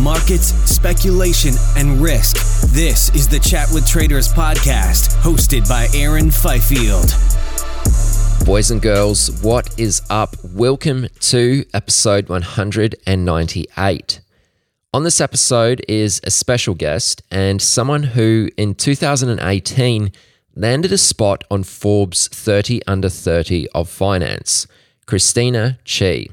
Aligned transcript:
Markets, 0.00 0.54
speculation, 0.64 1.52
and 1.76 2.00
risk. 2.00 2.36
This 2.72 3.14
is 3.14 3.28
the 3.28 3.38
Chat 3.38 3.68
with 3.70 3.86
Traders 3.86 4.32
podcast, 4.32 5.14
hosted 5.20 5.68
by 5.68 5.88
Aaron 5.94 6.30
Fifield. 6.30 7.14
Boys 8.46 8.70
and 8.70 8.80
girls, 8.80 9.42
what 9.42 9.78
is 9.78 10.00
up? 10.08 10.36
Welcome 10.42 11.08
to 11.20 11.66
episode 11.74 12.30
198. 12.30 14.20
On 14.94 15.04
this 15.04 15.20
episode 15.20 15.84
is 15.86 16.22
a 16.24 16.30
special 16.30 16.74
guest 16.74 17.22
and 17.30 17.60
someone 17.60 18.04
who 18.04 18.48
in 18.56 18.74
2018 18.74 20.12
landed 20.54 20.92
a 20.92 20.98
spot 20.98 21.44
on 21.50 21.62
Forbes 21.62 22.26
30 22.28 22.80
under 22.86 23.10
30 23.10 23.68
of 23.74 23.90
finance, 23.90 24.66
Christina 25.04 25.78
Qi. 25.84 26.30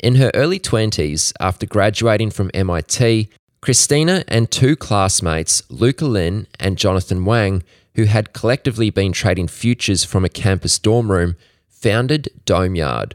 In 0.00 0.14
her 0.14 0.30
early 0.32 0.60
20s, 0.60 1.32
after 1.40 1.66
graduating 1.66 2.30
from 2.30 2.52
MIT, 2.54 3.28
Christina 3.60 4.22
and 4.28 4.48
two 4.48 4.76
classmates, 4.76 5.68
Luca 5.68 6.04
Lin 6.04 6.46
and 6.60 6.78
Jonathan 6.78 7.24
Wang, 7.24 7.64
who 7.96 8.04
had 8.04 8.32
collectively 8.32 8.90
been 8.90 9.12
trading 9.12 9.48
futures 9.48 10.04
from 10.04 10.24
a 10.24 10.28
campus 10.28 10.78
dorm 10.78 11.10
room, 11.10 11.34
founded 11.68 12.28
Domeyard. 12.46 13.14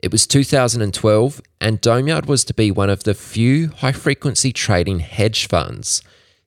It 0.00 0.12
was 0.12 0.28
2012, 0.28 1.40
and 1.60 1.80
Domeyard 1.80 2.26
was 2.26 2.44
to 2.44 2.54
be 2.54 2.70
one 2.70 2.90
of 2.90 3.02
the 3.02 3.14
few 3.14 3.68
high 3.68 3.90
frequency 3.90 4.52
trading 4.52 5.00
hedge 5.00 5.48
funds. 5.48 6.02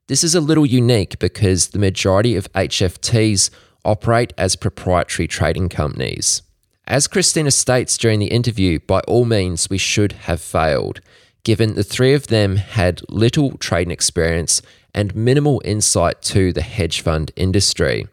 This 0.08 0.24
is 0.24 0.36
a 0.36 0.42
little 0.42 0.66
unique 0.66 1.20
because 1.20 1.70
the 1.70 1.80
majority 1.80 2.38
of 2.38 2.52
HFTs 2.54 3.50
operate 3.84 4.32
as 4.38 4.56
proprietary 4.56 5.28
trading 5.28 5.68
companies. 5.68 6.42
As 6.88 7.08
Christina 7.08 7.50
states 7.50 7.98
during 7.98 8.20
the 8.20 8.28
interview, 8.28 8.78
by 8.80 9.00
all 9.02 9.26
means, 9.26 9.72
we 9.72 9.80
should 9.80 10.12
have 10.12 10.40
failed, 10.40 11.02
given 11.44 11.74
the 11.74 11.84
three 11.84 12.14
of 12.14 12.28
them 12.28 12.58
had 12.58 13.02
little 13.10 13.58
trading 13.58 13.92
experience 13.92 14.62
and 14.94 15.16
minimal 15.16 15.64
insight 15.66 16.22
to 16.22 16.54
the 16.54 16.62
hedge 16.62 17.02
fund 17.02 17.32
industry. 17.36 18.08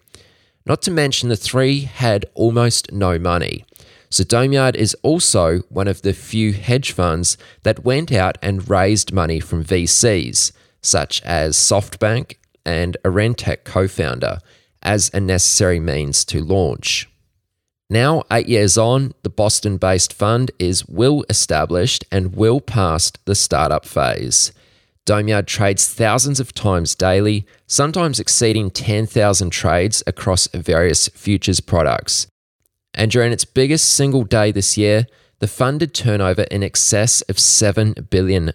Not 0.65 0.81
to 0.83 0.91
mention, 0.91 1.29
the 1.29 1.37
three 1.37 1.81
had 1.81 2.25
almost 2.35 2.93
no 2.93 3.19
money. 3.19 3.67
So, 4.09 4.25
Domeyard 4.25 4.75
is 4.75 4.97
also 5.03 5.61
one 5.69 5.89
of 5.89 6.01
the 6.01 6.15
few 6.15 6.55
hedge 6.55 6.93
funds 6.93 7.37
that 7.65 7.85
went 7.85 8.11
out 8.11 8.39
and 8.41 8.69
raised 8.69 9.13
money 9.13 9.39
from 9.39 9.65
VCs, 9.65 10.53
such 10.81 11.21
as 11.23 11.57
SoftBank 11.57 12.37
and 12.65 12.97
a 13.05 13.09
Rentec 13.09 13.65
co 13.65 13.87
founder, 13.87 14.39
as 14.83 15.11
a 15.13 15.21
necessary 15.21 15.79
means 15.79 16.25
to 16.27 16.43
launch. 16.43 17.09
Now, 17.93 18.23
eight 18.33 18.49
years 18.49 18.79
on, 18.79 19.13
the 19.23 19.29
Boston 19.29 19.77
based 19.77 20.15
fund 20.15 20.51
is 20.59 20.89
well 20.89 21.25
established 21.29 22.07
and 22.11 22.35
well 22.35 22.59
past 22.59 23.23
the 23.27 23.35
startup 23.35 23.85
phase. 23.85 24.51
Domeyard 25.05 25.45
trades 25.45 25.93
thousands 25.93 26.41
of 26.41 26.55
times 26.55 26.95
daily, 26.95 27.47
sometimes 27.67 28.19
exceeding 28.19 28.71
10,000 28.71 29.51
trades 29.51 30.03
across 30.07 30.47
various 30.55 31.09
futures 31.09 31.61
products. 31.61 32.29
And 32.95 33.11
during 33.11 33.31
its 33.31 33.45
biggest 33.45 33.93
single 33.93 34.25
day 34.25 34.53
this 34.53 34.79
year, 34.79 35.07
the 35.41 35.47
fund 35.47 35.81
did 35.81 35.93
turnover 35.93 36.45
in 36.45 36.63
excess 36.63 37.21
of 37.29 37.37
$7 37.37 38.09
billion. 38.09 38.55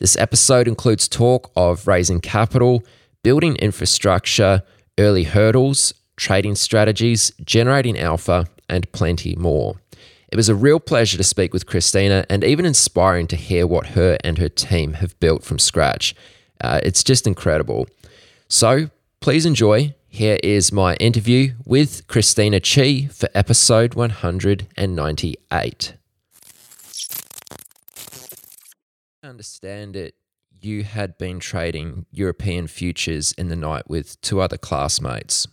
This 0.00 0.16
episode 0.16 0.68
includes 0.68 1.06
talk 1.06 1.52
of 1.54 1.86
raising 1.86 2.20
capital, 2.20 2.82
building 3.22 3.56
infrastructure, 3.56 4.62
early 4.98 5.24
hurdles, 5.24 5.92
trading 6.18 6.54
strategies, 6.54 7.32
generating 7.44 7.98
alpha, 7.98 8.46
and 8.68 8.90
plenty 8.92 9.34
more. 9.36 9.80
It 10.30 10.36
was 10.36 10.50
a 10.50 10.54
real 10.54 10.78
pleasure 10.78 11.16
to 11.16 11.24
speak 11.24 11.54
with 11.54 11.66
Christina 11.66 12.26
and 12.28 12.44
even 12.44 12.66
inspiring 12.66 13.26
to 13.28 13.36
hear 13.36 13.66
what 13.66 13.88
her 13.88 14.18
and 14.22 14.36
her 14.36 14.50
team 14.50 14.94
have 14.94 15.18
built 15.20 15.42
from 15.42 15.58
scratch. 15.58 16.14
Uh, 16.60 16.80
it's 16.82 17.02
just 17.02 17.26
incredible. 17.26 17.86
So 18.48 18.90
please 19.20 19.46
enjoy. 19.46 19.94
Here 20.08 20.38
is 20.42 20.72
my 20.72 20.96
interview 20.96 21.54
with 21.64 22.06
Christina 22.08 22.60
Qi 22.60 23.12
for 23.12 23.28
episode 23.34 23.94
198. 23.94 25.94
understand 29.22 29.94
it, 29.94 30.14
you 30.60 30.82
had 30.82 31.16
been 31.18 31.38
trading 31.38 32.06
European 32.10 32.66
futures 32.66 33.32
in 33.32 33.48
the 33.48 33.56
night 33.56 33.88
with 33.88 34.20
two 34.20 34.40
other 34.40 34.56
classmates 34.56 35.46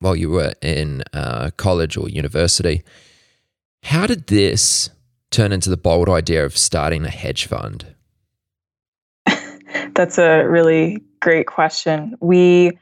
while 0.00 0.16
you 0.16 0.30
were 0.30 0.54
in 0.60 1.02
uh, 1.12 1.50
college 1.56 1.96
or 1.96 2.08
university. 2.08 2.82
How 3.84 4.06
did 4.06 4.26
this 4.26 4.90
turn 5.30 5.52
into 5.52 5.70
the 5.70 5.76
bold 5.76 6.08
idea 6.08 6.44
of 6.44 6.56
starting 6.56 7.04
a 7.04 7.10
hedge 7.10 7.46
fund? 7.46 7.86
That's 9.94 10.18
a 10.18 10.44
really 10.44 11.02
great 11.20 11.46
question. 11.46 12.16
We, 12.20 12.78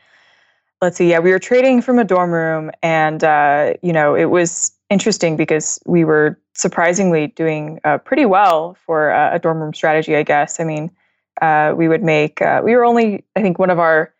let's 0.80 0.96
see, 0.96 1.10
yeah, 1.10 1.18
we 1.18 1.30
were 1.30 1.38
trading 1.38 1.82
from 1.82 1.98
a 1.98 2.04
dorm 2.04 2.30
room, 2.30 2.70
and 2.82 3.22
uh, 3.22 3.74
you 3.82 3.92
know, 3.92 4.14
it 4.14 4.26
was 4.26 4.72
interesting 4.90 5.36
because 5.36 5.78
we 5.86 6.04
were 6.04 6.40
surprisingly 6.54 7.28
doing 7.28 7.78
uh, 7.84 7.98
pretty 7.98 8.24
well 8.24 8.76
for 8.86 9.12
uh, 9.12 9.34
a 9.34 9.38
dorm 9.38 9.58
room 9.58 9.74
strategy. 9.74 10.16
I 10.16 10.22
guess. 10.22 10.60
I 10.60 10.64
mean, 10.64 10.90
uh, 11.42 11.74
we 11.76 11.88
would 11.88 12.02
make. 12.02 12.40
Uh, 12.40 12.62
we 12.64 12.74
were 12.74 12.84
only, 12.84 13.24
I 13.36 13.42
think, 13.42 13.58
one 13.58 13.70
of 13.70 13.78
our 13.78 14.12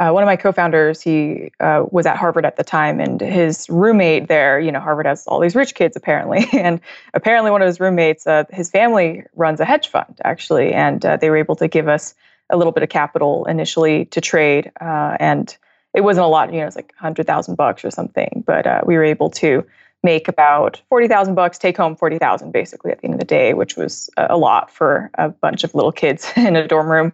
uh, 0.00 0.10
one 0.10 0.22
of 0.22 0.26
my 0.26 0.36
co-founders 0.36 1.00
he 1.00 1.50
uh, 1.60 1.84
was 1.90 2.06
at 2.06 2.16
harvard 2.16 2.44
at 2.44 2.56
the 2.56 2.64
time 2.64 3.00
and 3.00 3.20
his 3.20 3.68
roommate 3.68 4.28
there 4.28 4.58
you 4.58 4.72
know 4.72 4.80
harvard 4.80 5.06
has 5.06 5.26
all 5.26 5.40
these 5.40 5.54
rich 5.54 5.74
kids 5.74 5.96
apparently 5.96 6.46
and 6.52 6.80
apparently 7.14 7.50
one 7.50 7.62
of 7.62 7.66
his 7.66 7.80
roommates 7.80 8.26
uh, 8.26 8.44
his 8.50 8.70
family 8.70 9.24
runs 9.34 9.60
a 9.60 9.64
hedge 9.64 9.88
fund 9.88 10.20
actually 10.24 10.72
and 10.72 11.04
uh, 11.04 11.16
they 11.16 11.30
were 11.30 11.36
able 11.36 11.56
to 11.56 11.68
give 11.68 11.88
us 11.88 12.14
a 12.50 12.56
little 12.56 12.72
bit 12.72 12.82
of 12.82 12.88
capital 12.88 13.44
initially 13.46 14.04
to 14.06 14.20
trade 14.20 14.70
uh, 14.80 15.16
and 15.20 15.56
it 15.94 16.02
wasn't 16.02 16.24
a 16.24 16.28
lot 16.28 16.52
you 16.52 16.60
know 16.60 16.66
it's 16.66 16.76
like 16.76 16.92
100000 17.00 17.54
bucks 17.54 17.84
or 17.84 17.90
something 17.90 18.42
but 18.46 18.66
uh, 18.66 18.80
we 18.84 18.96
were 18.96 19.04
able 19.04 19.30
to 19.30 19.64
make 20.02 20.28
about 20.28 20.82
40000 20.90 21.34
bucks 21.34 21.56
take 21.56 21.76
home 21.76 21.96
40000 21.96 22.52
basically 22.52 22.90
at 22.90 22.98
the 22.98 23.04
end 23.04 23.14
of 23.14 23.20
the 23.20 23.26
day 23.26 23.54
which 23.54 23.76
was 23.76 24.10
a 24.16 24.36
lot 24.36 24.70
for 24.70 25.10
a 25.14 25.30
bunch 25.30 25.64
of 25.64 25.74
little 25.74 25.92
kids 25.92 26.30
in 26.36 26.56
a 26.56 26.66
dorm 26.66 26.90
room 26.90 27.12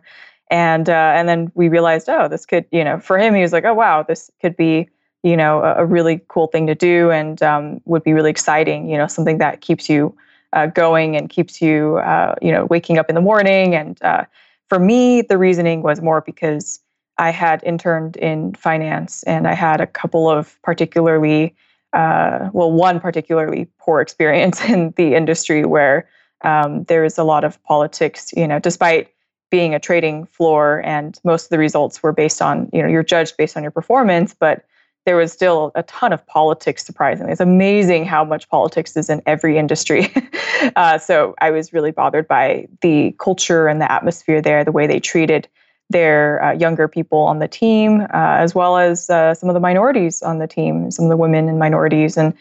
and 0.51 0.89
uh, 0.89 1.13
and 1.15 1.29
then 1.29 1.51
we 1.55 1.69
realized 1.69 2.09
oh 2.09 2.29
this 2.29 2.45
could 2.45 2.65
you 2.71 2.85
know 2.85 2.99
for 2.99 3.19
him 3.19 3.35
he 3.35 3.43
was 3.43 3.53
like 3.53 3.65
oh 3.65 3.75
wow 3.75 4.03
this 4.03 4.31
could 4.41 4.57
be 4.57 4.89
you 5.23 5.37
know 5.37 5.63
a, 5.63 5.83
a 5.83 5.87
really 5.87 6.21
cool 6.29 6.47
thing 6.49 6.67
to 6.67 6.75
do 6.75 7.11
and 7.11 7.43
um, 7.43 7.81
would 7.85 8.03
be 8.03 8.13
really 8.13 8.31
exciting 8.31 8.89
you 8.89 8.99
know 8.99 9.07
something 9.07 9.39
that 9.39 9.61
keeps 9.61 9.89
you 9.89 10.15
uh, 10.53 10.67
going 10.67 11.17
and 11.17 11.31
keeps 11.31 11.61
you 11.61 11.99
uh, 11.99 12.35
you 12.43 12.53
know 12.53 12.67
waking 12.67 12.99
up 12.99 13.09
in 13.09 13.15
the 13.15 13.21
morning. 13.21 13.75
And 13.75 14.03
uh, 14.03 14.25
for 14.69 14.79
me 14.79 15.23
the 15.23 15.39
reasoning 15.39 15.83
was 15.83 16.01
more 16.01 16.21
because 16.21 16.81
I 17.19 17.31
had 17.31 17.63
interned 17.65 18.17
in 18.17 18.55
finance 18.55 19.23
and 19.25 19.47
I 19.47 19.55
had 19.55 19.81
a 19.81 19.87
couple 19.87 20.31
of 20.31 20.59
particularly, 20.63 21.55
uh, 21.93 22.49
well, 22.53 22.73
one 22.73 22.99
particularly 22.99 23.69
poor 23.79 24.01
experience 24.01 24.65
in 24.69 24.93
the 24.97 25.15
industry 25.15 25.65
where 25.65 26.09
um, 26.43 26.85
there 26.85 27.05
is 27.05 27.19
a 27.19 27.25
lot 27.25 27.45
of 27.45 27.63
politics, 27.65 28.33
you 28.35 28.49
know, 28.49 28.59
despite 28.59 29.09
being 29.51 29.75
a 29.75 29.81
trading 29.81 30.27
floor 30.27 30.81
and 30.85 31.19
most 31.25 31.45
of 31.45 31.51
the 31.51 31.59
results 31.59 32.03
were 32.03 32.13
based 32.13 32.41
on, 32.41 32.71
you 32.73 32.83
know, 32.83 32.89
you're 32.89 33.03
judged 33.03 33.37
based 33.37 33.57
on 33.57 33.63
your 33.63 33.73
performance, 33.73 34.35
but 34.39 34.65
there 35.07 35.17
was 35.17 35.33
still 35.33 35.73
a 35.75 35.83
ton 35.85 36.13
of 36.13 36.25
politics, 36.27 36.85
surprisingly. 36.85 37.33
It's 37.33 37.41
amazing 37.41 38.05
how 38.05 38.25
much 38.25 38.49
politics 38.49 38.97
is 38.97 39.09
in 39.09 39.23
every 39.27 39.57
industry. 39.57 40.13
uh, 40.77 40.99
so 40.99 41.35
I 41.41 41.51
was 41.51 41.73
really 41.73 41.91
bothered 41.91 42.29
by 42.29 42.69
the 42.83 43.15
culture 43.19 43.67
and 43.67 43.81
the 43.81 43.91
atmosphere 43.91 44.43
there, 44.43 44.63
the 44.63 44.73
way 44.73 44.87
they 44.87 45.01
treated 45.01 45.49
their 45.89 46.43
uh, 46.43 46.53
younger 46.53 46.87
people 46.87 47.19
on 47.19 47.41
the 47.41 47.49
team, 47.49 48.03
uh, 48.03 48.07
as 48.13 48.55
well 48.55 48.77
as 48.77 49.11
uh, 49.11 49.35
some 49.35 49.49
of 49.49 49.55
the 49.55 49.61
minorities 49.61 50.23
on 50.23 50.39
the 50.39 50.47
team, 50.47 50.91
some 50.91 51.07
of 51.07 51.09
the 51.09 51.17
women 51.17 51.49
and 51.49 51.59
minorities, 51.59 52.17
and 52.17 52.33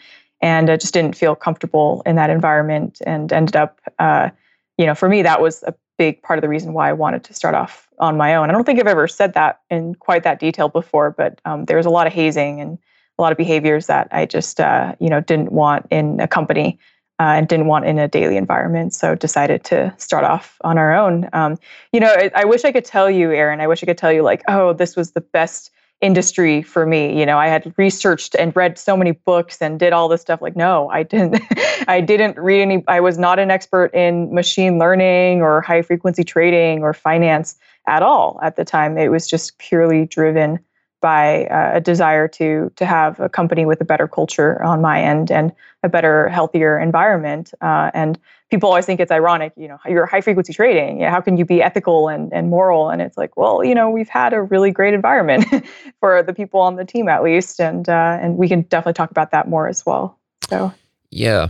and 0.42 0.70
I 0.70 0.76
just 0.76 0.94
didn't 0.94 1.16
feel 1.16 1.34
comfortable 1.34 2.02
in 2.06 2.16
that 2.16 2.30
environment, 2.30 3.02
and 3.04 3.30
ended 3.32 3.56
up, 3.56 3.80
uh, 3.98 4.30
you 4.78 4.86
know, 4.86 4.94
for 4.94 5.08
me 5.08 5.22
that 5.22 5.42
was 5.42 5.64
a 5.64 5.74
big 6.00 6.22
part 6.22 6.38
of 6.38 6.40
the 6.40 6.48
reason 6.48 6.72
why 6.72 6.88
I 6.88 6.94
wanted 6.94 7.24
to 7.24 7.34
start 7.34 7.54
off 7.54 7.86
on 7.98 8.16
my 8.16 8.34
own. 8.34 8.48
I 8.48 8.54
don't 8.54 8.64
think 8.64 8.80
I've 8.80 8.86
ever 8.86 9.06
said 9.06 9.34
that 9.34 9.60
in 9.68 9.94
quite 9.96 10.22
that 10.22 10.40
detail 10.40 10.70
before, 10.70 11.10
but 11.10 11.42
um, 11.44 11.66
there 11.66 11.76
was 11.76 11.84
a 11.84 11.90
lot 11.90 12.06
of 12.06 12.12
hazing 12.14 12.58
and 12.58 12.78
a 13.18 13.22
lot 13.22 13.32
of 13.32 13.36
behaviors 13.36 13.86
that 13.88 14.08
I 14.10 14.24
just, 14.24 14.60
uh, 14.60 14.94
you 14.98 15.10
know, 15.10 15.20
didn't 15.20 15.52
want 15.52 15.84
in 15.90 16.18
a 16.18 16.26
company 16.26 16.78
uh, 17.18 17.36
and 17.36 17.48
didn't 17.48 17.66
want 17.66 17.84
in 17.84 17.98
a 17.98 18.08
daily 18.08 18.38
environment. 18.38 18.94
So 18.94 19.14
decided 19.14 19.62
to 19.64 19.92
start 19.98 20.24
off 20.24 20.56
on 20.64 20.78
our 20.78 20.94
own. 20.94 21.28
Um, 21.34 21.58
you 21.92 22.00
know, 22.00 22.14
I, 22.16 22.30
I, 22.34 22.44
wish 22.46 22.64
I 22.64 22.72
could 22.72 22.86
tell 22.86 23.10
you, 23.10 23.30
Aaron. 23.32 23.60
I 23.60 23.66
wish 23.66 23.82
I 23.82 23.86
could 23.86 23.98
tell 23.98 24.10
you 24.10 24.22
like, 24.22 24.42
oh, 24.48 24.72
this 24.72 24.96
was 24.96 25.10
the 25.10 25.20
best 25.20 25.70
industry 26.00 26.62
for 26.62 26.86
me. 26.86 27.18
You 27.18 27.26
know, 27.26 27.38
I 27.38 27.48
had 27.48 27.74
researched 27.76 28.34
and 28.38 28.54
read 28.56 28.78
so 28.78 28.96
many 28.96 29.12
books 29.12 29.60
and 29.60 29.78
did 29.78 29.92
all 29.92 30.08
this 30.08 30.22
stuff. 30.22 30.40
Like, 30.40 30.56
no, 30.56 30.88
I 30.90 31.02
didn't. 31.02 31.42
I 31.88 32.00
didn't 32.00 32.38
read 32.38 32.62
any. 32.62 32.84
I 32.88 33.00
was 33.00 33.18
not 33.18 33.38
an 33.38 33.50
expert 33.50 33.92
in 33.94 34.32
machine 34.34 34.78
learning 34.78 35.42
or 35.42 35.60
high 35.60 35.82
frequency 35.82 36.24
trading 36.24 36.82
or 36.82 36.94
finance 36.94 37.56
at 37.86 38.02
all 38.02 38.38
at 38.42 38.56
the 38.56 38.64
time. 38.64 38.96
It 38.96 39.08
was 39.08 39.26
just 39.28 39.58
purely 39.58 40.06
driven 40.06 40.58
by 41.00 41.46
uh, 41.46 41.76
a 41.76 41.80
desire 41.80 42.28
to 42.28 42.70
to 42.76 42.86
have 42.86 43.18
a 43.20 43.28
company 43.28 43.64
with 43.64 43.80
a 43.80 43.84
better 43.84 44.06
culture 44.06 44.62
on 44.62 44.80
my 44.80 45.02
end 45.02 45.30
and 45.30 45.52
a 45.82 45.88
better, 45.88 46.28
healthier 46.28 46.78
environment. 46.78 47.52
Uh, 47.60 47.90
and 47.94 48.18
people 48.50 48.68
always 48.68 48.84
think 48.84 49.00
it's 49.00 49.12
ironic, 49.12 49.52
you 49.56 49.68
know, 49.68 49.78
you're 49.86 50.06
high 50.06 50.20
frequency 50.20 50.52
trading. 50.52 51.00
how 51.00 51.20
can 51.20 51.36
you 51.36 51.44
be 51.44 51.62
ethical 51.62 52.08
and, 52.08 52.32
and 52.32 52.50
moral? 52.50 52.90
And 52.90 53.00
it's 53.00 53.16
like, 53.16 53.36
well, 53.36 53.64
you 53.64 53.74
know, 53.74 53.88
we've 53.88 54.08
had 54.08 54.32
a 54.32 54.42
really 54.42 54.70
great 54.70 54.92
environment 54.92 55.46
for 56.00 56.22
the 56.22 56.34
people 56.34 56.60
on 56.60 56.76
the 56.76 56.84
team 56.84 57.08
at 57.08 57.22
least, 57.22 57.60
and 57.60 57.88
uh, 57.88 58.18
and 58.20 58.36
we 58.36 58.48
can 58.48 58.62
definitely 58.62 58.94
talk 58.94 59.10
about 59.10 59.30
that 59.30 59.48
more 59.48 59.68
as 59.68 59.86
well. 59.86 60.18
So 60.48 60.72
yeah. 61.10 61.48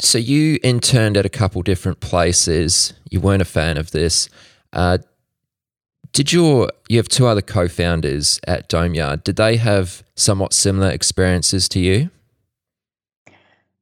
So 0.00 0.18
you 0.18 0.58
interned 0.64 1.16
at 1.16 1.24
a 1.24 1.28
couple 1.28 1.62
different 1.62 2.00
places. 2.00 2.92
You 3.10 3.20
weren't 3.20 3.42
a 3.42 3.46
fan 3.46 3.76
of 3.76 3.92
this. 3.92 4.28
Uh, 4.72 4.98
did 6.12 6.32
your 6.32 6.70
you 6.88 6.98
have 6.98 7.08
two 7.08 7.26
other 7.26 7.40
co-founders 7.40 8.40
at 8.46 8.68
Domeyard? 8.68 9.24
Did 9.24 9.36
they 9.36 9.56
have 9.56 10.02
somewhat 10.16 10.52
similar 10.52 10.90
experiences 10.90 11.68
to 11.70 11.80
you? 11.80 12.10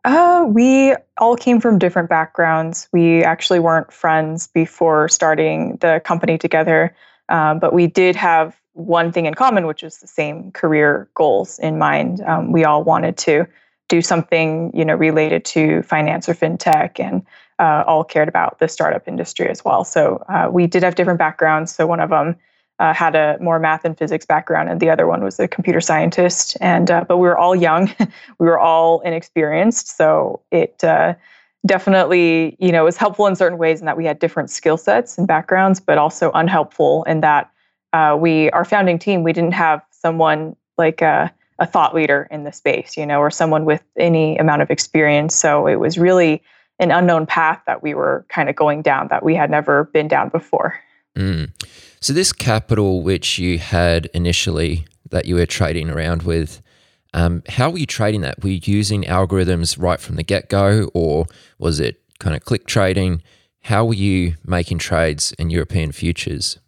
Uh, 0.05 0.47
we 0.49 0.95
all 1.19 1.37
came 1.37 1.61
from 1.61 1.79
different 1.79 2.09
backgrounds. 2.09 2.89
We 2.93 3.23
actually 3.23 3.61
weren't 3.61 3.93
friends 3.93 4.47
before 4.47 5.09
starting 5.09 5.77
the 5.77 6.01
company 6.05 6.39
together, 6.39 6.95
uh, 7.29 7.55
but 7.55 7.75
we 7.75 7.87
did 7.87 8.17
have 8.17 8.59
one 8.73 9.13
thing 9.13 9.27
in 9.27 9.35
common, 9.35 9.67
which 9.67 9.83
was 9.83 9.99
the 9.99 10.07
same 10.07 10.53
career 10.53 11.09
goals 11.15 11.59
in 11.59 11.79
mind. 11.79 12.23
Um, 12.23 12.51
we 12.51 12.65
all 12.65 12.83
wanted 12.83 13.19
to 13.19 13.47
do 13.89 14.01
something, 14.01 14.71
you 14.75 14.85
know, 14.85 14.95
related 14.95 15.45
to 15.45 15.83
finance 15.83 16.29
or 16.29 16.35
fintech, 16.35 16.99
and 16.99 17.23
uh, 17.59 17.85
all 17.87 18.05
cared 18.05 18.29
about 18.29 18.59
the 18.59 18.69
startup 18.69 19.07
industry 19.07 19.49
as 19.51 19.65
well. 19.65 19.85
So 19.85 20.25
uh, 20.29 20.49
we 20.51 20.67
did 20.67 20.83
have 20.83 20.95
different 20.95 21.19
backgrounds. 21.19 21.75
So 21.75 21.87
one 21.87 22.01
of 22.01 22.09
them 22.09 22.37
uh, 22.81 22.95
had 22.95 23.15
a 23.15 23.37
more 23.41 23.59
math 23.59 23.85
and 23.85 23.97
physics 23.97 24.27
background, 24.27 24.69
and 24.69 24.81
the 24.81 24.91
other 24.91 25.07
one 25.07 25.23
was 25.23 25.39
a 25.39 25.47
computer 25.47 25.81
scientist. 25.81 26.57
And 26.61 26.91
uh, 26.91 27.05
but 27.07 27.19
we 27.19 27.29
were 27.29 27.39
all 27.39 27.55
young, 27.55 27.95
we 28.39 28.47
were 28.47 28.59
all 28.59 29.01
inexperienced, 29.01 29.97
so 29.97 30.41
it 30.51 30.83
uh, 30.83 31.15
definitely 31.67 32.57
you 32.59 32.73
know 32.73 32.85
was 32.85 32.97
helpful 32.97 33.27
in 33.27 33.37
certain 33.37 33.59
ways 33.59 33.81
in 33.81 33.87
that 33.87 33.97
we 33.99 34.07
had 34.07 34.19
different 34.19 34.51
skill 34.51 34.79
sets 34.79 35.19
and 35.19 35.29
backgrounds, 35.29 35.79
but 35.79 35.99
also 35.99 36.33
unhelpful 36.33 37.05
in 37.05 37.21
that 37.21 37.53
uh, 37.93 38.17
we 38.19 38.51
our 38.51 38.65
founding 38.65 38.99
team 38.99 39.23
we 39.23 39.33
didn't 39.33 39.55
have 39.55 39.83
someone 39.91 40.57
like 40.79 41.03
a, 41.03 41.31
a 41.59 41.67
thought 41.67 41.95
leader 41.95 42.27
in 42.31 42.45
the 42.45 42.53
space, 42.53 42.97
you 42.97 43.05
know, 43.05 43.21
or 43.21 43.31
someone 43.31 43.67
with 43.67 43.83
any 43.99 44.39
amount 44.39 44.63
of 44.63 44.71
experience. 44.71 45.37
So 45.37 45.67
it 45.67 45.77
was 45.77 45.99
really 45.99 46.43
an 46.79 46.91
unknown 46.91 47.27
path 47.27 47.61
that 47.67 47.83
we 47.83 47.93
were 47.93 48.25
kind 48.31 48.49
of 48.49 48.57
going 48.57 48.81
down 48.81 49.09
that 49.09 49.23
we 49.23 49.35
had 49.35 49.51
never 49.51 49.85
been 49.85 50.09
down 50.09 50.31
before. 50.31 50.81
Mm. 51.15 51.51
So 52.03 52.15
this 52.15 52.33
capital 52.33 53.03
which 53.03 53.39
you 53.39 53.59
had 53.59 54.07
initially 54.15 54.87
that 55.11 55.27
you 55.27 55.35
were 55.35 55.45
trading 55.45 55.91
around 55.91 56.23
with, 56.23 56.63
um, 57.13 57.43
how 57.47 57.69
were 57.69 57.77
you 57.77 57.85
trading 57.85 58.23
that? 58.23 58.43
Were 58.43 58.49
you 58.49 58.61
using 58.65 59.03
algorithms 59.03 59.77
right 59.79 60.01
from 60.01 60.17
the 60.17 60.23
get 60.23 60.49
go, 60.49 60.91
or 60.95 61.27
was 61.59 61.79
it 61.79 62.01
kind 62.19 62.35
of 62.35 62.43
click 62.43 62.67
trading? 62.67 63.23
How 63.65 63.85
were 63.85 63.95
you 63.95 64.37
making 64.47 64.79
trades 64.79 65.33
in 65.33 65.51
European 65.51 65.93
futures? 65.93 66.59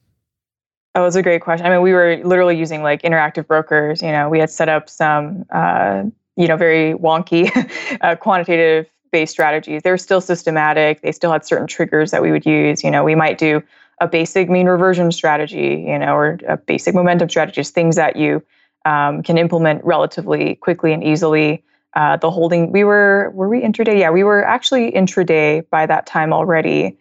Oh, 0.95 1.03
was 1.03 1.17
a 1.17 1.23
great 1.23 1.41
question. 1.41 1.67
I 1.67 1.71
mean, 1.71 1.81
we 1.81 1.95
were 1.95 2.21
literally 2.23 2.59
using 2.59 2.83
like 2.83 3.01
interactive 3.01 3.47
brokers. 3.47 4.03
You 4.03 4.13
know, 4.13 4.29
we 4.29 4.39
had 4.39 4.51
set 4.51 4.69
up 4.69 4.91
some, 4.91 5.47
uh, 5.51 6.03
you 6.37 6.47
know, 6.47 6.59
very 6.59 6.93
wonky 6.93 7.51
uh, 8.03 8.17
quantitative 8.17 8.87
based 9.11 9.33
strategies. 9.33 9.83
They 9.83 9.91
were 9.91 9.97
still 9.97 10.21
systematic. 10.21 11.01
They 11.01 11.13
still 11.13 11.33
had 11.33 11.47
certain 11.47 11.67
triggers 11.67 12.11
that 12.11 12.21
we 12.21 12.31
would 12.31 12.45
use. 12.45 12.85
You 12.85 12.91
know, 12.91 13.03
we 13.05 13.15
might 13.15 13.39
do 13.39 13.63
a 14.01 14.09
basic 14.09 14.49
mean 14.49 14.67
reversion 14.67 15.13
strategy, 15.13 15.85
you 15.87 15.99
know, 15.99 16.15
or 16.15 16.39
a 16.49 16.57
basic 16.57 16.95
momentum 16.95 17.29
strategy, 17.29 17.57
just 17.57 17.75
things 17.75 17.97
that 17.97 18.17
you 18.17 18.43
um, 18.85 19.23
can 19.23 19.39
implement 19.39 19.85
relatively 19.85 20.57
quickly 20.57 20.93
and 20.93 21.05
easily. 21.05 21.63
Uh, 21.95 22.17
the 22.17 22.31
holding, 22.31 22.73
we 22.73 22.85
were, 22.85 23.31
were 23.35 23.49
we 23.49 23.61
intraday? 23.61 23.99
Yeah, 23.99 24.11
we 24.11 24.25
were 24.25 24.45
actually 24.45 24.91
intraday 24.93 25.69
by 25.69 25.87
that 25.87 26.07
time 26.07 26.33
already. 26.33 26.97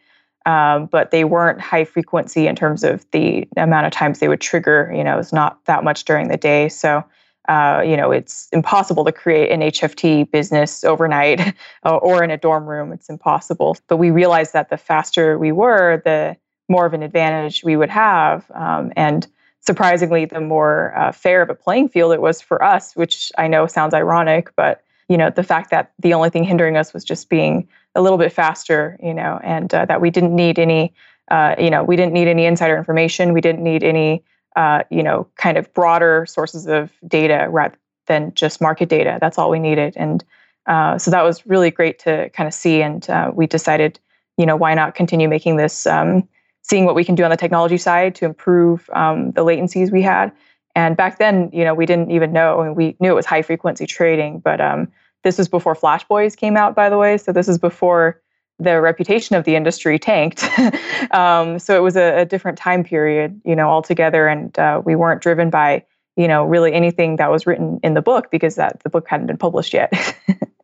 Um, 0.46 0.88
but 0.88 1.12
they 1.12 1.24
weren't 1.24 1.62
high 1.62 1.86
frequency 1.86 2.48
in 2.48 2.56
terms 2.56 2.84
of 2.84 3.06
the 3.12 3.48
amount 3.58 3.86
of 3.86 3.92
times 3.92 4.20
they 4.20 4.28
would 4.28 4.42
trigger. 4.42 4.92
You 4.94 5.04
know, 5.04 5.20
it's 5.20 5.32
not 5.32 5.64
that 5.66 5.84
much 5.84 6.04
during 6.04 6.30
the 6.30 6.38
day. 6.38 6.68
So 6.68 7.04
uh, 7.50 7.82
you 7.86 7.98
know, 7.98 8.12
it's 8.12 8.48
impossible 8.52 9.04
to 9.04 9.12
create 9.12 9.52
an 9.52 9.62
HFT 9.62 10.30
business 10.30 10.84
overnight 10.84 11.56
or 11.84 12.24
in 12.24 12.30
a 12.30 12.38
dorm 12.38 12.66
room. 12.66 12.94
It's 12.94 13.10
impossible. 13.10 13.78
But 13.88 13.98
we 13.98 14.12
realized 14.12 14.54
that 14.54 14.70
the 14.70 14.78
faster 14.78 15.38
we 15.40 15.52
were, 15.52 16.02
the 16.06 16.38
more 16.72 16.86
of 16.86 16.94
an 16.94 17.04
advantage 17.04 17.64
we 17.64 17.76
would 17.76 17.90
have. 17.90 18.50
Um, 18.56 18.92
and 18.96 19.28
surprisingly, 19.60 20.26
the 20.26 20.42
more 20.42 20.94
uh, 20.98 21.12
fair 21.12 21.42
of 21.42 21.50
a 21.50 21.56
playing 21.56 21.90
field 21.90 22.14
it 22.14 22.22
was 22.22 22.42
for 22.42 22.64
us, 22.64 22.96
which 22.96 23.32
I 23.38 23.48
know 23.48 23.68
sounds 23.68 23.94
ironic, 23.94 24.50
but 24.56 24.84
you 25.10 25.18
know, 25.18 25.30
the 25.30 25.44
fact 25.44 25.72
that 25.72 25.92
the 26.00 26.14
only 26.14 26.30
thing 26.30 26.46
hindering 26.46 26.78
us 26.78 26.94
was 26.94 27.04
just 27.04 27.30
being 27.30 27.68
a 27.96 28.02
little 28.02 28.18
bit 28.18 28.32
faster, 28.32 28.98
you 29.04 29.14
know, 29.14 29.40
and 29.44 29.74
uh, 29.74 29.86
that 29.86 30.00
we 30.00 30.10
didn't 30.10 30.34
need 30.34 30.58
any, 30.58 30.94
uh, 31.30 31.54
you 31.60 31.70
know, 31.70 31.84
we 31.84 31.98
didn't 31.98 32.14
need 32.14 32.30
any 32.30 32.46
insider 32.46 32.78
information. 32.78 33.34
We 33.34 33.42
didn't 33.42 33.62
need 33.62 33.84
any 33.84 34.24
uh, 34.56 34.84
you 34.90 35.04
know, 35.04 35.28
kind 35.36 35.58
of 35.58 35.74
broader 35.74 36.26
sources 36.28 36.68
of 36.68 36.92
data 37.08 37.48
rather 37.50 37.78
than 38.08 38.34
just 38.34 38.62
market 38.62 38.90
data. 38.90 39.18
That's 39.22 39.38
all 39.38 39.50
we 39.50 39.60
needed. 39.60 39.94
And 39.96 40.24
uh, 40.66 40.98
so 40.98 41.12
that 41.12 41.24
was 41.24 41.46
really 41.46 41.72
great 41.72 42.00
to 42.00 42.30
kind 42.32 42.48
of 42.48 42.54
see. 42.54 42.82
And 42.82 43.10
uh, 43.10 43.32
we 43.34 43.48
decided, 43.48 44.00
you 44.38 44.46
know, 44.46 44.56
why 44.56 44.74
not 44.74 44.96
continue 44.96 45.30
making 45.30 45.58
this, 45.58 45.88
um, 45.88 46.28
seeing 46.72 46.86
what 46.86 46.96
we 46.96 47.04
can 47.04 47.16
do 47.16 47.26
on 47.26 47.30
the 47.30 47.36
technology 47.36 47.78
side 47.78 48.16
to 48.16 48.24
improve 48.24 48.90
um, 48.94 49.32
the 49.32 49.44
latencies 49.44 49.92
we 49.92 50.02
had. 50.02 50.32
And 50.74 50.96
back 50.96 51.20
then, 51.20 51.50
you 51.52 51.66
know, 51.66 51.74
we 51.74 51.86
didn't 51.86 52.12
even 52.12 52.32
know, 52.32 52.62
and 52.62 52.78
we 52.78 52.96
knew 53.02 53.12
it 53.12 53.16
was 53.16 53.26
high 53.26 53.42
frequency 53.42 53.86
trading, 53.86 54.40
but 54.40 54.62
um, 54.62 54.90
this 55.24 55.38
was 55.38 55.50
before 55.50 55.76
Flash 55.76 56.06
Boys 56.06 56.34
came 56.34 56.56
out, 56.56 56.74
by 56.74 56.90
the 56.90 56.98
way. 56.98 57.18
So 57.18 57.34
this 57.34 57.50
is 57.50 57.58
before 57.58 58.22
the 58.58 58.80
reputation 58.80 59.36
of 59.36 59.44
the 59.44 59.58
industry 59.58 60.00
tanked. 60.00 60.46
um, 61.12 61.60
so 61.60 61.76
it 61.76 61.82
was 61.82 61.98
a, 61.98 62.20
a, 62.20 62.26
different 62.26 62.58
time 62.58 62.86
period, 62.86 63.42
you 63.44 63.56
know, 63.56 63.68
altogether, 63.68 64.30
and 64.30 64.58
uh, 64.58 64.82
we 64.86 64.96
weren't 64.96 65.22
driven 65.22 65.50
by, 65.50 65.84
you 66.16 66.28
know, 66.28 66.46
really 66.46 66.72
anything 66.72 67.18
that 67.18 67.30
was 67.30 67.46
written 67.46 67.82
in 67.84 67.96
the 67.96 68.02
book 68.02 68.32
because 68.32 68.56
that 68.56 68.82
the 68.84 68.90
book 68.90 69.06
hadn't 69.10 69.28
been 69.28 69.38
published 69.38 69.74
yet. 69.74 69.92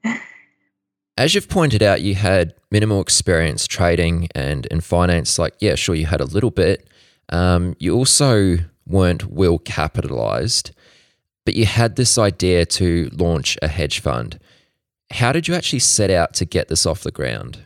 As 1.17 1.33
you've 1.33 1.49
pointed 1.49 1.81
out, 1.81 2.01
you 2.01 2.15
had 2.15 2.53
minimal 2.69 3.01
experience 3.01 3.65
trading 3.65 4.29
and 4.35 4.65
in 4.67 4.81
finance. 4.81 5.39
Like, 5.39 5.55
yeah, 5.59 5.75
sure, 5.75 5.95
you 5.95 6.05
had 6.05 6.21
a 6.21 6.25
little 6.25 6.51
bit. 6.51 6.87
Um, 7.29 7.75
you 7.79 7.95
also 7.95 8.57
weren't 8.85 9.25
well 9.25 9.57
capitalized, 9.57 10.71
but 11.43 11.55
you 11.55 11.65
had 11.65 11.95
this 11.95 12.17
idea 12.17 12.65
to 12.65 13.09
launch 13.13 13.57
a 13.61 13.67
hedge 13.67 13.99
fund. 13.99 14.39
How 15.11 15.31
did 15.31 15.47
you 15.47 15.55
actually 15.55 15.79
set 15.79 16.11
out 16.11 16.33
to 16.35 16.45
get 16.45 16.67
this 16.67 16.85
off 16.85 17.01
the 17.01 17.11
ground? 17.11 17.65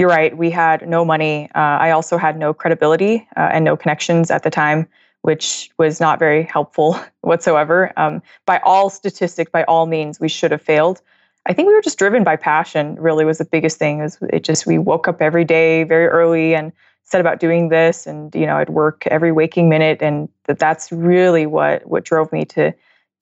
you're 0.00 0.08
right. 0.08 0.34
We 0.34 0.48
had 0.48 0.88
no 0.88 1.04
money. 1.04 1.50
Uh, 1.54 1.76
I 1.78 1.90
also 1.90 2.16
had 2.16 2.38
no 2.38 2.54
credibility 2.54 3.28
uh, 3.36 3.50
and 3.52 3.66
no 3.66 3.76
connections 3.76 4.30
at 4.30 4.44
the 4.44 4.50
time, 4.50 4.88
which 5.20 5.70
was 5.76 6.00
not 6.00 6.18
very 6.18 6.44
helpful 6.44 6.98
whatsoever. 7.20 7.92
Um, 7.98 8.22
by 8.46 8.60
all 8.60 8.88
statistics, 8.88 9.50
by 9.50 9.62
all 9.64 9.84
means, 9.84 10.18
we 10.18 10.30
should 10.30 10.52
have 10.52 10.62
failed. 10.62 11.02
I 11.50 11.52
think 11.52 11.66
we 11.66 11.74
were 11.74 11.82
just 11.82 11.98
driven 11.98 12.22
by 12.22 12.36
passion. 12.36 12.94
Really, 12.94 13.24
was 13.24 13.38
the 13.38 13.44
biggest 13.44 13.76
thing. 13.76 14.00
Is 14.00 14.18
it 14.32 14.44
just 14.44 14.66
we 14.66 14.78
woke 14.78 15.08
up 15.08 15.20
every 15.20 15.44
day 15.44 15.82
very 15.82 16.06
early 16.06 16.54
and 16.54 16.70
set 17.02 17.20
about 17.20 17.40
doing 17.40 17.70
this, 17.70 18.06
and 18.06 18.32
you 18.36 18.46
know 18.46 18.56
I'd 18.56 18.70
work 18.70 19.04
every 19.08 19.32
waking 19.32 19.68
minute, 19.68 20.00
and 20.00 20.28
that 20.44 20.60
that's 20.60 20.92
really 20.92 21.46
what 21.46 21.84
what 21.88 22.04
drove 22.04 22.30
me 22.30 22.44
to 22.44 22.72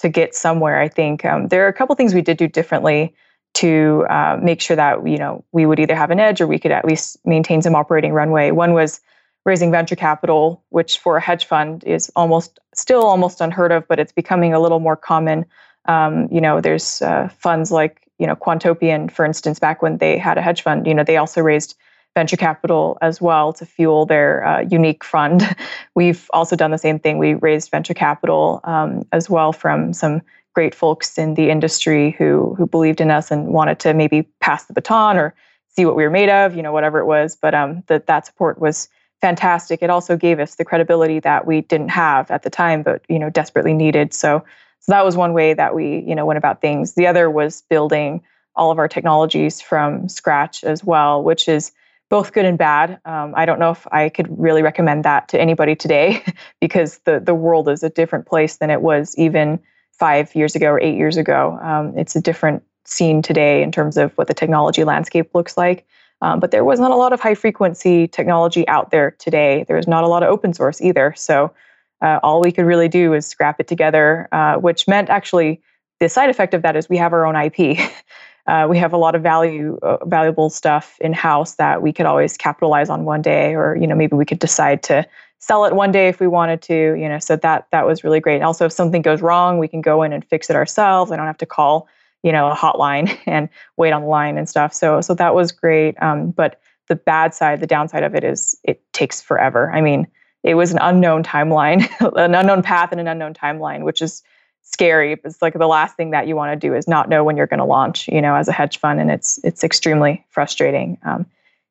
to 0.00 0.08
get 0.11 0.35
somewhere. 0.35 0.78
I 0.78 0.88
think 0.88 1.25
um, 1.25 1.49
there 1.49 1.64
are 1.64 1.68
a 1.68 1.73
couple 1.73 1.97
things 1.97 2.12
we 2.12 2.20
did 2.20 2.37
do 2.37 2.47
differently 2.47 3.14
to 3.54 4.04
uh, 4.11 4.38
make 4.42 4.61
sure 4.61 4.76
that 4.76 5.08
you 5.08 5.16
know 5.16 5.42
we 5.52 5.64
would 5.64 5.80
either 5.80 5.97
have 5.97 6.11
an 6.11 6.20
edge 6.20 6.42
or 6.42 6.47
we 6.47 6.58
could 6.58 6.70
at 6.70 6.85
least 6.85 7.16
maintain 7.25 7.62
some 7.62 7.75
operating 7.75 8.12
runway. 8.12 8.50
One 8.50 8.75
was 8.75 9.00
raising 9.47 9.70
venture 9.70 9.97
capital, 9.97 10.62
which 10.68 10.99
for 10.99 11.16
a 11.16 11.20
hedge 11.23 11.47
fund 11.47 11.82
is 11.85 12.12
almost 12.14 12.58
still 12.75 13.04
almost 13.04 13.40
unheard 13.40 13.73
of, 13.73 13.88
but 13.88 13.99
it's 13.99 14.12
becoming 14.12 14.52
a 14.52 14.61
little 14.61 14.80
more 14.80 14.97
common. 14.97 15.47
Um, 15.87 16.28
you 16.30 16.42
know, 16.42 16.61
there's 16.61 17.00
uh, 17.00 17.30
funds 17.38 17.73
like 17.73 18.07
you 18.18 18.26
know 18.26 18.37
Quantopian, 18.37 19.10
for 19.10 19.25
instance, 19.25 19.58
back 19.58 19.82
when 19.82 19.98
they 19.98 20.18
had 20.18 20.38
a 20.38 20.42
hedge 20.42 20.62
fund. 20.62 20.87
You 20.87 20.94
know, 20.94 21.04
they 21.04 21.16
also 21.16 21.40
raised 21.40 21.76
venture 22.14 22.37
capital 22.37 22.98
as 23.00 23.20
well 23.20 23.52
to 23.52 23.64
fuel 23.64 24.06
their 24.06 24.44
uh, 24.44 24.60
unique 24.62 25.04
fund. 25.04 25.42
We've 25.94 26.28
also 26.32 26.56
done 26.56 26.70
the 26.70 26.78
same 26.78 26.98
thing. 26.98 27.18
We 27.18 27.34
raised 27.34 27.70
venture 27.70 27.94
capital 27.94 28.60
um, 28.64 29.06
as 29.12 29.30
well 29.30 29.52
from 29.52 29.92
some 29.92 30.22
great 30.54 30.75
folks 30.75 31.18
in 31.18 31.34
the 31.34 31.50
industry 31.50 32.16
who 32.18 32.54
who 32.56 32.66
believed 32.66 33.00
in 33.00 33.10
us 33.10 33.30
and 33.30 33.48
wanted 33.48 33.78
to 33.80 33.94
maybe 33.94 34.22
pass 34.40 34.64
the 34.64 34.72
baton 34.72 35.16
or 35.16 35.34
see 35.68 35.87
what 35.87 35.94
we 35.94 36.02
were 36.02 36.10
made 36.10 36.28
of, 36.28 36.56
you 36.56 36.62
know, 36.62 36.72
whatever 36.72 36.98
it 36.98 37.06
was. 37.06 37.37
But 37.37 37.54
um, 37.54 37.84
that 37.87 38.06
that 38.06 38.26
support 38.26 38.60
was 38.60 38.88
fantastic. 39.20 39.82
It 39.82 39.90
also 39.90 40.16
gave 40.16 40.40
us 40.40 40.56
the 40.56 40.64
credibility 40.64 41.20
that 41.20 41.46
we 41.46 41.60
didn't 41.60 41.90
have 41.90 42.30
at 42.30 42.42
the 42.42 42.50
time, 42.50 42.82
but 42.82 43.02
you 43.08 43.18
know, 43.18 43.30
desperately 43.30 43.75
needed. 43.75 44.12
So 44.12 44.44
so 44.80 44.92
that 44.92 45.04
was 45.04 45.16
one 45.16 45.32
way 45.32 45.54
that 45.54 45.75
we 45.75 46.04
you 46.06 46.14
know 46.14 46.26
went 46.26 46.38
about 46.38 46.61
things. 46.61 46.94
The 46.94 47.06
other 47.06 47.30
was 47.30 47.62
building 47.68 48.23
all 48.56 48.70
of 48.70 48.78
our 48.78 48.88
technologies 48.88 49.61
from 49.61 50.08
scratch 50.08 50.64
as 50.64 50.82
well, 50.82 51.23
which 51.23 51.49
is 51.49 51.73
both 52.11 52.32
good 52.32 52.44
and 52.44 52.58
bad. 52.58 53.00
Um, 53.04 53.35
I 53.37 53.44
don't 53.44 53.58
know 53.58 53.70
if 53.70 53.87
I 53.92 54.08
could 54.08 54.26
really 54.38 54.62
recommend 54.62 55.04
that 55.04 55.28
to 55.28 55.40
anybody 55.40 55.76
today 55.76 56.25
because 56.61 56.99
the 57.04 57.20
the 57.20 57.35
world 57.35 57.68
is 57.68 57.82
a 57.82 57.90
different 57.90 58.26
place 58.26 58.56
than 58.56 58.70
it 58.70 58.82
was 58.82 59.14
even 59.16 59.61
five 59.92 60.35
years 60.35 60.54
ago 60.54 60.68
or 60.68 60.80
eight 60.80 60.97
years 60.97 61.16
ago. 61.16 61.58
Um, 61.62 61.97
it's 61.97 62.16
a 62.16 62.20
different 62.20 62.62
scene 62.85 63.20
today 63.20 63.62
in 63.62 63.70
terms 63.70 63.97
of 63.97 64.12
what 64.16 64.28
the 64.28 64.35
technology 64.35 64.85
landscape 64.85 65.35
looks 65.35 65.56
like. 65.56 65.87
Um, 66.20 66.40
but 66.40 66.50
there 66.50 66.64
was 66.64 66.80
not 66.80 66.90
a 66.90 66.97
lot 66.97 67.12
of 67.12 67.20
high 67.20 67.35
frequency 67.35 68.08
technology 68.08 68.66
out 68.66 68.90
there 68.90 69.12
today. 69.18 69.64
There 69.68 69.76
was 69.76 69.87
not 69.87 70.04
a 70.04 70.08
lot 70.08 70.23
of 70.23 70.30
open 70.30 70.52
source 70.52 70.80
either. 70.80 71.14
So 71.16 71.52
uh, 72.00 72.20
all 72.22 72.40
we 72.40 72.52
could 72.52 72.64
really 72.64 72.88
do 72.88 73.14
is 73.14 73.26
scrap 73.26 73.60
it 73.60 73.66
together, 73.66 74.28
uh, 74.32 74.56
which 74.56 74.86
meant 74.86 75.10
actually 75.10 75.60
the 76.00 76.08
side 76.08 76.30
effect 76.30 76.54
of 76.54 76.62
that 76.62 76.76
is 76.76 76.88
we 76.88 76.96
have 76.96 77.12
our 77.12 77.26
own 77.26 77.36
IP. 77.36 77.78
uh, 78.46 78.66
we 78.68 78.78
have 78.78 78.92
a 78.92 78.96
lot 78.96 79.14
of 79.14 79.22
value, 79.22 79.78
uh, 79.82 80.04
valuable 80.04 80.50
stuff 80.50 80.96
in 81.00 81.12
house 81.12 81.56
that 81.56 81.82
we 81.82 81.92
could 81.92 82.06
always 82.06 82.36
capitalize 82.36 82.88
on 82.88 83.04
one 83.04 83.22
day, 83.22 83.54
or 83.54 83.76
you 83.76 83.86
know 83.86 83.94
maybe 83.94 84.16
we 84.16 84.24
could 84.24 84.38
decide 84.38 84.82
to 84.84 85.06
sell 85.40 85.64
it 85.64 85.74
one 85.74 85.92
day 85.92 86.08
if 86.08 86.18
we 86.18 86.26
wanted 86.26 86.60
to 86.60 86.94
you 86.94 87.08
know 87.08 87.18
so 87.18 87.36
that 87.36 87.66
that 87.72 87.86
was 87.86 88.04
really 88.04 88.20
great. 88.20 88.42
Also 88.42 88.66
if 88.66 88.72
something 88.72 89.02
goes 89.02 89.22
wrong 89.22 89.58
we 89.58 89.68
can 89.68 89.80
go 89.80 90.02
in 90.02 90.12
and 90.12 90.24
fix 90.24 90.50
it 90.50 90.56
ourselves. 90.56 91.10
I 91.10 91.16
don't 91.16 91.26
have 91.26 91.38
to 91.38 91.46
call 91.46 91.88
you 92.22 92.32
know 92.32 92.48
a 92.48 92.54
hotline 92.54 93.16
and 93.26 93.48
wait 93.76 93.92
on 93.92 94.02
the 94.02 94.08
line 94.08 94.38
and 94.38 94.48
stuff. 94.48 94.72
So 94.72 95.00
so 95.00 95.14
that 95.14 95.34
was 95.34 95.52
great. 95.52 96.00
Um, 96.00 96.30
but 96.30 96.60
the 96.88 96.96
bad 96.96 97.34
side 97.34 97.60
the 97.60 97.66
downside 97.66 98.04
of 98.04 98.14
it 98.14 98.22
is 98.22 98.56
it 98.62 98.80
takes 98.92 99.20
forever. 99.20 99.70
I 99.72 99.80
mean 99.80 100.06
it 100.42 100.54
was 100.54 100.73
an 100.73 100.78
unknown 100.80 101.23
timeline 101.23 101.88
an 102.16 102.35
unknown 102.35 102.62
path 102.62 102.90
and 102.92 103.00
an 103.00 103.09
unknown 103.09 103.35
timeline 103.35 103.83
which 103.83 104.02
is 104.02 104.23
scary 104.62 105.18
it's 105.25 105.40
like 105.40 105.54
the 105.54 105.66
last 105.66 105.97
thing 105.97 106.11
that 106.11 106.26
you 106.26 106.37
want 106.37 106.52
to 106.52 106.68
do 106.68 106.75
is 106.75 106.87
not 106.87 107.09
know 107.09 107.25
when 107.25 107.37
you're 107.37 107.47
going 107.47 107.59
to 107.59 107.64
launch 107.64 108.09
you 108.09 108.21
know 108.21 108.35
as 108.35 108.49
a 108.49 108.52
hedge 108.52 108.78
fund 108.78 109.00
and 109.00 109.11
it's 109.11 109.38
it's 109.45 109.64
extremely 109.64 110.25
frustrating 110.28 110.99
um, 111.04 111.25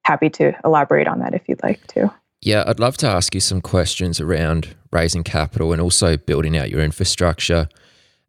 happy 0.03 0.29
to 0.29 0.53
elaborate 0.65 1.07
on 1.07 1.19
that 1.19 1.33
if 1.33 1.47
you'd 1.47 1.61
like 1.63 1.85
to 1.87 2.11
yeah, 2.41 2.63
I'd 2.67 2.79
love 2.79 2.97
to 2.97 3.07
ask 3.07 3.33
you 3.33 3.41
some 3.41 3.61
questions 3.61 4.21
around 4.21 4.75
raising 4.91 5.23
capital 5.23 5.73
and 5.73 5.81
also 5.81 6.17
building 6.17 6.55
out 6.55 6.69
your 6.69 6.81
infrastructure. 6.81 7.67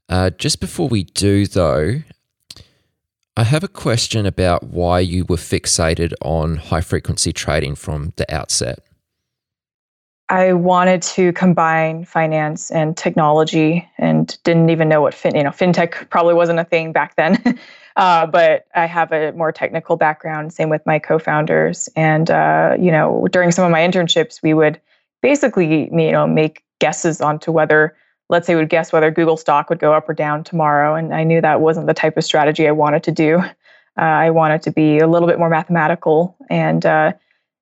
Uh, 0.09 0.31
just 0.31 0.61
before 0.61 0.89
we 0.89 1.05
do, 1.05 1.47
though, 1.47 2.03
I 3.37 3.45
have 3.45 3.63
a 3.63 3.69
question 3.69 4.25
about 4.25 4.65
why 4.65 5.01
you 5.01 5.27
were 5.29 5.37
fixated 5.37 6.15
on 6.23 6.57
high 6.57 6.81
frequency 6.81 7.33
trading 7.33 7.75
from 7.75 8.13
the 8.17 8.35
outset. 8.35 8.81
I 10.31 10.53
wanted 10.53 11.01
to 11.03 11.33
combine 11.33 12.05
finance 12.05 12.71
and 12.71 12.97
technology, 12.97 13.89
and 13.97 14.37
didn't 14.45 14.71
even 14.71 14.89
know 14.89 15.01
what 15.01 15.15
fin. 15.15 15.35
You 15.35 15.45
know, 15.45 15.51
fintech 15.51 16.11
probably 16.11 16.35
wasn't 16.35 16.59
a 16.59 16.65
thing 16.65 16.93
back 16.93 17.17
then. 17.17 17.59
Uh, 17.99 18.25
but 18.25 18.67
I 18.77 18.87
have 18.87 19.11
a 19.11 19.33
more 19.33 19.51
technical 19.51 19.97
background. 19.97 20.53
Same 20.53 20.69
with 20.69 20.87
my 20.87 21.01
co-founders, 21.01 21.89
and 21.97 22.31
uh, 22.31 22.77
you 22.79 22.93
know, 22.93 23.27
during 23.33 23.51
some 23.51 23.65
of 23.65 23.73
my 23.73 23.81
internships, 23.81 24.41
we 24.41 24.55
would 24.55 24.81
basically, 25.21 25.91
you 25.91 26.13
know, 26.13 26.25
make 26.25 26.63
guesses 26.79 27.21
onto 27.21 27.51
whether, 27.51 27.97
let's 28.29 28.47
say, 28.47 28.55
we'd 28.55 28.69
guess 28.69 28.93
whether 28.93 29.11
Google 29.11 29.37
stock 29.37 29.69
would 29.69 29.81
go 29.81 29.93
up 29.93 30.09
or 30.09 30.15
down 30.15 30.45
tomorrow. 30.45 30.95
And 30.95 31.13
I 31.13 31.25
knew 31.25 31.41
that 31.41 31.61
wasn't 31.61 31.89
the 31.89 31.95
type 31.95 32.17
of 32.17 32.23
strategy 32.23 32.69
I 32.69 32.71
wanted 32.71 33.03
to 33.03 33.11
do. 33.11 33.43
Uh, 34.01 34.03
I 34.03 34.31
wanted 34.31 34.63
to 34.63 34.71
be 34.71 35.01
a 35.01 35.09
little 35.09 35.27
bit 35.27 35.41
more 35.41 35.49
mathematical, 35.49 36.37
and 36.49 36.87
uh, 36.87 37.15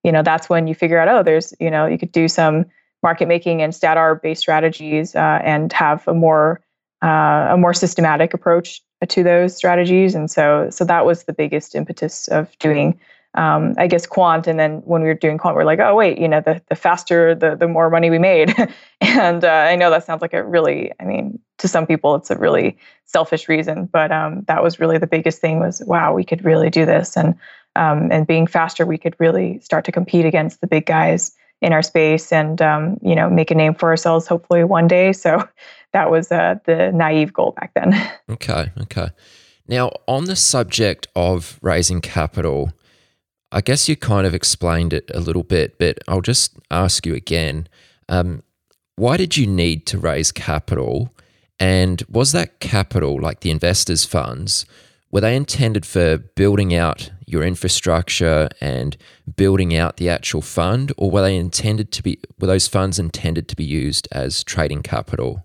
you 0.07 0.13
know, 0.13 0.23
that's 0.23 0.49
when 0.49 0.69
you 0.69 0.75
figure 0.75 1.01
out, 1.01 1.09
oh, 1.09 1.25
there's, 1.25 1.53
you 1.59 1.69
know, 1.69 1.85
you 1.85 1.99
could 1.99 2.13
do 2.13 2.29
some 2.29 2.65
market 3.03 3.27
making 3.27 3.61
and 3.61 3.75
stat 3.75 4.23
based 4.23 4.41
strategies 4.41 5.17
uh, 5.17 5.41
and 5.43 5.73
have 5.73 6.07
a 6.07 6.15
more 6.15 6.61
uh, 7.03 7.49
a 7.51 7.57
more 7.59 7.75
systematic 7.75 8.33
approach 8.33 8.81
to 9.09 9.23
those 9.23 9.55
strategies. 9.55 10.15
And 10.15 10.31
so, 10.31 10.69
so 10.71 10.85
that 10.85 11.05
was 11.05 11.25
the 11.25 11.33
biggest 11.33 11.75
impetus 11.75 12.27
of 12.29 12.57
doing, 12.59 12.99
um, 13.35 13.75
I 13.77 13.87
guess, 13.87 14.07
quant. 14.07 14.47
And 14.47 14.59
then 14.59 14.79
when 14.87 15.03
we 15.03 15.09
were 15.09 15.15
doing 15.15 15.37
quant, 15.37 15.57
we 15.57 15.63
are 15.63 15.67
like, 15.67 15.81
oh 15.81 15.95
wait, 15.95 16.19
you 16.19 16.29
know, 16.29 16.41
the 16.41 16.63
the 16.69 16.77
faster, 16.77 17.35
the 17.35 17.57
the 17.57 17.69
more 17.69 17.91
money 17.91 18.09
we 18.09 18.19
made. 18.19 18.55
and 19.01 19.45
uh, 19.45 19.49
I 19.49 19.75
know 19.75 19.91
that 19.91 20.05
sounds 20.05 20.23
like 20.23 20.35
a 20.35 20.45
really, 20.45 20.93
I 21.01 21.05
mean, 21.05 21.39
to 21.59 21.69
some 21.69 21.87
people, 21.87 22.15
it's 22.15 22.31
a 22.31 22.39
really 22.39 22.79
selfish 23.07 23.49
reason, 23.49 23.87
but 23.87 24.13
um, 24.13 24.45
that 24.47 24.63
was 24.63 24.79
really 24.79 24.99
the 24.99 25.07
biggest 25.07 25.41
thing 25.41 25.59
was, 25.59 25.83
wow, 25.85 26.15
we 26.15 26.25
could 26.25 26.45
really 26.45 26.71
do 26.71 26.87
this, 26.87 27.17
and 27.17 27.35
um, 27.77 28.11
and 28.11 28.27
being 28.27 28.47
faster, 28.47 28.87
we 28.87 28.99
could 28.99 29.15
really 29.19 29.61
start 29.61 29.85
to 29.85 29.93
compete 29.93 30.25
against 30.25 30.61
the 30.61 30.67
big 30.67 30.87
guys 30.87 31.37
in 31.63 31.73
our 31.73 31.83
space 31.83 32.33
and 32.33 32.61
um, 32.61 32.99
you 33.03 33.15
know 33.15 33.31
make 33.31 33.51
a 33.51 33.55
name 33.55 33.75
for 33.75 33.89
ourselves 33.89 34.27
hopefully 34.27 34.65
one 34.65 34.89
day. 34.89 35.13
So 35.13 35.47
that 35.93 36.11
was 36.11 36.31
uh, 36.33 36.57
the 36.65 36.93
naive 36.93 37.33
goal 37.33 37.53
back 37.53 37.73
then. 37.75 37.95
Okay 38.31 38.73
okay. 38.83 39.09
Now 39.69 39.91
on 40.07 40.25
the 40.25 40.37
subject 40.37 41.07
of 41.15 41.59
raising 41.63 42.01
capital 42.01 42.73
i 43.53 43.61
guess 43.61 43.89
you 43.89 43.95
kind 43.95 44.27
of 44.27 44.35
explained 44.35 44.93
it 44.93 45.09
a 45.15 45.21
little 45.21 45.45
bit 45.45 45.79
but 45.79 45.99
i'll 46.09 46.21
just 46.21 46.59
ask 46.69 47.07
you 47.07 47.15
again 47.15 47.69
um, 48.09 48.43
why 48.97 49.17
did 49.17 49.37
you 49.37 49.47
need 49.47 49.87
to 49.87 49.99
raise 49.99 50.33
capital? 50.33 51.15
And 51.61 52.03
was 52.09 52.33
that 52.33 52.61
capital 52.61 53.21
like 53.21 53.41
the 53.41 53.51
investors 53.51 54.05
funds 54.05 54.67
were 55.11 55.21
they 55.21 55.37
intended 55.37 55.87
for 55.87 56.19
building 56.19 56.75
out 56.75 57.11
your 57.27 57.43
infrastructure 57.43 58.49
and 58.61 58.97
building 59.37 59.77
out 59.77 59.97
the 59.97 60.09
actual 60.09 60.41
fund, 60.41 60.93
or 60.97 61.11
were 61.11 61.23
they 61.23 61.37
intended 61.37 61.93
to 61.93 62.03
be 62.03 62.19
were 62.39 62.47
those 62.47 62.69
funds 62.69 62.99
intended 62.99 63.49
to 63.49 63.57
be 63.57 63.65
used 63.65 64.09
as 64.13 64.45
trading 64.45 64.83
capital? 64.83 65.45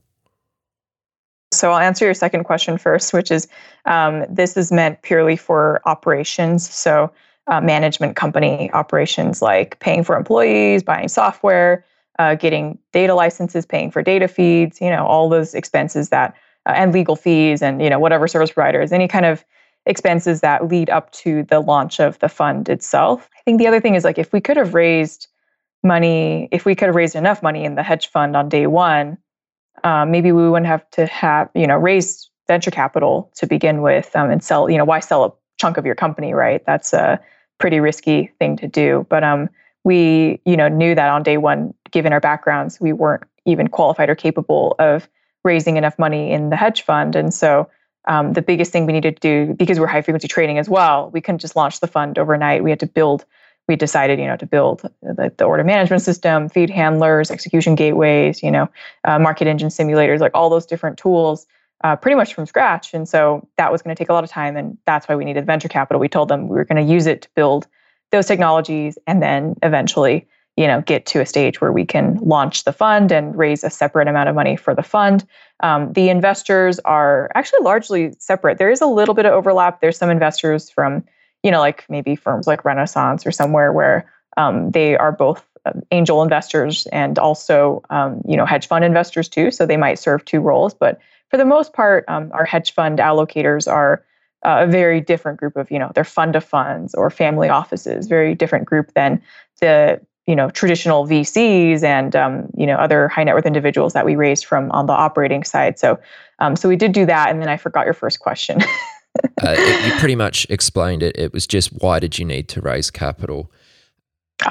So 1.53 1.71
I'll 1.71 1.79
answer 1.79 2.05
your 2.05 2.13
second 2.13 2.45
question 2.45 2.77
first, 2.77 3.13
which 3.13 3.29
is 3.29 3.47
um, 3.85 4.25
this 4.29 4.55
is 4.55 4.71
meant 4.71 5.01
purely 5.01 5.35
for 5.35 5.81
operations. 5.85 6.69
So 6.69 7.11
uh, 7.47 7.59
management 7.59 8.15
company 8.15 8.71
operations 8.71 9.41
like 9.41 9.77
paying 9.79 10.03
for 10.03 10.15
employees, 10.15 10.83
buying 10.83 11.09
software, 11.09 11.83
uh, 12.19 12.35
getting 12.35 12.77
data 12.93 13.15
licenses, 13.15 13.65
paying 13.65 13.91
for 13.91 14.01
data 14.01 14.27
feeds, 14.27 14.79
you 14.79 14.89
know, 14.89 15.05
all 15.05 15.27
those 15.27 15.53
expenses 15.53 16.09
that 16.09 16.35
uh, 16.67 16.73
and 16.75 16.93
legal 16.93 17.15
fees 17.15 17.61
and 17.61 17.81
you 17.81 17.89
know 17.89 17.99
whatever 17.99 18.27
service 18.27 18.51
providers, 18.51 18.91
any 18.91 19.07
kind 19.07 19.25
of 19.25 19.43
expenses 19.85 20.41
that 20.41 20.67
lead 20.67 20.89
up 20.89 21.11
to 21.11 21.43
the 21.43 21.59
launch 21.59 21.99
of 21.99 22.19
the 22.19 22.29
fund 22.29 22.69
itself. 22.69 23.29
I 23.35 23.41
think 23.43 23.59
the 23.59 23.67
other 23.67 23.79
thing 23.79 23.95
is 23.95 24.03
like 24.03 24.17
if 24.17 24.31
we 24.31 24.41
could 24.41 24.57
have 24.57 24.73
raised 24.73 25.27
money, 25.83 26.47
if 26.51 26.65
we 26.65 26.75
could 26.75 26.87
have 26.87 26.95
raised 26.95 27.15
enough 27.15 27.41
money 27.41 27.63
in 27.63 27.75
the 27.75 27.83
hedge 27.83 28.07
fund 28.07 28.35
on 28.35 28.49
day 28.49 28.67
one, 28.67 29.17
um, 29.83 30.11
maybe 30.11 30.31
we 30.31 30.47
wouldn't 30.49 30.67
have 30.67 30.87
to 30.91 31.05
have 31.07 31.49
you 31.55 31.65
know 31.65 31.77
raise 31.77 32.29
venture 32.47 32.71
capital 32.71 33.31
to 33.35 33.47
begin 33.47 33.81
with 33.81 34.15
um, 34.15 34.29
and 34.29 34.43
sell. 34.43 34.69
You 34.69 34.77
know, 34.77 34.85
why 34.85 34.99
sell 34.99 35.23
a 35.25 35.33
chunk 35.59 35.77
of 35.77 35.85
your 35.85 35.95
company, 35.95 36.33
right? 36.33 36.63
That's 36.65 36.93
a 36.93 37.19
pretty 37.59 37.79
risky 37.79 38.31
thing 38.39 38.57
to 38.57 38.67
do. 38.67 39.05
But 39.09 39.23
um, 39.23 39.49
we 39.83 40.39
you 40.45 40.55
know 40.55 40.67
knew 40.67 40.93
that 40.93 41.09
on 41.09 41.23
day 41.23 41.37
one, 41.37 41.73
given 41.91 42.13
our 42.13 42.19
backgrounds, 42.19 42.79
we 42.79 42.93
weren't 42.93 43.23
even 43.45 43.67
qualified 43.67 44.09
or 44.09 44.15
capable 44.15 44.75
of 44.77 45.09
raising 45.43 45.75
enough 45.75 45.97
money 45.97 46.31
in 46.31 46.51
the 46.51 46.55
hedge 46.55 46.83
fund, 46.83 47.15
and 47.15 47.33
so 47.33 47.67
um, 48.05 48.33
the 48.33 48.41
biggest 48.41 48.71
thing 48.71 48.85
we 48.85 48.93
needed 48.93 49.21
to 49.21 49.47
do 49.47 49.53
because 49.53 49.79
we're 49.79 49.87
high 49.87 50.01
frequency 50.01 50.27
trading 50.27 50.57
as 50.57 50.69
well 50.69 51.09
we 51.11 51.21
couldn't 51.21 51.39
just 51.39 51.55
launch 51.55 51.79
the 51.79 51.87
fund 51.87 52.17
overnight 52.17 52.63
we 52.63 52.69
had 52.69 52.79
to 52.79 52.87
build 52.87 53.25
we 53.67 53.75
decided, 53.75 54.19
you 54.19 54.25
know, 54.25 54.37
to 54.37 54.45
build 54.45 54.81
the, 55.01 55.31
the 55.37 55.43
order 55.45 55.63
management 55.63 56.01
system, 56.01 56.49
feed 56.49 56.69
handlers, 56.69 57.31
execution 57.31 57.75
gateways, 57.75 58.43
you 58.43 58.51
know, 58.51 58.67
uh, 59.05 59.19
market 59.19 59.47
engine 59.47 59.69
simulators, 59.69 60.19
like 60.19 60.31
all 60.33 60.49
those 60.49 60.65
different 60.65 60.97
tools, 60.97 61.45
uh, 61.83 61.95
pretty 61.95 62.15
much 62.15 62.33
from 62.33 62.45
scratch. 62.45 62.93
And 62.93 63.07
so 63.07 63.47
that 63.57 63.71
was 63.71 63.81
going 63.81 63.95
to 63.95 63.99
take 63.99 64.09
a 64.09 64.13
lot 64.13 64.23
of 64.23 64.29
time, 64.29 64.57
and 64.57 64.77
that's 64.85 65.07
why 65.07 65.15
we 65.15 65.25
needed 65.25 65.45
venture 65.45 65.69
capital. 65.69 65.99
We 65.99 66.09
told 66.09 66.27
them 66.27 66.47
we 66.47 66.55
were 66.55 66.65
going 66.65 66.85
to 66.85 66.93
use 66.93 67.07
it 67.07 67.21
to 67.23 67.29
build 67.35 67.67
those 68.11 68.25
technologies, 68.25 68.97
and 69.07 69.21
then 69.21 69.55
eventually, 69.63 70.27
you 70.57 70.67
know, 70.67 70.81
get 70.81 71.05
to 71.07 71.21
a 71.21 71.25
stage 71.25 71.61
where 71.61 71.71
we 71.71 71.85
can 71.85 72.19
launch 72.21 72.65
the 72.65 72.73
fund 72.73 73.11
and 73.11 73.37
raise 73.37 73.63
a 73.63 73.69
separate 73.69 74.07
amount 74.07 74.29
of 74.29 74.35
money 74.35 74.55
for 74.55 74.75
the 74.75 74.83
fund. 74.83 75.25
Um, 75.61 75.93
the 75.93 76.09
investors 76.09 76.79
are 76.79 77.29
actually 77.35 77.63
largely 77.63 78.13
separate. 78.19 78.57
There 78.57 78.71
is 78.71 78.81
a 78.81 78.85
little 78.87 79.15
bit 79.15 79.25
of 79.25 79.33
overlap. 79.33 79.81
There's 79.81 79.97
some 79.97 80.09
investors 80.09 80.69
from 80.69 81.03
you 81.43 81.51
know, 81.51 81.59
like 81.59 81.85
maybe 81.89 82.15
firms 82.15 82.47
like 82.47 82.65
Renaissance 82.65 83.25
or 83.25 83.31
somewhere 83.31 83.73
where 83.73 84.11
um, 84.37 84.71
they 84.71 84.95
are 84.97 85.11
both 85.11 85.45
um, 85.65 85.81
angel 85.91 86.21
investors 86.23 86.87
and 86.87 87.17
also, 87.17 87.81
um, 87.89 88.21
you 88.27 88.37
know, 88.37 88.45
hedge 88.45 88.67
fund 88.67 88.85
investors 88.85 89.27
too. 89.27 89.51
So 89.51 89.65
they 89.65 89.77
might 89.77 89.99
serve 89.99 90.23
two 90.25 90.39
roles. 90.39 90.73
But 90.73 90.99
for 91.29 91.37
the 91.37 91.45
most 91.45 91.73
part, 91.73 92.05
um, 92.07 92.31
our 92.33 92.45
hedge 92.45 92.73
fund 92.73 92.99
allocators 92.99 93.71
are 93.71 94.03
uh, 94.45 94.65
a 94.65 94.67
very 94.67 95.01
different 95.01 95.39
group 95.39 95.55
of, 95.55 95.69
you 95.71 95.79
know, 95.79 95.91
they're 95.93 96.03
fund 96.03 96.35
of 96.35 96.43
funds 96.43 96.93
or 96.95 97.09
family 97.09 97.49
offices, 97.49 98.07
very 98.07 98.33
different 98.35 98.65
group 98.65 98.93
than 98.93 99.21
the, 99.59 99.99
you 100.31 100.35
know, 100.37 100.49
traditional 100.49 101.05
VCs 101.05 101.83
and, 101.83 102.15
um, 102.15 102.49
you 102.55 102.65
know, 102.65 102.75
other 102.75 103.09
high 103.09 103.25
net 103.25 103.35
worth 103.35 103.45
individuals 103.45 103.91
that 103.91 104.05
we 104.05 104.15
raised 104.15 104.45
from 104.45 104.71
on 104.71 104.85
the 104.85 104.93
operating 104.93 105.43
side. 105.43 105.77
So, 105.77 105.99
um, 106.39 106.55
so 106.55 106.69
we 106.69 106.77
did 106.77 106.93
do 106.93 107.05
that. 107.05 107.29
And 107.29 107.41
then 107.41 107.49
I 107.49 107.57
forgot 107.57 107.83
your 107.83 107.93
first 107.93 108.21
question. 108.21 108.61
uh, 108.63 109.55
it, 109.57 109.85
you 109.85 109.99
pretty 109.99 110.15
much 110.15 110.47
explained 110.49 111.03
it. 111.03 111.17
It 111.17 111.33
was 111.33 111.45
just 111.45 111.73
why 111.83 111.99
did 111.99 112.17
you 112.17 112.23
need 112.23 112.47
to 112.47 112.61
raise 112.61 112.89
capital? 112.89 113.51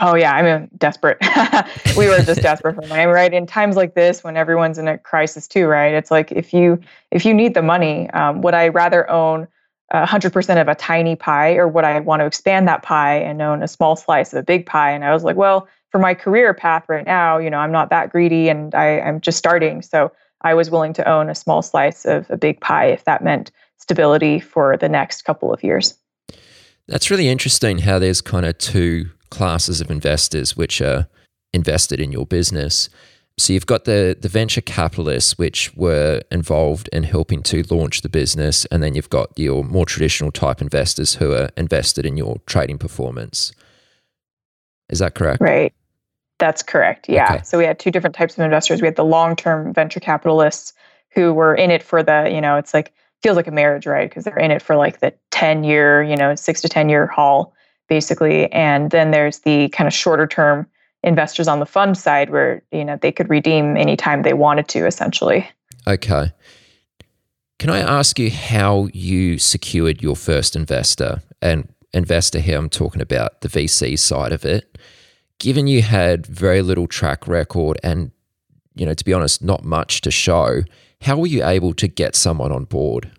Oh 0.02 0.14
yeah, 0.14 0.34
I 0.34 0.42
mean 0.42 0.68
desperate. 0.76 1.16
we 1.96 2.08
were 2.08 2.18
just 2.18 2.42
desperate 2.42 2.74
for 2.74 2.86
money, 2.86 3.06
right? 3.06 3.32
In 3.32 3.46
times 3.46 3.74
like 3.74 3.94
this, 3.94 4.22
when 4.22 4.36
everyone's 4.36 4.76
in 4.76 4.86
a 4.86 4.98
crisis 4.98 5.48
too, 5.48 5.66
right? 5.66 5.94
It's 5.94 6.10
like 6.10 6.30
if 6.30 6.52
you 6.52 6.78
if 7.10 7.24
you 7.24 7.32
need 7.32 7.54
the 7.54 7.62
money, 7.62 8.10
um, 8.10 8.42
would 8.42 8.54
I 8.54 8.68
rather 8.68 9.08
own 9.08 9.48
hundred 9.92 10.32
percent 10.32 10.60
of 10.60 10.68
a 10.68 10.74
tiny 10.74 11.16
pie, 11.16 11.54
or 11.54 11.68
would 11.68 11.84
I 11.84 12.00
want 12.00 12.20
to 12.20 12.26
expand 12.26 12.68
that 12.68 12.82
pie 12.82 13.16
and 13.16 13.42
own 13.42 13.62
a 13.62 13.68
small 13.68 13.96
slice 13.96 14.32
of 14.32 14.38
a 14.38 14.42
big 14.42 14.66
pie? 14.66 14.90
And 14.90 15.04
I 15.04 15.12
was 15.12 15.24
like, 15.24 15.36
well, 15.36 15.68
for 15.90 15.98
my 15.98 16.14
career 16.14 16.54
path 16.54 16.84
right 16.88 17.04
now, 17.04 17.38
you 17.38 17.50
know, 17.50 17.58
I'm 17.58 17.72
not 17.72 17.90
that 17.90 18.10
greedy, 18.10 18.48
and 18.48 18.74
I, 18.74 19.00
I'm 19.00 19.20
just 19.20 19.38
starting, 19.38 19.82
so 19.82 20.12
I 20.42 20.54
was 20.54 20.70
willing 20.70 20.92
to 20.94 21.08
own 21.08 21.28
a 21.28 21.34
small 21.34 21.62
slice 21.62 22.04
of 22.04 22.30
a 22.30 22.36
big 22.36 22.60
pie 22.60 22.86
if 22.86 23.04
that 23.04 23.24
meant 23.24 23.50
stability 23.78 24.40
for 24.40 24.76
the 24.76 24.88
next 24.88 25.22
couple 25.22 25.52
of 25.52 25.64
years. 25.64 25.94
That's 26.86 27.10
really 27.10 27.28
interesting 27.28 27.78
how 27.78 27.98
there's 27.98 28.20
kind 28.20 28.46
of 28.46 28.58
two 28.58 29.10
classes 29.30 29.80
of 29.80 29.90
investors 29.90 30.56
which 30.56 30.80
are 30.80 31.08
invested 31.52 32.00
in 32.00 32.12
your 32.12 32.26
business. 32.26 32.88
So 33.40 33.54
you've 33.54 33.66
got 33.66 33.84
the 33.86 34.16
the 34.20 34.28
venture 34.28 34.60
capitalists 34.60 35.38
which 35.38 35.74
were 35.74 36.20
involved 36.30 36.88
in 36.92 37.04
helping 37.04 37.42
to 37.44 37.62
launch 37.74 38.02
the 38.02 38.08
business 38.08 38.66
and 38.66 38.82
then 38.82 38.94
you've 38.94 39.10
got 39.10 39.30
your 39.36 39.64
more 39.64 39.86
traditional 39.86 40.30
type 40.30 40.60
investors 40.60 41.14
who 41.14 41.32
are 41.32 41.48
invested 41.56 42.04
in 42.04 42.16
your 42.18 42.40
trading 42.46 42.76
performance. 42.76 43.52
Is 44.90 44.98
that 44.98 45.14
correct? 45.14 45.40
Right. 45.40 45.72
That's 46.38 46.62
correct. 46.62 47.08
Yeah. 47.08 47.34
Okay. 47.34 47.42
So 47.44 47.56
we 47.56 47.64
had 47.64 47.78
two 47.78 47.90
different 47.90 48.14
types 48.14 48.36
of 48.36 48.44
investors. 48.44 48.82
We 48.82 48.86
had 48.86 48.96
the 48.96 49.04
long-term 49.04 49.72
venture 49.72 50.00
capitalists 50.00 50.74
who 51.10 51.32
were 51.32 51.54
in 51.54 51.70
it 51.70 51.82
for 51.82 52.02
the, 52.02 52.30
you 52.32 52.40
know, 52.40 52.56
it's 52.56 52.74
like 52.74 52.92
feels 53.22 53.36
like 53.36 53.46
a 53.46 53.52
marriage, 53.52 53.86
right? 53.86 54.08
Because 54.08 54.24
they're 54.24 54.38
in 54.38 54.50
it 54.50 54.60
for 54.62 54.76
like 54.76 55.00
the 55.00 55.14
10 55.30 55.64
year, 55.64 56.02
you 56.02 56.16
know, 56.16 56.34
six 56.34 56.60
to 56.62 56.68
10 56.68 56.88
year 56.88 57.06
haul, 57.06 57.54
basically. 57.88 58.50
And 58.52 58.90
then 58.90 59.10
there's 59.12 59.40
the 59.40 59.68
kind 59.70 59.86
of 59.86 59.94
shorter 59.94 60.26
term 60.26 60.66
investors 61.02 61.48
on 61.48 61.60
the 61.60 61.66
fund 61.66 61.96
side 61.96 62.30
where, 62.30 62.62
you 62.72 62.84
know, 62.84 62.98
they 63.00 63.12
could 63.12 63.30
redeem 63.30 63.76
anytime 63.76 64.22
they 64.22 64.34
wanted 64.34 64.68
to, 64.68 64.86
essentially. 64.86 65.48
Okay. 65.86 66.32
Can 67.58 67.70
I 67.70 67.80
ask 67.80 68.18
you 68.18 68.30
how 68.30 68.88
you 68.92 69.38
secured 69.38 70.02
your 70.02 70.16
first 70.16 70.56
investor? 70.56 71.22
And 71.42 71.72
investor 71.92 72.38
here, 72.38 72.58
I'm 72.58 72.70
talking 72.70 73.02
about 73.02 73.40
the 73.40 73.48
VC 73.48 73.98
side 73.98 74.32
of 74.32 74.44
it. 74.44 74.78
Given 75.38 75.66
you 75.66 75.82
had 75.82 76.26
very 76.26 76.62
little 76.62 76.86
track 76.86 77.26
record 77.26 77.78
and, 77.82 78.10
you 78.74 78.84
know, 78.84 78.94
to 78.94 79.04
be 79.04 79.12
honest, 79.12 79.42
not 79.42 79.64
much 79.64 80.02
to 80.02 80.10
show, 80.10 80.62
how 81.00 81.18
were 81.18 81.26
you 81.26 81.44
able 81.44 81.72
to 81.74 81.88
get 81.88 82.14
someone 82.14 82.52
on 82.52 82.64
board? 82.64 83.10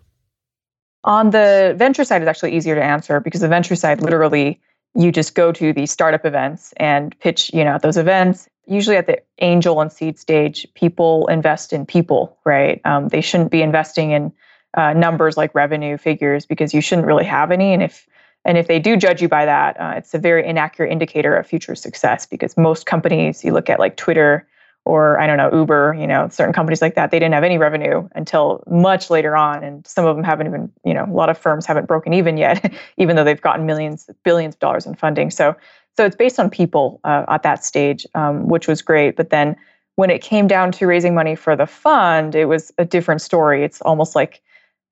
On 1.04 1.30
the 1.30 1.74
venture 1.76 2.04
side, 2.04 2.22
it's 2.22 2.28
actually 2.28 2.56
easier 2.56 2.76
to 2.76 2.82
answer 2.82 3.18
because 3.18 3.40
the 3.40 3.48
venture 3.48 3.74
side, 3.74 4.00
literally, 4.00 4.60
you 4.94 5.10
just 5.10 5.34
go 5.34 5.52
to 5.52 5.72
the 5.72 5.86
startup 5.86 6.24
events 6.24 6.72
and 6.76 7.18
pitch, 7.20 7.52
you 7.52 7.64
know, 7.64 7.74
at 7.74 7.82
those 7.82 7.96
events. 7.96 8.48
Usually 8.66 8.96
at 8.96 9.06
the 9.06 9.20
angel 9.38 9.80
and 9.80 9.90
seed 9.90 10.18
stage, 10.18 10.66
people 10.74 11.26
invest 11.28 11.72
in 11.72 11.86
people, 11.86 12.36
right? 12.44 12.80
Um, 12.84 13.08
they 13.08 13.20
shouldn't 13.20 13.50
be 13.50 13.62
investing 13.62 14.12
in 14.12 14.32
uh, 14.74 14.92
numbers 14.92 15.36
like 15.36 15.54
revenue 15.54 15.98
figures 15.98 16.46
because 16.46 16.72
you 16.72 16.80
shouldn't 16.80 17.06
really 17.06 17.24
have 17.24 17.50
any. 17.50 17.72
And 17.72 17.82
if 17.82 18.06
and 18.44 18.58
if 18.58 18.66
they 18.66 18.80
do 18.80 18.96
judge 18.96 19.22
you 19.22 19.28
by 19.28 19.44
that, 19.44 19.80
uh, 19.80 19.94
it's 19.96 20.14
a 20.14 20.18
very 20.18 20.44
inaccurate 20.44 20.90
indicator 20.90 21.36
of 21.36 21.46
future 21.46 21.76
success 21.76 22.26
because 22.26 22.56
most 22.56 22.86
companies, 22.86 23.44
you 23.44 23.52
look 23.52 23.70
at 23.70 23.78
like 23.78 23.96
Twitter, 23.96 24.46
or 24.84 25.20
I 25.20 25.26
don't 25.26 25.36
know, 25.36 25.50
Uber, 25.52 25.96
you 25.98 26.06
know, 26.06 26.28
certain 26.28 26.52
companies 26.52 26.82
like 26.82 26.94
that, 26.96 27.10
they 27.10 27.18
didn't 27.18 27.34
have 27.34 27.44
any 27.44 27.56
revenue 27.56 28.08
until 28.14 28.64
much 28.68 29.10
later 29.10 29.36
on. 29.36 29.62
And 29.62 29.86
some 29.86 30.04
of 30.04 30.16
them 30.16 30.24
haven't 30.24 30.48
even, 30.48 30.72
you 30.84 30.92
know, 30.92 31.04
a 31.04 31.12
lot 31.12 31.28
of 31.28 31.38
firms 31.38 31.66
haven't 31.66 31.86
broken 31.86 32.12
even 32.12 32.36
yet, 32.36 32.72
even 32.96 33.14
though 33.14 33.24
they've 33.24 33.40
gotten 33.40 33.64
millions, 33.64 34.10
billions 34.24 34.56
of 34.56 34.58
dollars 34.58 34.86
in 34.86 34.94
funding. 34.94 35.30
So, 35.30 35.54
so 35.96 36.04
it's 36.04 36.16
based 36.16 36.40
on 36.40 36.50
people 36.50 37.00
uh, 37.04 37.24
at 37.28 37.42
that 37.44 37.64
stage, 37.64 38.06
um, 38.14 38.48
which 38.48 38.66
was 38.66 38.82
great. 38.82 39.14
But 39.14 39.30
then 39.30 39.56
when 39.96 40.10
it 40.10 40.20
came 40.20 40.48
down 40.48 40.72
to 40.72 40.86
raising 40.86 41.14
money 41.14 41.36
for 41.36 41.54
the 41.54 41.66
fund, 41.66 42.34
it 42.34 42.46
was 42.46 42.72
a 42.78 42.84
different 42.84 43.20
story. 43.20 43.62
It's 43.62 43.80
almost 43.82 44.16
like 44.16 44.42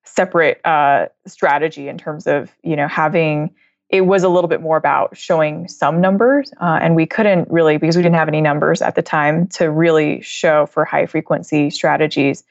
separate 0.05 0.65
uh, 0.65 1.07
strategy 1.27 1.87
in 1.87 1.97
terms 1.97 2.27
of, 2.27 2.51
you 2.63 2.75
know, 2.75 2.87
having 2.87 3.53
it 3.91 4.01
was 4.01 4.23
a 4.23 4.29
little 4.29 4.47
bit 4.47 4.61
more 4.61 4.77
about 4.77 5.15
showing 5.17 5.67
some 5.67 5.99
numbers. 5.99 6.51
Uh, 6.61 6.79
and 6.81 6.95
we 6.95 7.05
couldn't 7.05 7.49
really, 7.51 7.77
because 7.77 7.97
we 7.97 8.01
didn't 8.01 8.15
have 8.15 8.27
any 8.27 8.41
numbers 8.41 8.81
at 8.81 8.95
the 8.95 9.01
time 9.01 9.47
to 9.47 9.69
really 9.69 10.21
show 10.21 10.65
for 10.65 10.85
high 10.85 11.05
frequency 11.05 11.69
strategies. 11.69 12.43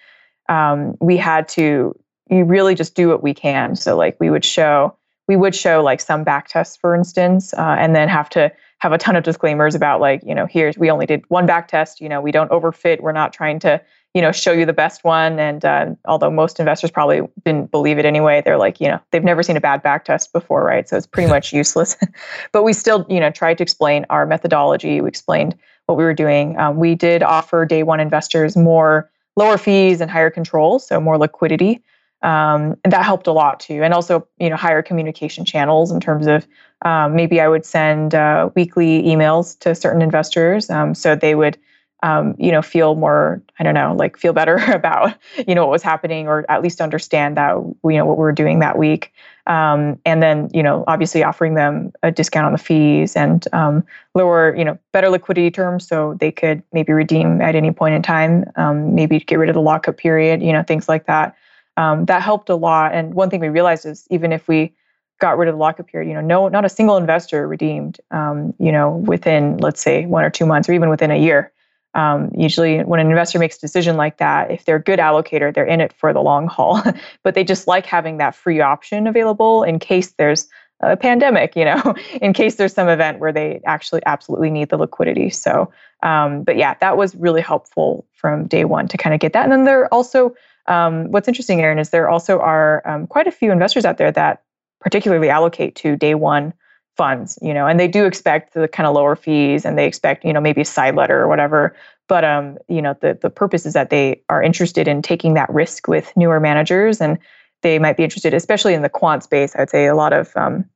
Um, 0.48 0.96
we 1.00 1.16
had 1.16 1.48
to 1.50 1.94
you 2.31 2.44
really 2.44 2.74
just 2.74 2.94
do 2.94 3.09
what 3.09 3.22
we 3.22 3.35
can. 3.35 3.74
So 3.76 3.96
like 3.96 4.16
we 4.20 4.31
would 4.31 4.44
show, 4.44 4.94
we 5.26 5.37
would 5.37 5.55
show 5.55 5.83
like 5.83 6.00
some 6.00 6.24
back 6.24 6.48
tests, 6.48 6.76
for 6.76 6.94
instance, 6.94 7.53
uh, 7.55 7.76
and 7.79 7.94
then 7.94 8.09
have 8.09 8.31
to 8.31 8.53
have 8.79 8.92
a 8.92 8.98
ton 8.98 9.16
of 9.16 9.24
disclaimers 9.24 9.74
about 9.74 10.00
like, 10.00 10.22
you 10.24 10.35
know, 10.35 10.46
here's, 10.46 10.79
we 10.79 10.90
only 10.90 11.07
did 11.07 11.24
one 11.29 11.44
back 11.44 11.68
test, 11.68 12.00
you 12.00 12.09
know, 12.09 12.20
we 12.20 12.33
don't 12.33 12.50
overfit. 12.50 13.00
We're 13.00 13.12
not 13.12 13.33
trying 13.33 13.59
to 13.61 13.81
you 14.14 14.22
know 14.22 14.32
show 14.32 14.52
you 14.52 14.66
the 14.66 14.72
best 14.72 15.04
one. 15.04 15.38
And 15.38 15.64
uh, 15.64 15.86
although 16.06 16.30
most 16.30 16.58
investors 16.58 16.90
probably 16.90 17.22
didn't 17.44 17.70
believe 17.70 17.98
it 17.98 18.04
anyway 18.04 18.42
they're 18.44 18.58
like 18.58 18.80
you 18.80 18.88
know 18.88 19.00
they've 19.10 19.24
never 19.24 19.42
seen 19.42 19.56
a 19.56 19.60
bad 19.60 19.82
back 19.82 20.04
test 20.04 20.32
before 20.32 20.64
right? 20.64 20.88
So 20.88 20.96
it's 20.96 21.06
pretty 21.06 21.28
much 21.28 21.52
useless. 21.52 21.96
But 22.52 22.64
we 22.64 22.72
still 22.72 23.06
you 23.08 23.20
know 23.20 23.30
tried 23.30 23.58
to 23.58 23.62
explain 23.62 24.06
our 24.10 24.26
methodology. 24.26 25.00
We 25.00 25.08
explained 25.08 25.56
what 25.86 25.96
we 25.96 26.04
were 26.04 26.14
doing. 26.14 26.58
Um, 26.58 26.76
we 26.76 26.94
did 26.94 27.22
offer 27.22 27.64
day 27.64 27.82
one 27.82 28.00
investors 28.00 28.56
more 28.56 29.10
lower 29.36 29.58
fees 29.58 30.00
and 30.00 30.10
higher 30.10 30.30
controls 30.30 30.86
so 30.86 31.00
more 31.00 31.18
liquidity. 31.18 31.82
Um, 32.22 32.76
and 32.84 32.92
that 32.92 33.04
helped 33.04 33.26
a 33.26 33.32
lot 33.32 33.60
too. 33.60 33.82
And 33.82 33.94
also 33.94 34.26
you 34.38 34.50
know 34.50 34.56
higher 34.56 34.82
communication 34.82 35.44
channels 35.44 35.90
in 35.90 36.00
terms 36.00 36.26
of 36.26 36.46
um, 36.82 37.14
maybe 37.14 37.42
i 37.42 37.48
would 37.48 37.66
send 37.66 38.14
uh, 38.14 38.48
weekly 38.56 39.02
emails 39.02 39.58
to 39.60 39.74
certain 39.74 40.02
investors. 40.02 40.68
Um, 40.70 40.94
so 40.94 41.14
they 41.14 41.34
would 41.34 41.58
um, 42.02 42.34
you 42.38 42.50
know, 42.50 42.62
feel 42.62 42.94
more, 42.94 43.42
I 43.58 43.62
don't 43.62 43.74
know, 43.74 43.94
like 43.94 44.16
feel 44.16 44.32
better 44.32 44.56
about, 44.72 45.14
you 45.46 45.54
know, 45.54 45.62
what 45.66 45.72
was 45.72 45.82
happening 45.82 46.28
or 46.28 46.44
at 46.48 46.62
least 46.62 46.80
understand 46.80 47.36
that, 47.36 47.52
you 47.84 47.96
know, 47.96 48.06
what 48.06 48.16
we 48.16 48.22
were 48.22 48.32
doing 48.32 48.60
that 48.60 48.78
week. 48.78 49.12
Um, 49.46 49.98
and 50.04 50.22
then, 50.22 50.48
you 50.52 50.62
know, 50.62 50.84
obviously 50.86 51.24
offering 51.24 51.54
them 51.54 51.92
a 52.02 52.10
discount 52.10 52.46
on 52.46 52.52
the 52.52 52.58
fees 52.58 53.16
and 53.16 53.46
um, 53.52 53.84
lower, 54.14 54.54
you 54.56 54.64
know, 54.64 54.78
better 54.92 55.08
liquidity 55.08 55.50
terms 55.50 55.86
so 55.86 56.16
they 56.20 56.30
could 56.30 56.62
maybe 56.72 56.92
redeem 56.92 57.40
at 57.40 57.54
any 57.54 57.72
point 57.72 57.94
in 57.94 58.02
time, 58.02 58.44
um, 58.56 58.94
maybe 58.94 59.18
get 59.18 59.38
rid 59.38 59.48
of 59.48 59.54
the 59.54 59.60
lockup 59.60 59.96
period, 59.96 60.42
you 60.42 60.52
know, 60.52 60.62
things 60.62 60.88
like 60.88 61.06
that. 61.06 61.36
Um, 61.76 62.04
that 62.06 62.22
helped 62.22 62.48
a 62.48 62.56
lot. 62.56 62.92
And 62.92 63.14
one 63.14 63.30
thing 63.30 63.40
we 63.40 63.48
realized 63.48 63.86
is 63.86 64.06
even 64.10 64.32
if 64.32 64.46
we 64.48 64.72
got 65.20 65.36
rid 65.38 65.48
of 65.48 65.54
the 65.54 65.58
lockup 65.58 65.86
period, 65.86 66.08
you 66.08 66.14
know, 66.14 66.20
no, 66.20 66.48
not 66.48 66.64
a 66.64 66.68
single 66.68 66.96
investor 66.96 67.46
redeemed, 67.46 68.00
um, 68.10 68.54
you 68.58 68.72
know, 68.72 68.90
within, 68.90 69.56
let's 69.58 69.80
say, 69.80 70.06
one 70.06 70.24
or 70.24 70.30
two 70.30 70.46
months 70.46 70.68
or 70.68 70.72
even 70.72 70.88
within 70.88 71.10
a 71.10 71.18
year. 71.18 71.52
Um, 71.94 72.31
usually, 72.37 72.81
when 72.81 73.00
an 73.00 73.09
investor 73.09 73.38
makes 73.38 73.57
a 73.57 73.61
decision 73.61 73.96
like 73.96 74.18
that, 74.18 74.50
if 74.50 74.64
they're 74.64 74.76
a 74.76 74.83
good 74.83 74.98
allocator, 74.98 75.53
they're 75.53 75.64
in 75.64 75.81
it 75.81 75.92
for 75.92 76.12
the 76.12 76.20
long 76.20 76.46
haul. 76.46 76.83
but 77.22 77.35
they 77.35 77.44
just 77.44 77.66
like 77.66 77.87
having 77.87 78.18
that 78.18 78.35
free 78.35 78.61
option 78.61 79.07
available 79.07 79.62
in 79.62 79.79
case 79.79 80.12
there's 80.12 80.48
a 80.81 80.96
pandemic, 80.96 81.57
you 81.57 81.64
know, 81.64 81.94
in 82.22 82.33
case 82.33 82.57
there's 82.57 82.72
some 82.72 82.88
event 82.88 83.18
where 83.18 83.33
they 83.33 83.61
actually 83.66 84.03
absolutely 84.07 84.50
need 84.50 84.68
the 84.68 84.76
liquidity. 84.76 85.31
So, 85.31 85.70
um, 86.03 86.42
but 86.42 86.57
yeah, 86.57 86.74
that 86.81 86.96
was 86.96 87.14
really 87.16 87.42
helpful 87.42 88.07
from 88.12 88.46
day 88.46 88.64
one 88.64 88.88
to 88.88 88.96
kind 88.96 89.14
of 89.14 89.20
get 89.20 89.33
that. 89.33 89.44
And 89.44 89.53
then 89.53 89.64
there 89.64 89.92
also, 89.92 90.35
um, 90.66 91.11
what's 91.11 91.29
interesting, 91.29 91.61
Aaron, 91.61 91.79
is 91.79 91.90
there 91.90 92.09
also 92.09 92.38
are 92.38 92.87
um, 92.88 93.07
quite 93.07 93.26
a 93.26 93.33
few 93.33 93.53
investors 93.53 93.85
out 93.85 93.98
there 93.98 94.12
that 94.12 94.42
particularly 94.81 95.29
allocate 95.29 95.74
to 95.76 95.96
day 95.96 96.14
one 96.14 96.55
funds, 97.00 97.38
you 97.40 97.54
know, 97.54 97.66
and 97.66 97.80
they 97.80 97.88
do 97.88 98.04
expect 98.04 98.52
the 98.52 98.68
kind 98.68 98.86
of 98.86 98.94
lower 98.94 99.16
fees 99.16 99.64
and 99.64 99.78
they 99.78 99.86
expect, 99.86 100.22
you 100.22 100.34
know, 100.34 100.40
maybe 100.40 100.60
a 100.60 100.66
side 100.66 100.94
letter 100.94 101.18
or 101.18 101.28
whatever. 101.28 101.74
But 102.08 102.26
um, 102.26 102.58
you 102.68 102.82
know, 102.82 102.94
the 103.00 103.18
the 103.22 103.30
purpose 103.30 103.64
is 103.64 103.72
that 103.72 103.88
they 103.88 104.20
are 104.28 104.42
interested 104.42 104.86
in 104.86 105.00
taking 105.00 105.32
that 105.32 105.48
risk 105.48 105.88
with 105.88 106.14
newer 106.14 106.40
managers 106.40 107.00
and 107.00 107.16
they 107.62 107.78
might 107.78 107.96
be 107.96 108.04
interested, 108.04 108.34
especially 108.34 108.74
in 108.74 108.82
the 108.82 108.90
quant 108.90 109.22
space. 109.22 109.56
I 109.56 109.60
would 109.60 109.70
say 109.70 109.86
a 109.86 109.94
lot 109.94 110.12
of 110.12 110.36
um, 110.36 110.66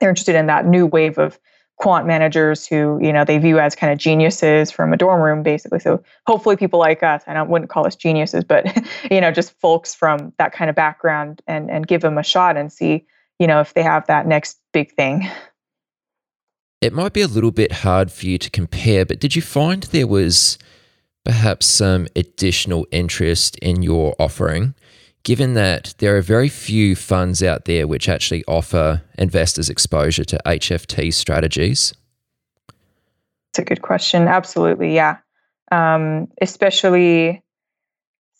they're 0.00 0.08
interested 0.08 0.34
in 0.34 0.46
that 0.46 0.64
new 0.64 0.86
wave 0.86 1.18
of 1.18 1.38
quant 1.76 2.06
managers 2.06 2.66
who 2.66 2.98
you 3.02 3.12
know 3.12 3.26
they 3.26 3.36
view 3.36 3.58
as 3.58 3.74
kind 3.74 3.92
of 3.92 3.98
geniuses 3.98 4.70
from 4.70 4.94
a 4.94 4.96
dorm 4.96 5.20
room 5.22 5.42
basically 5.42 5.80
so 5.80 6.02
hopefully 6.26 6.54
people 6.54 6.78
like 6.78 7.02
us 7.02 7.22
i 7.26 7.32
don't 7.32 7.48
wouldn't 7.48 7.70
call 7.70 7.86
us 7.86 7.96
geniuses 7.96 8.44
but 8.44 8.66
you 9.10 9.18
know 9.18 9.30
just 9.30 9.58
folks 9.60 9.94
from 9.94 10.30
that 10.36 10.52
kind 10.52 10.68
of 10.68 10.76
background 10.76 11.40
and 11.46 11.70
and 11.70 11.86
give 11.86 12.02
them 12.02 12.18
a 12.18 12.22
shot 12.22 12.54
and 12.54 12.70
see 12.70 13.02
you 13.38 13.46
know 13.46 13.60
if 13.60 13.72
they 13.72 13.82
have 13.82 14.06
that 14.08 14.26
next 14.26 14.60
big 14.74 14.92
thing 14.92 15.26
it 16.80 16.92
might 16.92 17.12
be 17.12 17.20
a 17.20 17.28
little 17.28 17.50
bit 17.50 17.72
hard 17.72 18.10
for 18.10 18.26
you 18.26 18.38
to 18.38 18.50
compare 18.50 19.04
but 19.04 19.20
did 19.20 19.36
you 19.36 19.42
find 19.42 19.84
there 19.84 20.06
was 20.06 20.58
perhaps 21.24 21.66
some 21.66 22.06
additional 22.16 22.86
interest 22.90 23.56
in 23.58 23.82
your 23.82 24.14
offering 24.18 24.74
given 25.22 25.54
that 25.54 25.94
there 25.98 26.16
are 26.16 26.22
very 26.22 26.48
few 26.48 26.96
funds 26.96 27.42
out 27.42 27.64
there 27.64 27.86
which 27.86 28.08
actually 28.08 28.44
offer 28.46 29.02
investors 29.18 29.68
exposure 29.68 30.24
to 30.24 30.40
HFT 30.46 31.12
strategies? 31.12 31.92
It's 33.50 33.58
a 33.58 33.64
good 33.64 33.82
question. 33.82 34.28
Absolutely, 34.28 34.94
yeah. 34.94 35.18
Um, 35.72 36.28
especially 36.40 37.42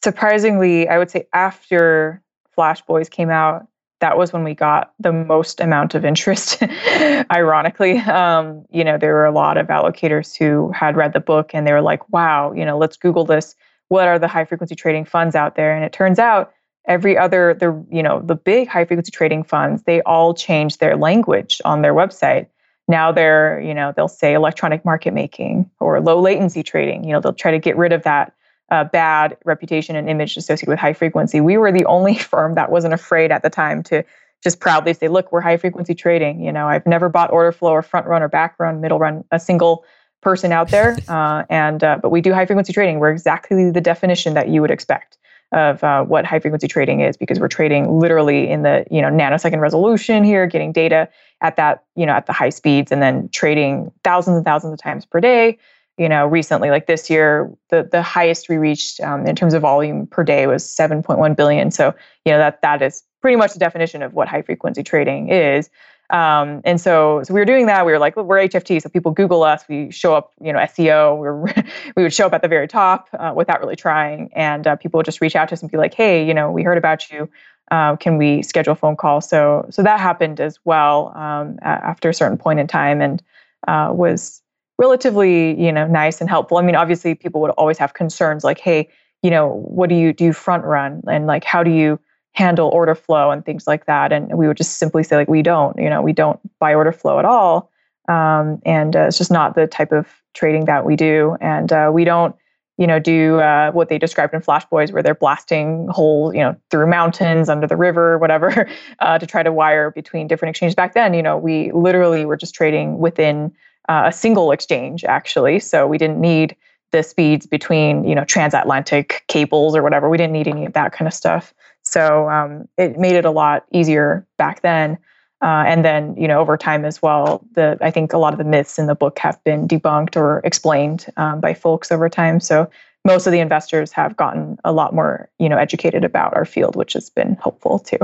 surprisingly, 0.03 0.89
I 0.89 0.99
would 0.99 1.11
say 1.11 1.27
after 1.33 2.23
Flash 2.55 2.83
Boys 2.83 3.09
came 3.09 3.31
out, 3.31 3.67
that 4.01 4.17
was 4.17 4.33
when 4.33 4.45
we 4.45 4.55
got 4.55 4.93
the 4.99 5.13
most 5.13 5.61
amount 5.61 5.95
of 5.95 6.05
interest. 6.05 6.63
Ironically, 7.33 7.99
um, 7.99 8.65
you 8.71 8.83
know, 8.83 8.99
there 8.99 9.15
were 9.15 9.27
a 9.27 9.33
lot 9.33 9.57
of 9.57 9.69
allocators 9.69 10.37
who 10.37 10.73
had 10.73 10.97
read 10.97 11.13
the 11.13 11.21
book 11.21 11.51
and 11.55 11.67
they 11.67 11.73
were 11.73 11.83
like, 11.83 12.09
"Wow, 12.11 12.53
you 12.53 12.65
know, 12.65 12.79
let's 12.79 12.97
Google 12.97 13.25
this. 13.25 13.55
What 13.89 14.09
are 14.09 14.19
the 14.19 14.29
high 14.29 14.45
frequency 14.45 14.75
trading 14.75 15.05
funds 15.05 15.35
out 15.35 15.55
there?" 15.55 15.75
And 15.75 15.85
it 15.85 15.93
turns 15.93 16.19
out 16.19 16.53
every 16.87 17.17
other 17.17 17.55
the 17.55 17.85
you 17.91 18.03
know 18.03 18.21
the 18.21 18.35
big 18.35 18.69
high 18.69 18.85
frequency 18.85 19.11
trading 19.11 19.45
funds 19.45 19.83
they 19.83 20.01
all 20.03 20.35
change 20.35 20.79
their 20.79 20.97
language 20.97 21.61
on 21.65 21.83
their 21.83 21.95
website 21.95 22.47
now 22.89 23.13
they're 23.13 23.61
you 23.61 23.75
know 23.75 23.93
they'll 23.95 24.09
say 24.09 24.33
electronic 24.33 24.85
market 24.85 25.13
making 25.13 25.71
or 25.79 26.01
low 26.01 26.19
latency 26.21 26.63
trading 26.63 27.05
you 27.05 27.13
know 27.13 27.21
they'll 27.21 27.33
try 27.33 27.51
to 27.51 27.59
get 27.59 27.77
rid 27.77 27.93
of 27.93 28.03
that 28.03 28.33
uh, 28.71 28.85
bad 28.85 29.37
reputation 29.45 29.97
and 29.97 30.09
image 30.09 30.37
associated 30.37 30.69
with 30.69 30.79
high 30.79 30.93
frequency. 30.93 31.41
We 31.41 31.57
were 31.57 31.73
the 31.73 31.85
only 31.87 32.15
firm 32.33 32.55
that 32.55 32.71
wasn't 32.71 32.95
afraid 32.95 33.33
at 33.33 33.43
the 33.43 33.51
time 33.51 33.83
to 33.85 34.05
just 34.43 34.59
proudly 34.59 34.95
say 34.95 35.09
look 35.09 35.31
we're 35.33 35.43
high 35.43 35.59
frequency 35.59 35.95
trading 35.95 36.43
you 36.43 36.51
know 36.51 36.67
i've 36.67 36.87
never 36.87 37.11
bought 37.11 37.31
order 37.31 37.53
flow 37.53 37.73
or 37.73 37.83
front 37.83 38.07
run 38.07 38.23
or 38.23 38.29
back 38.29 38.55
run 38.59 38.81
middle 38.81 38.99
run 38.99 39.23
a 39.33 39.39
single 39.39 39.85
person 40.21 40.53
out 40.53 40.69
there. 40.69 40.97
Uh, 41.11 41.45
and 41.51 41.83
uh, 41.83 41.99
but 42.01 42.11
we 42.11 42.21
do 42.21 42.33
high 42.33 42.47
frequency 42.47 42.73
trading. 42.73 43.01
We're 43.01 43.11
exactly 43.11 43.71
the 43.71 43.81
definition 43.81 44.35
that 44.35 44.49
you 44.49 44.61
would 44.61 44.71
expect 44.71 45.19
of 45.51 45.83
uh, 45.83 46.05
what 46.05 46.25
high 46.25 46.39
frequency 46.39 46.69
trading 46.69 47.01
is 47.01 47.17
because 47.17 47.41
we're 47.41 47.49
trading 47.49 47.99
literally 47.99 48.49
in 48.49 48.63
the 48.63 48.85
you 48.93 49.03
know 49.03 49.09
nanosecond 49.09 49.61
resolution 49.61 50.23
here 50.23 50.47
getting 50.47 50.71
data 50.71 51.09
at 51.41 51.57
that 51.57 51.83
you 51.97 52.07
know 52.07 52.13
at 52.13 52.27
the 52.27 52.33
high 52.33 52.49
speeds 52.49 52.93
and 52.93 53.03
then 53.03 53.29
trading 53.31 53.91
thousands 54.05 54.37
and 54.37 54.45
thousands 54.45 54.73
of 54.73 54.79
times 54.79 55.05
per 55.05 55.21
day 55.21 55.59
you 56.01 56.09
know 56.09 56.27
recently 56.27 56.71
like 56.71 56.87
this 56.87 57.11
year 57.11 57.53
the 57.69 57.87
the 57.93 58.03
highest 58.03 58.49
we 58.49 58.57
reached 58.57 59.01
um, 59.01 59.27
in 59.27 59.37
terms 59.37 59.55
of 59.55 59.63
volume 59.63 60.07
per 60.07 60.25
day 60.25 60.47
was 60.47 60.65
7.1 60.65 61.37
billion 61.37 61.71
so 61.71 61.95
you 62.25 62.33
know 62.33 62.39
that 62.39 62.63
that 62.63 62.81
is 62.83 63.05
pretty 63.21 63.37
much 63.37 63.53
the 63.53 63.59
definition 63.59 64.03
of 64.03 64.15
what 64.15 64.27
high 64.27 64.43
frequency 64.43 64.83
trading 64.83 65.29
is 65.29 65.71
um, 66.11 66.61
and 66.65 66.81
so, 66.81 67.23
so 67.23 67.33
we 67.33 67.39
were 67.39 67.47
doing 67.47 67.67
that. 67.67 67.87
We 67.87 67.93
were 67.93 67.99
like, 68.01 68.17
we're 68.17 68.39
HFT, 68.39 68.83
so 68.83 68.89
people 68.89 69.13
Google 69.13 69.45
us. 69.45 69.63
We 69.69 69.93
show 69.93 70.17
up, 70.17 70.33
you 70.43 70.53
know, 70.53 70.59
SEO. 70.59 71.17
We 71.45 71.63
we 71.97 72.03
would 72.03 72.13
show 72.13 72.27
up 72.27 72.33
at 72.33 72.43
the 72.43 72.49
very 72.49 72.67
top 72.67 73.09
uh, 73.13 73.33
without 73.35 73.61
really 73.61 73.77
trying, 73.77 74.29
and 74.33 74.67
uh, 74.67 74.75
people 74.75 74.99
would 74.99 75.07
just 75.07 75.21
reach 75.21 75.37
out 75.37 75.49
to 75.51 75.53
us 75.53 75.63
and 75.63 75.71
be 75.71 75.79
like, 75.79 75.95
hey, 75.95 76.27
you 76.27 76.35
know, 76.35 76.51
we 76.51 76.65
heard 76.65 76.79
about 76.79 77.09
you. 77.13 77.31
Uh, 77.71 77.95
can 77.95 78.19
we 78.19 78.43
schedule 78.43 78.73
a 78.73 78.77
phone 78.77 78.97
call? 78.97 79.21
So, 79.21 79.65
so 79.71 79.85
that 79.85 80.01
happened 80.01 80.41
as 80.41 80.59
well 80.65 81.13
um, 81.15 81.61
after 81.63 82.09
a 82.09 82.15
certain 82.15 82.37
point 82.37 82.59
in 82.59 82.67
time, 82.67 83.01
and 83.01 83.23
uh, 83.69 83.91
was 83.93 84.40
relatively, 84.81 85.61
you 85.63 85.71
know, 85.71 85.87
nice 85.87 86.21
and 86.21 86.29
helpful. 86.29 86.57
I 86.57 86.63
mean, 86.63 86.75
obviously, 86.75 87.15
people 87.15 87.41
would 87.43 87.53
always 87.53 87.79
have 87.79 87.95
concerns 87.95 88.43
like, 88.43 88.59
hey, 88.59 88.89
you 89.23 89.31
know, 89.31 89.63
what 89.69 89.91
do 89.91 89.95
you 89.95 90.13
do? 90.13 90.25
You 90.25 90.33
front 90.33 90.65
run, 90.65 91.03
and 91.07 91.27
like, 91.27 91.45
how 91.45 91.63
do 91.63 91.71
you 91.71 92.01
handle 92.33 92.69
order 92.69 92.95
flow 92.95 93.31
and 93.31 93.45
things 93.45 93.67
like 93.67 93.87
that. 93.87 94.13
And 94.13 94.37
we 94.37 94.47
would 94.47 94.57
just 94.57 94.77
simply 94.77 95.03
say 95.03 95.17
like, 95.17 95.29
we 95.29 95.43
don't, 95.43 95.77
you 95.79 95.91
know, 95.91 96.03
we 96.03 96.13
don't 96.13 96.39
buy 96.59 96.75
order 96.75 96.93
flow 96.93 97.19
at 97.19 97.25
all. 97.25 97.71
Um, 98.09 98.61
and 98.65 98.97
uh, 98.97 99.07
it's 99.07 99.19
just 99.19 99.31
not 99.31 99.55
the 99.55 99.67
type 99.67 99.93
of 99.93 100.07
trading 100.35 100.65
that 100.67 100.85
we 100.85 100.97
do. 100.97 101.37
And 101.41 101.73
uh, 101.73 101.91
we 101.93 102.05
don't, 102.05 102.35
you 102.79 102.87
know, 102.87 102.99
do 102.99 103.41
uh, 103.41 103.73
what 103.73 103.89
they 103.89 103.99
described 103.99 104.33
in 104.33 104.41
Flash 104.41 104.65
Boys, 104.67 104.91
where 104.91 105.03
they're 105.03 105.15
blasting 105.15 105.87
holes, 105.89 106.35
you 106.35 106.41
know, 106.41 106.57
through 106.71 106.87
mountains, 106.87 107.49
under 107.49 107.67
the 107.67 107.77
river, 107.77 108.17
whatever, 108.25 108.69
uh, 109.01 109.19
to 109.19 109.27
try 109.27 109.43
to 109.43 109.53
wire 109.53 109.91
between 109.91 110.27
different 110.27 110.51
exchanges. 110.51 110.75
Back 110.75 110.95
then, 110.95 111.15
you 111.15 111.23
know, 111.23 111.37
we 111.37 111.73
literally 111.73 112.25
were 112.25 112.37
just 112.37 112.55
trading 112.55 112.99
within 112.99 113.53
uh, 113.91 114.05
a 114.07 114.13
single 114.13 114.53
exchange, 114.53 115.05
actually. 115.05 115.59
So 115.59 115.87
we 115.89 115.99
didn't 115.99 116.21
need 116.21 116.55
the 116.93 117.03
speeds 117.03 117.45
between, 117.45 118.05
you 118.05 118.15
know, 118.15 118.25
transatlantic 118.25 119.25
cables 119.27 119.75
or 119.75 119.83
whatever. 119.83 120.09
We 120.09 120.17
didn't 120.17 120.33
need 120.33 120.47
any 120.47 120.65
of 120.65 120.75
that 120.75 120.93
kind 120.93 121.09
of 121.09 121.13
stuff. 121.15 121.53
So 121.83 122.31
um, 122.31 122.69
it 122.79 122.99
made 122.99 123.17
it 123.17 123.25
a 123.25 123.33
lot 123.33 123.65
easier 123.73 124.25
back 124.39 124.63
then. 124.63 124.97
Uh, 125.43 125.65
and 125.67 125.85
then, 125.85 126.15
you 126.17 126.29
know, 126.29 126.39
over 126.39 126.57
time 126.57 126.85
as 126.85 127.03
well, 127.03 127.45
the 127.55 127.79
I 127.81 127.91
think 127.91 128.13
a 128.13 128.19
lot 128.19 128.33
of 128.33 128.39
the 128.39 128.45
myths 128.45 128.79
in 128.79 128.87
the 128.87 128.95
book 128.95 129.19
have 129.19 129.43
been 129.43 129.67
debunked 129.67 130.15
or 130.17 130.41
explained 130.45 131.07
um, 131.17 131.41
by 131.41 131.53
folks 131.53 131.91
over 131.91 132.09
time. 132.09 132.39
So 132.39 132.71
most 133.05 133.27
of 133.27 133.33
the 133.33 133.41
investors 133.41 133.91
have 133.93 134.17
gotten 134.17 134.59
a 134.63 134.73
lot 134.73 134.95
more, 134.95 135.29
you 135.41 135.49
know, 135.49 135.57
educated 135.57 136.05
about 136.05 136.37
our 136.37 136.45
field, 136.45 136.77
which 136.77 136.93
has 136.93 137.11
been 137.11 137.37
helpful 137.43 137.81
too. 137.81 137.99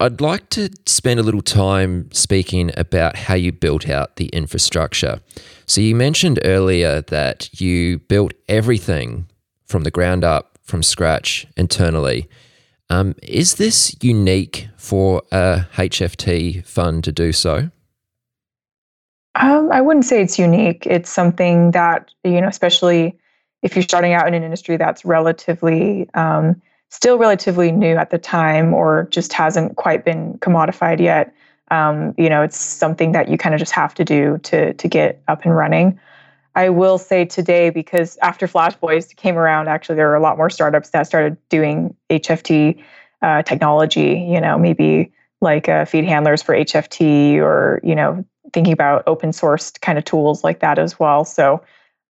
I'd 0.00 0.20
like 0.20 0.48
to 0.50 0.70
spend 0.86 1.20
a 1.20 1.22
little 1.22 1.42
time 1.42 2.10
speaking 2.10 2.70
about 2.76 3.16
how 3.16 3.34
you 3.34 3.52
built 3.52 3.88
out 3.88 4.16
the 4.16 4.26
infrastructure. 4.28 5.20
So 5.66 5.80
you 5.80 5.94
mentioned 5.94 6.40
earlier 6.44 7.02
that 7.02 7.60
you 7.60 7.98
built 7.98 8.32
everything 8.48 9.28
from 9.66 9.84
the 9.84 9.90
ground 9.90 10.24
up, 10.24 10.58
from 10.62 10.82
scratch, 10.82 11.46
internally. 11.56 12.28
Um, 12.90 13.14
is 13.22 13.54
this 13.54 13.96
unique 14.02 14.68
for 14.76 15.22
a 15.30 15.66
HFT 15.74 16.66
fund 16.66 17.04
to 17.04 17.12
do 17.12 17.32
so? 17.32 17.70
Um, 19.36 19.70
I 19.72 19.80
wouldn't 19.80 20.04
say 20.04 20.22
it's 20.22 20.38
unique. 20.38 20.86
It's 20.86 21.10
something 21.10 21.72
that, 21.72 22.10
you 22.22 22.40
know, 22.40 22.48
especially 22.48 23.18
if 23.62 23.74
you're 23.74 23.82
starting 23.82 24.12
out 24.12 24.28
in 24.28 24.34
an 24.34 24.42
industry 24.42 24.76
that's 24.76 25.04
relatively, 25.04 26.08
um, 26.14 26.60
still 26.94 27.18
relatively 27.18 27.72
new 27.72 27.96
at 27.96 28.10
the 28.10 28.18
time 28.18 28.72
or 28.72 29.08
just 29.10 29.32
hasn't 29.32 29.74
quite 29.74 30.04
been 30.04 30.38
commodified 30.38 31.00
yet. 31.00 31.34
Um, 31.72 32.14
you 32.16 32.28
know, 32.28 32.40
it's 32.42 32.56
something 32.56 33.10
that 33.12 33.28
you 33.28 33.36
kind 33.36 33.52
of 33.52 33.58
just 33.58 33.72
have 33.72 33.94
to 33.94 34.04
do 34.04 34.38
to 34.44 34.74
to 34.74 34.88
get 34.88 35.20
up 35.26 35.44
and 35.44 35.56
running. 35.56 35.98
I 36.54 36.68
will 36.68 36.98
say 36.98 37.24
today, 37.24 37.70
because 37.70 38.16
after 38.22 38.46
Flash 38.46 38.76
Boys 38.76 39.08
came 39.08 39.36
around, 39.36 39.68
actually, 39.68 39.96
there 39.96 40.06
were 40.06 40.14
a 40.14 40.20
lot 40.20 40.36
more 40.36 40.48
startups 40.48 40.90
that 40.90 41.08
started 41.08 41.36
doing 41.48 41.96
HFT 42.10 42.80
uh, 43.22 43.42
technology, 43.42 44.24
you 44.30 44.40
know, 44.40 44.56
maybe 44.56 45.12
like 45.40 45.68
uh, 45.68 45.84
feed 45.84 46.04
handlers 46.04 46.42
for 46.42 46.54
HFT 46.54 47.38
or, 47.38 47.80
you 47.82 47.96
know, 47.96 48.24
thinking 48.52 48.72
about 48.72 49.02
open 49.08 49.30
sourced 49.30 49.80
kind 49.80 49.98
of 49.98 50.04
tools 50.04 50.44
like 50.44 50.60
that 50.60 50.78
as 50.78 51.00
well. 51.00 51.24
So 51.24 51.60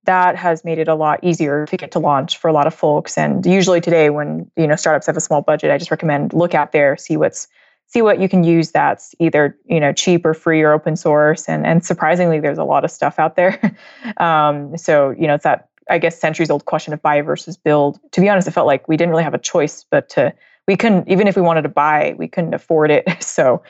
that 0.05 0.37
has 0.37 0.65
made 0.65 0.79
it 0.79 0.89
a 0.89 0.95
lot 0.95 1.21
easier 1.23 1.67
to 1.67 1.77
get 1.77 1.91
to 1.93 1.99
launch 1.99 2.39
for 2.39 2.49
a 2.49 2.53
lot 2.53 2.67
of 2.67 2.75
folks. 2.75 3.17
And 3.17 3.45
usually 3.45 3.81
today, 3.81 4.11
when, 4.11 4.51
you 4.57 4.67
know, 4.67 4.77
startups 4.77 5.07
have 5.07 5.17
a 5.17 5.21
small 5.21 5.43
budget, 5.43 5.71
I 5.71 5.79
just 5.79 5.91
recommend 5.91 6.33
look 6.33 6.55
out 6.55 6.73
there, 6.73 6.97
see 6.97 7.17
what's 7.17 7.49
see 7.87 8.03
what 8.03 8.19
you 8.21 8.29
can 8.29 8.43
use 8.43 8.73
that's 8.73 9.15
either 9.21 9.57
you 9.67 9.79
know 9.79 9.93
cheap 9.93 10.27
or 10.27 10.35
free 10.35 10.63
or 10.63 10.73
open 10.73 10.97
source. 10.97 11.49
And 11.49 11.67
and 11.67 11.85
surprisingly 11.85 12.41
there's 12.41 12.59
a 12.59 12.65
lot 12.65 12.85
of 12.85 12.91
stuff 12.91 13.19
out 13.19 13.37
there. 13.37 13.59
Um, 14.19 14.77
so 14.77 15.11
you 15.11 15.27
know 15.27 15.35
it's 15.35 15.45
that 15.45 15.69
i 15.91 15.99
guess 15.99 16.21
centuries 16.21 16.51
old 16.51 16.67
question 16.67 16.93
of 16.93 17.03
buy 17.03 17.21
versus 17.23 17.57
build. 17.57 17.99
To 18.13 18.21
be 18.21 18.29
honest 18.29 18.47
it 18.47 18.53
felt 18.53 18.67
like 18.67 18.87
we 18.87 18.97
didn't 18.97 19.11
really 19.11 19.25
have 19.25 19.35
a 19.35 19.39
choice 19.39 19.85
but 19.91 20.09
to 20.11 20.33
we 20.69 20.77
couldn't 20.77 21.09
even 21.09 21.27
if 21.27 21.37
we 21.37 21.43
wanted 21.43 21.63
to 21.63 21.69
buy 21.69 22.15
we 22.19 22.29
couldn't 22.29 22.55
afford 22.55 22.91
it. 22.91 23.05
So 23.23 23.63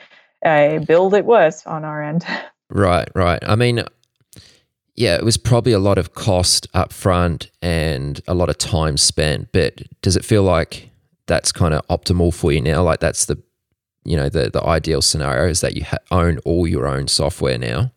uh, 0.45 0.79
build 0.79 1.13
it 1.13 1.25
was 1.25 1.65
on 1.65 1.83
our 1.83 2.03
end. 2.03 2.25
Right 2.69 3.09
right. 3.15 3.39
I 3.43 3.55
mean 3.55 3.83
yeah, 4.95 5.15
it 5.15 5.23
was 5.23 5.37
probably 5.37 5.73
a 5.73 5.79
lot 5.79 5.97
of 5.97 6.13
cost 6.13 6.67
up 6.73 6.93
front 6.93 7.51
and 7.61 8.21
a 8.27 8.33
lot 8.33 8.49
of 8.49 8.57
time 8.57 8.97
spent. 8.97 9.51
But 9.51 9.81
does 10.01 10.15
it 10.15 10.23
feel 10.23 10.43
like 10.43 10.89
that's 11.27 11.51
kind 11.51 11.73
of 11.73 11.85
optimal 11.87 12.33
for 12.33 12.51
you 12.51 12.61
now? 12.61 12.83
Like 12.83 12.99
that's 12.99 13.25
the 13.25 13.41
you 14.05 14.15
know 14.15 14.29
the 14.29 14.49
the 14.49 14.63
ideal 14.63 15.01
scenario 15.01 15.49
is 15.49 15.59
that 15.61 15.75
you 15.75 15.83
ha- 15.83 15.97
own 16.11 16.37
all 16.45 16.65
your 16.65 16.87
own 16.87 17.07
software 17.07 17.57
now 17.57 17.91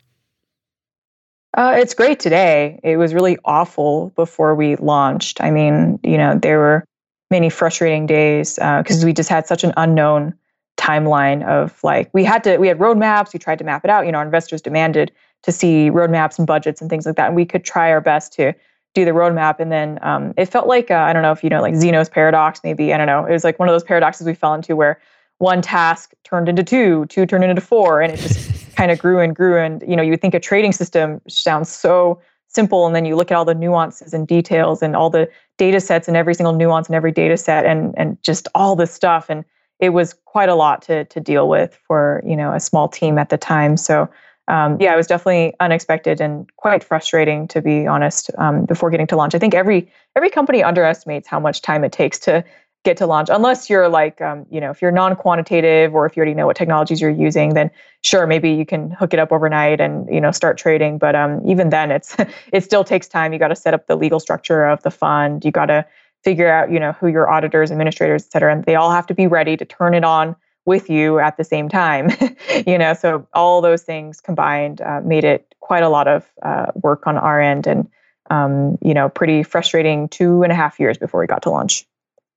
uh, 1.56 1.74
it's 1.76 1.94
great 1.94 2.18
today 2.18 2.80
it 2.82 2.96
was 2.96 3.14
really 3.14 3.38
awful 3.44 4.10
before 4.16 4.54
we 4.54 4.74
launched 4.76 5.40
i 5.40 5.50
mean 5.50 6.00
you 6.02 6.16
know 6.16 6.36
there 6.36 6.58
were 6.58 6.84
many 7.30 7.50
frustrating 7.50 8.06
days 8.06 8.54
because 8.54 9.04
uh, 9.04 9.06
we 9.06 9.12
just 9.12 9.28
had 9.28 9.46
such 9.46 9.62
an 9.62 9.72
unknown 9.76 10.34
timeline 10.78 11.46
of 11.46 11.82
like 11.84 12.08
we 12.14 12.24
had 12.24 12.42
to 12.42 12.56
we 12.56 12.66
had 12.68 12.78
roadmaps 12.78 13.32
we 13.32 13.38
tried 13.38 13.58
to 13.58 13.64
map 13.64 13.84
it 13.84 13.90
out 13.90 14.06
you 14.06 14.12
know 14.12 14.18
our 14.18 14.24
investors 14.24 14.62
demanded 14.62 15.12
to 15.42 15.52
see 15.52 15.90
roadmaps 15.90 16.38
and 16.38 16.46
budgets 16.46 16.80
and 16.80 16.90
things 16.90 17.06
like 17.06 17.16
that 17.16 17.28
and 17.28 17.36
we 17.36 17.44
could 17.44 17.64
try 17.64 17.90
our 17.90 18.00
best 18.00 18.32
to 18.32 18.52
do 18.94 19.04
the 19.04 19.12
roadmap. 19.12 19.60
And 19.60 19.70
then 19.70 19.98
um, 20.02 20.34
it 20.36 20.46
felt 20.46 20.66
like 20.66 20.90
uh, 20.90 20.94
i 20.94 21.12
don't 21.12 21.22
know 21.22 21.32
if 21.32 21.44
you 21.44 21.50
know 21.50 21.60
like 21.60 21.74
zeno's 21.74 22.08
paradox 22.08 22.60
maybe 22.64 22.92
i 22.92 22.96
don't 22.96 23.06
know. 23.06 23.24
It 23.24 23.32
was 23.32 23.44
like 23.44 23.58
one 23.58 23.68
of 23.68 23.74
those 23.74 23.84
paradoxes 23.84 24.26
we 24.26 24.34
fell 24.34 24.54
into 24.54 24.76
where 24.76 25.00
one 25.38 25.62
task 25.62 26.12
turned 26.24 26.48
into 26.48 26.64
two 26.64 27.06
two 27.06 27.26
turned 27.26 27.44
into 27.44 27.60
four 27.60 28.02
and 28.02 28.12
it 28.12 28.18
just 28.18 28.76
kind 28.76 28.90
of 28.90 28.98
grew 28.98 29.20
and 29.20 29.34
grew. 29.34 29.58
And 29.58 29.82
you 29.86 29.96
know 29.96 30.02
you 30.02 30.10
would 30.10 30.20
think 30.20 30.34
a 30.34 30.40
trading 30.40 30.72
system 30.72 31.20
sounds 31.28 31.68
so 31.68 32.20
simple 32.48 32.86
and 32.86 32.96
then 32.96 33.04
you 33.04 33.14
look 33.14 33.30
at 33.30 33.36
all 33.36 33.44
the 33.44 33.54
nuances 33.54 34.14
and 34.14 34.26
details 34.26 34.82
and 34.82 34.96
all 34.96 35.10
the 35.10 35.30
data 35.58 35.80
sets 35.80 36.08
and 36.08 36.16
every 36.16 36.34
single 36.34 36.54
nuance 36.54 36.88
in 36.88 36.94
every 36.94 37.12
data 37.12 37.36
set 37.36 37.66
and 37.66 37.94
and 37.96 38.20
just 38.22 38.48
all 38.54 38.74
this 38.74 38.92
stuff. 38.92 39.26
And 39.28 39.44
it 39.80 39.90
was 39.90 40.14
quite 40.24 40.48
a 40.48 40.54
lot 40.54 40.82
to 40.82 41.04
to 41.04 41.20
deal 41.20 41.48
with 41.48 41.78
for 41.86 42.22
you 42.26 42.36
know 42.36 42.52
a 42.52 42.60
small 42.60 42.88
team 42.88 43.18
at 43.18 43.28
the 43.28 43.38
time. 43.38 43.76
So 43.76 44.08
um, 44.48 44.76
yeah 44.80 44.92
it 44.92 44.96
was 44.96 45.06
definitely 45.06 45.54
unexpected 45.60 46.20
and 46.20 46.50
quite 46.56 46.82
frustrating 46.82 47.46
to 47.48 47.62
be 47.62 47.86
honest 47.86 48.30
um, 48.38 48.64
before 48.64 48.90
getting 48.90 49.06
to 49.06 49.16
launch. 49.16 49.34
I 49.34 49.38
think 49.38 49.54
every 49.54 49.90
every 50.16 50.30
company 50.30 50.62
underestimates 50.62 51.28
how 51.28 51.40
much 51.40 51.62
time 51.62 51.84
it 51.84 51.92
takes 51.92 52.18
to 52.20 52.44
get 52.84 52.96
to 52.96 53.06
launch 53.06 53.28
unless 53.30 53.68
you're 53.68 53.88
like 53.88 54.20
um, 54.20 54.46
you 54.50 54.60
know 54.60 54.70
if 54.70 54.80
you're 54.80 54.90
non-quantitative 54.90 55.94
or 55.94 56.06
if 56.06 56.16
you 56.16 56.20
already 56.20 56.34
know 56.34 56.46
what 56.46 56.56
technologies 56.56 57.00
you're 57.00 57.10
using 57.10 57.54
then 57.54 57.70
sure 58.02 58.26
maybe 58.26 58.50
you 58.50 58.64
can 58.64 58.90
hook 58.90 59.12
it 59.12 59.18
up 59.18 59.32
overnight 59.32 59.80
and 59.80 60.08
you 60.12 60.20
know 60.20 60.30
start 60.30 60.58
trading. 60.58 60.98
But 60.98 61.14
um, 61.14 61.40
even 61.46 61.70
then 61.70 61.90
it's 61.90 62.16
it 62.52 62.64
still 62.64 62.84
takes 62.84 63.08
time. 63.08 63.32
You 63.32 63.38
got 63.38 63.48
to 63.48 63.56
set 63.56 63.74
up 63.74 63.86
the 63.86 63.96
legal 63.96 64.20
structure 64.20 64.64
of 64.66 64.82
the 64.82 64.90
fund. 64.90 65.44
You 65.44 65.50
got 65.50 65.66
to 65.66 65.86
figure 66.24 66.50
out 66.50 66.70
you 66.70 66.80
know 66.80 66.92
who 66.92 67.08
your 67.08 67.30
auditors 67.30 67.70
administrators 67.70 68.24
et 68.24 68.32
cetera 68.32 68.52
and 68.52 68.64
they 68.64 68.74
all 68.74 68.90
have 68.90 69.06
to 69.06 69.14
be 69.14 69.26
ready 69.26 69.56
to 69.56 69.64
turn 69.64 69.94
it 69.94 70.04
on 70.04 70.34
with 70.68 70.88
you 70.88 71.18
at 71.18 71.36
the 71.36 71.44
same 71.44 71.68
time 71.68 72.10
you 72.66 72.78
know 72.78 72.94
so 72.94 73.26
all 73.34 73.60
those 73.60 73.82
things 73.82 74.20
combined 74.20 74.80
uh, 74.82 75.00
made 75.04 75.24
it 75.24 75.52
quite 75.60 75.82
a 75.82 75.88
lot 75.88 76.06
of 76.06 76.30
uh, 76.42 76.66
work 76.76 77.06
on 77.06 77.18
our 77.18 77.40
end 77.40 77.66
and 77.66 77.88
um, 78.30 78.78
you 78.80 78.94
know 78.94 79.08
pretty 79.08 79.42
frustrating 79.42 80.08
two 80.08 80.42
and 80.42 80.52
a 80.52 80.54
half 80.54 80.78
years 80.78 80.96
before 80.96 81.20
we 81.20 81.26
got 81.26 81.42
to 81.42 81.50
launch 81.50 81.86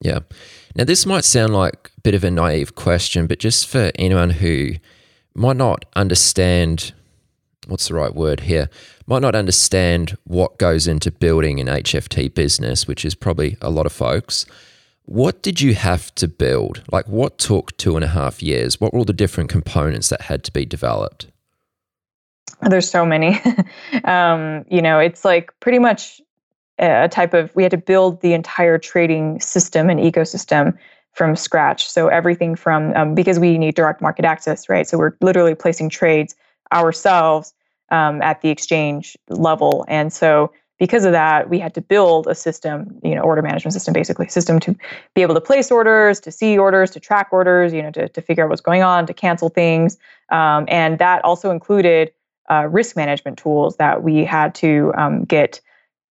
yeah. 0.01 0.19
Now, 0.75 0.83
this 0.83 1.05
might 1.05 1.23
sound 1.23 1.53
like 1.53 1.91
a 1.95 2.01
bit 2.01 2.15
of 2.15 2.23
a 2.23 2.31
naive 2.31 2.75
question, 2.75 3.27
but 3.27 3.39
just 3.39 3.67
for 3.67 3.91
anyone 3.95 4.31
who 4.31 4.73
might 5.35 5.57
not 5.57 5.85
understand 5.95 6.93
what's 7.67 7.87
the 7.87 7.93
right 7.93 8.13
word 8.13 8.41
here, 8.41 8.69
might 9.05 9.21
not 9.21 9.35
understand 9.35 10.17
what 10.23 10.57
goes 10.57 10.87
into 10.87 11.11
building 11.11 11.59
an 11.59 11.67
HFT 11.67 12.33
business, 12.33 12.87
which 12.87 13.05
is 13.05 13.13
probably 13.13 13.57
a 13.61 13.69
lot 13.69 13.85
of 13.85 13.91
folks. 13.91 14.45
What 15.05 15.41
did 15.41 15.61
you 15.61 15.73
have 15.73 16.13
to 16.15 16.27
build? 16.27 16.83
Like, 16.91 17.07
what 17.07 17.37
took 17.37 17.75
two 17.77 17.95
and 17.95 18.05
a 18.05 18.09
half 18.09 18.41
years? 18.41 18.79
What 18.79 18.93
were 18.93 18.99
all 18.99 19.05
the 19.05 19.13
different 19.13 19.49
components 19.49 20.09
that 20.09 20.21
had 20.21 20.43
to 20.45 20.53
be 20.53 20.65
developed? 20.65 21.27
There's 22.61 22.89
so 22.89 23.05
many. 23.05 23.41
um, 24.03 24.65
you 24.69 24.81
know, 24.81 24.99
it's 24.99 25.25
like 25.25 25.51
pretty 25.59 25.79
much 25.79 26.21
a 26.81 27.07
type 27.09 27.33
of 27.33 27.55
we 27.55 27.63
had 27.63 27.71
to 27.71 27.77
build 27.77 28.21
the 28.21 28.33
entire 28.33 28.77
trading 28.77 29.39
system 29.39 29.89
and 29.89 29.99
ecosystem 29.99 30.77
from 31.13 31.35
scratch 31.35 31.89
so 31.89 32.07
everything 32.07 32.55
from 32.55 32.93
um, 32.95 33.13
because 33.13 33.37
we 33.37 33.57
need 33.57 33.75
direct 33.75 34.01
market 34.01 34.25
access 34.25 34.67
right 34.69 34.87
so 34.87 34.97
we're 34.97 35.15
literally 35.21 35.53
placing 35.53 35.89
trades 35.89 36.35
ourselves 36.73 37.53
um, 37.89 38.21
at 38.21 38.41
the 38.41 38.49
exchange 38.49 39.17
level 39.29 39.85
and 39.87 40.11
so 40.11 40.51
because 40.81 41.05
of 41.05 41.11
that 41.11 41.47
we 41.47 41.59
had 41.59 41.75
to 41.75 41.79
build 41.79 42.25
a 42.25 42.33
system 42.33 42.99
you 43.03 43.13
know 43.13 43.21
order 43.21 43.43
management 43.43 43.71
system 43.71 43.93
basically 43.93 44.27
system 44.27 44.59
to 44.59 44.75
be 45.13 45.21
able 45.21 45.35
to 45.35 45.39
place 45.39 45.69
orders 45.69 46.19
to 46.19 46.31
see 46.31 46.57
orders 46.57 46.89
to 46.89 46.99
track 46.99 47.27
orders 47.31 47.71
you 47.71 47.83
know 47.83 47.91
to, 47.91 48.09
to 48.09 48.19
figure 48.19 48.43
out 48.43 48.49
what's 48.49 48.61
going 48.61 48.81
on 48.81 49.05
to 49.05 49.13
cancel 49.13 49.47
things. 49.49 49.97
Um, 50.29 50.65
and 50.67 50.97
that 50.97 51.23
also 51.23 51.51
included 51.51 52.11
uh, 52.49 52.67
risk 52.67 52.95
management 52.95 53.37
tools 53.37 53.77
that 53.77 54.01
we 54.01 54.25
had 54.25 54.55
to 54.55 54.91
um, 54.97 55.23
get 55.23 55.61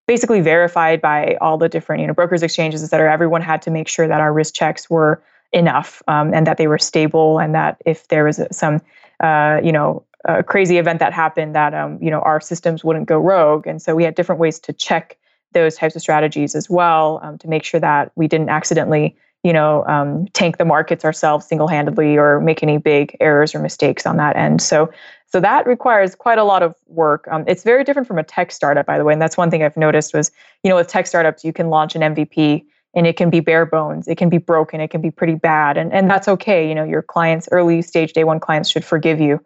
basically 0.06 0.40
verified 0.40 1.00
by 1.00 1.36
all 1.40 1.58
the 1.58 1.68
different 1.68 2.00
you 2.00 2.06
know 2.06 2.14
brokers 2.14 2.42
exchanges 2.44 2.84
et 2.84 2.86
cetera. 2.86 3.12
Everyone 3.12 3.42
had 3.42 3.60
to 3.62 3.72
make 3.72 3.88
sure 3.88 4.06
that 4.06 4.20
our 4.20 4.32
risk 4.32 4.54
checks 4.54 4.88
were 4.88 5.20
enough 5.52 6.00
um, 6.06 6.32
and 6.32 6.46
that 6.46 6.58
they 6.58 6.68
were 6.68 6.78
stable 6.78 7.40
and 7.40 7.56
that 7.56 7.82
if 7.84 8.06
there 8.06 8.22
was 8.22 8.40
some 8.52 8.80
uh, 9.18 9.60
you 9.64 9.72
know 9.72 10.04
a 10.24 10.42
crazy 10.42 10.78
event 10.78 10.98
that 10.98 11.12
happened 11.12 11.54
that 11.54 11.74
um, 11.74 11.98
you 12.00 12.10
know 12.10 12.20
our 12.20 12.40
systems 12.40 12.84
wouldn't 12.84 13.06
go 13.06 13.18
rogue 13.18 13.66
and 13.66 13.80
so 13.80 13.94
we 13.94 14.04
had 14.04 14.14
different 14.14 14.40
ways 14.40 14.58
to 14.58 14.72
check 14.72 15.16
those 15.52 15.76
types 15.76 15.96
of 15.96 16.02
strategies 16.02 16.54
as 16.54 16.70
well 16.70 17.20
um, 17.22 17.38
to 17.38 17.48
make 17.48 17.64
sure 17.64 17.80
that 17.80 18.12
we 18.16 18.28
didn't 18.28 18.48
accidentally 18.48 19.16
you 19.42 19.52
know 19.52 19.84
um, 19.86 20.26
tank 20.28 20.58
the 20.58 20.64
markets 20.64 21.04
ourselves 21.04 21.46
single-handedly 21.46 22.16
or 22.16 22.40
make 22.40 22.62
any 22.62 22.76
big 22.78 23.16
errors 23.20 23.54
or 23.54 23.60
mistakes 23.60 24.06
on 24.06 24.16
that 24.16 24.36
end 24.36 24.60
so 24.60 24.90
so 25.32 25.38
that 25.40 25.66
requires 25.66 26.16
quite 26.16 26.38
a 26.38 26.44
lot 26.44 26.62
of 26.62 26.74
work. 26.88 27.28
Um, 27.30 27.44
it's 27.46 27.62
very 27.62 27.84
different 27.84 28.08
from 28.08 28.18
a 28.18 28.24
tech 28.24 28.50
startup, 28.50 28.84
by 28.84 28.98
the 28.98 29.04
way. 29.04 29.12
And 29.12 29.22
that's 29.22 29.36
one 29.36 29.48
thing 29.48 29.62
I've 29.62 29.76
noticed 29.76 30.12
was, 30.12 30.32
you 30.64 30.68
know, 30.68 30.74
with 30.74 30.88
tech 30.88 31.06
startups, 31.06 31.44
you 31.44 31.52
can 31.52 31.70
launch 31.70 31.94
an 31.94 32.02
MVP 32.02 32.64
and 32.94 33.06
it 33.06 33.16
can 33.16 33.30
be 33.30 33.38
bare 33.38 33.64
bones, 33.64 34.08
it 34.08 34.18
can 34.18 34.28
be 34.28 34.38
broken, 34.38 34.80
it 34.80 34.88
can 34.88 35.00
be 35.00 35.12
pretty 35.12 35.36
bad, 35.36 35.76
and 35.76 35.92
and 35.92 36.10
that's 36.10 36.26
okay. 36.26 36.68
You 36.68 36.74
know, 36.74 36.82
your 36.82 37.02
clients, 37.02 37.48
early 37.52 37.82
stage 37.82 38.12
day 38.12 38.24
one 38.24 38.40
clients, 38.40 38.68
should 38.68 38.84
forgive 38.84 39.20
you 39.20 39.40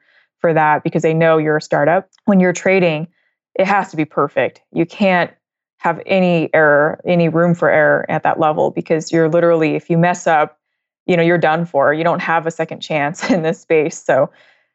for 0.44 0.52
that 0.52 0.84
because 0.84 1.00
they 1.00 1.14
know 1.14 1.38
you're 1.38 1.56
a 1.56 1.62
startup. 1.62 2.06
When 2.26 2.38
you're 2.38 2.52
trading, 2.52 3.08
it 3.54 3.66
has 3.66 3.90
to 3.92 3.96
be 3.96 4.04
perfect. 4.04 4.60
You 4.72 4.84
can't 4.84 5.30
have 5.78 6.02
any 6.04 6.50
error, 6.52 7.00
any 7.06 7.30
room 7.30 7.54
for 7.54 7.70
error 7.70 8.04
at 8.10 8.24
that 8.24 8.38
level 8.38 8.70
because 8.70 9.10
you're 9.10 9.30
literally, 9.30 9.74
if 9.74 9.88
you 9.88 9.96
mess 9.96 10.26
up, 10.26 10.58
you 11.06 11.16
know, 11.16 11.22
you're 11.22 11.38
done 11.38 11.64
for. 11.64 11.94
You 11.94 12.04
don't 12.04 12.20
have 12.20 12.46
a 12.46 12.50
second 12.50 12.80
chance 12.80 13.30
in 13.30 13.40
this 13.40 13.58
space. 13.58 13.96
So 14.04 14.30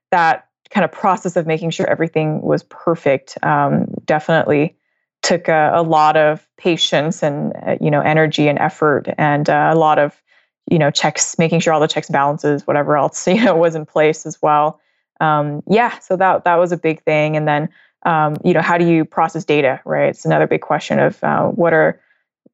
that 0.10 0.48
kind 0.72 0.84
of 0.84 0.92
process 0.92 1.36
of 1.36 1.46
making 1.46 1.70
sure 1.70 1.88
everything 1.88 2.42
was 2.42 2.64
perfect 2.64 3.38
um, 3.44 3.94
definitely 4.06 4.76
took 5.22 5.50
a, 5.50 5.70
a, 5.76 5.84
lot 5.84 6.18
of 6.18 6.48
patience 6.58 7.22
and 7.22 7.54
uh, 7.68 7.76
you 7.80 7.92
know 7.92 8.02
energy 8.02 8.48
and 8.48 8.58
effort 8.58 9.08
and 9.20 9.52
uh, 9.52 9.70
a 9.72 9.76
lot 9.76 10.00
of 10.00 10.20
you 10.72 10.80
know 10.80 10.90
checks 10.90 11.38
making 11.38 11.60
sure 11.60 11.74
all 11.74 11.80
the 11.80 11.88
checks 11.88 12.10
balances 12.10 12.66
whatever 12.66 12.96
else 12.96 13.28
you 13.28 13.44
know 13.44 13.56
was 13.56 13.76
in 13.76 13.86
place 13.86 14.26
as 14.26 14.42
well 14.42 14.80
um, 15.20 15.62
yeah 15.70 16.00
so 16.00 16.16
that 16.16 16.44
that 16.44 16.56
was 16.56 16.72
a 16.72 16.78
big 16.78 17.04
thing 17.04 17.36
and 17.36 17.48
then 17.48 17.70
um, 18.06 18.36
you 18.44 18.54
know 18.54 18.62
how 18.62 18.78
do 18.78 18.86
you 18.86 19.04
process 19.06 19.44
data 19.46 19.82
right 19.86 20.10
it's 20.10 20.26
another 20.26 20.48
big 20.48 20.62
question 20.62 21.00
of 21.00 21.24
uh, 21.24 21.48
what 21.48 21.74
are 21.74 22.00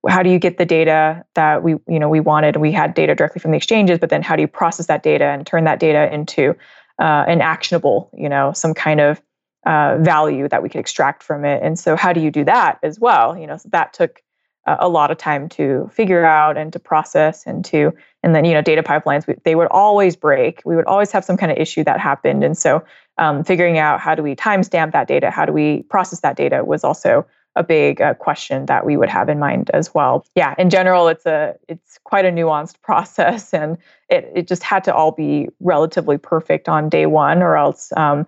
how 0.08 0.21
do 0.21 0.30
you 0.30 0.38
get 0.38 0.58
the 0.58 0.65
data 0.65 1.23
that 1.34 1.63
we 1.63 1.71
you 1.88 1.99
know 1.99 2.10
we 2.10 2.19
wanted 2.19 2.58
we 2.58 2.71
had 2.71 2.93
data 2.93 3.15
directly 3.15 3.39
from 3.39 3.51
the 3.51 3.58
exchanges 3.58 3.99
but 3.99 4.10
then 4.10 4.21
how 4.21 4.36
do 4.36 4.41
you 4.41 4.47
process 4.47 4.88
that 4.88 5.04
data 5.04 5.25
and 5.25 5.45
turn 5.47 5.63
that 5.63 5.80
data 5.80 6.13
into 6.13 6.56
uh, 6.99 7.25
an 7.28 7.41
actionable, 7.41 8.10
you 8.13 8.30
know, 8.30 8.54
some 8.54 8.73
kind 8.73 9.01
of 9.01 9.21
uh, 9.65 9.97
value 9.99 10.47
that 10.47 10.62
we 10.63 10.69
could 10.69 10.80
extract 10.80 11.23
from 11.23 11.43
it. 11.43 11.62
And 11.63 11.78
so, 11.78 11.95
how 11.95 12.13
do 12.13 12.21
you 12.21 12.32
do 12.32 12.43
that 12.45 12.80
as 12.84 12.99
well? 12.99 13.38
You 13.38 13.47
know, 13.47 13.58
so 13.58 13.69
that 13.71 13.93
took 13.93 14.21
uh, 14.65 14.78
a 14.80 14.88
lot 14.88 15.12
of 15.12 15.17
time 15.17 15.49
to 15.49 15.89
figure 15.93 16.23
out 16.23 16.58
and 16.58 16.71
to 16.73 16.80
process 16.80 17.45
and 17.45 17.65
to, 17.65 17.91
and 18.26 18.34
then 18.34 18.44
you 18.44 18.54
know, 18.54 18.62
data 18.62 18.82
pipelines 18.82 19.24
they 19.44 19.54
would 19.54 19.68
always 19.68 20.16
break. 20.16 20.62
We 20.66 20.76
would 20.76 20.86
always 20.86 21.12
have 21.12 21.24
some 21.24 21.38
kind 21.38 21.52
of 21.52 21.60
issue 21.60 21.84
that 21.84 22.00
happened, 22.00 22.44
and 22.44 22.58
so 22.58 22.84
um, 23.20 23.44
figuring 23.44 23.78
out 23.78 24.00
how 24.02 24.16
do 24.16 24.24
we 24.24 24.36
timestamp 24.36 24.92
that 24.92 25.08
data, 25.08 25.30
how 25.30 25.46
do 25.46 25.54
we 25.54 25.84
process 25.84 26.22
that 26.22 26.36
data 26.36 26.66
was 26.66 26.84
also 26.84 27.26
a 27.56 27.64
big 27.64 28.02
uh, 28.02 28.16
question 28.16 28.66
that 28.66 28.86
we 28.86 28.98
would 28.98 29.08
have 29.10 29.30
in 29.30 29.40
mind 29.40 29.72
as 29.74 29.94
well. 29.94 30.26
Yeah, 30.36 30.56
in 30.58 30.70
general, 30.70 31.08
it's 31.08 31.26
a 31.28 31.56
it's 31.70 32.00
quite 32.04 32.26
a 32.26 32.32
nuanced 32.32 32.82
process, 32.82 33.54
and 33.54 33.78
it 34.10 34.30
it 34.36 34.48
just 34.48 34.64
had 34.64 34.84
to 34.86 34.94
all 34.94 35.12
be 35.12 35.48
relatively 35.60 36.18
perfect 36.18 36.68
on 36.68 36.90
day 36.90 37.06
one, 37.06 37.44
or 37.44 37.56
else. 37.56 37.94
Um, 37.96 38.26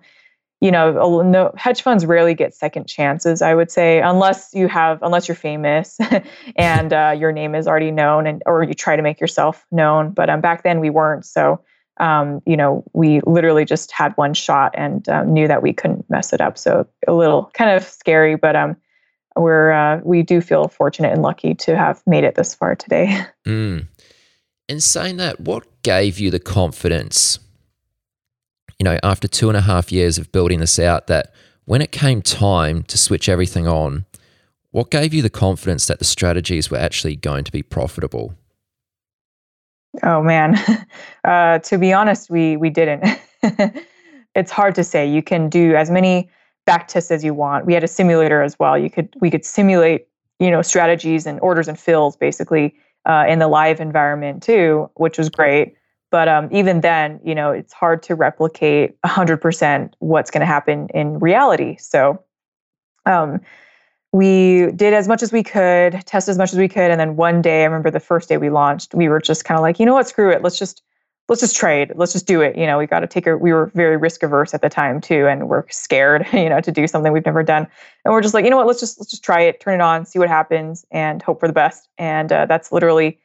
you 0.60 0.72
know, 0.72 1.22
no, 1.22 1.52
hedge 1.56 1.82
funds 1.82 2.04
rarely 2.04 2.34
get 2.34 2.54
second 2.54 2.86
chances. 2.86 3.42
I 3.42 3.54
would 3.54 3.70
say, 3.70 4.00
unless 4.00 4.50
you 4.52 4.66
have, 4.68 5.00
unless 5.02 5.28
you're 5.28 5.36
famous 5.36 5.98
and 6.56 6.92
uh, 6.92 7.14
your 7.16 7.30
name 7.30 7.54
is 7.54 7.68
already 7.68 7.90
known, 7.90 8.26
and 8.26 8.42
or 8.44 8.64
you 8.64 8.74
try 8.74 8.96
to 8.96 9.02
make 9.02 9.20
yourself 9.20 9.64
known. 9.70 10.10
But 10.10 10.28
um, 10.28 10.40
back 10.40 10.64
then 10.64 10.80
we 10.80 10.90
weren't, 10.90 11.24
so 11.24 11.60
um, 12.00 12.40
you 12.46 12.56
know, 12.56 12.84
we 12.92 13.20
literally 13.26 13.64
just 13.64 13.92
had 13.92 14.12
one 14.16 14.34
shot 14.34 14.72
and 14.76 15.08
um, 15.08 15.32
knew 15.32 15.48
that 15.48 15.62
we 15.62 15.72
couldn't 15.72 16.08
mess 16.08 16.32
it 16.32 16.40
up. 16.40 16.58
So 16.58 16.86
a 17.06 17.12
little 17.12 17.50
kind 17.54 17.70
of 17.70 17.84
scary, 17.84 18.36
but 18.36 18.56
um, 18.56 18.76
we're 19.36 19.70
uh, 19.70 20.00
we 20.02 20.22
do 20.22 20.40
feel 20.40 20.68
fortunate 20.68 21.12
and 21.12 21.22
lucky 21.22 21.54
to 21.54 21.76
have 21.76 22.02
made 22.06 22.24
it 22.24 22.34
this 22.34 22.54
far 22.54 22.74
today. 22.74 23.24
Mm. 23.46 23.86
In 24.68 24.80
saying 24.82 25.16
that, 25.16 25.40
what 25.40 25.64
gave 25.82 26.18
you 26.18 26.30
the 26.30 26.38
confidence? 26.38 27.38
You 28.78 28.84
know, 28.84 28.98
after 29.02 29.26
two 29.26 29.48
and 29.48 29.56
a 29.56 29.62
half 29.62 29.90
years 29.90 30.18
of 30.18 30.30
building 30.30 30.60
this 30.60 30.78
out, 30.78 31.08
that 31.08 31.32
when 31.64 31.82
it 31.82 31.90
came 31.90 32.22
time 32.22 32.84
to 32.84 32.96
switch 32.96 33.28
everything 33.28 33.66
on, 33.66 34.06
what 34.70 34.90
gave 34.90 35.12
you 35.12 35.22
the 35.22 35.30
confidence 35.30 35.86
that 35.86 35.98
the 35.98 36.04
strategies 36.04 36.70
were 36.70 36.78
actually 36.78 37.16
going 37.16 37.44
to 37.44 37.52
be 37.52 37.62
profitable? 37.62 38.34
Oh 40.02 40.22
man, 40.22 40.56
uh, 41.24 41.58
to 41.60 41.78
be 41.78 41.92
honest, 41.92 42.30
we 42.30 42.56
we 42.56 42.70
didn't. 42.70 43.04
it's 44.34 44.50
hard 44.50 44.74
to 44.76 44.84
say. 44.84 45.08
You 45.08 45.22
can 45.22 45.48
do 45.48 45.74
as 45.74 45.90
many 45.90 46.30
back 46.66 46.88
tests 46.88 47.10
as 47.10 47.24
you 47.24 47.34
want. 47.34 47.66
We 47.66 47.74
had 47.74 47.82
a 47.82 47.88
simulator 47.88 48.42
as 48.42 48.58
well. 48.58 48.78
You 48.78 48.90
could 48.90 49.12
we 49.20 49.30
could 49.30 49.44
simulate 49.44 50.06
you 50.38 50.50
know 50.50 50.62
strategies 50.62 51.26
and 51.26 51.40
orders 51.40 51.66
and 51.66 51.78
fills 51.78 52.16
basically 52.16 52.74
uh, 53.06 53.24
in 53.28 53.38
the 53.38 53.48
live 53.48 53.80
environment 53.80 54.42
too, 54.42 54.90
which 54.94 55.18
was 55.18 55.30
great. 55.30 55.74
But 56.10 56.28
um, 56.28 56.48
even 56.50 56.80
then, 56.80 57.20
you 57.22 57.34
know, 57.34 57.50
it's 57.50 57.72
hard 57.72 58.02
to 58.04 58.14
replicate 58.14 59.00
100% 59.02 59.92
what's 59.98 60.30
going 60.30 60.40
to 60.40 60.46
happen 60.46 60.88
in 60.94 61.18
reality. 61.18 61.76
So 61.76 62.22
um, 63.04 63.40
we 64.12 64.70
did 64.72 64.94
as 64.94 65.06
much 65.06 65.22
as 65.22 65.32
we 65.32 65.42
could, 65.42 66.02
test 66.06 66.28
as 66.28 66.38
much 66.38 66.52
as 66.52 66.58
we 66.58 66.68
could, 66.68 66.90
and 66.90 66.98
then 66.98 67.16
one 67.16 67.42
day, 67.42 67.62
I 67.62 67.64
remember 67.66 67.90
the 67.90 68.00
first 68.00 68.28
day 68.28 68.38
we 68.38 68.48
launched, 68.48 68.94
we 68.94 69.08
were 69.08 69.20
just 69.20 69.44
kind 69.44 69.58
of 69.58 69.62
like, 69.62 69.78
you 69.78 69.84
know 69.84 69.94
what, 69.94 70.08
screw 70.08 70.30
it, 70.30 70.42
let's 70.42 70.58
just 70.58 70.82
let's 71.28 71.42
just 71.42 71.56
trade, 71.56 71.92
let's 71.94 72.12
just 72.12 72.26
do 72.26 72.40
it. 72.40 72.56
You 72.56 72.66
know, 72.66 72.78
we 72.78 72.86
got 72.86 73.00
to 73.00 73.06
take 73.06 73.26
a. 73.26 73.36
We 73.36 73.52
were 73.52 73.70
very 73.74 73.96
risk 73.96 74.22
averse 74.22 74.54
at 74.54 74.62
the 74.62 74.68
time 74.68 75.00
too, 75.00 75.26
and 75.26 75.48
we're 75.48 75.68
scared, 75.68 76.26
you 76.32 76.48
know, 76.48 76.60
to 76.60 76.72
do 76.72 76.86
something 76.86 77.12
we've 77.12 77.26
never 77.26 77.42
done, 77.42 77.66
and 78.04 78.12
we're 78.12 78.22
just 78.22 78.34
like, 78.34 78.44
you 78.44 78.50
know 78.50 78.56
what, 78.56 78.66
let's 78.66 78.80
just 78.80 78.98
let's 78.98 79.10
just 79.10 79.22
try 79.22 79.40
it, 79.40 79.60
turn 79.60 79.74
it 79.74 79.82
on, 79.82 80.06
see 80.06 80.18
what 80.18 80.28
happens, 80.28 80.84
and 80.90 81.22
hope 81.22 81.40
for 81.40 81.46
the 81.46 81.52
best. 81.52 81.88
And 81.98 82.32
uh, 82.32 82.46
that's 82.46 82.72
literally 82.72 83.18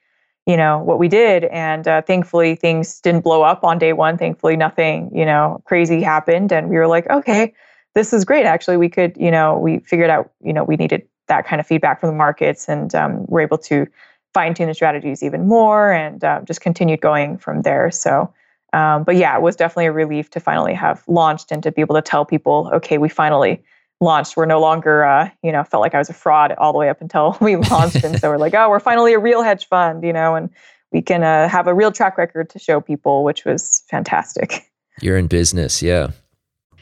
you 0.46 0.58
know 0.58 0.80
what 0.80 1.00
we 1.00 1.08
did 1.08 1.46
and 1.46 1.88
uh, 1.88 2.02
thankfully 2.02 2.56
things 2.56 3.00
didn't 3.00 3.24
blow 3.24 3.44
up 3.44 3.64
on 3.64 3.78
day 3.78 3.94
one. 3.94 4.18
Thankfully 4.18 4.56
nothing 4.56 5.10
you 5.14 5.26
know 5.26 5.62
crazy 5.66 6.02
happened 6.02 6.52
and 6.52 6.70
we 6.70 6.76
were 6.78 6.88
like 6.88 7.10
okay 7.10 7.54
this 7.96 8.12
is 8.12 8.26
great. 8.26 8.46
Actually 8.46 8.78
we 8.78 8.90
could 8.90 9.16
you 9.18 9.32
know 9.32 9.58
we 9.58 9.80
figured 9.80 10.10
out 10.10 10.32
you 10.42 10.54
know 10.54 10.64
we 10.64 10.76
needed 10.76 11.08
that 11.28 11.46
kind 11.46 11.60
of 11.60 11.68
feedback 11.68 12.00
from 12.00 12.10
the 12.10 12.16
markets 12.16 12.68
and 12.68 12.94
um, 12.94 13.26
we're 13.28 13.42
able 13.42 13.58
to 13.58 13.88
fine 14.34 14.54
tune 14.54 14.68
the 14.68 14.74
strategies 14.74 15.24
even 15.24 15.48
more 15.48 15.92
and 15.92 16.24
uh, 16.24 16.42
just 16.44 16.60
continued 16.60 17.00
going 17.00 17.38
from 17.38 17.62
there. 17.62 17.90
So 17.92 18.34
um, 18.74 19.04
but 19.04 19.16
yeah 19.16 19.36
it 19.36 19.42
was 19.42 19.56
definitely 19.56 19.86
a 19.86 19.92
relief 19.92 20.30
to 20.32 20.40
finally 20.40 20.74
have 20.74 21.04
launched 21.08 21.52
and 21.52 21.64
to 21.64 21.72
be 21.72 21.82
able 21.82 21.96
to 21.96 22.02
tell 22.02 22.26
people 22.26 22.70
okay 22.74 22.98
we 22.98 23.08
finally 23.08 23.64
launched, 24.02 24.38
we're 24.38 24.46
no 24.46 24.60
longer, 24.60 25.04
uh, 25.04 25.30
you 25.42 25.52
know, 25.52 25.64
felt 25.64 25.82
like 25.82 25.96
I 25.96 25.98
was 25.98 26.10
a 26.10 26.14
fraud 26.14 26.54
all 26.54 26.74
the 26.74 26.80
way 26.80 26.90
up 26.90 27.02
until 27.02 27.38
we 27.42 27.56
launched. 27.56 28.04
and 28.04 28.20
so 28.20 28.30
we're 28.30 28.38
like, 28.38 28.54
oh, 28.54 28.70
we're 28.70 28.80
finally 28.80 29.14
a 29.14 29.20
real 29.20 29.42
hedge 29.42 29.68
fund, 29.68 30.04
you 30.04 30.14
know, 30.14 30.36
and 30.36 30.50
we 30.92 31.02
can 31.02 31.24
uh, 31.24 31.48
have 31.50 31.68
a 31.68 31.74
real 31.74 31.92
track 31.92 32.18
record 32.18 32.50
to 32.52 32.60
show 32.60 32.80
people, 32.80 33.24
which 33.24 33.46
was 33.46 33.84
fantastic. 33.90 34.70
You're 35.02 35.18
in 35.18 35.28
business, 35.28 35.82
yeah. 35.82 36.12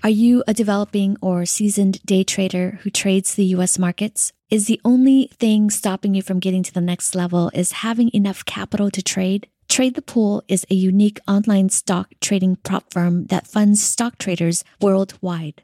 Are 0.04 0.10
you 0.10 0.43
a 0.47 0.54
developing 0.54 1.15
or 1.21 1.45
seasoned 1.45 2.02
day 2.04 2.24
trader 2.24 2.80
who 2.82 2.89
trades 2.89 3.36
the 3.36 3.45
US 3.45 3.78
markets? 3.78 4.34
Is 4.50 4.65
the 4.65 4.82
only 4.84 5.30
thing 5.39 5.69
stopping 5.69 6.15
you 6.15 6.21
from 6.21 6.39
getting 6.39 6.63
to 6.63 6.74
the 6.74 6.82
next 6.82 7.15
level 7.15 7.52
is 7.54 7.71
having 7.71 8.10
enough 8.13 8.43
capital 8.43 8.89
to 8.91 9.02
trade? 9.02 9.47
Trade 9.69 9.93
the 9.93 10.02
Pool 10.02 10.43
is 10.50 10.65
a 10.69 10.76
unique 10.76 11.19
online 11.28 11.69
stock 11.69 12.10
trading 12.19 12.58
prop 12.58 12.91
firm 12.91 13.28
that 13.28 13.47
funds 13.47 13.82
stock 13.82 14.17
traders 14.17 14.65
worldwide 14.82 15.63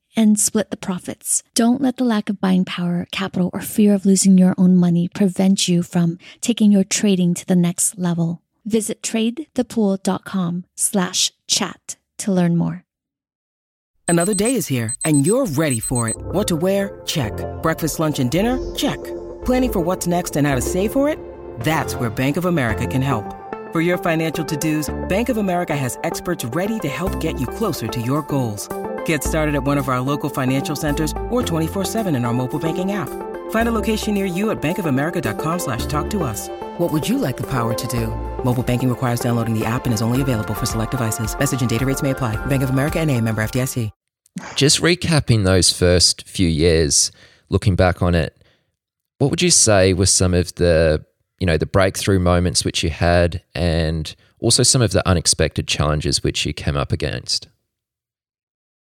and 0.15 0.39
split 0.39 0.71
the 0.71 0.77
profits. 0.77 1.43
Don't 1.53 1.81
let 1.81 1.97
the 1.97 2.03
lack 2.03 2.29
of 2.29 2.41
buying 2.41 2.65
power, 2.65 3.07
capital, 3.11 3.49
or 3.53 3.61
fear 3.61 3.93
of 3.93 4.05
losing 4.05 4.37
your 4.37 4.55
own 4.57 4.75
money 4.75 5.07
prevent 5.07 5.67
you 5.67 5.83
from 5.83 6.17
taking 6.41 6.71
your 6.71 6.83
trading 6.83 7.33
to 7.35 7.45
the 7.45 7.55
next 7.55 7.97
level. 7.97 8.41
Visit 8.65 9.01
tradethepool.com 9.01 10.65
slash 10.75 11.31
chat 11.47 11.97
to 12.19 12.31
learn 12.31 12.57
more. 12.57 12.83
Another 14.07 14.33
day 14.33 14.55
is 14.55 14.67
here 14.67 14.93
and 15.05 15.25
you're 15.25 15.45
ready 15.45 15.79
for 15.79 16.09
it. 16.09 16.17
What 16.17 16.47
to 16.49 16.57
wear? 16.57 17.01
Check. 17.05 17.31
Breakfast, 17.61 17.99
lunch, 17.99 18.19
and 18.19 18.29
dinner? 18.29 18.59
Check. 18.75 19.01
Planning 19.45 19.71
for 19.71 19.79
what's 19.79 20.05
next 20.05 20.35
and 20.35 20.45
how 20.45 20.55
to 20.55 20.61
save 20.61 20.91
for 20.91 21.07
it? 21.07 21.17
That's 21.61 21.95
where 21.95 22.09
Bank 22.09 22.35
of 22.35 22.45
America 22.45 22.85
can 22.85 23.01
help. 23.01 23.23
For 23.71 23.79
your 23.79 23.97
financial 23.97 24.43
to-dos, 24.43 24.93
Bank 25.07 25.29
of 25.29 25.37
America 25.37 25.75
has 25.75 25.97
experts 26.03 26.43
ready 26.43 26.77
to 26.79 26.89
help 26.89 27.21
get 27.21 27.39
you 27.39 27.47
closer 27.47 27.87
to 27.87 28.01
your 28.01 28.21
goals. 28.23 28.67
Get 29.05 29.23
started 29.23 29.55
at 29.55 29.63
one 29.63 29.77
of 29.77 29.87
our 29.87 30.01
local 30.01 30.29
financial 30.29 30.75
centers 30.75 31.13
or 31.29 31.41
24-7 31.41 32.13
in 32.13 32.25
our 32.25 32.33
mobile 32.33 32.59
banking 32.59 32.91
app. 32.91 33.07
Find 33.51 33.69
a 33.69 33.71
location 33.71 34.13
near 34.13 34.25
you 34.25 34.51
at 34.51 34.61
bankofamerica.com 34.61 35.59
slash 35.59 35.85
talk 35.85 36.09
to 36.09 36.23
us. 36.23 36.49
What 36.77 36.91
would 36.91 37.07
you 37.07 37.17
like 37.17 37.37
the 37.37 37.47
power 37.47 37.73
to 37.73 37.87
do? 37.87 38.07
Mobile 38.43 38.63
banking 38.63 38.89
requires 38.89 39.21
downloading 39.21 39.57
the 39.57 39.65
app 39.65 39.85
and 39.85 39.93
is 39.93 40.01
only 40.01 40.21
available 40.21 40.53
for 40.53 40.65
select 40.65 40.91
devices. 40.91 41.37
Message 41.39 41.61
and 41.61 41.69
data 41.69 41.85
rates 41.85 42.03
may 42.03 42.11
apply. 42.11 42.35
Bank 42.47 42.63
of 42.63 42.71
America 42.71 42.99
and 42.99 43.09
a 43.09 43.21
member 43.21 43.41
FDIC. 43.41 43.89
Just 44.55 44.81
recapping 44.81 45.43
those 45.43 45.71
first 45.71 46.27
few 46.27 46.47
years, 46.47 47.11
looking 47.49 47.75
back 47.75 48.01
on 48.01 48.15
it, 48.15 48.41
what 49.17 49.29
would 49.29 49.41
you 49.41 49.51
say 49.51 49.93
were 49.93 50.05
some 50.05 50.33
of 50.33 50.55
the, 50.55 51.05
you 51.39 51.45
know, 51.45 51.57
the 51.57 51.65
breakthrough 51.65 52.19
moments 52.19 52.63
which 52.63 52.83
you 52.83 52.89
had 52.89 53.43
and 53.53 54.15
also 54.39 54.63
some 54.63 54.81
of 54.81 54.91
the 54.91 55.07
unexpected 55.07 55.67
challenges 55.67 56.23
which 56.23 56.45
you 56.45 56.53
came 56.53 56.77
up 56.77 56.91
against? 56.91 57.47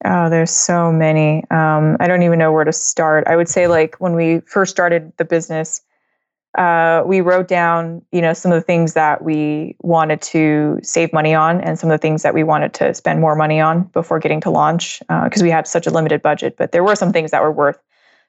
Oh, 0.04 0.30
there's 0.30 0.52
so 0.52 0.92
many. 0.92 1.44
Um, 1.52 1.96
I 2.00 2.08
don't 2.08 2.24
even 2.24 2.40
know 2.40 2.52
where 2.52 2.64
to 2.64 2.74
start. 2.74 3.28
I 3.28 3.36
would 3.36 3.48
say, 3.48 3.68
like 3.68 3.96
when 4.00 4.16
we 4.16 4.40
first 4.42 4.72
started 4.72 5.14
the 5.18 5.26
business, 5.26 5.82
uh, 6.58 7.04
we 7.06 7.22
wrote 7.22 7.48
down, 7.48 8.02
you 8.12 8.20
know, 8.20 8.34
some 8.34 8.52
of 8.52 8.56
the 8.56 8.66
things 8.66 8.94
that 8.94 9.24
we 9.24 9.76
wanted 9.82 10.22
to 10.24 10.80
save 10.82 11.14
money 11.14 11.36
on, 11.36 11.62
and 11.62 11.78
some 11.78 11.92
of 11.92 11.94
the 11.94 12.02
things 12.02 12.24
that 12.24 12.34
we 12.34 12.44
wanted 12.44 12.74
to 12.74 12.94
spend 12.96 13.22
more 13.22 13.36
money 13.36 13.62
on 13.62 13.84
before 13.94 14.18
getting 14.20 14.42
to 14.42 14.50
launch, 14.50 15.00
because 15.24 15.42
uh, 15.42 15.46
we 15.46 15.52
had 15.52 15.68
such 15.68 15.86
a 15.86 15.92
limited 15.92 16.22
budget. 16.22 16.58
But 16.58 16.72
there 16.72 16.84
were 16.84 16.96
some 16.96 17.14
things 17.14 17.30
that 17.32 17.44
were 17.44 17.52
worth. 17.52 17.80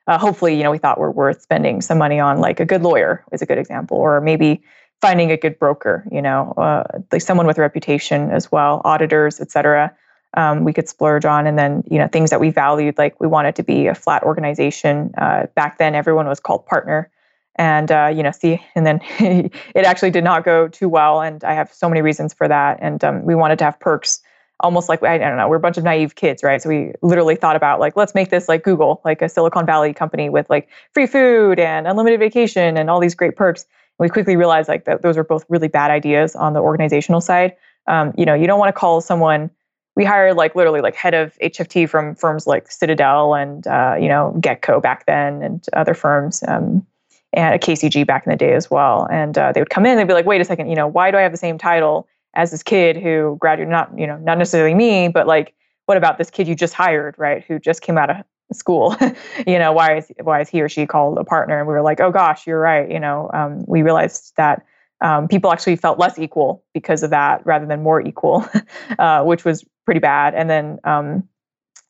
Uh, 0.06 0.18
hopefully, 0.18 0.54
you 0.54 0.62
know, 0.62 0.70
we 0.70 0.78
thought 0.78 0.98
were 0.98 1.10
worth 1.12 1.40
spending 1.40 1.80
some 1.80 1.96
money 1.96 2.20
on, 2.20 2.38
like 2.38 2.60
a 2.60 2.66
good 2.66 2.82
lawyer 2.82 3.24
is 3.32 3.40
a 3.40 3.46
good 3.46 3.58
example, 3.58 3.96
or 3.96 4.20
maybe 4.20 4.62
finding 5.00 5.32
a 5.32 5.36
good 5.36 5.58
broker, 5.58 6.06
you 6.12 6.20
know, 6.20 6.52
uh, 6.58 6.82
like 7.10 7.22
someone 7.22 7.46
with 7.46 7.56
a 7.56 7.60
reputation 7.60 8.30
as 8.30 8.52
well, 8.52 8.82
auditors, 8.84 9.40
et 9.40 9.50
cetera 9.50 9.92
um, 10.34 10.64
we 10.64 10.72
could 10.72 10.88
splurge 10.88 11.24
on. 11.24 11.46
And 11.46 11.58
then, 11.58 11.84
you 11.90 11.98
know, 11.98 12.08
things 12.08 12.30
that 12.30 12.40
we 12.40 12.50
valued, 12.50 12.98
like 12.98 13.20
we 13.20 13.26
wanted 13.26 13.54
to 13.56 13.62
be 13.62 13.86
a 13.86 13.94
flat 13.94 14.22
organization. 14.22 15.12
Uh, 15.18 15.46
back 15.54 15.78
then, 15.78 15.94
everyone 15.94 16.26
was 16.26 16.40
called 16.40 16.66
partner. 16.66 17.10
And, 17.56 17.92
uh, 17.92 18.10
you 18.14 18.22
know, 18.22 18.30
see, 18.30 18.64
and 18.74 18.86
then 18.86 19.00
it 19.74 19.84
actually 19.84 20.10
did 20.10 20.24
not 20.24 20.44
go 20.44 20.68
too 20.68 20.88
well. 20.88 21.20
And 21.20 21.44
I 21.44 21.52
have 21.52 21.72
so 21.72 21.88
many 21.88 22.00
reasons 22.00 22.32
for 22.32 22.48
that. 22.48 22.78
And 22.80 23.04
um, 23.04 23.24
we 23.24 23.34
wanted 23.34 23.58
to 23.58 23.64
have 23.64 23.78
perks 23.78 24.22
almost 24.60 24.88
like, 24.88 25.02
I 25.02 25.18
don't 25.18 25.36
know, 25.36 25.48
we're 25.48 25.56
a 25.56 25.60
bunch 25.60 25.76
of 25.76 25.84
naive 25.84 26.14
kids, 26.14 26.42
right? 26.42 26.62
So 26.62 26.68
we 26.68 26.92
literally 27.02 27.36
thought 27.36 27.56
about 27.56 27.80
like, 27.80 27.96
let's 27.96 28.14
make 28.14 28.30
this 28.30 28.48
like 28.48 28.62
Google, 28.62 29.00
like 29.04 29.20
a 29.20 29.28
Silicon 29.28 29.66
Valley 29.66 29.92
company 29.92 30.30
with 30.30 30.48
like 30.48 30.68
free 30.92 31.06
food 31.06 31.58
and 31.58 31.86
unlimited 31.86 32.20
vacation 32.20 32.76
and 32.76 32.88
all 32.88 33.00
these 33.00 33.14
great 33.14 33.36
perks. 33.36 33.66
We 33.98 34.08
quickly 34.08 34.36
realized 34.36 34.68
like 34.68 34.84
that 34.84 35.02
those 35.02 35.16
are 35.16 35.24
both 35.24 35.44
really 35.48 35.68
bad 35.68 35.90
ideas 35.90 36.34
on 36.36 36.54
the 36.54 36.60
organizational 36.60 37.20
side. 37.20 37.54
Um, 37.88 38.14
you 38.16 38.24
know, 38.24 38.34
you 38.34 38.46
don't 38.46 38.58
want 38.58 38.68
to 38.68 38.78
call 38.78 39.00
someone 39.00 39.50
we 39.96 40.04
hired 40.04 40.36
like 40.36 40.54
literally 40.54 40.80
like 40.80 40.94
head 40.94 41.14
of 41.14 41.36
HFT 41.42 41.88
from 41.88 42.14
firms 42.14 42.46
like 42.46 42.70
Citadel 42.70 43.34
and 43.34 43.66
uh, 43.66 43.96
you 44.00 44.08
know 44.08 44.34
Getco 44.38 44.80
back 44.82 45.06
then 45.06 45.42
and 45.42 45.64
other 45.74 45.94
firms 45.94 46.42
um, 46.48 46.86
and 47.32 47.54
a 47.54 47.58
KCG 47.58 48.06
back 48.06 48.26
in 48.26 48.30
the 48.30 48.36
day 48.36 48.54
as 48.54 48.70
well. 48.70 49.06
And 49.10 49.36
uh, 49.36 49.52
they 49.52 49.60
would 49.60 49.70
come 49.70 49.86
in, 49.86 49.96
they'd 49.96 50.08
be 50.08 50.14
like, 50.14 50.26
"Wait 50.26 50.40
a 50.40 50.44
second, 50.44 50.68
you 50.68 50.76
know, 50.76 50.86
why 50.86 51.10
do 51.10 51.18
I 51.18 51.20
have 51.20 51.32
the 51.32 51.38
same 51.38 51.58
title 51.58 52.08
as 52.34 52.50
this 52.50 52.62
kid 52.62 52.96
who 52.96 53.36
graduated? 53.40 53.70
Not 53.70 53.96
you 53.98 54.06
know, 54.06 54.16
not 54.18 54.38
necessarily 54.38 54.74
me, 54.74 55.08
but 55.08 55.26
like, 55.26 55.54
what 55.86 55.98
about 55.98 56.18
this 56.18 56.30
kid 56.30 56.48
you 56.48 56.54
just 56.54 56.74
hired, 56.74 57.14
right? 57.18 57.44
Who 57.44 57.58
just 57.58 57.82
came 57.82 57.98
out 57.98 58.10
of 58.10 58.16
school? 58.52 58.96
you 59.46 59.58
know, 59.58 59.72
why 59.72 59.98
is 59.98 60.10
why 60.22 60.40
is 60.40 60.48
he 60.48 60.62
or 60.62 60.68
she 60.68 60.86
called 60.86 61.18
a 61.18 61.24
partner? 61.24 61.58
And 61.58 61.68
we 61.68 61.74
were 61.74 61.82
like, 61.82 62.00
"Oh 62.00 62.10
gosh, 62.10 62.46
you're 62.46 62.60
right." 62.60 62.90
You 62.90 63.00
know, 63.00 63.30
um, 63.34 63.64
we 63.66 63.82
realized 63.82 64.32
that. 64.36 64.64
Um, 65.02 65.28
people 65.28 65.52
actually 65.52 65.76
felt 65.76 65.98
less 65.98 66.18
equal 66.18 66.64
because 66.72 67.02
of 67.02 67.10
that 67.10 67.44
rather 67.44 67.66
than 67.66 67.82
more 67.82 68.00
equal, 68.00 68.46
uh, 68.98 69.22
which 69.24 69.44
was 69.44 69.64
pretty 69.84 70.00
bad. 70.00 70.34
And 70.34 70.48
then 70.48 70.78
um, 70.84 71.28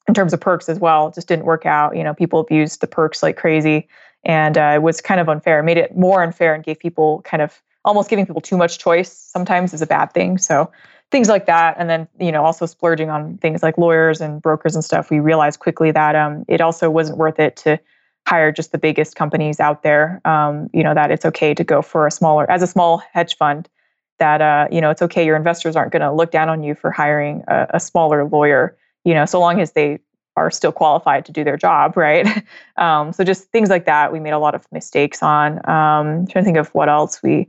in 0.09 0.14
terms 0.14 0.33
of 0.33 0.40
perks 0.40 0.68
as 0.68 0.79
well, 0.79 1.11
just 1.11 1.29
didn't 1.29 1.44
work 1.44 1.66
out. 1.66 1.96
You 1.96 2.03
know, 2.03 2.14
people 2.14 2.40
abused 2.40 2.81
the 2.81 2.87
perks 2.87 3.22
like 3.22 3.37
crazy, 3.37 3.87
and 4.25 4.57
uh, 4.57 4.72
it 4.75 4.83
was 4.83 5.01
kind 5.01 5.20
of 5.20 5.29
unfair. 5.29 5.61
It 5.61 5.64
made 5.64 5.77
it 5.77 5.96
more 5.96 6.22
unfair 6.22 6.55
and 6.55 6.64
gave 6.64 6.79
people 6.79 7.20
kind 7.22 7.42
of 7.42 7.62
almost 7.85 8.09
giving 8.09 8.27
people 8.27 8.40
too 8.40 8.57
much 8.57 8.79
choice. 8.79 9.13
Sometimes 9.13 9.75
is 9.75 9.83
a 9.83 9.87
bad 9.87 10.13
thing. 10.13 10.38
So 10.38 10.71
things 11.10 11.29
like 11.29 11.46
that, 11.46 11.77
and 11.79 11.90
then 11.90 12.08
you 12.19 12.33
know 12.33 12.44
also 12.44 12.67
splurging 12.67 13.10
on 13.10 13.37
things 13.38 13.63
like 13.63 13.79
lawyers 13.79 14.21
and 14.21 14.40
brokers 14.40 14.75
and 14.75 14.85
stuff. 14.85 15.10
We 15.10 15.21
realized 15.21 15.60
quickly 15.60 15.90
that 15.92 16.17
um, 16.17 16.44
it 16.48 16.60
also 16.60 16.90
wasn't 16.90 17.19
worth 17.19 17.38
it 17.38 17.56
to 17.58 17.79
hire 18.27 18.52
just 18.52 18.73
the 18.73 18.79
biggest 18.79 19.16
companies 19.16 19.60
out 19.60 19.83
there. 19.83 20.20
Um, 20.25 20.68
you 20.73 20.83
know 20.83 20.94
that 20.94 21.10
it's 21.10 21.25
okay 21.25 21.54
to 21.54 21.64
go 21.64 21.83
for 21.83 22.06
a 22.06 22.10
smaller 22.10 22.50
as 22.50 22.62
a 22.62 22.66
small 22.66 22.98
hedge 23.12 23.37
fund 23.37 23.68
that 24.18 24.40
uh, 24.40 24.68
you 24.70 24.81
know 24.81 24.90
it's 24.90 25.02
okay 25.02 25.25
your 25.25 25.37
investors 25.37 25.77
aren't 25.77 25.92
going 25.92 26.02
to 26.02 26.12
look 26.12 26.31
down 26.31 26.48
on 26.48 26.62
you 26.62 26.75
for 26.75 26.90
hiring 26.90 27.42
a, 27.48 27.66
a, 27.70 27.81
smaller 27.81 28.25
lawyer 28.25 28.77
you 29.04 29.14
know 29.14 29.27
so 29.27 29.40
long 29.40 29.60
as 29.60 29.73
they 29.73 29.98
are 30.37 30.50
still 30.50 30.73
qualified 30.73 31.25
to 31.25 31.33
do 31.33 31.44
their 31.44 31.56
job 31.56 31.96
right? 32.06 32.44
Um, 32.77 33.12
so 33.12 33.25
just 33.25 33.44
things 33.50 33.68
like 33.68 33.85
that 33.87 34.12
we 34.12 34.20
made 34.20 34.33
a 34.33 34.38
lot 34.38 34.54
of 34.54 34.66
mistakes 34.73 35.23
on. 35.23 35.58
Um, 35.68 36.27
trying 36.27 36.42
to 36.42 36.44
think 36.44 36.56
of 36.56 36.68
what 36.75 36.88
else 36.88 37.23
we 37.23 37.48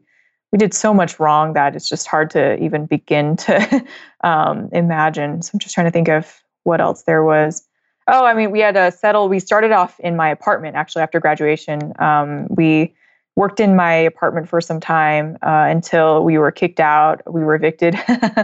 we 0.51 0.57
did 0.57 0.73
so 0.73 0.93
much 0.93 1.19
wrong 1.19 1.53
that 1.53 1.75
it's 1.75 1.89
just 1.89 2.07
hard 2.07 2.29
to 2.31 2.61
even 2.63 2.85
begin 2.85 3.35
to 3.37 3.85
um, 4.23 4.69
imagine. 4.71 5.41
So 5.41 5.51
i'm 5.53 5.59
just 5.59 5.73
trying 5.73 5.87
to 5.87 5.91
think 5.91 6.09
of 6.09 6.41
what 6.63 6.81
else 6.81 7.03
there 7.03 7.23
was 7.23 7.67
Oh, 8.07 8.25
I 8.25 8.33
mean, 8.33 8.51
we 8.51 8.59
had 8.59 8.75
to 8.75 8.91
settle. 8.91 9.29
We 9.29 9.39
started 9.39 9.71
off 9.71 9.99
in 9.99 10.15
my 10.15 10.29
apartment 10.29 10.75
actually 10.75 11.03
after 11.03 11.19
graduation. 11.19 11.93
Um, 11.99 12.47
we 12.49 12.93
worked 13.35 13.59
in 13.59 13.75
my 13.75 13.93
apartment 13.93 14.47
for 14.47 14.61
some 14.61 14.79
time 14.79 15.37
uh, 15.41 15.65
until 15.69 16.23
we 16.23 16.37
were 16.37 16.51
kicked 16.51 16.79
out. 16.79 17.21
We 17.31 17.43
were 17.43 17.55
evicted. 17.55 17.97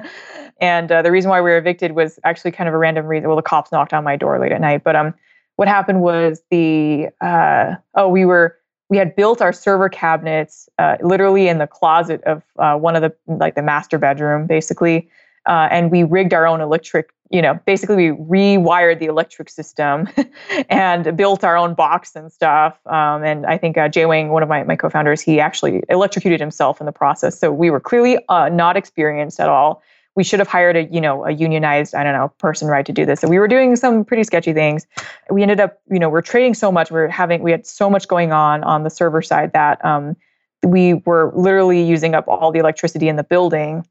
and 0.62 0.92
uh, 0.92 1.02
the 1.02 1.12
reason 1.12 1.30
why 1.30 1.42
we 1.42 1.52
were 1.52 1.58
evicted 1.58 1.92
was 1.92 2.20
actually 2.24 2.52
kind 2.52 2.68
of 2.68 2.74
a 2.74 2.78
random 2.78 3.06
reason. 3.06 3.28
Well, 3.28 3.36
the 3.36 3.44
cops 3.44 3.72
knocked 3.72 3.94
on 3.94 4.04
my 4.04 4.16
door 4.16 4.40
late 4.40 4.52
at 4.52 4.62
night. 4.62 4.84
But 4.84 4.96
um, 4.96 5.14
what 5.58 5.68
happened 5.68 6.02
was 6.02 6.42
the, 6.50 7.10
uh, 7.22 7.76
oh, 7.96 8.08
we 8.08 8.26
were, 8.26 8.58
we 8.90 8.98
had 8.98 9.16
built 9.16 9.42
our 9.42 9.54
server 9.54 9.90
cabinets 9.90 10.68
uh, 10.80 10.98
literally 11.04 11.48
in 11.48 11.60
the 11.60 11.68
closet 11.68 12.24
of 12.24 12.42
uh, 12.58 12.76
one 12.76 12.96
of 12.96 13.04
the, 13.04 13.14
like 13.28 13.54
the 13.54 13.62
master 13.62 14.00
bedroom, 14.00 14.48
basically. 14.48 15.08
Uh, 15.46 15.68
and 15.70 15.92
we 15.92 16.04
rigged 16.04 16.34
our 16.34 16.48
own 16.48 16.62
electric 16.62 17.12
you 17.30 17.42
know, 17.42 17.60
basically 17.66 18.12
we 18.12 18.58
rewired 18.58 19.00
the 19.00 19.06
electric 19.06 19.50
system 19.50 20.08
and 20.70 21.16
built 21.16 21.44
our 21.44 21.56
own 21.56 21.76
box 21.76 22.16
and 22.16 22.32
stuff. 22.32 22.80
Um, 22.88 23.24
and 23.24 23.46
I 23.46 23.58
think 23.58 23.78
uh, 23.78 23.88
Jay 23.88 24.06
Wang, 24.06 24.30
one 24.30 24.42
of 24.42 24.50
my, 24.50 24.64
my 24.64 24.76
co-founders, 24.76 25.22
he 25.22 25.40
actually 25.40 25.84
electrocuted 25.90 26.40
himself 26.40 26.80
in 26.80 26.86
the 26.86 26.92
process. 26.92 27.40
So 27.40 27.52
we 27.52 27.70
were 27.70 27.80
clearly 27.80 28.18
uh, 28.30 28.50
not 28.50 28.76
experienced 28.76 29.40
at 29.40 29.48
all. 29.48 29.84
We 30.16 30.24
should 30.24 30.40
have 30.40 30.48
hired 30.48 30.76
a, 30.76 30.86
you 30.86 31.00
know, 31.00 31.24
a 31.24 31.32
unionized, 31.32 31.94
I 31.94 32.04
don't 32.04 32.14
know, 32.14 32.30
person, 32.40 32.68
right, 32.68 32.86
to 32.86 32.92
do 32.92 33.06
this. 33.06 33.22
So 33.22 33.28
we 33.28 33.38
were 33.38 33.48
doing 33.48 33.76
some 33.76 34.04
pretty 34.04 34.24
sketchy 34.24 34.52
things. 34.52 34.88
We 35.30 35.44
ended 35.44 35.60
up, 35.60 35.80
you 35.90 36.00
know, 36.00 36.10
we're 36.10 36.24
trading 36.24 36.56
so 36.56 36.72
much. 36.72 36.90
We 36.90 37.00
are 37.00 37.08
having, 37.08 37.44
we 37.44 37.52
had 37.52 37.66
so 37.66 37.90
much 37.90 38.08
going 38.08 38.32
on 38.32 38.64
on 38.64 38.84
the 38.84 38.90
server 38.90 39.22
side 39.22 39.54
that 39.54 39.84
um, 39.86 40.16
we 40.64 40.96
were 41.06 41.32
literally 41.36 41.82
using 41.84 42.16
up 42.16 42.28
all 42.28 42.52
the 42.52 42.60
electricity 42.60 43.08
in 43.08 43.18
the 43.18 43.24
building 43.24 43.86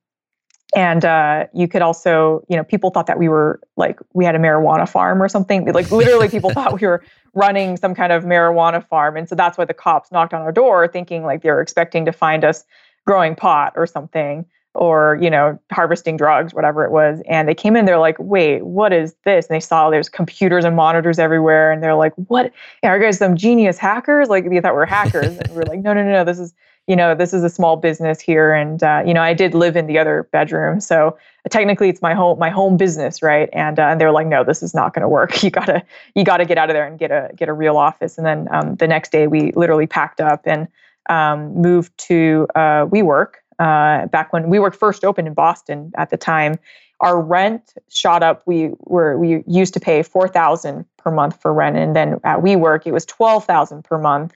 and 0.76 1.04
uh, 1.04 1.46
you 1.54 1.66
could 1.66 1.82
also 1.82 2.44
you 2.48 2.56
know 2.56 2.64
people 2.64 2.90
thought 2.90 3.06
that 3.06 3.18
we 3.18 3.28
were 3.28 3.60
like 3.76 4.00
we 4.12 4.24
had 4.24 4.34
a 4.34 4.38
marijuana 4.38 4.88
farm 4.88 5.22
or 5.22 5.28
something. 5.28 5.64
Like 5.72 5.90
literally 5.90 6.28
people 6.28 6.50
thought 6.50 6.80
we 6.80 6.86
were 6.86 7.02
running 7.34 7.76
some 7.76 7.94
kind 7.94 8.12
of 8.12 8.24
marijuana 8.24 8.84
farm. 8.86 9.16
And 9.16 9.28
so 9.28 9.34
that's 9.34 9.56
why 9.56 9.64
the 9.64 9.74
cops 9.74 10.10
knocked 10.10 10.34
on 10.34 10.42
our 10.42 10.52
door 10.52 10.88
thinking 10.88 11.22
like 11.22 11.42
they 11.42 11.50
were 11.50 11.60
expecting 11.60 12.04
to 12.04 12.12
find 12.12 12.44
us 12.44 12.64
growing 13.06 13.34
pot 13.34 13.72
or 13.76 13.86
something 13.86 14.44
or 14.74 15.18
you 15.20 15.30
know 15.30 15.58
harvesting 15.72 16.16
drugs 16.16 16.54
whatever 16.54 16.84
it 16.84 16.90
was 16.90 17.20
and 17.28 17.48
they 17.48 17.54
came 17.54 17.74
in 17.74 17.84
they're 17.84 17.98
like 17.98 18.16
wait 18.18 18.64
what 18.64 18.92
is 18.92 19.14
this 19.24 19.46
and 19.46 19.54
they 19.54 19.60
saw 19.60 19.90
there's 19.90 20.08
computers 20.08 20.64
and 20.64 20.76
monitors 20.76 21.18
everywhere 21.18 21.72
and 21.72 21.82
they're 21.82 21.94
like 21.94 22.12
what 22.28 22.52
are 22.82 22.96
you 22.96 23.02
guys 23.02 23.18
some 23.18 23.36
genius 23.36 23.78
hackers 23.78 24.28
like 24.28 24.48
they 24.48 24.60
thought 24.60 24.74
we 24.74 24.80
are 24.80 24.86
hackers 24.86 25.36
and 25.38 25.48
we 25.48 25.56
we're 25.56 25.62
like 25.62 25.80
no 25.80 25.92
no 25.92 26.02
no 26.04 26.10
no 26.10 26.24
this 26.24 26.38
is 26.38 26.54
you 26.88 26.96
know, 26.96 27.14
this 27.14 27.34
is 27.34 27.44
a 27.44 27.50
small 27.50 27.76
business 27.76 28.18
here, 28.18 28.52
and 28.54 28.82
uh, 28.82 29.02
you 29.06 29.12
know, 29.12 29.20
I 29.20 29.34
did 29.34 29.52
live 29.52 29.76
in 29.76 29.86
the 29.86 29.98
other 29.98 30.26
bedroom, 30.32 30.80
so 30.80 31.18
technically 31.50 31.90
it's 31.90 32.00
my 32.00 32.14
home, 32.14 32.38
my 32.38 32.48
home 32.48 32.78
business, 32.78 33.22
right? 33.22 33.50
And 33.52 33.78
uh, 33.78 33.82
and 33.82 34.00
they 34.00 34.06
were 34.06 34.10
like, 34.10 34.26
no, 34.26 34.42
this 34.42 34.62
is 34.62 34.74
not 34.74 34.94
going 34.94 35.02
to 35.02 35.08
work. 35.08 35.42
You 35.48 35.50
gotta, 35.50 35.82
you 36.14 36.24
gotta 36.24 36.44
get 36.44 36.58
out 36.58 36.68
of 36.68 36.74
there 36.74 36.86
and 36.86 36.98
get 36.98 37.10
a 37.10 37.30
get 37.36 37.48
a 37.48 37.52
real 37.52 37.76
office. 37.76 38.18
And 38.18 38.26
then 38.26 38.48
um, 38.50 38.74
the 38.76 38.88
next 38.88 39.12
day, 39.12 39.26
we 39.26 39.52
literally 39.52 39.86
packed 39.86 40.20
up 40.20 40.42
and 40.46 40.66
um, 41.10 41.54
moved 41.54 41.96
to 42.08 42.46
uh, 42.54 42.86
WeWork. 42.86 43.34
Uh, 43.58 44.06
back 44.06 44.32
when 44.32 44.44
WeWork 44.44 44.74
first 44.74 45.04
opened 45.04 45.28
in 45.28 45.34
Boston, 45.34 45.92
at 45.96 46.10
the 46.10 46.16
time, 46.16 46.58
our 47.00 47.20
rent 47.20 47.74
shot 47.88 48.22
up. 48.22 48.42
We 48.46 48.70
were 48.80 49.18
we 49.18 49.42
used 49.46 49.74
to 49.74 49.80
pay 49.80 50.02
four 50.02 50.28
thousand 50.28 50.84
per 50.96 51.10
month 51.10 51.40
for 51.40 51.52
rent, 51.52 51.76
and 51.76 51.94
then 51.94 52.20
at 52.24 52.40
WeWork 52.40 52.86
it 52.86 52.92
was 52.92 53.04
twelve 53.06 53.44
thousand 53.44 53.84
per 53.84 53.98
month 53.98 54.34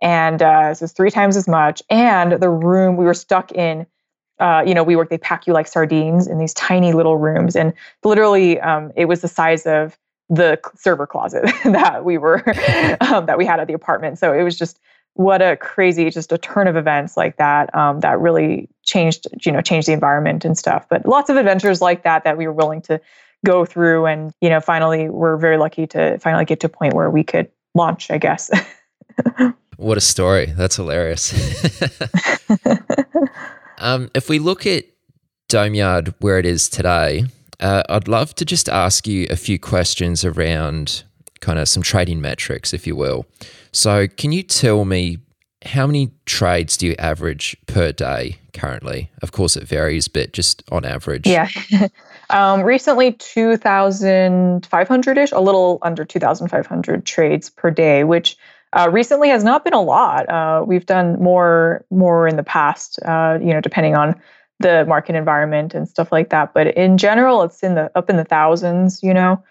and 0.00 0.42
uh, 0.42 0.74
so 0.74 0.84
it's 0.84 0.92
three 0.92 1.10
times 1.10 1.36
as 1.36 1.46
much. 1.46 1.82
And 1.90 2.32
the 2.32 2.48
room 2.48 2.96
we 2.96 3.04
were 3.04 3.14
stuck 3.14 3.52
in, 3.52 3.86
uh, 4.38 4.62
you 4.66 4.74
know, 4.74 4.82
we 4.82 4.96
work. 4.96 5.10
They 5.10 5.18
pack 5.18 5.46
you 5.46 5.52
like 5.52 5.66
sardines 5.66 6.26
in 6.26 6.38
these 6.38 6.54
tiny 6.54 6.92
little 6.92 7.18
rooms, 7.18 7.56
and 7.56 7.72
literally, 8.04 8.58
um, 8.60 8.92
it 8.96 9.06
was 9.06 9.20
the 9.20 9.28
size 9.28 9.66
of 9.66 9.98
the 10.30 10.58
server 10.76 11.06
closet 11.06 11.42
that 11.64 12.04
we 12.04 12.16
were 12.16 12.42
um, 13.00 13.26
that 13.26 13.36
we 13.36 13.44
had 13.44 13.60
at 13.60 13.66
the 13.66 13.74
apartment. 13.74 14.18
So 14.18 14.32
it 14.32 14.42
was 14.42 14.56
just 14.56 14.78
what 15.14 15.42
a 15.42 15.56
crazy, 15.56 16.08
just 16.10 16.32
a 16.32 16.38
turn 16.38 16.66
of 16.66 16.76
events 16.76 17.16
like 17.16 17.36
that 17.36 17.74
um, 17.74 18.00
that 18.00 18.18
really 18.20 18.68
changed, 18.84 19.26
you 19.44 19.52
know, 19.52 19.60
changed 19.60 19.88
the 19.88 19.92
environment 19.92 20.44
and 20.44 20.56
stuff. 20.56 20.86
But 20.88 21.06
lots 21.06 21.28
of 21.30 21.36
adventures 21.36 21.80
like 21.80 22.04
that 22.04 22.24
that 22.24 22.38
we 22.38 22.46
were 22.46 22.52
willing 22.52 22.82
to 22.82 23.00
go 23.44 23.64
through, 23.64 24.06
and 24.06 24.32
you 24.40 24.48
know, 24.48 24.60
finally, 24.60 25.08
we're 25.08 25.36
very 25.36 25.58
lucky 25.58 25.86
to 25.88 26.18
finally 26.18 26.44
get 26.44 26.60
to 26.60 26.66
a 26.66 26.70
point 26.70 26.94
where 26.94 27.10
we 27.10 27.24
could 27.24 27.50
launch, 27.74 28.10
I 28.10 28.18
guess. 28.18 28.50
What 29.80 29.96
a 29.96 30.02
story. 30.02 30.44
That's 30.44 30.76
hilarious. 30.76 31.32
um, 33.78 34.10
if 34.14 34.28
we 34.28 34.38
look 34.38 34.66
at 34.66 34.84
Domeyard 35.48 36.12
where 36.18 36.38
it 36.38 36.44
is 36.44 36.68
today, 36.68 37.24
uh, 37.60 37.82
I'd 37.88 38.06
love 38.06 38.34
to 38.34 38.44
just 38.44 38.68
ask 38.68 39.06
you 39.06 39.26
a 39.30 39.36
few 39.36 39.58
questions 39.58 40.22
around 40.22 41.04
kind 41.40 41.58
of 41.58 41.68
some 41.68 41.82
trading 41.82 42.20
metrics, 42.20 42.72
if 42.72 42.86
you 42.86 42.94
will. 42.96 43.26
So, 43.72 44.06
can 44.06 44.32
you 44.32 44.42
tell 44.42 44.84
me 44.84 45.18
how 45.64 45.86
many 45.86 46.10
trades 46.24 46.76
do 46.76 46.86
you 46.86 46.94
average 46.98 47.56
per 47.66 47.92
day 47.92 48.38
currently? 48.54 49.10
Of 49.22 49.32
course, 49.32 49.56
it 49.56 49.64
varies, 49.64 50.08
but 50.08 50.32
just 50.32 50.62
on 50.70 50.84
average. 50.84 51.26
Yeah. 51.26 51.48
um, 52.30 52.62
recently, 52.62 53.12
2,500 53.12 55.18
ish, 55.18 55.32
a 55.32 55.40
little 55.40 55.78
under 55.82 56.04
2,500 56.04 57.04
trades 57.04 57.50
per 57.50 57.70
day, 57.70 58.04
which 58.04 58.36
uh, 58.72 58.88
recently 58.90 59.28
has 59.28 59.44
not 59.44 59.64
been 59.64 59.74
a 59.74 59.82
lot. 59.82 60.28
Uh, 60.28 60.64
we've 60.66 60.86
done 60.86 61.20
more 61.20 61.84
more 61.90 62.28
in 62.28 62.36
the 62.36 62.42
past, 62.42 62.98
uh, 63.04 63.38
you 63.40 63.52
know, 63.52 63.60
depending 63.60 63.96
on 63.96 64.14
the 64.60 64.84
market 64.86 65.16
environment 65.16 65.74
and 65.74 65.88
stuff 65.88 66.12
like 66.12 66.30
that. 66.30 66.54
But 66.54 66.68
in 66.76 66.98
general, 66.98 67.42
it's 67.42 67.62
in 67.62 67.74
the 67.74 67.90
up 67.96 68.08
in 68.08 68.16
the 68.16 68.24
thousands, 68.24 69.02
you 69.02 69.12
know, 69.12 69.42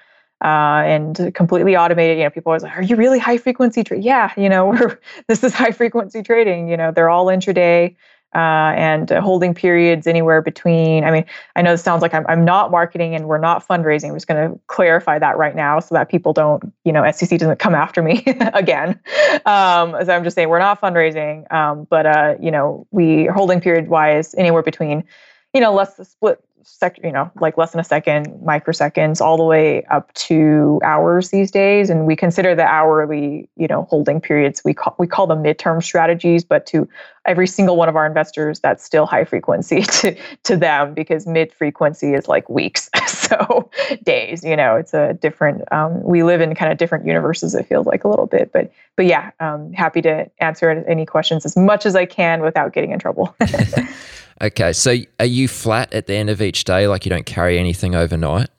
uh, 0.44 0.84
and 0.86 1.34
completely 1.34 1.76
automated. 1.76 2.18
You 2.18 2.26
know, 2.26 2.30
people 2.30 2.52
always 2.52 2.64
like, 2.64 2.78
"Are 2.78 2.84
you 2.84 2.96
really 2.96 3.20
high 3.20 3.38
frequency 3.38 3.84
trading?" 3.84 4.04
Yeah, 4.04 4.32
you 4.38 4.50
know, 4.50 4.78
this 5.28 5.44
is 5.44 5.54
high 5.54 5.72
frequency 5.72 6.24
trading. 6.24 6.70
You 6.70 6.78
know, 6.78 6.92
they're 6.92 7.10
all 7.10 7.28
intraday 7.28 7.96
uh, 8.36 8.74
and 8.78 9.12
uh, 9.12 9.22
holding 9.22 9.54
periods 9.54 10.06
anywhere 10.06 10.42
between. 10.42 11.04
I 11.04 11.12
mean, 11.12 11.26
I 11.56 11.62
know 11.62 11.72
this 11.72 11.84
sounds 11.84 12.02
like 12.02 12.14
I'm, 12.14 12.26
I'm 12.28 12.46
not 12.46 12.70
marketing 12.70 13.16
and 13.16 13.28
we're 13.28 13.40
not 13.40 13.68
fundraising. 13.68 14.10
I'm 14.10 14.16
just 14.16 14.28
going 14.28 14.52
to 14.52 14.60
clarify 14.68 15.18
that 15.20 15.38
right 15.38 15.56
now 15.56 15.80
so 15.80 15.96
that 15.96 16.10
people 16.10 16.34
don't, 16.34 16.72
you 16.86 16.92
know, 16.92 17.10
SEC 17.12 17.40
doesn't 17.40 17.60
come 17.60 17.74
after 17.74 18.04
me 18.04 18.24
again. 18.54 19.00
Um, 19.46 19.96
so 20.04 20.10
I'm 20.10 20.24
just 20.24 20.36
saying 20.36 20.50
we're 20.50 20.60
not 20.60 20.80
fundraising, 20.80 21.52
um, 21.52 21.88
but 21.90 22.06
uh, 22.06 22.36
you 22.40 22.52
know, 22.52 22.86
we 22.92 23.26
holding 23.26 23.62
period 23.62 23.88
wise 23.88 24.36
anywhere 24.36 24.64
between, 24.64 25.04
you 25.54 25.62
know, 25.62 25.74
less 25.74 25.96
split 26.08 26.44
sec, 26.64 27.00
you 27.04 27.12
know, 27.12 27.32
like 27.40 27.58
less 27.58 27.72
than 27.72 27.80
a 27.80 27.84
second, 27.84 28.28
microseconds, 28.44 29.22
all 29.22 29.38
the 29.38 29.44
way 29.44 29.84
up 29.86 30.14
to 30.14 30.80
hours 30.84 31.30
these 31.30 31.52
days. 31.52 31.90
And 31.90 32.06
we 32.06 32.16
consider 32.16 32.56
the 32.56 32.64
hourly, 32.64 33.50
you 33.56 33.68
know, 33.68 33.84
holding 33.90 34.22
periods. 34.22 34.62
We 34.64 34.74
call 34.74 34.96
we 34.98 35.08
call 35.08 35.28
them 35.28 35.44
midterm 35.44 35.84
strategies, 35.84 36.44
but 36.44 36.66
to 36.68 36.88
every 37.26 37.48
single 37.48 37.76
one 37.76 37.90
of 37.90 37.96
our 37.96 38.06
investors, 38.06 38.60
that's 38.60 38.84
still 38.84 39.06
high 39.06 39.26
frequency 39.26 39.82
to 40.02 40.16
to 40.44 40.58
them 40.58 40.94
because 40.94 41.28
mid 41.28 41.54
frequency 41.54 42.14
is 42.14 42.28
like 42.28 42.50
weeks, 42.50 42.90
so 43.08 43.70
days. 44.04 44.44
You 44.44 44.56
know, 44.56 44.76
it's 44.76 44.94
a 44.94 45.14
different. 45.14 45.72
Um, 45.72 46.02
we 46.04 46.24
live 46.24 46.42
in 46.42 46.54
kind 46.56 46.72
of 46.72 46.78
different 46.78 47.06
universes. 47.06 47.56
It 47.56 47.68
feels 47.68 47.86
like 47.86 48.04
a 48.04 48.08
little 48.08 48.28
bit, 48.28 48.52
but 48.52 48.72
but 48.96 49.06
yeah, 49.06 49.32
um, 49.40 49.72
happy 49.74 50.02
to 50.02 50.30
answer 50.40 50.70
any 50.88 51.06
questions 51.06 51.46
as 51.46 51.56
much 51.56 51.86
as 51.86 51.96
I 51.96 52.06
can 52.06 52.42
without 52.42 52.74
getting 52.74 52.92
in 52.92 53.00
trouble. 53.00 53.36
Okay, 54.42 54.72
so 54.72 54.96
are 55.20 55.26
you 55.26 55.48
flat 55.48 55.94
at 55.94 56.08
the 56.08 56.16
end 56.16 56.30
of 56.30 56.42
each 56.42 56.64
day, 56.64 56.88
like 56.88 57.06
you 57.06 57.10
don't 57.10 57.26
carry 57.26 57.60
anything 57.60 57.94
overnight? 57.94 58.50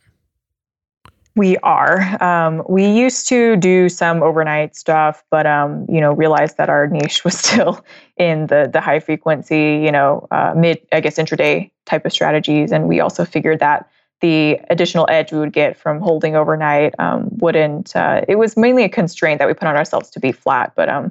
We 1.36 1.56
are. 1.58 2.22
Um, 2.22 2.62
we 2.68 2.86
used 2.86 3.28
to 3.28 3.56
do 3.56 3.88
some 3.88 4.22
overnight 4.22 4.76
stuff, 4.76 5.24
but 5.30 5.46
um, 5.46 5.86
you 5.88 6.00
know, 6.00 6.12
realized 6.12 6.58
that 6.58 6.68
our 6.68 6.86
niche 6.86 7.24
was 7.24 7.38
still 7.38 7.84
in 8.18 8.48
the 8.48 8.68
the 8.70 8.80
high 8.80 9.00
frequency, 9.00 9.80
you 9.82 9.92
know, 9.92 10.26
uh, 10.30 10.52
mid, 10.54 10.80
I 10.92 11.00
guess, 11.00 11.16
intraday 11.16 11.70
type 11.86 12.04
of 12.04 12.12
strategies, 12.12 12.72
and 12.72 12.86
we 12.88 13.00
also 13.00 13.24
figured 13.24 13.60
that 13.60 13.88
the 14.20 14.60
additional 14.68 15.06
edge 15.08 15.32
we 15.32 15.38
would 15.38 15.54
get 15.54 15.78
from 15.78 15.98
holding 16.00 16.36
overnight 16.36 16.94
um, 16.98 17.28
wouldn't. 17.38 17.96
Uh, 17.96 18.22
it 18.28 18.36
was 18.36 18.56
mainly 18.56 18.84
a 18.84 18.88
constraint 18.88 19.38
that 19.38 19.48
we 19.48 19.54
put 19.54 19.66
on 19.66 19.76
ourselves 19.76 20.10
to 20.10 20.20
be 20.20 20.32
flat, 20.32 20.72
but 20.76 20.90
um, 20.90 21.10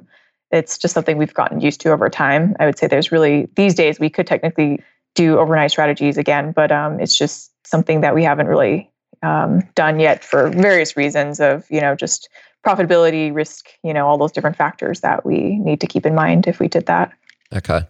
it's 0.50 0.78
just 0.78 0.94
something 0.94 1.16
we've 1.16 1.34
gotten 1.34 1.60
used 1.60 1.80
to 1.82 1.90
over 1.90 2.08
time. 2.08 2.56
I 2.58 2.66
would 2.66 2.78
say 2.78 2.86
there's 2.86 3.12
really 3.12 3.48
these 3.56 3.74
days 3.74 4.00
we 4.00 4.10
could 4.10 4.26
technically 4.26 4.82
do 5.14 5.38
overnight 5.38 5.70
strategies 5.70 6.16
again, 6.16 6.52
but 6.52 6.72
um, 6.72 7.00
it's 7.00 7.16
just 7.16 7.52
something 7.66 8.00
that 8.00 8.14
we 8.14 8.24
haven't 8.24 8.46
really 8.46 8.90
um, 9.22 9.60
done 9.74 10.00
yet 10.00 10.24
for 10.24 10.50
various 10.50 10.96
reasons 10.96 11.40
of 11.40 11.66
you 11.70 11.80
know 11.80 11.94
just 11.94 12.28
profitability, 12.66 13.34
risk, 13.34 13.68
you 13.82 13.94
know 13.94 14.06
all 14.06 14.18
those 14.18 14.32
different 14.32 14.56
factors 14.56 15.00
that 15.00 15.24
we 15.24 15.58
need 15.58 15.80
to 15.80 15.86
keep 15.86 16.06
in 16.06 16.14
mind 16.14 16.46
if 16.46 16.58
we 16.58 16.68
did 16.68 16.86
that. 16.86 17.12
Okay, 17.52 17.82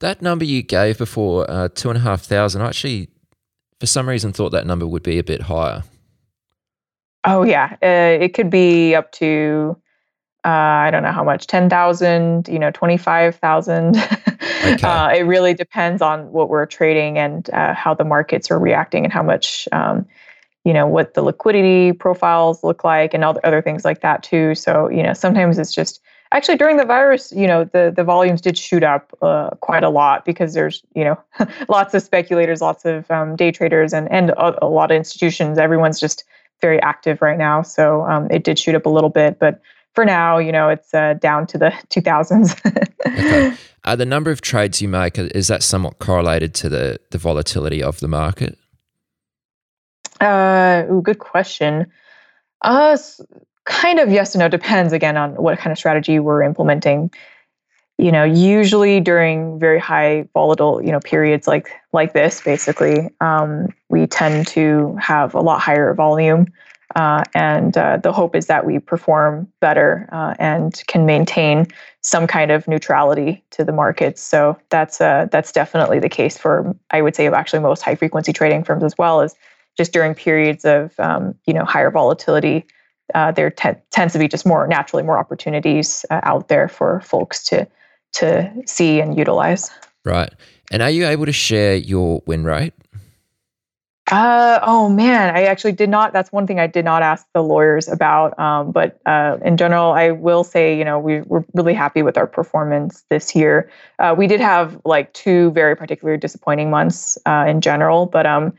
that 0.00 0.22
number 0.22 0.44
you 0.44 0.62
gave 0.62 0.98
before 0.98 1.48
uh, 1.50 1.68
two 1.68 1.90
and 1.90 1.98
a 1.98 2.02
half 2.02 2.22
thousand, 2.22 2.62
I 2.62 2.68
actually 2.68 3.08
for 3.80 3.86
some 3.86 4.08
reason 4.08 4.32
thought 4.32 4.50
that 4.50 4.66
number 4.66 4.86
would 4.86 5.02
be 5.02 5.18
a 5.18 5.24
bit 5.24 5.42
higher. 5.42 5.84
Oh 7.24 7.42
yeah, 7.42 7.76
uh, 7.82 8.22
it 8.22 8.34
could 8.34 8.50
be 8.50 8.94
up 8.94 9.12
to 9.12 9.76
uh, 10.48 10.86
I 10.86 10.90
don't 10.90 11.02
know 11.02 11.12
how 11.12 11.24
much, 11.24 11.46
10,000, 11.46 12.48
you 12.48 12.58
know, 12.58 12.70
25,000. 12.70 13.96
Okay. 14.58 14.86
uh, 14.86 15.08
it 15.08 15.22
really 15.22 15.54
depends 15.54 16.02
on 16.02 16.30
what 16.32 16.48
we're 16.48 16.66
trading 16.66 17.16
and 17.16 17.48
uh, 17.50 17.74
how 17.74 17.94
the 17.94 18.04
markets 18.04 18.50
are 18.50 18.58
reacting 18.58 19.04
and 19.04 19.12
how 19.12 19.22
much, 19.22 19.68
um, 19.72 20.04
you 20.64 20.74
know 20.74 20.86
what 20.86 21.14
the 21.14 21.22
liquidity 21.22 21.92
profiles 21.92 22.62
look 22.62 22.84
like 22.84 23.14
and 23.14 23.24
other 23.24 23.40
other 23.44 23.62
things 23.62 23.84
like 23.84 24.02
that 24.02 24.22
too 24.22 24.54
so 24.54 24.88
you 24.90 25.02
know 25.02 25.14
sometimes 25.14 25.58
it's 25.58 25.72
just 25.72 26.00
actually 26.32 26.56
during 26.56 26.76
the 26.76 26.84
virus 26.84 27.32
you 27.32 27.46
know 27.46 27.64
the 27.64 27.92
the 27.96 28.04
volumes 28.04 28.42
did 28.42 28.58
shoot 28.58 28.82
up 28.82 29.16
uh, 29.22 29.48
quite 29.60 29.82
a 29.82 29.88
lot 29.88 30.26
because 30.26 30.52
there's 30.52 30.82
you 30.94 31.04
know 31.04 31.18
lots 31.68 31.94
of 31.94 32.02
speculators 32.02 32.60
lots 32.60 32.84
of 32.84 33.10
um, 33.10 33.34
day 33.36 33.50
traders 33.50 33.94
and 33.94 34.10
and 34.10 34.30
a, 34.30 34.64
a, 34.64 34.68
lot 34.68 34.90
of 34.90 34.96
institutions 34.96 35.56
everyone's 35.56 35.98
just 35.98 36.24
very 36.60 36.82
active 36.82 37.22
right 37.22 37.38
now 37.38 37.62
so 37.62 38.02
um, 38.02 38.28
it 38.30 38.44
did 38.44 38.58
shoot 38.58 38.74
up 38.74 38.84
a 38.84 38.90
little 38.90 39.10
bit 39.10 39.38
but 39.38 39.62
for 39.98 40.04
now 40.04 40.38
you 40.38 40.52
know 40.52 40.68
it's 40.68 40.94
uh, 40.94 41.14
down 41.14 41.44
to 41.44 41.58
the 41.58 41.70
2000s 41.90 42.54
okay. 43.04 43.56
uh, 43.84 43.96
the 43.96 44.06
number 44.06 44.30
of 44.30 44.40
trades 44.40 44.80
you 44.80 44.86
make 44.86 45.18
is 45.18 45.48
that 45.48 45.60
somewhat 45.60 45.98
correlated 45.98 46.54
to 46.54 46.68
the 46.68 47.00
the 47.10 47.18
volatility 47.18 47.82
of 47.82 47.98
the 47.98 48.06
market? 48.06 48.56
Uh 50.20 50.84
ooh, 50.88 51.02
good 51.02 51.18
question. 51.18 51.90
Uh 52.62 52.96
kind 53.64 53.98
of 53.98 54.08
yes 54.12 54.36
and 54.36 54.40
no 54.40 54.46
depends 54.48 54.92
again 54.92 55.16
on 55.16 55.32
what 55.32 55.58
kind 55.58 55.72
of 55.72 55.78
strategy 55.78 56.20
we're 56.20 56.44
implementing. 56.44 57.10
You 57.98 58.12
know 58.12 58.22
usually 58.22 59.00
during 59.00 59.58
very 59.58 59.80
high 59.80 60.28
volatile 60.32 60.80
you 60.80 60.92
know 60.92 61.00
periods 61.00 61.48
like 61.48 61.72
like 61.92 62.12
this 62.12 62.40
basically 62.40 63.10
um, 63.20 63.74
we 63.88 64.06
tend 64.06 64.46
to 64.48 64.96
have 65.00 65.34
a 65.34 65.40
lot 65.40 65.60
higher 65.60 65.92
volume 65.92 66.46
uh, 66.96 67.22
and 67.34 67.76
uh, 67.76 67.98
the 67.98 68.12
hope 68.12 68.34
is 68.34 68.46
that 68.46 68.64
we 68.64 68.78
perform 68.78 69.46
better 69.60 70.08
uh, 70.10 70.34
and 70.38 70.82
can 70.86 71.04
maintain 71.04 71.66
some 72.00 72.26
kind 72.26 72.50
of 72.50 72.66
neutrality 72.66 73.42
to 73.50 73.64
the 73.64 73.72
markets 73.72 74.22
so 74.22 74.56
that's 74.70 75.00
uh, 75.00 75.26
that's 75.30 75.52
definitely 75.52 75.98
the 75.98 76.08
case 76.08 76.36
for 76.38 76.74
i 76.90 77.02
would 77.02 77.14
say 77.14 77.26
of 77.26 77.34
actually 77.34 77.60
most 77.60 77.82
high 77.82 77.94
frequency 77.94 78.32
trading 78.32 78.64
firms 78.64 78.84
as 78.84 78.96
well 78.98 79.20
as 79.20 79.34
just 79.76 79.92
during 79.92 80.14
periods 80.14 80.64
of 80.64 80.98
um, 80.98 81.34
you 81.46 81.54
know 81.54 81.64
higher 81.64 81.90
volatility 81.90 82.64
uh, 83.14 83.32
there 83.32 83.50
t- 83.50 83.70
tends 83.90 84.12
to 84.12 84.18
be 84.18 84.28
just 84.28 84.46
more 84.46 84.66
naturally 84.66 85.02
more 85.02 85.18
opportunities 85.18 86.04
uh, 86.10 86.20
out 86.22 86.48
there 86.48 86.68
for 86.68 87.00
folks 87.00 87.42
to 87.42 87.66
to 88.12 88.50
see 88.66 89.00
and 89.00 89.16
utilize. 89.16 89.70
Right. 90.04 90.32
And 90.70 90.82
are 90.82 90.90
you 90.90 91.06
able 91.06 91.26
to 91.26 91.32
share 91.32 91.76
your 91.76 92.22
win 92.26 92.44
rate? 92.44 92.74
Uh, 94.10 94.58
oh 94.62 94.88
man, 94.88 95.36
I 95.36 95.42
actually 95.44 95.72
did 95.72 95.90
not. 95.90 96.14
That's 96.14 96.32
one 96.32 96.46
thing 96.46 96.58
I 96.58 96.66
did 96.66 96.84
not 96.84 97.02
ask 97.02 97.26
the 97.34 97.42
lawyers 97.42 97.88
about. 97.88 98.38
Um, 98.38 98.72
but 98.72 98.98
uh, 99.04 99.36
in 99.44 99.58
general, 99.58 99.92
I 99.92 100.12
will 100.12 100.44
say, 100.44 100.78
you 100.78 100.84
know, 100.84 100.98
we 100.98 101.20
were 101.22 101.44
really 101.52 101.74
happy 101.74 102.02
with 102.02 102.16
our 102.16 102.26
performance 102.26 103.04
this 103.10 103.34
year. 103.36 103.70
Uh, 103.98 104.14
we 104.16 104.26
did 104.26 104.40
have 104.40 104.80
like 104.86 105.12
two 105.12 105.50
very 105.50 105.76
particularly 105.76 106.18
disappointing 106.18 106.70
months 106.70 107.18
uh, 107.26 107.44
in 107.46 107.60
general, 107.60 108.06
but 108.06 108.24
um, 108.24 108.54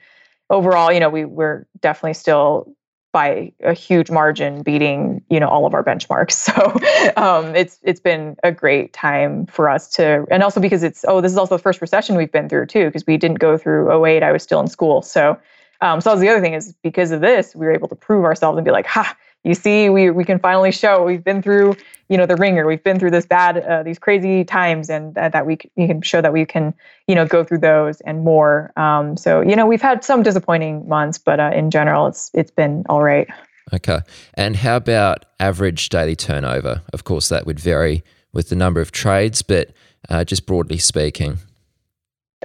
overall, 0.52 0.92
you 0.92 1.00
know, 1.00 1.10
we 1.10 1.26
were 1.26 1.66
definitely 1.82 2.14
still 2.14 2.72
by 3.12 3.52
a 3.64 3.74
huge 3.74 4.12
margin 4.12 4.62
beating 4.62 5.24
you 5.30 5.40
know 5.40 5.48
all 5.48 5.66
of 5.66 5.74
our 5.74 5.84
benchmarks. 5.84 6.50
So 6.50 7.22
um, 7.22 7.56
it's 7.56 7.80
it's 7.84 8.00
been 8.00 8.36
a 8.44 8.52
great 8.52 8.94
time 8.94 9.46
for 9.46 9.70
us 9.70 9.90
to 9.92 10.26
and 10.32 10.44
also 10.44 10.60
because 10.60 10.84
it's 10.84 11.06
oh 11.08 11.22
this 11.22 11.32
is 11.32 11.38
also 11.38 11.58
the 11.58 11.62
first 11.62 11.82
recession 11.82 12.16
we've 12.16 12.32
been 12.32 12.50
through 12.50 12.68
too 12.68 12.86
because 12.86 13.06
we 13.06 13.18
didn't 13.18 13.40
go 13.40 13.58
through 13.58 14.06
08 14.06 14.24
i 14.24 14.32
was 14.32 14.44
still 14.44 14.60
in 14.60 14.68
school. 14.68 15.02
So 15.02 15.38
um, 15.82 16.02
so 16.02 16.10
that 16.10 16.16
was 16.16 16.22
the 16.22 16.30
other 16.30 16.42
thing 16.42 16.54
is 16.54 16.74
because 16.84 17.12
of 17.12 17.22
this 17.22 17.56
we 17.56 17.66
were 17.66 17.74
able 17.74 17.88
to 17.88 17.96
prove 17.96 18.26
ourselves 18.26 18.58
and 18.58 18.66
be 18.66 18.72
like 18.72 18.86
ha 18.86 19.16
you 19.44 19.54
see 19.54 19.90
we 19.90 20.10
we 20.10 20.26
can 20.26 20.40
finally 20.40 20.72
show. 20.72 21.04
We've 21.04 21.24
been 21.24 21.42
through 21.42 21.76
you 22.10 22.18
know 22.18 22.26
the 22.26 22.36
ringer. 22.36 22.66
We've 22.66 22.84
been 22.84 23.00
through 23.00 23.12
this 23.12 23.26
bad 23.26 23.58
uh, 23.58 23.84
these 23.84 24.00
crazy 24.00 24.44
times 24.44 24.90
and 24.90 25.18
uh, 25.18 25.30
that 25.30 25.46
we, 25.46 25.58
we 25.76 25.88
can 25.88 26.02
show 26.02 26.22
that 26.22 26.34
we 26.34 26.46
can 26.46 26.74
you 27.08 27.16
know 27.16 27.26
go 27.26 27.44
through 27.44 27.60
those 27.60 28.02
and 28.02 28.24
more. 28.24 28.72
Um, 28.76 29.16
so 29.16 29.42
you 29.42 29.56
know 29.56 29.66
we've 29.66 29.82
had 29.82 30.04
some 30.04 30.24
disappointing 30.24 30.88
months 30.88 31.18
but 31.18 31.40
uh, 31.40 31.52
in 31.54 31.72
general 31.72 32.08
it's 32.08 32.32
it's 32.34 32.52
been 32.52 32.84
all 32.90 33.02
right. 33.04 33.28
Okay. 33.72 34.00
And 34.34 34.56
how 34.56 34.78
about 34.78 35.26
average 35.40 35.90
daily 35.90 36.16
turnover? 36.16 36.82
Of 36.92 37.04
course 37.04 37.30
that 37.30 37.46
would 37.46 37.60
vary 37.60 38.04
with 38.34 38.50
the 38.50 38.56
number 38.56 38.82
of 38.82 38.92
trades 38.92 39.42
but 39.42 39.72
uh, 40.10 40.26
just 40.26 40.46
broadly 40.46 40.80
speaking. 40.80 41.38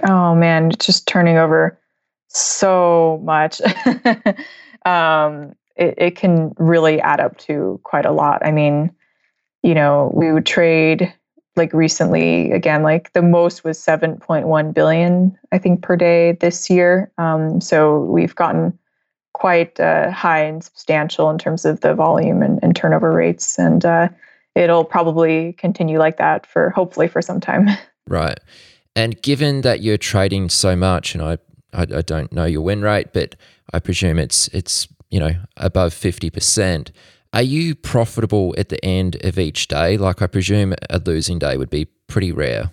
Oh 0.07 0.33
man 0.33 0.71
just 0.79 1.07
turning 1.07 1.37
over 1.37 1.77
so 2.29 3.19
much. 3.23 3.61
Um, 4.85 5.55
it, 5.75 5.95
it 5.97 6.15
can 6.15 6.53
really 6.57 6.99
add 7.01 7.19
up 7.19 7.37
to 7.39 7.79
quite 7.83 8.05
a 8.05 8.11
lot. 8.11 8.45
I 8.45 8.51
mean 8.51 8.91
you 9.65 9.73
know, 9.73 10.11
we 10.13 10.31
would 10.31 10.45
trade 10.45 11.11
like 11.55 11.73
recently 11.73 12.51
again 12.51 12.83
like 12.83 13.13
the 13.13 13.21
most 13.21 13.63
was 13.63 13.79
7.1 13.79 14.73
billion 14.73 15.37
i 15.51 15.57
think 15.57 15.81
per 15.81 15.95
day 15.95 16.33
this 16.33 16.69
year. 16.69 17.11
Um, 17.17 17.61
so 17.61 18.01
we've 18.01 18.35
gotten 18.35 18.77
quite 19.33 19.79
uh, 19.79 20.11
high 20.11 20.43
and 20.43 20.63
substantial 20.63 21.29
in 21.29 21.37
terms 21.37 21.65
of 21.65 21.81
the 21.81 21.93
volume 21.93 22.41
and, 22.41 22.59
and 22.61 22.75
turnover 22.75 23.11
rates 23.11 23.57
and 23.57 23.85
uh, 23.85 24.09
it'll 24.53 24.85
probably 24.85 25.53
continue 25.53 25.97
like 25.97 26.17
that 26.17 26.45
for 26.45 26.69
hopefully 26.69 27.07
for 27.07 27.21
some 27.21 27.39
time. 27.39 27.69
Right. 28.07 28.39
And 28.95 29.19
given 29.23 29.61
that 29.61 29.81
you're 29.81 29.97
trading 29.97 30.49
so 30.49 30.75
much 30.75 31.15
and 31.15 31.23
i 31.23 31.37
i, 31.73 31.81
I 31.81 32.01
don't 32.01 32.31
know 32.31 32.45
your 32.45 32.61
win 32.61 32.81
rate 32.81 33.13
but 33.13 33.35
i 33.73 33.79
presume 33.79 34.19
it's 34.19 34.47
it's 34.49 34.87
you 35.15 35.21
know 35.21 35.33
above 35.55 35.93
50% 35.93 36.91
are 37.31 37.41
you 37.41 37.73
profitable 37.73 38.53
at 38.57 38.69
the 38.69 38.83
end 38.85 39.17
of 39.25 39.37
each 39.37 39.67
day? 39.67 39.97
Like, 39.97 40.21
I 40.21 40.27
presume 40.27 40.73
a 40.89 41.01
losing 41.05 41.37
day 41.37 41.57
would 41.57 41.69
be 41.69 41.83
pretty 42.07 42.31
rare. 42.31 42.71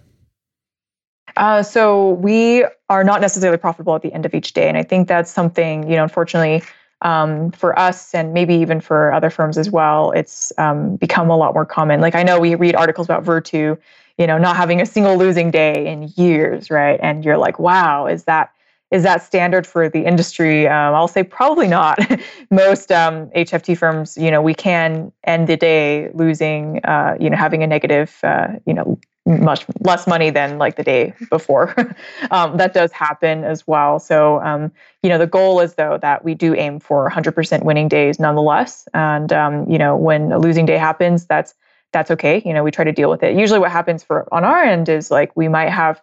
Uh, 1.36 1.64
so 1.64 2.10
we 2.10 2.64
are 2.88 3.02
not 3.02 3.20
necessarily 3.20 3.58
profitable 3.58 3.96
at 3.96 4.02
the 4.02 4.12
end 4.12 4.24
of 4.24 4.34
each 4.34 4.52
day, 4.52 4.68
and 4.68 4.78
I 4.78 4.84
think 4.84 5.08
that's 5.08 5.32
something 5.32 5.90
you 5.90 5.96
know, 5.96 6.04
unfortunately, 6.04 6.62
um, 7.00 7.50
for 7.50 7.76
us 7.76 8.14
and 8.14 8.32
maybe 8.32 8.54
even 8.54 8.80
for 8.80 9.12
other 9.12 9.30
firms 9.30 9.58
as 9.58 9.68
well, 9.68 10.12
it's 10.12 10.52
um, 10.58 10.94
become 10.94 11.28
a 11.28 11.36
lot 11.36 11.54
more 11.54 11.66
common. 11.66 12.00
Like 12.00 12.14
I 12.14 12.22
know 12.22 12.38
we 12.38 12.54
read 12.54 12.76
articles 12.76 13.08
about 13.08 13.24
Virtu, 13.24 13.76
you 14.16 14.26
know, 14.28 14.38
not 14.38 14.56
having 14.56 14.80
a 14.80 14.86
single 14.86 15.16
losing 15.16 15.50
day 15.50 15.88
in 15.88 16.12
years, 16.16 16.70
right? 16.70 17.00
And 17.02 17.24
you're 17.24 17.38
like, 17.38 17.58
wow, 17.58 18.06
is 18.06 18.24
that 18.24 18.52
is 18.92 19.02
that 19.02 19.22
standard 19.22 19.66
for 19.66 19.88
the 19.88 20.04
industry? 20.04 20.68
Um, 20.68 20.94
I'll 20.94 21.08
say 21.08 21.22
probably 21.22 21.66
not. 21.66 21.98
Most 22.50 22.92
um, 22.92 23.28
HFT 23.30 23.76
firms, 23.76 24.18
you 24.18 24.30
know, 24.30 24.42
we 24.42 24.54
can 24.54 25.10
end 25.24 25.48
the 25.48 25.56
day 25.56 26.10
losing, 26.12 26.84
uh, 26.84 27.16
you 27.18 27.30
know, 27.30 27.36
having 27.36 27.62
a 27.62 27.66
negative, 27.66 28.18
uh, 28.22 28.48
you 28.66 28.74
know, 28.74 28.98
much 29.24 29.64
less 29.80 30.06
money 30.06 30.28
than 30.28 30.58
like 30.58 30.76
the 30.76 30.82
day 30.82 31.14
before. 31.30 31.74
um, 32.30 32.58
that 32.58 32.74
does 32.74 32.92
happen 32.92 33.44
as 33.44 33.66
well. 33.66 33.98
So, 33.98 34.42
um, 34.42 34.70
you 35.02 35.08
know, 35.08 35.16
the 35.16 35.26
goal 35.26 35.60
is 35.60 35.74
though 35.74 35.98
that 36.02 36.22
we 36.22 36.34
do 36.34 36.54
aim 36.54 36.78
for 36.78 37.08
100% 37.08 37.64
winning 37.64 37.88
days 37.88 38.20
nonetheless. 38.20 38.86
And 38.92 39.32
um, 39.32 39.70
you 39.70 39.78
know, 39.78 39.96
when 39.96 40.32
a 40.32 40.38
losing 40.38 40.66
day 40.66 40.76
happens, 40.76 41.24
that's 41.24 41.54
that's 41.92 42.10
okay. 42.10 42.42
You 42.44 42.52
know, 42.52 42.62
we 42.62 42.70
try 42.70 42.84
to 42.84 42.92
deal 42.92 43.10
with 43.10 43.22
it. 43.22 43.36
Usually, 43.36 43.58
what 43.58 43.70
happens 43.70 44.02
for 44.02 44.26
on 44.32 44.44
our 44.44 44.62
end 44.62 44.88
is 44.88 45.10
like 45.10 45.34
we 45.36 45.48
might 45.48 45.70
have 45.70 46.02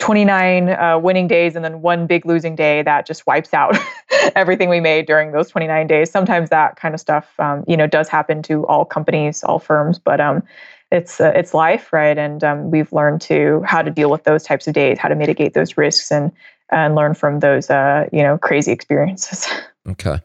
29 0.00 0.70
uh, 0.70 0.98
winning 0.98 1.28
days 1.28 1.54
and 1.54 1.64
then 1.64 1.82
one 1.82 2.06
big 2.06 2.26
losing 2.26 2.56
day 2.56 2.82
that 2.82 3.06
just 3.06 3.26
wipes 3.26 3.54
out 3.54 3.76
everything 4.34 4.68
we 4.68 4.80
made 4.80 5.06
during 5.06 5.32
those 5.32 5.48
29 5.50 5.86
days. 5.86 6.10
Sometimes 6.10 6.50
that 6.50 6.76
kind 6.76 6.94
of 6.94 7.00
stuff, 7.00 7.38
um, 7.38 7.64
you 7.68 7.76
know, 7.76 7.86
does 7.86 8.08
happen 8.08 8.42
to 8.42 8.66
all 8.66 8.84
companies, 8.84 9.44
all 9.44 9.58
firms, 9.58 9.98
but 9.98 10.20
um, 10.20 10.42
it's 10.90 11.20
uh, 11.20 11.32
it's 11.34 11.54
life, 11.54 11.92
right? 11.92 12.18
And 12.18 12.42
um, 12.42 12.70
we've 12.70 12.92
learned 12.92 13.20
to 13.22 13.62
how 13.64 13.82
to 13.82 13.90
deal 13.90 14.10
with 14.10 14.24
those 14.24 14.42
types 14.42 14.66
of 14.66 14.74
days, 14.74 14.98
how 14.98 15.08
to 15.08 15.14
mitigate 15.14 15.54
those 15.54 15.76
risks, 15.76 16.10
and 16.10 16.32
and 16.70 16.94
learn 16.94 17.14
from 17.14 17.40
those, 17.40 17.70
uh, 17.70 18.08
you 18.12 18.22
know, 18.22 18.38
crazy 18.38 18.72
experiences. 18.72 19.48
Okay. 19.88 20.18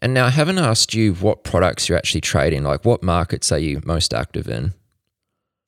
And 0.00 0.14
now 0.14 0.26
I 0.26 0.30
haven't 0.30 0.58
asked 0.58 0.94
you 0.94 1.14
what 1.14 1.42
products 1.42 1.88
you're 1.88 1.98
actually 1.98 2.20
trading. 2.20 2.62
Like, 2.62 2.84
what 2.84 3.02
markets 3.02 3.50
are 3.50 3.58
you 3.58 3.82
most 3.84 4.14
active 4.14 4.48
in? 4.48 4.72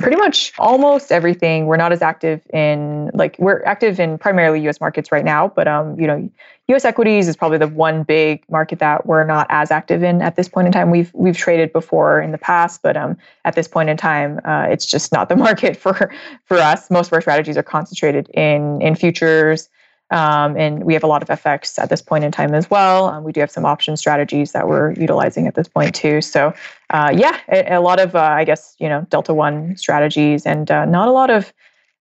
Pretty 0.03 0.17
much 0.17 0.53
almost 0.59 1.13
everything. 1.13 1.67
We're 1.67 1.77
not 1.77 1.93
as 1.93 2.03
active 2.03 2.41
in 2.53 3.11
like 3.15 3.37
we're 3.39 3.63
active 3.65 4.01
in 4.01 4.19
primarily 4.19 4.61
U.S. 4.63 4.81
markets 4.81 5.13
right 5.13 5.25
now, 5.25 5.49
but 5.49 5.69
um, 5.69 5.99
you 5.99 6.07
know, 6.07 6.31
U.S. 6.69 6.85
equities 6.85 7.29
is 7.29 7.37
probably 7.37 7.59
the 7.59 7.69
one 7.69 8.03
big 8.03 8.45
market 8.51 8.79
that 8.81 9.07
we're 9.07 9.25
not 9.25 9.47
as 9.51 9.71
active 9.71 10.03
in 10.03 10.21
at 10.21 10.37
this 10.37 10.49
point 10.49 10.67
in 10.67 10.73
time. 10.73 10.91
We've 10.91 11.11
we've 11.15 11.37
traded 11.37 11.73
before 11.73 12.21
in 12.21 12.33
the 12.33 12.39
past, 12.39 12.83
but 12.83 12.97
um, 12.97 13.17
at 13.45 13.55
this 13.55 13.69
point 13.69 13.89
in 13.89 13.97
time, 13.97 14.41
uh, 14.45 14.67
it's 14.69 14.87
just 14.87 15.13
not 15.13 15.29
the 15.29 15.37
market 15.47 15.77
for 15.77 16.13
for 16.45 16.59
us. 16.59 16.91
Most 16.91 17.09
of 17.09 17.13
our 17.15 17.21
strategies 17.21 17.57
are 17.57 17.63
concentrated 17.63 18.29
in 18.31 18.83
in 18.83 18.95
futures. 18.95 19.69
Um, 20.13 20.59
and 20.59 20.85
we 20.85 20.93
have 20.93 21.03
a 21.03 21.07
lot 21.07 21.23
of 21.23 21.29
FX 21.29 21.79
at 21.79 21.89
this 21.89 22.03
point 22.03 22.23
in 22.23 22.31
time 22.31 22.55
as 22.55 22.69
well. 22.69 23.07
Um, 23.07 23.25
we 23.25 23.33
do 23.33 23.41
have 23.41 23.51
some 23.51 23.65
option 23.65 23.97
strategies 23.97 24.53
that 24.53 24.69
we're 24.69 24.93
utilizing 24.93 25.47
at 25.47 25.55
this 25.55 25.69
point 25.69 25.95
too. 25.95 26.21
So, 26.21 26.53
uh, 26.91 27.11
yeah, 27.17 27.41
a, 27.49 27.77
a, 27.77 27.81
lot 27.81 27.99
of, 27.99 28.15
uh, 28.15 28.21
I 28.21 28.45
guess, 28.45 28.77
you 28.79 28.91
know, 28.91 29.07
Delta 29.09 29.33
One 29.33 29.75
strategies 29.77 30.45
and 30.45 30.71
uh, 30.71 30.85
not 30.85 31.09
a 31.09 31.13
lot 31.13 31.31
of 31.31 31.55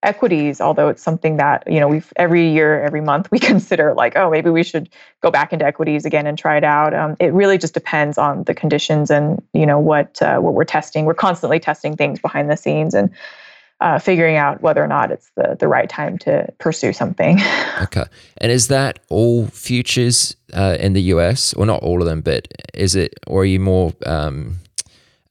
equities, 0.04 0.60
although 0.60 0.90
it's 0.90 1.02
something 1.02 1.38
that, 1.38 1.64
you 1.72 1.80
know, 1.80 1.88
we've 1.88 2.12
every 2.18 2.50
year, 2.50 2.84
every 2.84 3.00
month 3.00 3.32
we 3.32 3.40
consider 3.52 3.94
like, 3.94 4.18
oh, 4.18 4.30
maybe 4.30 4.50
we 4.50 4.64
should 4.64 4.90
go 5.22 5.32
back 5.32 5.54
into 5.54 5.66
equities 5.66 6.04
again 6.04 6.28
and 6.28 6.38
try 6.38 6.58
it 6.58 6.66
out. 6.66 6.94
Um, 6.94 7.16
it 7.22 7.32
really 7.32 7.58
just 7.58 7.74
depends 7.74 8.18
on 8.18 8.44
the 8.44 8.54
conditions 8.54 9.10
and, 9.10 9.42
you 9.54 9.66
know, 9.66 9.80
what, 9.80 10.22
uh, 10.22 10.40
what 10.40 10.54
we're 10.54 10.66
testing. 10.66 11.06
We're 11.06 11.14
constantly 11.14 11.62
testing 11.62 11.96
things 11.96 12.20
behind 12.20 12.52
the 12.52 12.58
scenes 12.58 12.94
and, 12.94 13.10
uh, 13.82 14.00
figuring 14.00 14.38
out 14.38 14.62
whether 14.62 14.84
or 14.84 14.88
not 14.88 15.12
it's 15.12 15.32
the 15.36 15.58
the 15.60 15.68
right 15.68 15.90
time 15.90 16.18
to 16.20 16.48
pursue 16.60 16.94
something. 16.94 17.40
Okay, 17.82 18.04
and 18.38 18.52
is 18.52 18.68
that 18.68 19.00
all 19.10 19.48
futures 19.48 20.36
uh, 20.54 20.78
in 20.80 20.94
the 20.94 21.02
US, 21.14 21.52
or 21.54 21.66
not 21.66 21.82
all 21.82 22.00
of 22.00 22.08
them, 22.08 22.22
but 22.22 22.48
is 22.76 22.96
it, 22.96 23.16
or 23.26 23.42
are 23.42 23.46
you 23.46 23.60
more 23.60 23.92
um, 24.06 24.58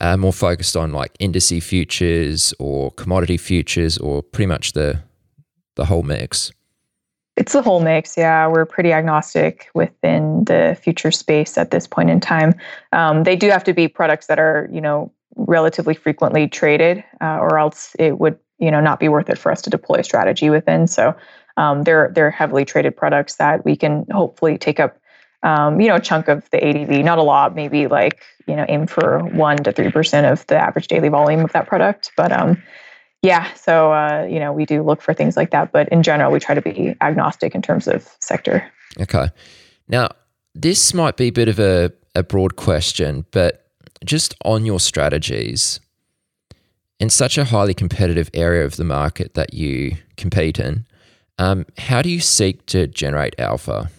uh, 0.01 0.17
more 0.17 0.33
focused 0.33 0.77
on 0.77 0.93
like 0.93 1.17
indice 1.19 1.63
futures 1.63 2.53
or 2.59 2.91
commodity 2.93 3.37
futures, 3.37 3.99
or 3.99 4.23
pretty 4.23 4.47
much 4.47 4.73
the 4.73 5.01
the 5.77 5.85
whole 5.85 6.03
mix? 6.03 6.51
It's 7.37 7.53
the 7.53 7.63
whole 7.63 7.81
mix. 7.81 8.17
Yeah, 8.17 8.49
we're 8.49 8.67
pretty 8.67 8.93
agnostic 8.93 9.71
within 9.75 10.45
the 10.45 10.77
future 10.83 11.13
space 11.13 11.57
at 11.57 11.71
this 11.71 11.87
point 11.87 12.11
in 12.11 12.21
time. 12.21 12.55
Um, 12.93 13.23
they 13.25 13.37
do 13.37 13.49
have 13.49 13.65
to 13.65 13.73
be 13.73 13.89
products 13.89 14.27
that 14.27 14.39
are, 14.39 14.69
you 14.73 14.81
know, 14.81 15.13
relatively 15.37 15.95
frequently 15.95 16.49
traded, 16.49 17.05
uh, 17.21 17.39
or 17.39 17.59
else 17.59 17.95
it 17.99 18.19
would 18.19 18.39
you 18.59 18.71
know 18.71 18.81
not 18.81 19.01
be 19.01 19.09
worth 19.09 19.29
it 19.31 19.39
for 19.39 19.51
us 19.51 19.63
to 19.63 19.71
deploy 19.71 19.97
a 19.97 20.05
strategy 20.05 20.51
within. 20.51 20.87
So 20.87 21.15
um, 21.57 21.83
they're 21.83 22.11
they're 22.15 22.31
heavily 22.31 22.65
traded 22.65 22.97
products 22.97 23.37
that 23.37 23.65
we 23.65 23.77
can 23.77 24.07
hopefully 24.11 24.59
take 24.59 24.81
up 24.81 24.99
um, 25.43 25.81
you 25.81 25.89
know 25.89 25.97
a 25.97 26.01
chunk 26.01 26.29
of 26.29 26.49
the 26.51 26.65
ADV, 26.65 27.05
not 27.05 27.19
a 27.19 27.23
lot, 27.23 27.55
maybe 27.55 27.87
like 27.87 28.23
you 28.47 28.57
know 28.57 28.67
aim 28.69 28.87
for 28.87 29.21
one 29.21 29.57
to 29.59 29.73
three 29.73 29.91
percent 29.91 30.27
of 30.27 30.47
the 30.47 30.57
average 30.57 30.89
daily 30.89 31.09
volume 31.09 31.41
of 31.41 31.53
that 31.53 31.67
product, 31.67 32.13
but 32.17 32.33
um, 32.33 32.63
yeah, 33.23 33.53
so 33.55 33.93
uh, 33.93 34.27
you 34.31 34.39
know 34.39 34.53
we 34.53 34.65
do 34.65 34.83
look 34.83 35.03
for 35.03 35.15
things 35.15 35.37
like 35.37 35.51
that, 35.51 35.73
but 35.73 35.89
in 35.91 36.03
general 36.03 36.33
we 36.33 36.41
try 36.41 36.55
to 36.55 36.63
be 36.63 36.95
agnostic 37.01 37.55
in 37.55 37.63
terms 37.63 37.87
of 37.87 38.09
sector. 38.21 38.71
Okay, 39.01 39.29
now 39.89 40.09
this 40.55 40.95
might 40.95 41.17
be 41.17 41.29
a 41.29 41.33
bit 41.33 41.49
of 41.49 41.59
a, 41.59 41.93
a 42.15 42.23
broad 42.23 42.57
question, 42.57 43.25
but 43.31 43.70
just 44.05 44.35
on 44.45 44.65
your 44.65 44.81
strategies, 44.81 45.81
in 46.99 47.11
such 47.11 47.39
a 47.39 47.45
highly 47.45 47.75
competitive 47.75 48.31
area 48.35 48.65
of 48.65 48.77
the 48.77 48.85
market 48.85 49.35
that 49.35 49.55
you 49.55 49.97
compete 50.17 50.59
in, 50.59 50.87
um, 51.39 51.65
how 51.79 52.03
do 52.03 52.11
you 52.11 52.21
seek 52.21 52.67
to 52.67 52.87
generate 52.87 53.35
alpha? 53.39 53.91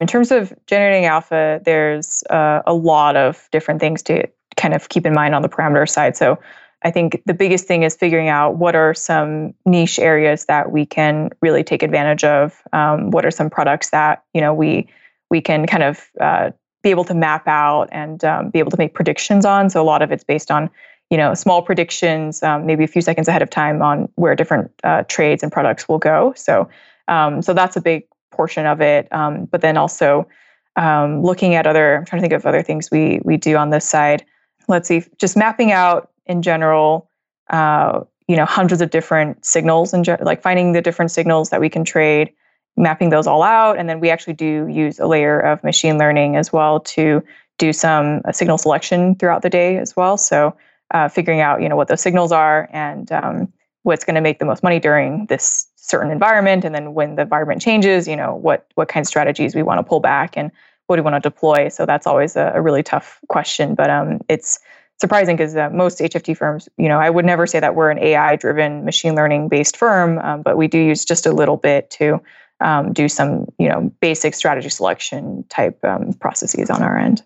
In 0.00 0.06
terms 0.06 0.30
of 0.30 0.52
generating 0.66 1.04
alpha, 1.04 1.60
there's 1.64 2.22
uh, 2.30 2.62
a 2.66 2.74
lot 2.74 3.16
of 3.16 3.48
different 3.52 3.80
things 3.80 4.02
to 4.04 4.26
kind 4.56 4.74
of 4.74 4.88
keep 4.88 5.06
in 5.06 5.12
mind 5.12 5.34
on 5.34 5.42
the 5.42 5.48
parameter 5.48 5.88
side. 5.88 6.16
So 6.16 6.38
I 6.82 6.90
think 6.90 7.22
the 7.26 7.34
biggest 7.34 7.66
thing 7.66 7.82
is 7.82 7.96
figuring 7.96 8.28
out 8.28 8.56
what 8.56 8.74
are 8.74 8.94
some 8.94 9.54
niche 9.64 9.98
areas 9.98 10.46
that 10.46 10.72
we 10.72 10.86
can 10.86 11.30
really 11.42 11.64
take 11.64 11.82
advantage 11.82 12.24
of. 12.24 12.62
Um, 12.72 13.10
what 13.10 13.24
are 13.26 13.30
some 13.30 13.50
products 13.50 13.90
that 13.90 14.22
you 14.34 14.40
know 14.40 14.54
we 14.54 14.88
we 15.30 15.40
can 15.40 15.66
kind 15.66 15.82
of 15.82 16.10
uh, 16.20 16.50
be 16.86 16.90
able 16.90 17.04
to 17.04 17.14
map 17.14 17.48
out 17.48 17.88
and 17.90 18.24
um, 18.24 18.48
be 18.48 18.60
able 18.60 18.70
to 18.70 18.78
make 18.78 18.94
predictions 18.94 19.44
on. 19.44 19.68
So 19.68 19.82
a 19.82 19.88
lot 19.92 20.02
of 20.02 20.12
it's 20.12 20.22
based 20.22 20.52
on 20.52 20.70
you 21.10 21.16
know 21.16 21.34
small 21.34 21.60
predictions, 21.60 22.44
um, 22.44 22.64
maybe 22.64 22.84
a 22.84 22.86
few 22.86 23.02
seconds 23.02 23.26
ahead 23.26 23.42
of 23.42 23.50
time 23.50 23.82
on 23.82 24.08
where 24.14 24.36
different 24.36 24.70
uh, 24.84 25.02
trades 25.08 25.42
and 25.42 25.50
products 25.50 25.88
will 25.88 25.98
go. 25.98 26.32
So 26.36 26.68
um, 27.08 27.42
so 27.42 27.52
that's 27.52 27.76
a 27.76 27.80
big 27.80 28.04
portion 28.30 28.66
of 28.66 28.80
it. 28.80 29.12
Um, 29.12 29.46
but 29.46 29.62
then 29.62 29.76
also 29.76 30.28
um, 30.76 31.22
looking 31.24 31.56
at 31.56 31.66
other, 31.66 31.96
I'm 31.96 32.04
trying 32.04 32.22
to 32.22 32.28
think 32.28 32.34
of 32.34 32.46
other 32.46 32.62
things 32.62 32.88
we 32.88 33.20
we 33.24 33.36
do 33.36 33.56
on 33.56 33.70
this 33.70 33.84
side. 33.84 34.24
Let's 34.68 34.86
see, 34.86 35.02
just 35.18 35.36
mapping 35.36 35.72
out 35.72 36.10
in 36.26 36.40
general. 36.40 37.10
Uh, 37.50 38.02
you 38.28 38.36
know, 38.36 38.44
hundreds 38.44 38.80
of 38.82 38.90
different 38.90 39.44
signals 39.44 39.92
and 39.92 40.06
like 40.20 40.42
finding 40.42 40.72
the 40.72 40.82
different 40.82 41.12
signals 41.12 41.50
that 41.50 41.60
we 41.60 41.68
can 41.68 41.84
trade 41.84 42.32
mapping 42.76 43.10
those 43.10 43.26
all 43.26 43.42
out. 43.42 43.78
And 43.78 43.88
then 43.88 44.00
we 44.00 44.10
actually 44.10 44.34
do 44.34 44.66
use 44.68 44.98
a 44.98 45.06
layer 45.06 45.40
of 45.40 45.62
machine 45.64 45.98
learning 45.98 46.36
as 46.36 46.52
well 46.52 46.80
to 46.80 47.22
do 47.58 47.72
some 47.72 48.20
uh, 48.24 48.32
signal 48.32 48.58
selection 48.58 49.14
throughout 49.14 49.42
the 49.42 49.50
day 49.50 49.78
as 49.78 49.96
well. 49.96 50.16
So 50.16 50.54
uh, 50.92 51.08
figuring 51.08 51.40
out 51.40 51.62
you 51.62 51.68
know 51.68 51.76
what 51.76 51.88
those 51.88 52.00
signals 52.00 52.32
are 52.32 52.68
and 52.72 53.10
um, 53.12 53.52
what's 53.82 54.04
going 54.04 54.14
to 54.14 54.20
make 54.20 54.38
the 54.38 54.44
most 54.44 54.62
money 54.62 54.78
during 54.78 55.26
this 55.26 55.66
certain 55.76 56.10
environment, 56.10 56.64
and 56.64 56.74
then 56.74 56.94
when 56.94 57.16
the 57.16 57.22
environment 57.22 57.62
changes, 57.62 58.06
you 58.06 58.16
know 58.16 58.34
what 58.34 58.66
what 58.74 58.88
kind 58.88 59.04
of 59.04 59.08
strategies 59.08 59.54
we 59.54 59.62
want 59.62 59.78
to 59.78 59.84
pull 59.84 60.00
back 60.00 60.36
and 60.36 60.50
what 60.86 60.96
do 60.96 61.02
we 61.02 61.10
want 61.10 61.20
to 61.20 61.28
deploy. 61.28 61.68
So 61.68 61.86
that's 61.86 62.06
always 62.06 62.36
a, 62.36 62.52
a 62.54 62.62
really 62.62 62.82
tough 62.82 63.18
question, 63.28 63.74
but 63.74 63.90
um, 63.90 64.20
it's 64.28 64.60
surprising 64.98 65.36
because 65.36 65.56
uh, 65.56 65.68
most 65.70 65.98
HFT 65.98 66.36
firms, 66.36 66.68
you 66.78 66.88
know, 66.88 66.98
I 66.98 67.10
would 67.10 67.24
never 67.24 67.46
say 67.46 67.60
that 67.60 67.74
we're 67.74 67.90
an 67.90 67.98
AI 67.98 68.36
driven 68.36 68.84
machine 68.84 69.14
learning 69.14 69.48
based 69.48 69.76
firm, 69.76 70.18
um, 70.20 70.42
but 70.42 70.56
we 70.56 70.68
do 70.68 70.78
use 70.78 71.04
just 71.04 71.26
a 71.26 71.32
little 71.32 71.56
bit 71.56 71.90
to 71.90 72.20
um, 72.60 72.92
do 72.92 73.08
some 73.08 73.46
you 73.58 73.68
know 73.68 73.92
basic 74.00 74.34
strategy 74.34 74.68
selection 74.68 75.44
type 75.48 75.82
um, 75.84 76.12
processes 76.14 76.70
on 76.70 76.82
our 76.82 76.98
end. 76.98 77.22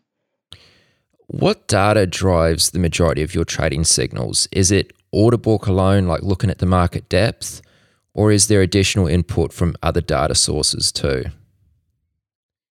What 1.26 1.68
data 1.68 2.06
drives 2.06 2.70
the 2.70 2.80
majority 2.80 3.22
of 3.22 3.34
your 3.34 3.44
trading 3.44 3.84
signals? 3.84 4.48
Is 4.50 4.72
it 4.72 4.92
order 5.12 5.36
book 5.36 5.66
alone, 5.66 6.06
like 6.06 6.22
looking 6.22 6.50
at 6.50 6.58
the 6.58 6.66
market 6.66 7.08
depth, 7.08 7.62
or 8.14 8.32
is 8.32 8.48
there 8.48 8.62
additional 8.62 9.06
input 9.06 9.52
from 9.52 9.76
other 9.82 10.00
data 10.00 10.34
sources 10.34 10.90
too? 10.90 11.26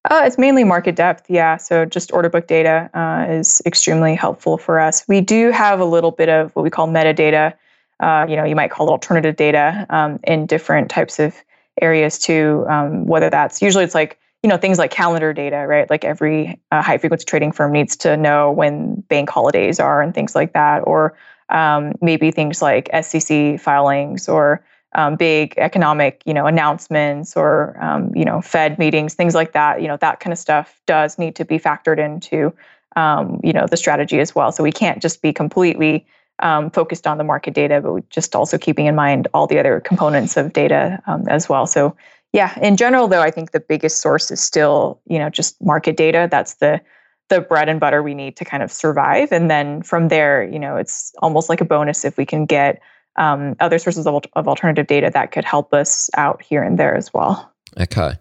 Uh, 0.10 0.24
it's 0.26 0.38
mainly 0.38 0.64
market 0.64 0.96
depth, 0.96 1.30
yeah. 1.30 1.58
So 1.58 1.86
just 1.86 2.12
order 2.14 2.30
book 2.30 2.48
data 2.48 2.90
uh, 2.94 3.32
is 3.32 3.62
extremely 3.66 4.16
helpful 4.16 4.58
for 4.58 4.80
us. 4.80 5.04
We 5.08 5.22
do 5.22 5.52
have 5.52 5.80
a 5.80 5.86
little 5.86 6.12
bit 6.12 6.30
of 6.30 6.56
what 6.56 6.64
we 6.64 6.70
call 6.70 6.88
metadata. 6.88 7.54
Uh, 8.00 8.26
you 8.28 8.36
know, 8.38 8.46
you 8.46 8.56
might 8.56 8.72
call 8.72 8.88
it 8.88 8.92
alternative 8.92 9.36
data 9.36 9.86
um, 9.90 10.20
in 10.24 10.46
different 10.46 10.90
types 10.90 11.20
of 11.20 11.36
areas 11.82 12.20
too. 12.20 12.66
Um, 12.70 13.06
whether 13.06 13.30
that's 13.30 13.62
usually 13.62 13.84
it's 13.84 13.96
like 13.96 14.20
you 14.44 14.50
know 14.50 14.58
things 14.58 14.78
like 14.78 14.92
calendar 14.92 15.34
data, 15.34 15.66
right? 15.68 15.90
Like 15.90 16.06
every 16.06 16.60
uh, 16.72 16.82
high 16.82 16.98
frequency 16.98 17.26
trading 17.26 17.52
firm 17.52 17.72
needs 17.72 17.96
to 17.98 18.16
know 18.18 18.52
when 18.52 19.02
bank 19.02 19.30
holidays 19.30 19.80
are 19.80 20.02
and 20.02 20.14
things 20.14 20.36
like 20.36 20.54
that, 20.54 20.80
or 20.80 21.16
um, 21.50 21.94
maybe 22.02 22.32
things 22.32 22.62
like 22.62 22.90
SEC 23.02 23.60
filings 23.60 24.30
or 24.30 24.64
um, 24.94 25.16
big 25.16 25.54
economic 25.58 26.22
you 26.26 26.34
know 26.34 26.46
announcements 26.46 27.36
or 27.36 27.78
um, 27.84 28.14
you 28.16 28.26
know 28.26 28.42
Fed 28.42 28.80
meetings, 28.80 29.14
things 29.14 29.36
like 29.36 29.54
that. 29.54 29.82
You 29.82 29.88
know 29.88 29.98
that 29.98 30.20
kind 30.20 30.32
of 30.32 30.40
stuff 30.40 30.80
does 30.86 31.18
need 31.18 31.36
to 31.36 31.46
be 31.46 31.60
factored 31.60 32.00
into 32.00 32.54
um, 32.96 33.40
you 33.44 33.54
know 33.54 33.68
the 33.68 33.78
strategy 33.78 34.20
as 34.20 34.34
well. 34.34 34.52
So 34.52 34.64
we 34.64 34.72
can't 34.72 35.02
just 35.02 35.22
be 35.22 35.34
completely 35.34 36.06
um, 36.40 36.70
focused 36.70 37.08
on 37.08 37.18
the 37.18 37.24
market 37.24 37.54
data, 37.54 37.82
but 37.82 38.10
just 38.10 38.36
also 38.36 38.58
keeping 38.58 38.86
in 38.86 38.96
mind 38.96 39.28
all 39.34 39.48
the 39.48 39.60
other 39.60 39.80
components 39.80 40.38
of 40.38 40.54
data 40.54 41.02
um, 41.08 41.28
as 41.28 41.50
well. 41.50 41.66
So, 41.66 41.96
yeah, 42.34 42.58
in 42.62 42.78
general, 42.78 43.08
though, 43.08 43.22
I 43.22 43.32
think 43.32 43.52
the 43.52 43.60
biggest 43.60 44.02
source 44.02 44.32
is 44.32 44.40
still, 44.42 45.02
you 45.08 45.18
know, 45.18 45.30
just 45.30 45.62
market 45.64 45.98
data. 45.98 46.28
That's 46.30 46.56
the 46.56 46.82
the 47.30 47.42
bread 47.42 47.70
and 47.70 47.80
butter 47.80 48.02
we 48.02 48.16
need 48.16 48.36
to 48.38 48.46
kind 48.46 48.64
of 48.64 48.72
survive, 48.72 49.32
and 49.32 49.52
then 49.52 49.84
from 49.84 50.08
there, 50.08 50.44
you 50.44 50.60
know, 50.60 50.78
it's 50.78 51.14
almost 51.20 51.50
like 51.50 51.62
a 51.62 51.66
bonus 51.66 52.04
if 52.04 52.18
we 52.18 52.26
can 52.26 52.46
get 52.46 52.82
um, 53.18 53.56
other 53.60 53.78
sources 53.78 54.08
of, 54.08 54.24
of 54.34 54.48
alternative 54.48 54.88
data 54.88 55.12
that 55.14 55.32
could 55.32 55.46
help 55.46 55.74
us 55.74 56.10
out 56.16 56.42
here 56.42 56.64
and 56.64 56.80
there 56.80 56.96
as 56.96 57.14
well. 57.14 57.52
Okay. 57.80 58.14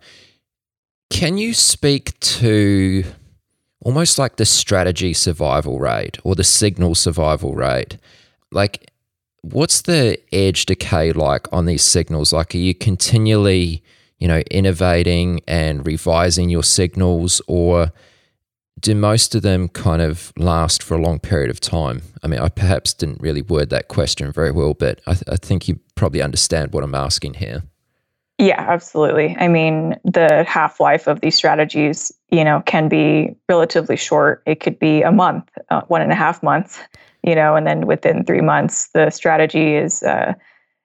Can 1.10 1.38
you 1.38 1.54
speak 1.54 2.18
to 2.20 3.04
almost 3.80 4.18
like 4.18 4.36
the 4.36 4.44
strategy 4.44 5.12
survival 5.12 5.78
rate 5.78 6.18
or 6.24 6.34
the 6.34 6.44
signal 6.44 6.94
survival 6.94 7.54
rate. 7.54 7.96
Like, 8.50 8.90
what's 9.42 9.82
the 9.82 10.18
edge 10.32 10.66
decay 10.66 11.12
like 11.12 11.50
on 11.52 11.66
these 11.66 11.82
signals? 11.82 12.32
Like, 12.32 12.54
are 12.54 12.58
you 12.58 12.74
continually, 12.74 13.82
you 14.18 14.28
know, 14.28 14.40
innovating 14.50 15.40
and 15.46 15.86
revising 15.86 16.48
your 16.48 16.64
signals, 16.64 17.40
or 17.46 17.92
do 18.80 18.94
most 18.94 19.34
of 19.34 19.42
them 19.42 19.68
kind 19.68 20.02
of 20.02 20.32
last 20.36 20.82
for 20.82 20.96
a 20.96 21.00
long 21.00 21.18
period 21.20 21.50
of 21.50 21.60
time? 21.60 22.02
I 22.22 22.26
mean, 22.26 22.40
I 22.40 22.48
perhaps 22.48 22.94
didn't 22.94 23.20
really 23.20 23.42
word 23.42 23.70
that 23.70 23.88
question 23.88 24.32
very 24.32 24.50
well, 24.50 24.74
but 24.74 25.00
I, 25.06 25.12
th- 25.12 25.24
I 25.28 25.36
think 25.36 25.68
you 25.68 25.78
probably 25.94 26.22
understand 26.22 26.72
what 26.72 26.84
I'm 26.84 26.94
asking 26.94 27.34
here. 27.34 27.62
Yeah, 28.38 28.64
absolutely. 28.68 29.36
I 29.36 29.48
mean, 29.48 29.96
the 30.04 30.44
half 30.44 30.78
life 30.78 31.08
of 31.08 31.20
these 31.20 31.34
strategies, 31.34 32.12
you 32.30 32.44
know, 32.44 32.62
can 32.66 32.88
be 32.88 33.34
relatively 33.48 33.96
short. 33.96 34.42
It 34.46 34.60
could 34.60 34.78
be 34.78 35.02
a 35.02 35.10
month, 35.10 35.50
uh, 35.70 35.82
one 35.88 36.02
and 36.02 36.12
a 36.12 36.14
half 36.14 36.40
months, 36.40 36.78
you 37.24 37.34
know, 37.34 37.56
and 37.56 37.66
then 37.66 37.86
within 37.88 38.24
three 38.24 38.40
months, 38.40 38.90
the 38.94 39.10
strategy 39.10 39.74
is, 39.74 40.04
uh, 40.04 40.34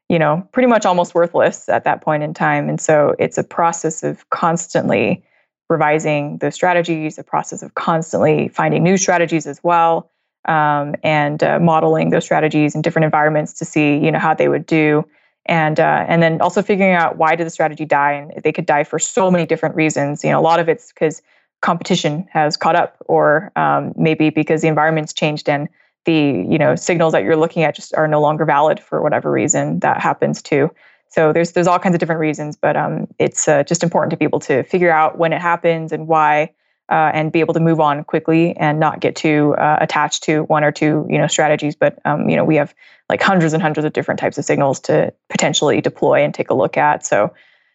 you 0.10 0.18
know, 0.18 0.48
pretty 0.52 0.68
much 0.68 0.84
almost 0.84 1.14
worthless 1.14 1.70
at 1.70 1.84
that 1.84 2.02
point 2.02 2.24
in 2.24 2.34
time. 2.34 2.70
And 2.70 2.82
so 2.82 3.16
it's 3.20 3.38
a 3.38 3.44
process 3.44 4.02
of 4.02 4.28
constantly 4.32 5.24
revising 5.70 6.40
the 6.40 6.52
strategies, 6.52 7.20
a 7.20 7.24
process 7.24 7.62
of 7.62 7.76
constantly 7.76 8.48
finding 8.48 8.82
new 8.82 8.98
strategies 8.98 9.46
as 9.46 9.64
well, 9.64 10.10
um, 10.46 10.96
and 11.04 11.44
uh, 11.44 11.60
modeling 11.60 12.10
those 12.10 12.24
strategies 12.24 12.74
in 12.74 12.82
different 12.82 13.06
environments 13.06 13.54
to 13.54 13.66
see, 13.66 13.96
you 13.98 14.12
know, 14.12 14.20
how 14.20 14.34
they 14.34 14.48
would 14.48 14.66
do 14.66 15.06
and 15.46 15.80
uh, 15.80 16.06
and 16.08 16.24
then 16.24 16.40
also 16.42 16.62
figuring 16.62 16.94
out 16.94 17.18
why 17.18 17.36
did 17.36 17.46
the 17.46 17.52
strategy 17.52 17.86
die? 17.86 18.14
And 18.14 18.44
they 18.44 18.52
could 18.52 18.66
die 18.66 18.84
for 18.84 19.00
so 19.00 19.30
many 19.30 19.46
different 19.46 19.76
reasons. 19.76 20.24
You 20.24 20.32
know 20.32 20.40
a 20.40 20.42
lot 20.42 20.60
of 20.60 20.70
it's 20.70 20.92
because 20.94 21.22
competition 21.62 22.28
has 22.32 22.58
caught 22.58 22.76
up 22.76 22.98
or 23.06 23.52
um, 23.56 23.94
maybe 23.96 24.30
because 24.30 24.62
the 24.62 24.68
environment's 24.68 25.14
changed 25.14 25.50
and 25.50 25.68
the 26.06 26.46
you 26.50 26.58
know 26.58 26.76
signals 26.76 27.14
that 27.14 27.24
you're 27.24 27.38
looking 27.38 27.64
at 27.64 27.76
just 27.76 27.94
are 27.96 28.08
no 28.08 28.22
longer 28.22 28.46
valid 28.46 28.80
for 28.80 29.02
whatever 29.02 29.32
reason 29.32 29.80
that 29.80 30.02
happens 30.02 30.42
too. 30.42 30.70
So 31.10 31.32
there's 31.32 31.52
there's 31.52 31.68
all 31.68 31.80
kinds 31.80 31.96
of 31.96 32.00
different 32.00 32.22
reasons 32.22 32.56
but 32.56 32.76
um, 32.76 33.08
it's 33.20 33.48
uh, 33.48 33.64
just 33.64 33.84
important 33.84 34.12
to 34.12 34.18
be 34.18 34.26
able 34.26 34.40
to 34.42 34.64
figure 34.64 34.92
out 34.92 35.18
when 35.18 35.34
it 35.34 35.42
happens 35.42 35.92
and 35.92 36.08
why 36.08 36.52
uh, 36.90 37.12
and 37.14 37.32
be 37.32 37.40
able 37.40 37.54
to 37.54 37.60
move 37.60 37.80
on 37.80 38.04
quickly 38.04 38.56
and 38.58 38.80
not 38.80 39.00
get 39.00 39.16
too 39.16 39.56
uh, 39.56 39.78
attached 39.80 40.24
to 40.24 40.44
one 40.44 40.64
or 40.64 40.72
two 40.72 41.06
you 41.10 41.18
know 41.18 41.28
strategies. 41.28 41.76
But 41.76 42.00
um, 42.06 42.30
you 42.30 42.36
know 42.36 42.44
we 42.44 42.56
have 42.56 42.74
like 43.14 43.22
hundreds 43.22 43.54
and 43.54 43.62
hundreds 43.62 43.86
of 43.86 43.94
different 43.94 44.20
types 44.20 44.40
of 44.40 44.44
signals 44.44 44.80
to 44.80 45.14
potentially 45.30 45.80
deploy 45.80 46.24
and 46.24 46.34
take 46.34 46.50
a 46.50 46.56
look 46.56 46.78
at. 46.78 47.06
So 47.06 47.32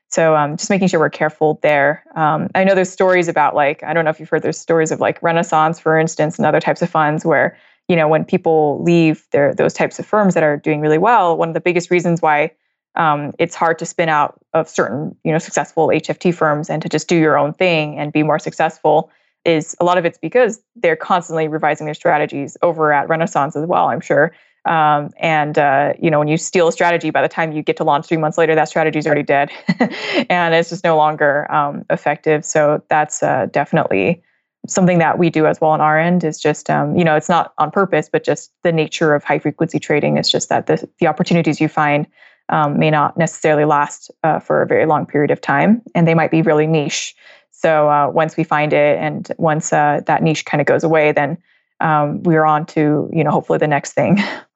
so 0.09 0.35
um, 0.35 0.57
just 0.57 0.69
making 0.69 0.89
sure 0.89 0.99
we're 0.99 1.11
careful 1.11 1.61
there. 1.63 2.03
Um, 2.17 2.49
I 2.57 2.65
know 2.65 2.75
there's 2.75 2.91
stories 2.91 3.29
about 3.29 3.55
like 3.55 3.85
I 3.85 3.95
don't 3.95 4.05
know 4.05 4.11
if 4.11 4.19
you've 4.19 4.29
heard 4.29 4.43
there's 4.43 4.59
stories 4.59 4.91
of 4.91 4.99
like 4.99 5.23
Renaissance, 5.23 5.79
for 5.79 5.97
instance, 5.97 6.39
and 6.39 6.45
other 6.45 6.59
types 6.59 6.83
of 6.83 6.91
funds 6.91 7.25
where 7.25 7.57
you 7.87 7.95
know 7.95 8.09
when 8.09 8.25
people 8.25 8.83
leave 8.83 9.25
their 9.31 9.55
those 9.55 9.75
types 9.75 10.01
of 10.01 10.07
firms 10.07 10.35
that 10.35 10.43
are 10.43 10.57
doing 10.57 10.81
really 10.81 10.99
well, 10.99 11.37
one 11.37 11.47
of 11.47 11.55
the 11.55 11.61
biggest 11.61 11.89
reasons 11.89 12.21
why 12.21 12.51
um, 12.97 13.33
it's 13.39 13.55
hard 13.55 13.79
to 13.79 13.87
spin 13.87 14.09
out 14.09 14.41
of 14.55 14.69
certain 14.69 15.15
you 15.23 15.31
know 15.31 15.39
successful 15.39 15.87
HFT 15.87 16.35
firms 16.35 16.69
and 16.69 16.83
to 16.83 16.89
just 16.89 17.09
do 17.09 17.17
your 17.17 17.39
own 17.39 17.55
thing 17.55 17.97
and 17.97 18.13
be 18.13 18.25
more 18.25 18.41
successful 18.41 19.09
is 19.45 19.77
a 19.79 19.85
lot 19.85 19.99
of 19.99 20.05
it's 20.05 20.19
because 20.19 20.61
they're 20.75 20.97
constantly 20.97 21.47
revising 21.47 21.85
their 21.85 21.95
strategies 21.95 22.57
over 22.61 22.93
at 22.93 23.09
Renaissance 23.09 23.55
as 23.55 23.67
well. 23.67 23.87
I'm 23.87 24.01
sure 24.01 24.33
um, 24.65 25.11
and 25.19 25.59
uh, 25.59 25.95
you 26.01 26.11
know, 26.11 26.19
when 26.19 26.29
you 26.29 26.37
steal 26.37 26.69
a 26.69 26.73
strategy, 26.73 27.11
by 27.11 27.23
the 27.23 27.29
time 27.29 27.53
you 27.53 27.63
get 27.63 27.77
to 27.79 27.85
launch 27.85 28.07
three 28.07 28.17
months 28.17 28.39
later, 28.39 28.55
that 28.55 28.69
strategy 28.69 28.99
is 28.99 29.07
already 29.07 29.23
dead, 29.23 29.51
and 30.29 30.55
it's 30.55 30.69
just 30.69 30.85
no 30.85 30.97
longer 30.97 31.51
um, 31.53 31.85
effective. 31.91 32.45
So 32.45 32.83
that's 32.89 33.23
uh, 33.23 33.47
definitely 33.51 34.23
something 34.67 34.99
that 34.99 35.19
we 35.19 35.31
do 35.31 35.47
as 35.47 35.61
well 35.61 35.71
on 35.71 35.81
our 35.81 35.99
end. 35.99 36.25
Is 36.25 36.39
just 36.39 36.69
um, 36.69 36.97
you 36.97 37.05
know, 37.05 37.17
it's 37.17 37.29
not 37.29 37.55
on 37.59 37.71
purpose, 37.71 38.09
but 38.11 38.25
just 38.25 38.53
the 38.63 38.73
nature 38.73 39.15
of 39.15 39.25
high 39.25 39.39
frequency 39.39 39.79
trading 39.79 40.19
is 40.19 40.31
just 40.31 40.49
that 40.49 40.67
the 40.67 40.89
the 40.99 41.07
opportunities 41.07 41.61
you 41.61 41.69
find 41.69 42.07
um, 42.49 42.79
may 42.79 42.91
not 42.91 43.17
necessarily 43.17 43.65
last 43.65 44.11
uh, 44.25 44.39
for 44.39 44.63
a 44.63 44.67
very 44.67 44.87
long 44.87 45.07
period 45.07 45.31
of 45.31 45.41
time, 45.41 45.83
and 45.95 46.07
they 46.07 46.15
might 46.15 46.31
be 46.31 46.43
really 46.43 46.67
niche. 46.67 47.15
So 47.51 47.89
uh, 47.89 48.11
once 48.11 48.37
we 48.37 48.45
find 48.45 48.73
it, 48.73 48.99
and 48.99 49.31
once 49.39 49.73
uh, 49.73 50.01
that 50.07 50.23
niche 50.23 50.45
kind 50.45 50.61
of 50.61 50.67
goes 50.67 50.85
away, 50.85 51.13
then 51.13 51.39
um, 51.81 52.23
we're 52.23 52.45
on 52.45 52.67
to 52.67 53.09
you 53.13 53.25
know 53.25 53.31
hopefully 53.31 53.59
the 53.59 53.69
next 53.69 53.93
thing. 53.93 54.19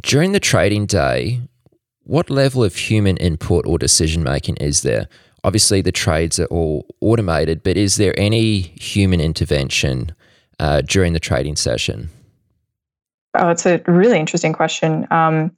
During 0.00 0.32
the 0.32 0.40
trading 0.40 0.86
day, 0.86 1.40
what 2.04 2.30
level 2.30 2.64
of 2.64 2.74
human 2.74 3.16
input 3.16 3.66
or 3.66 3.78
decision 3.78 4.22
making 4.22 4.56
is 4.56 4.82
there? 4.82 5.08
Obviously, 5.44 5.80
the 5.80 5.92
trades 5.92 6.38
are 6.38 6.46
all 6.46 6.86
automated, 7.00 7.62
but 7.62 7.76
is 7.76 7.96
there 7.96 8.18
any 8.18 8.60
human 8.60 9.20
intervention 9.20 10.14
uh, 10.58 10.82
during 10.82 11.12
the 11.12 11.20
trading 11.20 11.56
session? 11.56 12.10
Oh, 13.34 13.48
it's 13.50 13.66
a 13.66 13.82
really 13.86 14.18
interesting 14.18 14.52
question. 14.52 15.06
Um, 15.10 15.52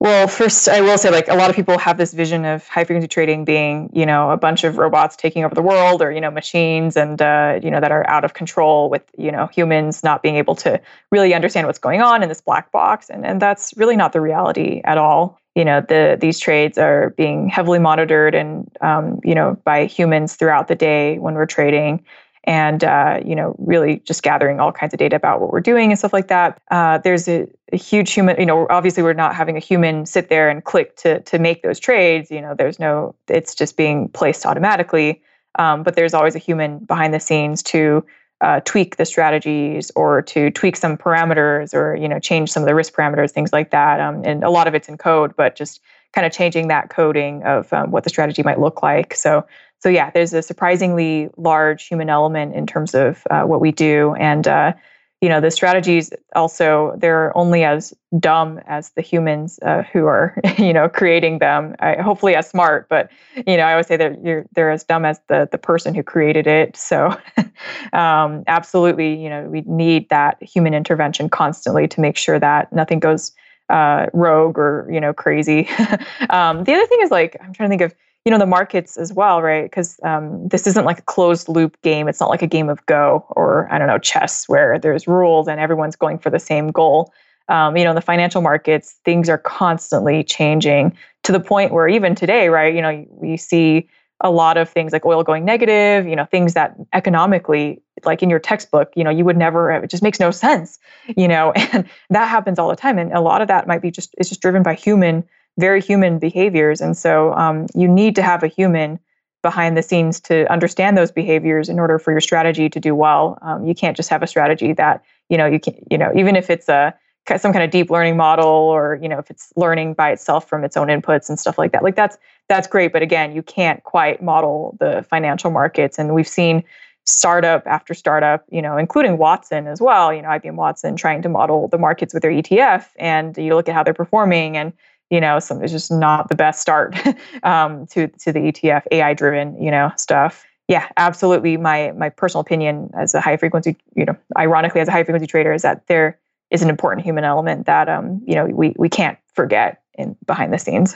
well, 0.00 0.28
first, 0.28 0.68
I 0.68 0.80
will 0.80 0.96
say, 0.96 1.10
like, 1.10 1.26
a 1.26 1.34
lot 1.34 1.50
of 1.50 1.56
people 1.56 1.76
have 1.76 1.98
this 1.98 2.14
vision 2.14 2.44
of 2.44 2.66
high 2.68 2.84
frequency 2.84 3.08
trading 3.08 3.44
being, 3.44 3.90
you 3.92 4.06
know, 4.06 4.30
a 4.30 4.36
bunch 4.36 4.62
of 4.62 4.78
robots 4.78 5.16
taking 5.16 5.44
over 5.44 5.56
the 5.56 5.62
world 5.62 6.02
or, 6.02 6.12
you 6.12 6.20
know, 6.20 6.30
machines 6.30 6.96
and, 6.96 7.20
uh, 7.20 7.58
you 7.60 7.68
know, 7.68 7.80
that 7.80 7.90
are 7.90 8.08
out 8.08 8.24
of 8.24 8.32
control 8.32 8.90
with, 8.90 9.02
you 9.18 9.32
know, 9.32 9.48
humans 9.48 10.04
not 10.04 10.22
being 10.22 10.36
able 10.36 10.54
to 10.54 10.80
really 11.10 11.34
understand 11.34 11.66
what's 11.66 11.80
going 11.80 12.00
on 12.00 12.22
in 12.22 12.28
this 12.28 12.40
black 12.40 12.70
box. 12.70 13.10
And, 13.10 13.26
and 13.26 13.42
that's 13.42 13.76
really 13.76 13.96
not 13.96 14.12
the 14.12 14.20
reality 14.20 14.82
at 14.84 14.98
all. 14.98 15.40
You 15.56 15.64
know, 15.64 15.80
the 15.80 16.16
these 16.20 16.38
trades 16.38 16.78
are 16.78 17.10
being 17.16 17.48
heavily 17.48 17.80
monitored 17.80 18.36
and, 18.36 18.70
um, 18.80 19.18
you 19.24 19.34
know, 19.34 19.58
by 19.64 19.86
humans 19.86 20.36
throughout 20.36 20.68
the 20.68 20.76
day 20.76 21.18
when 21.18 21.34
we're 21.34 21.46
trading 21.46 22.04
and 22.44 22.84
uh, 22.84 23.20
you 23.24 23.34
know 23.34 23.54
really 23.58 24.00
just 24.04 24.22
gathering 24.22 24.60
all 24.60 24.72
kinds 24.72 24.94
of 24.94 24.98
data 24.98 25.16
about 25.16 25.40
what 25.40 25.52
we're 25.52 25.60
doing 25.60 25.90
and 25.90 25.98
stuff 25.98 26.12
like 26.12 26.28
that. 26.28 26.60
Uh, 26.70 26.98
there's 26.98 27.28
a, 27.28 27.46
a, 27.72 27.76
huge 27.76 28.12
human 28.12 28.38
you 28.38 28.46
know 28.46 28.66
obviously 28.70 29.02
we're 29.02 29.12
not 29.12 29.34
having 29.34 29.56
a 29.56 29.60
human 29.60 30.06
sit 30.06 30.28
there 30.28 30.48
and 30.48 30.64
click 30.64 30.96
to 30.96 31.20
to 31.20 31.38
make 31.38 31.62
those 31.62 31.78
trades 31.78 32.30
you 32.30 32.40
know 32.40 32.54
there's 32.54 32.78
no 32.78 33.14
it's 33.28 33.54
just 33.54 33.76
being 33.76 34.08
placed 34.08 34.46
automatically. 34.46 35.22
Um, 35.58 35.82
but 35.82 35.96
there's 35.96 36.14
always 36.14 36.36
a 36.36 36.38
human 36.38 36.78
behind 36.80 37.12
the 37.12 37.20
scenes 37.20 37.62
to 37.64 38.04
uh, 38.40 38.60
tweak 38.60 38.96
the 38.96 39.04
strategies 39.04 39.90
or 39.96 40.22
to 40.22 40.50
tweak 40.52 40.76
some 40.76 40.96
parameters 40.96 41.74
or 41.74 41.96
you 41.96 42.08
know 42.08 42.20
change 42.20 42.52
some 42.52 42.62
of 42.62 42.68
the 42.68 42.74
risk 42.74 42.94
parameters 42.94 43.32
things 43.32 43.52
like 43.52 43.70
that. 43.70 44.00
Um, 44.00 44.22
and 44.24 44.44
a 44.44 44.50
lot 44.50 44.68
of 44.68 44.74
it's 44.74 44.88
in 44.88 44.96
code 44.96 45.34
but 45.36 45.56
just 45.56 45.80
kind 46.12 46.26
of 46.26 46.32
changing 46.32 46.68
that 46.68 46.90
coding 46.90 47.42
of 47.42 47.72
um, 47.72 47.90
what 47.90 48.04
the 48.04 48.10
strategy 48.10 48.42
might 48.42 48.60
look 48.60 48.82
like. 48.82 49.14
So 49.14 49.46
so 49.80 49.88
yeah, 49.88 50.10
there's 50.10 50.32
a 50.32 50.42
surprisingly 50.42 51.30
large 51.36 51.86
human 51.86 52.10
element 52.10 52.54
in 52.54 52.66
terms 52.66 52.94
of 52.94 53.26
uh, 53.30 53.42
what 53.42 53.60
we 53.60 53.70
do, 53.70 54.14
and 54.14 54.46
uh, 54.48 54.72
you 55.20 55.28
know 55.28 55.40
the 55.40 55.50
strategies 55.50 56.12
also 56.34 56.94
they're 56.98 57.36
only 57.36 57.64
as 57.64 57.92
dumb 58.18 58.60
as 58.66 58.90
the 58.90 59.02
humans 59.02 59.58
uh, 59.62 59.82
who 59.82 60.06
are 60.06 60.38
you 60.58 60.72
know 60.72 60.88
creating 60.88 61.38
them. 61.38 61.76
I, 61.78 61.94
hopefully 61.96 62.34
as 62.34 62.48
smart, 62.48 62.88
but 62.88 63.10
you 63.46 63.56
know 63.56 63.62
I 63.62 63.72
always 63.72 63.86
say 63.86 63.96
that 63.96 64.24
you're 64.24 64.46
they're 64.52 64.70
as 64.70 64.82
dumb 64.82 65.04
as 65.04 65.20
the 65.28 65.48
the 65.50 65.58
person 65.58 65.94
who 65.94 66.02
created 66.02 66.46
it. 66.46 66.76
So 66.76 67.16
um, 67.92 68.42
absolutely, 68.48 69.14
you 69.14 69.30
know 69.30 69.44
we 69.48 69.60
need 69.62 70.08
that 70.08 70.42
human 70.42 70.74
intervention 70.74 71.28
constantly 71.28 71.86
to 71.88 72.00
make 72.00 72.16
sure 72.16 72.40
that 72.40 72.72
nothing 72.72 72.98
goes 72.98 73.32
uh, 73.68 74.06
rogue 74.12 74.58
or 74.58 74.88
you 74.90 75.00
know 75.00 75.12
crazy. 75.12 75.68
um, 76.30 76.64
the 76.64 76.74
other 76.74 76.86
thing 76.86 76.98
is 77.02 77.12
like 77.12 77.36
I'm 77.40 77.52
trying 77.52 77.68
to 77.68 77.72
think 77.72 77.82
of 77.82 77.94
you 78.24 78.30
know 78.30 78.38
the 78.38 78.46
markets 78.46 78.96
as 78.96 79.12
well 79.12 79.40
right? 79.42 79.64
Because 79.64 79.98
um, 80.02 80.48
this 80.48 80.66
isn't 80.66 80.84
like 80.84 80.98
a 80.98 81.02
closed 81.02 81.48
loop 81.48 81.80
game. 81.82 82.08
It's 82.08 82.20
not 82.20 82.30
like 82.30 82.42
a 82.42 82.46
game 82.46 82.68
of 82.68 82.84
go 82.86 83.26
or 83.30 83.68
i 83.72 83.78
don't 83.78 83.88
know 83.88 83.98
chess 83.98 84.48
where 84.48 84.78
there's 84.78 85.06
rules 85.06 85.48
and 85.48 85.60
everyone's 85.60 85.96
going 85.96 86.18
for 86.18 86.30
the 86.30 86.40
same 86.40 86.70
goal. 86.70 87.12
Um, 87.48 87.76
you 87.78 87.84
know 87.84 87.94
the 87.94 88.02
financial 88.02 88.42
markets 88.42 88.96
things 89.04 89.28
are 89.30 89.38
constantly 89.38 90.22
changing 90.22 90.94
to 91.22 91.32
the 91.32 91.40
point 91.40 91.72
where 91.72 91.88
even 91.88 92.14
today 92.14 92.48
right 92.50 92.74
you 92.74 92.82
know 92.82 93.06
we 93.10 93.38
see 93.38 93.88
a 94.20 94.30
lot 94.30 94.58
of 94.58 94.68
things 94.68 94.92
like 94.92 95.06
oil 95.06 95.22
going 95.22 95.46
negative 95.46 96.06
you 96.06 96.14
know 96.14 96.26
things 96.26 96.52
that 96.52 96.74
economically 96.92 97.80
like 98.04 98.22
in 98.22 98.28
your 98.28 98.38
textbook 98.38 98.92
you 98.96 99.02
know 99.02 99.08
you 99.08 99.24
would 99.24 99.38
never 99.38 99.70
it 99.70 99.88
just 99.88 100.02
makes 100.02 100.20
no 100.20 100.30
sense 100.30 100.78
you 101.16 101.26
know 101.26 101.52
and 101.72 101.88
that 102.10 102.28
happens 102.28 102.58
all 102.58 102.68
the 102.68 102.76
time. 102.76 102.98
And 102.98 103.12
a 103.12 103.20
lot 103.20 103.40
of 103.42 103.48
that 103.48 103.66
might 103.66 103.82
be 103.82 103.90
just 103.90 104.14
it's 104.18 104.28
just 104.28 104.40
driven 104.40 104.62
by 104.62 104.74
human 104.74 105.24
very 105.58 105.80
human 105.80 106.18
behaviors. 106.18 106.80
And 106.80 106.96
so 106.96 107.34
um, 107.34 107.66
you 107.74 107.88
need 107.88 108.14
to 108.16 108.22
have 108.22 108.42
a 108.42 108.48
human 108.48 108.98
behind 109.42 109.76
the 109.76 109.82
scenes 109.82 110.20
to 110.20 110.50
understand 110.50 110.96
those 110.96 111.12
behaviors 111.12 111.68
in 111.68 111.78
order 111.78 111.98
for 111.98 112.10
your 112.10 112.20
strategy 112.20 112.68
to 112.68 112.80
do 112.80 112.94
well. 112.94 113.38
Um, 113.42 113.66
you 113.66 113.74
can't 113.74 113.96
just 113.96 114.08
have 114.08 114.22
a 114.22 114.26
strategy 114.26 114.72
that, 114.72 115.04
you 115.28 115.36
know, 115.36 115.46
you 115.46 115.60
can, 115.60 115.74
you 115.90 115.98
know, 115.98 116.10
even 116.14 116.34
if 116.36 116.50
it's 116.50 116.68
a 116.68 116.94
some 117.36 117.52
kind 117.52 117.62
of 117.62 117.70
deep 117.70 117.90
learning 117.90 118.16
model 118.16 118.46
or, 118.46 118.98
you 119.02 119.08
know, 119.08 119.18
if 119.18 119.30
it's 119.30 119.52
learning 119.54 119.92
by 119.92 120.10
itself 120.10 120.48
from 120.48 120.64
its 120.64 120.78
own 120.78 120.88
inputs 120.88 121.28
and 121.28 121.38
stuff 121.38 121.58
like 121.58 121.72
that. 121.72 121.82
Like 121.82 121.94
that's 121.94 122.16
that's 122.48 122.66
great, 122.66 122.90
but 122.90 123.02
again, 123.02 123.34
you 123.34 123.42
can't 123.42 123.82
quite 123.84 124.22
model 124.22 124.76
the 124.80 125.04
financial 125.10 125.50
markets 125.50 125.98
and 125.98 126.14
we've 126.14 126.26
seen 126.26 126.64
startup 127.04 127.66
after 127.66 127.92
startup, 127.94 128.44
you 128.50 128.62
know, 128.62 128.78
including 128.78 129.18
Watson 129.18 129.66
as 129.66 129.80
well, 129.80 130.12
you 130.12 130.22
know, 130.22 130.28
IBM 130.28 130.54
Watson 130.54 130.96
trying 130.96 131.20
to 131.22 131.28
model 131.28 131.68
the 131.68 131.78
markets 131.78 132.14
with 132.14 132.22
their 132.22 132.30
ETF 132.30 132.86
and 132.98 133.36
you 133.36 133.54
look 133.54 133.68
at 133.68 133.74
how 133.74 133.82
they're 133.82 133.94
performing 133.94 134.56
and 134.56 134.72
you 135.10 135.20
know, 135.20 135.38
some 135.38 135.62
it's 135.62 135.72
just 135.72 135.90
not 135.90 136.28
the 136.28 136.34
best 136.34 136.60
start 136.60 136.96
um, 137.42 137.86
to 137.88 138.08
to 138.08 138.32
the 138.32 138.40
ETF 138.40 138.82
AI 138.90 139.14
driven, 139.14 139.60
you 139.62 139.70
know, 139.70 139.90
stuff. 139.96 140.44
Yeah, 140.68 140.88
absolutely. 140.96 141.56
My 141.56 141.92
my 141.92 142.10
personal 142.10 142.42
opinion 142.42 142.90
as 142.96 143.14
a 143.14 143.20
high 143.20 143.36
frequency, 143.36 143.76
you 143.94 144.04
know, 144.04 144.16
ironically 144.36 144.80
as 144.80 144.88
a 144.88 144.92
high 144.92 145.04
frequency 145.04 145.26
trader 145.26 145.52
is 145.52 145.62
that 145.62 145.86
there 145.86 146.18
is 146.50 146.62
an 146.62 146.68
important 146.70 147.04
human 147.04 147.24
element 147.24 147.66
that 147.66 147.88
um, 147.88 148.22
you 148.26 148.34
know, 148.34 148.46
we 148.46 148.74
we 148.76 148.88
can't 148.88 149.18
forget 149.34 149.82
in 149.94 150.16
behind 150.26 150.52
the 150.52 150.58
scenes. 150.58 150.94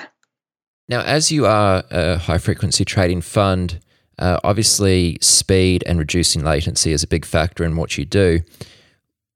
Now, 0.88 1.00
as 1.02 1.32
you 1.32 1.46
are 1.46 1.84
a 1.90 2.18
high 2.18 2.38
frequency 2.38 2.84
trading 2.84 3.22
fund, 3.22 3.80
uh, 4.18 4.38
obviously 4.44 5.16
speed 5.20 5.82
and 5.86 5.98
reducing 5.98 6.44
latency 6.44 6.92
is 6.92 7.02
a 7.02 7.06
big 7.06 7.24
factor 7.24 7.64
in 7.64 7.76
what 7.76 7.96
you 7.96 8.04
do. 8.04 8.40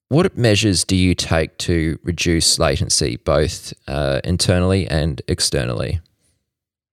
What 0.09 0.37
measures 0.37 0.85
do 0.85 0.95
you 0.95 1.15
take 1.17 1.59
to 1.59 1.99
reduce 2.05 2.61
latency, 2.61 3.17
both 3.17 3.75
uh, 3.89 4.21
internally 4.23 4.87
and 4.87 5.21
externally? 5.27 6.01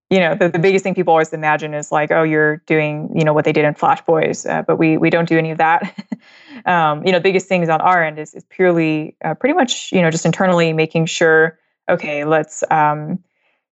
You 0.09 0.20
know, 0.20 0.36
the, 0.36 0.49
the 0.49 0.59
biggest 0.59 0.84
thing 0.84 0.95
people 0.95 1.11
always 1.11 1.32
imagine 1.32 1.74
is 1.74 1.91
like, 1.91 2.11
oh, 2.11 2.24
you're 2.24 2.57
doing, 2.66 3.11
you 3.16 3.24
know, 3.24 3.34
what 3.34 3.45
they 3.45 3.51
did 3.51 3.66
in 3.66 3.74
Flash 3.76 4.01
Boys, 4.01 4.45
uh, 4.45 4.64
but 4.64 4.78
we 4.78 4.97
we 4.97 5.09
don't 5.09 5.28
do 5.28 5.38
any 5.38 5.51
of 5.51 5.59
that. 5.59 5.95
um, 6.66 7.05
you 7.05 7.11
know, 7.11 7.20
the 7.20 7.24
biggest 7.24 7.47
things 7.47 7.70
on 7.70 7.82
our 7.82 8.03
end 8.03 8.18
is 8.18 8.34
is 8.34 8.43
purely, 8.45 9.16
uh, 9.24 9.36
pretty 9.36 9.53
much, 9.53 9.91
you 9.91 10.01
know, 10.01 10.09
just 10.09 10.26
internally 10.26 10.74
making 10.74 11.05
sure, 11.05 11.59
okay, 11.89 12.26
let's, 12.26 12.64
um, 12.72 13.24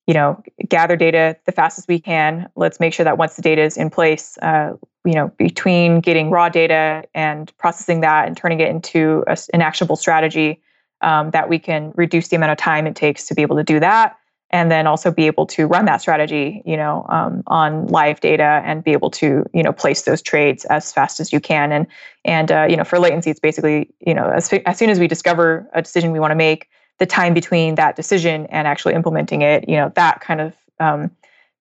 you 0.07 0.13
know, 0.13 0.41
gather 0.67 0.95
data 0.95 1.37
the 1.45 1.51
fastest 1.51 1.87
we 1.87 1.99
can. 1.99 2.49
Let's 2.55 2.79
make 2.79 2.93
sure 2.93 3.03
that 3.03 3.17
once 3.17 3.35
the 3.35 3.41
data 3.41 3.61
is 3.61 3.77
in 3.77 3.89
place, 3.89 4.37
uh, 4.41 4.73
you 5.05 5.13
know, 5.13 5.29
between 5.37 5.99
getting 5.99 6.29
raw 6.29 6.49
data 6.49 7.03
and 7.13 7.55
processing 7.57 8.01
that 8.01 8.27
and 8.27 8.35
turning 8.35 8.59
it 8.59 8.69
into 8.69 9.23
a, 9.27 9.37
an 9.53 9.61
actionable 9.61 9.95
strategy, 9.95 10.61
um, 11.01 11.31
that 11.31 11.49
we 11.49 11.59
can 11.59 11.91
reduce 11.95 12.27
the 12.27 12.35
amount 12.35 12.51
of 12.51 12.57
time 12.57 12.87
it 12.87 12.95
takes 12.95 13.25
to 13.25 13.35
be 13.35 13.41
able 13.41 13.55
to 13.57 13.63
do 13.63 13.79
that, 13.79 14.17
and 14.51 14.69
then 14.69 14.85
also 14.85 15.11
be 15.11 15.27
able 15.27 15.45
to 15.45 15.65
run 15.65 15.85
that 15.85 16.01
strategy, 16.01 16.61
you 16.65 16.77
know, 16.77 17.05
um, 17.09 17.41
on 17.47 17.87
live 17.87 18.19
data 18.19 18.61
and 18.65 18.83
be 18.83 18.91
able 18.91 19.09
to, 19.09 19.45
you 19.53 19.63
know, 19.63 19.71
place 19.71 20.03
those 20.03 20.21
trades 20.21 20.65
as 20.65 20.91
fast 20.91 21.19
as 21.19 21.31
you 21.31 21.39
can. 21.39 21.71
And 21.71 21.87
and 22.25 22.51
uh, 22.51 22.67
you 22.69 22.75
know, 22.75 22.83
for 22.83 22.99
latency, 22.99 23.31
it's 23.31 23.39
basically, 23.39 23.89
you 23.99 24.13
know, 24.13 24.29
as 24.29 24.51
as 24.65 24.77
soon 24.77 24.89
as 24.89 24.99
we 24.99 25.07
discover 25.07 25.67
a 25.73 25.81
decision 25.81 26.11
we 26.11 26.19
want 26.19 26.31
to 26.31 26.35
make, 26.35 26.67
the 27.01 27.07
time 27.07 27.33
between 27.33 27.73
that 27.73 27.95
decision 27.95 28.45
and 28.51 28.67
actually 28.67 28.93
implementing 28.93 29.41
it, 29.41 29.67
you 29.67 29.75
know, 29.75 29.91
that 29.95 30.21
kind 30.21 30.39
of 30.39 30.53
um, 30.79 31.09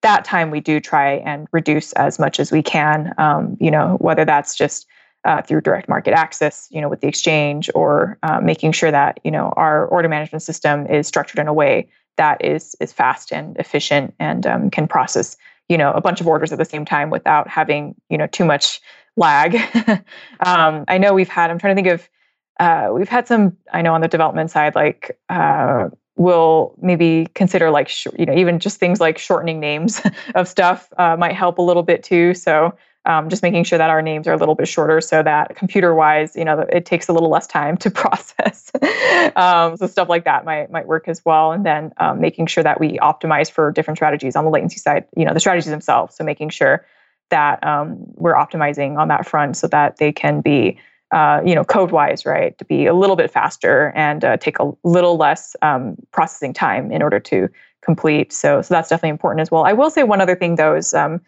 that 0.03 0.23
time 0.23 0.51
we 0.51 0.61
do 0.61 0.81
try 0.81 1.13
and 1.13 1.49
reduce 1.51 1.95
as 1.95 2.19
much 2.19 2.39
as 2.39 2.53
we 2.53 2.63
can. 2.63 3.15
Um, 3.17 3.57
you 3.59 3.71
know, 3.71 3.97
whether 4.01 4.27
that's 4.27 4.55
just 4.55 4.87
uh, 5.25 5.41
through 5.41 5.63
direct 5.63 5.89
market 5.89 6.13
access, 6.13 6.69
you 6.71 6.79
know, 6.79 6.91
with 6.91 7.01
the 7.01 7.09
exchange, 7.09 7.71
or 7.75 8.19
uh, 8.23 8.39
making 8.43 8.73
sure 8.73 8.91
that 8.91 9.19
you 9.25 9.31
know 9.31 9.55
our 9.57 9.87
order 9.87 10.11
management 10.11 10.43
system 10.43 10.87
is 10.89 11.07
structured 11.07 11.39
in 11.39 11.49
a 11.49 11.55
way 11.55 11.89
that 12.19 12.45
is 12.45 12.77
is 12.79 12.93
fast 12.93 13.33
and 13.33 13.57
efficient 13.57 14.15
and 14.19 14.47
um, 14.47 14.69
can 14.69 14.87
process 14.87 15.39
you 15.71 15.79
know 15.79 15.91
a 15.93 16.03
bunch 16.03 16.21
of 16.21 16.27
orders 16.27 16.53
at 16.53 16.59
the 16.59 16.67
same 16.67 16.85
time 16.85 17.09
without 17.09 17.49
having 17.49 17.95
you 18.11 18.19
know 18.19 18.27
too 18.27 18.45
much 18.45 18.79
lag. 19.17 19.55
um, 20.41 20.85
I 20.87 20.99
know 20.99 21.15
we've 21.15 21.31
had. 21.31 21.51
I'm 21.51 21.59
trying 21.59 21.75
to 21.75 21.83
think 21.83 21.95
of. 21.95 22.11
Uh, 22.59 22.91
we've 22.93 23.09
had 23.09 23.27
some. 23.27 23.57
I 23.73 23.83
know 23.83 23.95
on 23.95 24.01
the 24.01 24.09
development 24.09 24.51
side, 24.51 24.75
like 24.75 25.19
uh, 25.29 25.89
we'll 26.17 26.75
maybe 26.81 27.27
consider 27.35 27.71
like 27.71 27.89
sh- 27.89 28.07
you 28.19 28.27
know 28.27 28.35
even 28.35 28.59
just 28.59 28.79
things 28.79 29.01
like 29.01 29.19
shortening 29.19 29.61
names 29.61 30.03
of 30.35 30.49
stuff 30.49 30.93
uh, 30.99 31.17
might 31.17 31.35
help 31.35 31.59
a 31.59 31.63
little 31.63 31.83
bit 31.83 32.03
too. 32.03 32.35
So 32.35 32.75
um, 33.07 33.29
just 33.29 33.43
making 33.43 33.65
sure 33.65 33.79
that 33.79 33.89
our 33.89 34.03
names 34.03 34.27
are 34.27 34.33
a 34.33 34.37
little 34.37 34.55
bit 34.55 34.69
shorter 34.69 35.01
so 35.01 35.23
that 35.23 35.57
computer 35.57 35.95
wise 35.95 36.37
you 36.37 36.45
know 36.45 36.67
it 36.71 36.85
takes 36.85 37.09
a 37.09 37.13
little 37.13 37.31
less 37.31 37.47
time 37.47 37.77
to 37.79 37.91
process 38.03 38.71
um, 39.37 39.77
so 39.77 39.87
stuff 39.87 40.09
like 40.09 40.25
that 40.25 40.45
might 40.45 40.71
might 40.71 40.87
work 40.87 41.09
as 41.09 41.25
well 41.25 41.53
and 41.53 41.65
then 41.65 41.93
um, 41.97 42.21
making 42.21 42.47
sure 42.47 42.63
that 42.63 42.79
we 42.79 42.99
optimize 42.99 43.51
for 43.51 43.73
different 43.73 43.97
strategies 43.97 44.37
on 44.37 44.45
the 44.45 44.51
latency 44.51 44.79
side 44.79 45.05
you 45.17 45.25
know 45.25 45.33
the 45.33 45.41
strategies 45.41 45.71
themselves 45.71 46.15
so 46.15 46.25
making 46.25 46.51
sure 46.51 46.85
that 47.31 47.63
um, 47.65 47.97
we're 48.17 48.35
optimizing 48.35 48.99
on 48.99 49.09
that 49.09 49.27
front 49.27 49.57
so 49.57 49.67
that 49.69 49.97
they 49.99 50.13
can 50.13 50.41
be 50.41 50.79
uh, 51.13 51.41
you 51.45 51.55
know 51.55 51.65
code 51.65 51.91
wise 51.91 52.25
right 52.25 52.57
to 52.59 52.65
be 52.65 52.87
a 52.87 52.95
little 52.95 53.17
bit 53.17 53.31
faster 53.31 53.93
and 53.95 54.25
uh, 54.25 54.37
take 54.37 54.59
a 54.59 54.71
little 54.85 55.17
less 55.17 55.57
um, 55.63 55.97
processing 56.13 56.53
time 56.53 56.93
in 56.93 57.03
order 57.03 57.21
to 57.21 57.49
complete. 57.83 58.33
So 58.33 58.63
so 58.63 58.75
that's 58.75 58.89
definitely 58.89 59.11
important 59.11 59.41
as 59.41 59.51
well. 59.51 59.65
I 59.65 59.73
will 59.73 59.91
say 59.91 60.03
one 60.05 60.21
other 60.21 60.37
thing 60.37 60.57
though 60.57 60.77
is 60.77 60.95
um, 60.95 61.21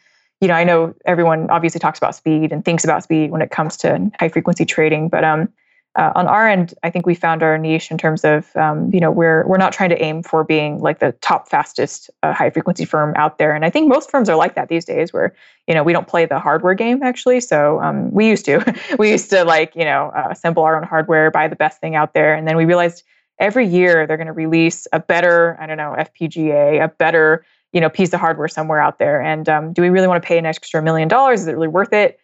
you 0.42 0.48
know, 0.48 0.54
I 0.54 0.64
know 0.64 0.92
everyone 1.04 1.48
obviously 1.50 1.78
talks 1.78 1.98
about 1.98 2.16
speed 2.16 2.50
and 2.50 2.64
thinks 2.64 2.82
about 2.82 3.04
speed 3.04 3.30
when 3.30 3.42
it 3.42 3.52
comes 3.52 3.76
to 3.78 4.10
high 4.18 4.28
frequency 4.28 4.64
trading, 4.64 5.08
but 5.08 5.22
um, 5.22 5.48
uh, 5.94 6.10
on 6.14 6.26
our 6.26 6.48
end, 6.48 6.72
I 6.82 6.90
think 6.90 7.04
we 7.04 7.14
found 7.14 7.42
our 7.42 7.58
niche 7.58 7.90
in 7.90 7.98
terms 7.98 8.24
of, 8.24 8.54
um, 8.56 8.90
you 8.94 9.00
know, 9.00 9.10
we're 9.10 9.46
we're 9.46 9.58
not 9.58 9.74
trying 9.74 9.90
to 9.90 10.02
aim 10.02 10.22
for 10.22 10.42
being 10.42 10.80
like 10.80 11.00
the 11.00 11.12
top 11.20 11.50
fastest 11.50 12.10
uh, 12.22 12.32
high 12.32 12.48
frequency 12.48 12.86
firm 12.86 13.12
out 13.16 13.36
there, 13.36 13.54
and 13.54 13.64
I 13.64 13.70
think 13.70 13.88
most 13.88 14.10
firms 14.10 14.30
are 14.30 14.36
like 14.36 14.54
that 14.54 14.68
these 14.68 14.86
days, 14.86 15.12
where 15.12 15.34
you 15.68 15.74
know 15.74 15.82
we 15.82 15.92
don't 15.92 16.08
play 16.08 16.24
the 16.24 16.38
hardware 16.38 16.72
game 16.72 17.02
actually. 17.02 17.40
So 17.40 17.80
um, 17.82 18.10
we 18.10 18.26
used 18.26 18.46
to, 18.46 18.64
we 18.98 19.10
used 19.10 19.28
to 19.30 19.44
like 19.44 19.76
you 19.76 19.84
know 19.84 20.10
uh, 20.16 20.28
assemble 20.30 20.62
our 20.62 20.76
own 20.76 20.84
hardware, 20.84 21.30
buy 21.30 21.46
the 21.46 21.56
best 21.56 21.80
thing 21.80 21.94
out 21.94 22.14
there, 22.14 22.34
and 22.34 22.48
then 22.48 22.56
we 22.56 22.64
realized 22.64 23.02
every 23.38 23.66
year 23.66 24.06
they're 24.06 24.16
going 24.16 24.26
to 24.28 24.32
release 24.32 24.86
a 24.92 25.00
better, 25.00 25.58
I 25.60 25.66
don't 25.66 25.76
know, 25.76 25.94
FPGA, 25.98 26.82
a 26.82 26.88
better 26.88 27.44
you 27.74 27.82
know 27.82 27.90
piece 27.90 28.14
of 28.14 28.20
hardware 28.20 28.48
somewhere 28.48 28.80
out 28.80 28.98
there. 28.98 29.20
And 29.20 29.46
um, 29.46 29.74
do 29.74 29.82
we 29.82 29.90
really 29.90 30.08
want 30.08 30.22
to 30.22 30.26
pay 30.26 30.38
an 30.38 30.46
extra 30.46 30.80
million 30.80 31.08
dollars? 31.08 31.42
Is 31.42 31.48
it 31.48 31.52
really 31.52 31.68
worth 31.68 31.92
it 31.92 32.18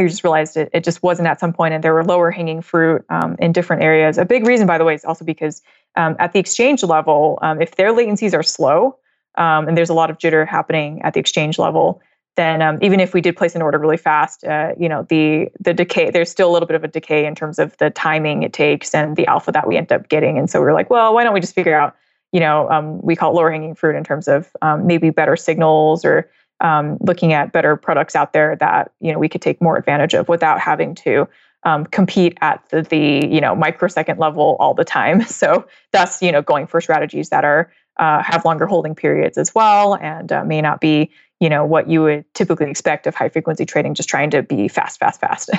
you 0.00 0.08
just 0.08 0.24
realized 0.24 0.56
it, 0.56 0.70
it 0.72 0.84
just 0.84 1.02
wasn't 1.02 1.28
at 1.28 1.38
some 1.38 1.52
point 1.52 1.74
and 1.74 1.84
there 1.84 1.92
were 1.92 2.04
lower 2.04 2.30
hanging 2.30 2.62
fruit 2.62 3.04
um, 3.10 3.36
in 3.38 3.52
different 3.52 3.82
areas 3.82 4.18
a 4.18 4.24
big 4.24 4.46
reason 4.46 4.66
by 4.66 4.78
the 4.78 4.84
way 4.84 4.94
is 4.94 5.04
also 5.04 5.24
because 5.24 5.62
um, 5.96 6.16
at 6.18 6.32
the 6.32 6.38
exchange 6.38 6.82
level 6.82 7.38
um, 7.42 7.60
if 7.60 7.76
their 7.76 7.92
latencies 7.92 8.34
are 8.34 8.42
slow 8.42 8.96
um, 9.38 9.68
and 9.68 9.76
there's 9.76 9.90
a 9.90 9.94
lot 9.94 10.10
of 10.10 10.18
jitter 10.18 10.46
happening 10.46 11.02
at 11.02 11.14
the 11.14 11.20
exchange 11.20 11.58
level 11.58 12.00
then 12.36 12.62
um, 12.62 12.78
even 12.80 13.00
if 13.00 13.12
we 13.12 13.20
did 13.20 13.36
place 13.36 13.54
an 13.54 13.60
order 13.60 13.78
really 13.78 13.98
fast, 13.98 14.42
uh, 14.44 14.72
you 14.78 14.88
know, 14.88 15.02
the 15.10 15.50
the 15.60 15.74
decay, 15.74 16.10
there's 16.10 16.30
still 16.30 16.50
a 16.50 16.52
little 16.52 16.66
bit 16.66 16.76
of 16.76 16.82
a 16.82 16.88
decay 16.88 17.26
in 17.26 17.34
terms 17.34 17.58
of 17.58 17.76
the 17.76 17.90
timing 17.90 18.42
it 18.42 18.54
takes 18.54 18.94
and 18.94 19.16
the 19.16 19.26
alpha 19.26 19.52
that 19.52 19.68
we 19.68 19.76
end 19.76 19.92
up 19.92 20.08
getting. 20.08 20.38
And 20.38 20.48
so 20.48 20.58
we 20.58 20.64
we're 20.64 20.72
like, 20.72 20.88
well, 20.88 21.12
why 21.12 21.24
don't 21.24 21.34
we 21.34 21.40
just 21.40 21.54
figure 21.54 21.78
out 21.78 21.94
you 22.32 22.40
know, 22.40 22.70
um, 22.70 22.98
we 23.02 23.14
call 23.14 23.30
it 23.30 23.34
lower 23.34 23.50
hanging 23.50 23.74
fruit 23.74 23.94
in 23.94 24.02
terms 24.02 24.26
of 24.26 24.50
maybe 24.82 25.10
better 25.10 25.36
signals 25.36 26.02
or 26.02 26.30
um, 26.62 26.96
looking 27.00 27.32
at 27.32 27.52
better 27.52 27.76
products 27.76 28.16
out 28.16 28.32
there 28.32 28.56
that 28.56 28.92
you 29.00 29.12
know 29.12 29.18
we 29.18 29.28
could 29.28 29.42
take 29.42 29.60
more 29.60 29.76
advantage 29.76 30.14
of 30.14 30.28
without 30.28 30.58
having 30.58 30.94
to 30.94 31.28
um, 31.64 31.84
compete 31.86 32.38
at 32.40 32.66
the, 32.70 32.82
the 32.82 33.26
you 33.28 33.40
know 33.40 33.54
microsecond 33.54 34.18
level 34.18 34.56
all 34.58 34.72
the 34.72 34.84
time. 34.84 35.22
So 35.26 35.66
that's 35.90 36.22
you 36.22 36.32
know 36.32 36.40
going 36.40 36.66
for 36.66 36.80
strategies 36.80 37.28
that 37.28 37.44
are 37.44 37.70
uh, 37.98 38.22
have 38.22 38.44
longer 38.44 38.66
holding 38.66 38.94
periods 38.94 39.36
as 39.36 39.54
well 39.54 39.96
and 39.96 40.32
uh, 40.32 40.44
may 40.44 40.62
not 40.62 40.80
be 40.80 41.10
you 41.40 41.48
know 41.48 41.64
what 41.64 41.90
you 41.90 42.02
would 42.02 42.24
typically 42.34 42.70
expect 42.70 43.06
of 43.06 43.14
high 43.14 43.28
frequency 43.28 43.66
trading, 43.66 43.94
just 43.94 44.08
trying 44.08 44.30
to 44.30 44.42
be 44.42 44.68
fast, 44.68 45.00
fast, 45.00 45.20
fast. 45.20 45.50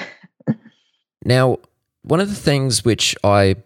now, 1.26 1.60
one 2.04 2.22
of 2.22 2.30
the 2.30 2.36
things 2.36 2.86
which 2.86 3.16
I 3.24 3.58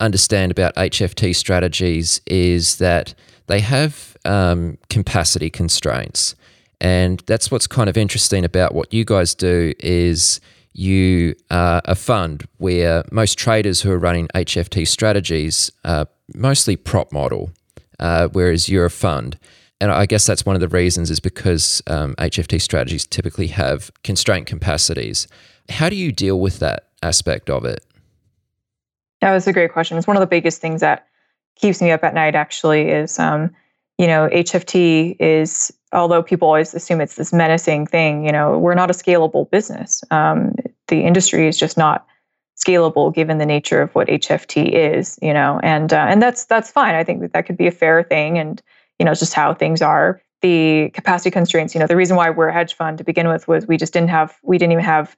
understand 0.00 0.50
about 0.50 0.74
HFT 0.74 1.36
strategies 1.36 2.20
is 2.26 2.76
that 2.78 3.14
they 3.46 3.60
have 3.60 4.16
um, 4.24 4.78
capacity 4.88 5.50
constraints. 5.50 6.34
And 6.82 7.22
that's 7.26 7.48
what's 7.48 7.68
kind 7.68 7.88
of 7.88 7.96
interesting 7.96 8.44
about 8.44 8.74
what 8.74 8.92
you 8.92 9.04
guys 9.04 9.36
do 9.36 9.72
is 9.78 10.40
you 10.72 11.36
are 11.48 11.80
a 11.84 11.94
fund 11.94 12.44
where 12.58 13.04
most 13.12 13.38
traders 13.38 13.80
who 13.80 13.92
are 13.92 13.98
running 13.98 14.26
HFT 14.34 14.88
strategies 14.88 15.70
are 15.84 16.08
mostly 16.34 16.74
prop 16.74 17.12
model, 17.12 17.52
uh, 18.00 18.26
whereas 18.32 18.68
you're 18.68 18.84
a 18.84 18.90
fund. 18.90 19.38
And 19.80 19.92
I 19.92 20.06
guess 20.06 20.26
that's 20.26 20.44
one 20.44 20.56
of 20.56 20.60
the 20.60 20.68
reasons 20.68 21.08
is 21.08 21.20
because 21.20 21.82
um, 21.86 22.16
HFT 22.16 22.60
strategies 22.60 23.06
typically 23.06 23.46
have 23.48 23.92
constraint 24.02 24.48
capacities. 24.48 25.28
How 25.68 25.88
do 25.88 25.94
you 25.94 26.10
deal 26.10 26.40
with 26.40 26.58
that 26.58 26.88
aspect 27.00 27.48
of 27.48 27.64
it? 27.64 27.84
That 29.20 29.32
was 29.32 29.46
a 29.46 29.52
great 29.52 29.72
question. 29.72 29.98
It's 29.98 30.08
one 30.08 30.16
of 30.16 30.20
the 30.20 30.26
biggest 30.26 30.60
things 30.60 30.80
that 30.80 31.06
keeps 31.54 31.80
me 31.80 31.92
up 31.92 32.02
at 32.02 32.12
night. 32.12 32.34
Actually, 32.34 32.88
is 32.88 33.20
um, 33.20 33.54
you 33.98 34.08
know 34.08 34.28
HFT 34.32 35.14
is 35.20 35.72
although 35.92 36.22
people 36.22 36.48
always 36.48 36.74
assume 36.74 37.00
it's 37.00 37.16
this 37.16 37.32
menacing 37.32 37.86
thing. 37.86 38.24
You 38.24 38.32
know, 38.32 38.58
we're 38.58 38.74
not 38.74 38.90
a 38.90 38.94
scalable 38.94 39.50
business. 39.50 40.02
Um, 40.10 40.54
the 40.88 41.02
industry 41.02 41.48
is 41.48 41.58
just 41.58 41.76
not 41.76 42.06
scalable 42.56 43.14
given 43.14 43.38
the 43.38 43.46
nature 43.46 43.82
of 43.82 43.94
what 43.94 44.08
HFT 44.08 44.72
is. 44.72 45.18
You 45.22 45.32
know, 45.32 45.60
and 45.62 45.92
uh, 45.92 46.06
and 46.08 46.22
that's 46.22 46.44
that's 46.44 46.70
fine. 46.70 46.94
I 46.94 47.04
think 47.04 47.20
that 47.20 47.32
that 47.32 47.46
could 47.46 47.56
be 47.56 47.66
a 47.66 47.72
fair 47.72 48.02
thing, 48.02 48.38
and 48.38 48.62
you 48.98 49.04
know, 49.04 49.12
it's 49.12 49.20
just 49.20 49.34
how 49.34 49.54
things 49.54 49.82
are. 49.82 50.20
The 50.42 50.90
capacity 50.92 51.30
constraints. 51.30 51.74
You 51.74 51.80
know, 51.80 51.86
the 51.86 51.96
reason 51.96 52.16
why 52.16 52.30
we're 52.30 52.48
a 52.48 52.52
hedge 52.52 52.74
fund 52.74 52.98
to 52.98 53.04
begin 53.04 53.28
with 53.28 53.46
was 53.46 53.66
we 53.66 53.76
just 53.76 53.92
didn't 53.92 54.10
have 54.10 54.36
we 54.42 54.58
didn't 54.58 54.72
even 54.72 54.84
have 54.84 55.16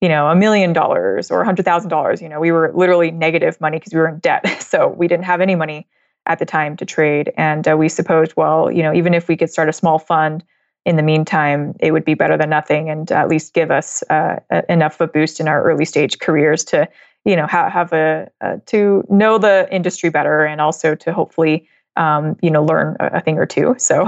you 0.00 0.08
know, 0.10 0.28
a 0.28 0.36
million 0.36 0.74
dollars 0.74 1.30
or 1.30 1.40
a 1.40 1.44
hundred 1.46 1.64
thousand 1.64 1.88
dollars. 1.88 2.20
You 2.20 2.28
know, 2.28 2.38
we 2.38 2.52
were 2.52 2.70
literally 2.74 3.10
negative 3.10 3.58
money 3.58 3.78
because 3.78 3.94
we 3.94 4.00
were 4.00 4.08
in 4.08 4.18
debt. 4.18 4.44
So 4.60 4.88
we 4.88 5.06
didn't 5.08 5.24
have 5.24 5.40
any 5.40 5.54
money 5.54 5.86
at 6.26 6.38
the 6.38 6.46
time 6.46 6.76
to 6.76 6.84
trade. 6.84 7.32
And 7.36 7.66
uh, 7.68 7.76
we 7.76 7.88
supposed, 7.88 8.34
well, 8.36 8.70
you 8.70 8.82
know, 8.82 8.94
even 8.94 9.14
if 9.14 9.28
we 9.28 9.36
could 9.36 9.50
start 9.50 9.68
a 9.68 9.72
small 9.72 9.98
fund 9.98 10.44
in 10.84 10.96
the 10.96 11.02
meantime, 11.02 11.74
it 11.80 11.92
would 11.92 12.04
be 12.04 12.14
better 12.14 12.36
than 12.36 12.50
nothing 12.50 12.90
and 12.90 13.10
at 13.10 13.28
least 13.28 13.54
give 13.54 13.70
us 13.70 14.02
uh, 14.10 14.36
enough 14.68 15.00
of 15.00 15.08
a 15.08 15.12
boost 15.12 15.40
in 15.40 15.48
our 15.48 15.62
early 15.62 15.84
stage 15.84 16.18
careers 16.18 16.64
to, 16.64 16.88
you 17.24 17.36
know, 17.36 17.46
ha- 17.46 17.70
have 17.70 17.92
a, 17.92 18.30
to 18.66 19.04
know 19.08 19.38
the 19.38 19.66
industry 19.70 20.10
better 20.10 20.44
and 20.44 20.60
also 20.60 20.94
to 20.94 21.12
hopefully 21.12 21.66
um, 21.96 22.36
you 22.42 22.50
know, 22.50 22.64
learn 22.64 22.96
a, 23.00 23.18
a, 23.18 23.20
thing 23.20 23.38
or 23.38 23.46
two. 23.46 23.76
So, 23.84 24.06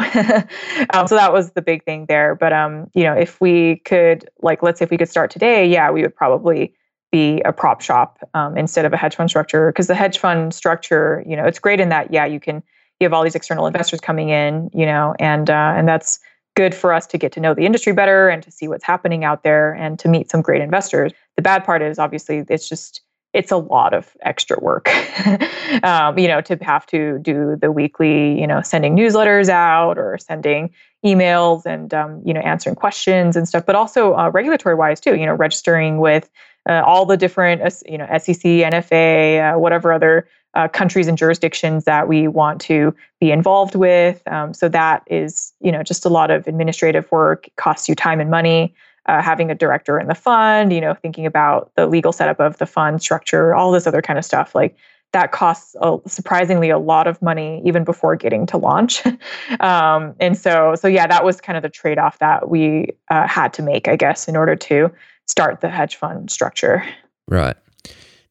um, 0.94 1.06
so 1.06 1.14
that 1.14 1.32
was 1.32 1.52
the 1.52 1.62
big 1.62 1.84
thing 1.84 2.06
there. 2.06 2.34
But 2.34 2.52
um, 2.52 2.90
you 2.94 3.04
know, 3.04 3.12
if 3.12 3.40
we 3.40 3.76
could, 3.84 4.28
like, 4.42 4.62
let's 4.62 4.78
say 4.78 4.84
if 4.84 4.90
we 4.90 4.98
could 4.98 5.08
start 5.08 5.30
today, 5.30 5.66
yeah, 5.66 5.90
we 5.90 6.02
would 6.02 6.16
probably 6.16 6.74
be 7.12 7.40
a 7.44 7.52
prop 7.52 7.80
shop 7.80 8.18
um, 8.34 8.56
instead 8.56 8.84
of 8.84 8.92
a 8.92 8.96
hedge 8.96 9.14
fund 9.14 9.30
structure 9.30 9.70
because 9.70 9.86
the 9.86 9.94
hedge 9.94 10.18
fund 10.18 10.52
structure, 10.52 11.22
you 11.26 11.36
know, 11.36 11.44
it's 11.44 11.58
great 11.58 11.80
in 11.80 11.88
that, 11.88 12.12
yeah, 12.12 12.24
you 12.24 12.40
can 12.40 12.62
you 13.00 13.04
have 13.04 13.12
all 13.12 13.22
these 13.22 13.34
external 13.34 13.66
investors 13.66 14.00
coming 14.00 14.30
in, 14.30 14.70
you 14.72 14.86
know, 14.86 15.14
and 15.18 15.50
uh, 15.50 15.74
and 15.76 15.88
that's 15.88 16.18
good 16.56 16.74
for 16.74 16.92
us 16.92 17.06
to 17.06 17.18
get 17.18 17.32
to 17.32 17.40
know 17.40 17.54
the 17.54 17.66
industry 17.66 17.92
better 17.92 18.28
and 18.28 18.42
to 18.42 18.50
see 18.50 18.66
what's 18.66 18.84
happening 18.84 19.24
out 19.24 19.42
there 19.42 19.74
and 19.74 19.98
to 19.98 20.08
meet 20.08 20.30
some 20.30 20.40
great 20.40 20.62
investors. 20.62 21.12
The 21.36 21.42
bad 21.42 21.64
part 21.64 21.82
is 21.82 21.98
obviously 21.98 22.44
it's 22.48 22.68
just 22.68 23.02
it's 23.34 23.52
a 23.52 23.58
lot 23.58 23.92
of 23.92 24.16
extra 24.22 24.58
work 24.60 24.88
um, 25.82 26.18
you 26.18 26.26
know 26.26 26.40
to 26.40 26.56
have 26.62 26.86
to 26.86 27.18
do 27.18 27.56
the 27.60 27.70
weekly 27.70 28.40
you 28.40 28.46
know 28.46 28.62
sending 28.62 28.96
newsletters 28.96 29.50
out 29.50 29.98
or 29.98 30.16
sending 30.16 30.72
emails 31.04 31.66
and 31.66 31.92
um, 31.92 32.22
you 32.24 32.32
know 32.32 32.40
answering 32.40 32.74
questions 32.74 33.36
and 33.36 33.46
stuff 33.46 33.66
but 33.66 33.76
also 33.76 34.14
uh, 34.14 34.30
regulatory 34.30 34.74
wise 34.74 35.00
too 35.00 35.16
you 35.16 35.26
know 35.26 35.34
registering 35.34 35.98
with 35.98 36.30
uh, 36.68 36.82
all 36.84 37.06
the 37.06 37.16
different 37.16 37.60
you 37.86 37.98
know 37.98 38.06
sec 38.18 38.36
nfa 38.36 39.54
uh, 39.54 39.58
whatever 39.58 39.92
other 39.92 40.28
uh, 40.54 40.68
countries 40.68 41.06
and 41.06 41.18
jurisdictions 41.18 41.84
that 41.84 42.08
we 42.08 42.28
want 42.28 42.60
to 42.60 42.94
be 43.20 43.30
involved 43.30 43.74
with 43.74 44.26
um, 44.28 44.54
so 44.54 44.68
that 44.68 45.02
is 45.06 45.52
you 45.60 45.70
know 45.72 45.82
just 45.82 46.04
a 46.04 46.08
lot 46.08 46.30
of 46.30 46.46
administrative 46.46 47.10
work 47.12 47.48
costs 47.56 47.88
you 47.88 47.94
time 47.94 48.20
and 48.20 48.30
money 48.30 48.74
uh, 49.06 49.22
having 49.22 49.50
a 49.50 49.54
director 49.54 49.98
in 49.98 50.08
the 50.08 50.14
fund, 50.14 50.72
you 50.72 50.80
know, 50.80 50.94
thinking 50.94 51.26
about 51.26 51.70
the 51.76 51.86
legal 51.86 52.12
setup 52.12 52.40
of 52.40 52.58
the 52.58 52.66
fund 52.66 53.00
structure, 53.00 53.54
all 53.54 53.70
this 53.70 53.86
other 53.86 54.02
kind 54.02 54.18
of 54.18 54.24
stuff. 54.24 54.54
Like 54.54 54.76
that 55.12 55.32
costs 55.32 55.76
a, 55.80 55.98
surprisingly 56.06 56.70
a 56.70 56.78
lot 56.78 57.06
of 57.06 57.20
money 57.22 57.62
even 57.64 57.84
before 57.84 58.16
getting 58.16 58.46
to 58.46 58.56
launch. 58.56 59.02
um, 59.60 60.14
and 60.20 60.36
so, 60.36 60.74
so 60.74 60.88
yeah, 60.88 61.06
that 61.06 61.24
was 61.24 61.40
kind 61.40 61.56
of 61.56 61.62
the 61.62 61.68
trade 61.68 61.98
off 61.98 62.18
that 62.18 62.48
we 62.48 62.90
uh, 63.10 63.26
had 63.26 63.52
to 63.54 63.62
make, 63.62 63.88
I 63.88 63.96
guess, 63.96 64.28
in 64.28 64.36
order 64.36 64.56
to 64.56 64.90
start 65.26 65.60
the 65.60 65.68
hedge 65.68 65.96
fund 65.96 66.30
structure. 66.30 66.84
Right. 67.28 67.56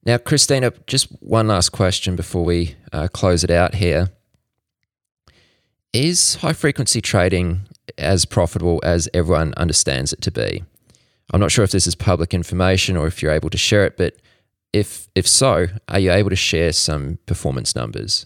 Now, 0.05 0.17
Christina, 0.17 0.71
just 0.87 1.07
one 1.21 1.47
last 1.47 1.69
question 1.69 2.15
before 2.15 2.45
we 2.45 2.75
uh, 2.93 3.07
close 3.07 3.43
it 3.43 3.51
out 3.51 3.75
here. 3.75 4.09
Is 5.93 6.35
high 6.35 6.53
frequency 6.53 7.01
trading 7.01 7.61
as 7.97 8.25
profitable 8.25 8.81
as 8.83 9.07
everyone 9.13 9.53
understands 9.55 10.11
it 10.13 10.21
to 10.23 10.31
be. 10.31 10.63
I'm 11.33 11.39
not 11.39 11.51
sure 11.51 11.63
if 11.63 11.71
this 11.71 11.87
is 11.87 11.95
public 11.95 12.33
information 12.33 12.97
or 12.97 13.07
if 13.07 13.21
you're 13.21 13.31
able 13.31 13.49
to 13.49 13.57
share 13.57 13.85
it, 13.85 13.97
but 13.97 14.15
if 14.73 15.07
if 15.15 15.27
so, 15.27 15.67
are 15.87 15.99
you 15.99 16.11
able 16.11 16.29
to 16.29 16.35
share 16.35 16.73
some 16.73 17.17
performance 17.25 17.75
numbers? 17.75 18.25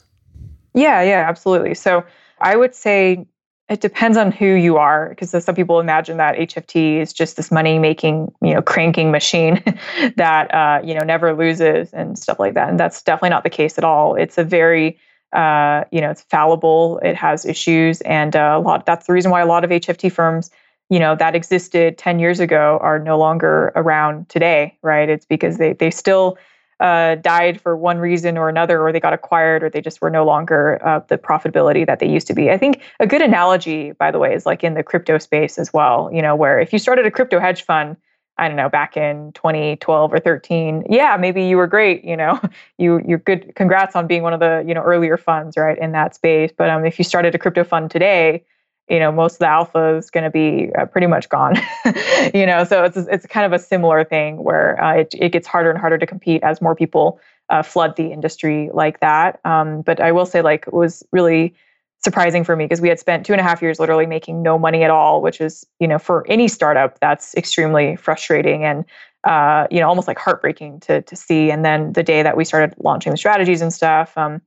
Yeah, 0.74 1.02
yeah, 1.04 1.26
absolutely. 1.30 1.76
So 1.76 2.04
I 2.42 2.56
would 2.56 2.74
say 2.74 3.28
it 3.70 3.82
depends 3.82 4.18
on 4.18 4.32
who 4.32 4.46
you 4.46 4.78
are, 4.78 5.10
because 5.10 5.44
some 5.44 5.56
people 5.56 5.80
imagine 5.80 6.18
that 6.18 6.36
HFT 6.36 7.00
is 7.00 7.14
just 7.14 7.38
this 7.38 7.52
money 7.52 7.78
making, 7.78 8.34
you 8.42 8.54
know, 8.54 8.62
cranking 8.62 9.12
machine 9.12 9.64
that 10.18 10.54
uh, 10.54 10.82
you 10.84 10.94
know 10.94 11.06
never 11.06 11.34
loses 11.36 11.94
and 11.94 12.18
stuff 12.18 12.40
like 12.40 12.56
that. 12.56 12.70
And 12.70 12.80
that's 12.80 13.02
definitely 13.04 13.30
not 13.30 13.44
the 13.44 13.50
case 13.50 13.78
at 13.78 13.84
all. 13.84 14.16
It's 14.16 14.38
a 14.38 14.44
very 14.44 14.98
uh, 15.34 15.84
you 15.92 16.02
know, 16.02 16.10
it's 16.10 16.24
fallible. 16.24 17.00
It 17.04 17.16
has 17.16 17.46
issues, 17.46 18.02
and 18.02 18.36
uh, 18.36 18.56
a 18.58 18.60
lot. 18.60 18.86
That's 18.86 19.06
the 19.06 19.14
reason 19.14 19.30
why 19.30 19.42
a 19.42 19.46
lot 19.46 19.64
of 19.64 19.70
HFT 19.70 20.12
firms, 20.12 20.50
you 20.90 21.00
know, 21.00 21.16
that 21.16 21.36
existed 21.36 21.98
ten 22.00 22.20
years 22.20 22.40
ago 22.40 22.80
are 22.82 22.98
no 22.98 23.18
longer 23.18 23.72
around 23.76 24.28
today. 24.30 24.76
Right? 24.82 25.08
It's 25.08 25.26
because 25.26 25.58
they 25.58 25.74
they 25.74 25.92
still 25.92 26.38
uh, 26.80 27.16
died 27.16 27.60
for 27.60 27.76
one 27.76 27.98
reason 27.98 28.38
or 28.38 28.50
another, 28.50 28.82
or 28.82 28.92
they 28.92 29.00
got 29.00 29.14
acquired, 29.14 29.64
or 29.64 29.70
they 29.70 29.82
just 29.82 30.02
were 30.02 30.10
no 30.10 30.26
longer 30.26 30.80
uh, 30.86 31.02
the 31.08 31.18
profitability 31.18 31.86
that 31.86 32.00
they 32.00 32.08
used 32.08 32.28
to 32.28 32.34
be. 32.34 32.50
I 32.50 32.58
think 32.58 32.82
a 33.00 33.08
good 33.08 33.22
analogy, 33.22 33.92
by 33.94 34.12
the 34.12 34.20
way, 34.20 34.34
is 34.34 34.46
like 34.46 34.64
in 34.64 34.74
the 34.74 34.84
crypto 34.84 35.18
space 35.18 35.58
as 35.58 35.74
well. 35.74 36.10
You 36.14 36.22
know, 36.22 36.36
where 36.36 36.60
if 36.60 36.72
you 36.72 36.80
started 36.80 37.06
a 37.06 37.12
crypto 37.12 37.40
hedge 37.40 37.64
fund, 37.64 37.98
I 38.38 38.48
don't 38.48 38.56
know, 38.56 38.70
back 38.70 38.96
in 38.96 39.34
2012 39.34 40.14
or 40.14 40.20
13, 40.20 40.86
yeah, 40.90 41.18
maybe 41.18 41.44
you 41.44 41.58
were 41.58 41.68
great. 41.68 42.06
You 42.06 42.16
know, 42.16 42.40
you 42.78 43.02
you're 43.06 43.18
good. 43.20 43.54
Congrats 43.56 43.96
on 43.96 44.08
being 44.08 44.24
one 44.24 44.34
of 44.34 44.40
the 44.40 44.64
you 44.66 44.74
know 44.74 44.82
earlier 44.82 45.18
funds, 45.18 45.58
right, 45.58 45.78
in 45.78 45.92
that 45.92 46.16
space. 46.16 46.52
But 46.56 46.70
um, 46.70 46.86
if 46.86 46.98
you 46.98 47.04
started 47.04 47.36
a 47.36 47.38
crypto 47.38 47.64
fund 47.64 47.92
today, 47.92 48.44
you 48.90 49.00
know 49.00 49.12
most 49.12 49.34
of 49.34 49.40
the 49.40 49.48
alpha 49.48 49.96
is 49.96 50.10
going 50.10 50.24
to 50.24 50.30
be 50.30 50.72
uh, 50.78 50.86
pretty 50.86 51.08
much 51.08 51.30
gone 51.30 51.56
you 52.34 52.46
know 52.46 52.64
so 52.64 52.84
it's 52.84 52.98
it's 52.98 53.26
kind 53.26 53.46
of 53.46 53.54
a 53.54 53.60
similar 53.60 54.04
thing 54.04 54.44
where 54.44 54.82
uh, 54.84 54.96
it, 54.96 55.14
it 55.18 55.32
gets 55.32 55.48
harder 55.48 55.70
and 55.70 55.80
harder 55.80 55.98
to 55.98 56.06
compete 56.06 56.44
as 56.44 56.62
more 56.62 56.76
people 56.76 57.20
uh, 57.50 57.64
flood 57.64 57.96
the 57.96 58.12
industry 58.12 58.70
like 58.74 59.00
that. 59.00 59.40
Um, 59.44 59.82
but 59.82 60.00
i 60.00 60.12
will 60.12 60.26
say 60.26 60.42
like 60.42 60.66
it 60.68 60.74
was 60.74 61.04
really 61.12 61.54
surprising 62.02 62.46
for 62.46 62.56
me 62.56 62.66
because 62.66 62.80
we 62.80 62.88
had 62.88 63.00
spent 63.00 63.26
two 63.26 63.34
and 63.34 63.42
a 63.42 63.44
half 63.44 63.62
years 63.62 63.78
literally 63.78 64.06
making 64.06 64.42
no 64.42 64.58
money 64.58 64.84
at 64.84 64.90
all 64.90 65.22
which 65.22 65.42
is 65.42 65.66
you 65.80 65.88
know 65.88 66.00
for 66.00 66.26
any 66.30 66.48
startup 66.48 66.98
that's 67.00 67.36
extremely 67.36 67.98
frustrating 67.98 68.64
and 68.64 68.86
uh, 69.24 69.68
you 69.70 69.80
know 69.80 69.88
almost 69.88 70.08
like 70.08 70.18
heartbreaking 70.18 70.80
to 70.82 71.02
to 71.04 71.16
see. 71.16 71.52
And 71.52 71.66
then 71.66 71.94
the 71.94 72.04
day 72.04 72.24
that 72.24 72.38
we 72.38 72.46
started 72.46 72.74
launching 72.80 73.12
the 73.12 73.18
strategies 73.18 73.62
and 73.62 73.74
stuff 73.74 74.18
um, 74.18 74.42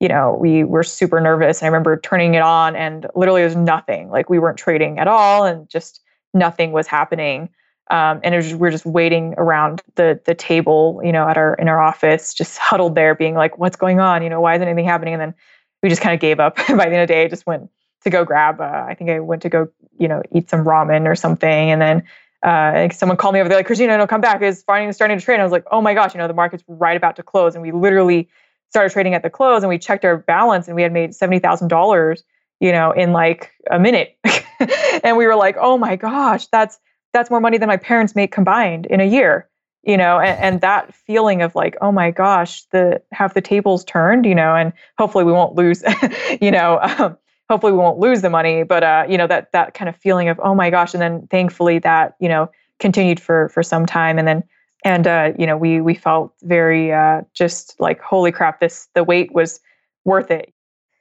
you 0.00 0.08
know, 0.08 0.36
we 0.40 0.64
were 0.64 0.84
super 0.84 1.20
nervous. 1.20 1.60
And 1.60 1.66
I 1.66 1.68
remember 1.68 1.98
turning 1.98 2.34
it 2.34 2.42
on 2.42 2.76
and 2.76 3.06
literally 3.14 3.40
there 3.40 3.48
was 3.48 3.56
nothing. 3.56 4.10
Like 4.10 4.30
we 4.30 4.38
weren't 4.38 4.58
trading 4.58 4.98
at 4.98 5.08
all 5.08 5.44
and 5.44 5.68
just 5.68 6.00
nothing 6.34 6.72
was 6.72 6.86
happening. 6.86 7.48
Um, 7.90 8.20
and 8.22 8.34
was, 8.34 8.54
we 8.54 8.68
are 8.68 8.70
just 8.70 8.86
waiting 8.86 9.34
around 9.38 9.82
the 9.94 10.20
the 10.26 10.34
table, 10.34 11.00
you 11.02 11.10
know, 11.10 11.26
at 11.26 11.38
our 11.38 11.54
in 11.54 11.68
our 11.68 11.80
office, 11.80 12.34
just 12.34 12.58
huddled 12.58 12.94
there, 12.94 13.14
being 13.14 13.34
like, 13.34 13.58
"What's 13.58 13.76
going 13.76 13.98
on? 13.98 14.22
You 14.22 14.28
know, 14.28 14.40
why 14.40 14.54
isn't 14.54 14.68
anything 14.68 14.84
happening?" 14.84 15.14
And 15.14 15.20
then 15.22 15.34
we 15.82 15.88
just 15.88 16.02
kind 16.02 16.14
of 16.14 16.20
gave 16.20 16.38
up. 16.38 16.56
By 16.68 16.74
the 16.74 16.84
end 16.84 16.96
of 16.96 17.08
the 17.08 17.14
day, 17.14 17.24
I 17.24 17.28
just 17.28 17.46
went 17.46 17.70
to 18.04 18.10
go 18.10 18.24
grab. 18.24 18.60
Uh, 18.60 18.84
I 18.86 18.94
think 18.94 19.10
I 19.10 19.20
went 19.20 19.40
to 19.42 19.48
go, 19.48 19.68
you 19.98 20.06
know, 20.06 20.22
eat 20.32 20.50
some 20.50 20.64
ramen 20.64 21.06
or 21.06 21.14
something, 21.14 21.70
and 21.70 21.80
then 21.80 22.02
uh, 22.42 22.90
someone 22.90 23.16
called 23.16 23.32
me 23.32 23.40
over 23.40 23.48
there, 23.48 23.58
like, 23.58 23.66
"Christina, 23.66 23.96
no, 23.96 24.06
come 24.06 24.20
back! 24.20 24.42
It's 24.42 24.62
finally 24.62 24.92
starting 24.92 25.18
to 25.18 25.24
trade." 25.24 25.36
And 25.36 25.42
I 25.42 25.46
was 25.46 25.52
like, 25.52 25.64
"Oh 25.70 25.80
my 25.80 25.94
gosh!" 25.94 26.12
You 26.14 26.18
know, 26.18 26.28
the 26.28 26.34
market's 26.34 26.64
right 26.68 26.96
about 26.96 27.16
to 27.16 27.22
close, 27.22 27.54
and 27.54 27.62
we 27.62 27.72
literally 27.72 28.28
started 28.70 28.92
trading 28.92 29.14
at 29.14 29.22
the 29.22 29.30
close 29.30 29.62
and 29.62 29.68
we 29.68 29.78
checked 29.78 30.04
our 30.04 30.16
balance 30.16 30.66
and 30.66 30.76
we 30.76 30.82
had 30.82 30.92
made 30.92 31.10
$70,000, 31.10 32.22
you 32.60 32.72
know, 32.72 32.92
in 32.92 33.12
like 33.12 33.52
a 33.70 33.78
minute. 33.78 34.16
and 35.02 35.16
we 35.16 35.26
were 35.26 35.36
like, 35.36 35.56
"Oh 35.58 35.78
my 35.78 35.96
gosh, 35.96 36.46
that's 36.48 36.78
that's 37.12 37.30
more 37.30 37.40
money 37.40 37.58
than 37.58 37.68
my 37.68 37.76
parents 37.76 38.14
make 38.14 38.32
combined 38.32 38.86
in 38.86 39.00
a 39.00 39.04
year." 39.04 39.48
You 39.84 39.96
know, 39.96 40.18
and, 40.18 40.38
and 40.38 40.60
that 40.60 40.94
feeling 40.94 41.42
of 41.42 41.54
like, 41.54 41.76
"Oh 41.80 41.92
my 41.92 42.10
gosh, 42.10 42.64
the 42.64 43.00
have 43.12 43.34
the 43.34 43.40
tables 43.40 43.84
turned," 43.84 44.26
you 44.26 44.34
know, 44.34 44.54
and 44.54 44.72
hopefully 44.98 45.24
we 45.24 45.32
won't 45.32 45.54
lose, 45.54 45.82
you 46.40 46.50
know, 46.50 46.80
um, 46.82 47.16
hopefully 47.48 47.72
we 47.72 47.78
won't 47.78 47.98
lose 47.98 48.20
the 48.22 48.30
money, 48.30 48.64
but 48.64 48.82
uh, 48.82 49.06
you 49.08 49.16
know, 49.16 49.26
that 49.26 49.52
that 49.52 49.74
kind 49.74 49.88
of 49.88 49.96
feeling 49.96 50.28
of, 50.28 50.40
"Oh 50.42 50.54
my 50.54 50.70
gosh," 50.70 50.94
and 50.94 51.00
then 51.00 51.26
thankfully 51.28 51.78
that, 51.80 52.16
you 52.20 52.28
know, 52.28 52.50
continued 52.80 53.20
for 53.20 53.48
for 53.50 53.62
some 53.62 53.86
time 53.86 54.18
and 54.18 54.26
then 54.26 54.42
and 54.84 55.06
uh, 55.06 55.32
you 55.38 55.46
know 55.46 55.56
we 55.56 55.80
we 55.80 55.94
felt 55.94 56.32
very 56.42 56.92
uh, 56.92 57.22
just 57.34 57.74
like 57.80 58.00
holy 58.00 58.32
crap 58.32 58.60
this 58.60 58.88
the 58.94 59.04
wait 59.04 59.32
was 59.32 59.60
worth 60.04 60.30
it. 60.30 60.52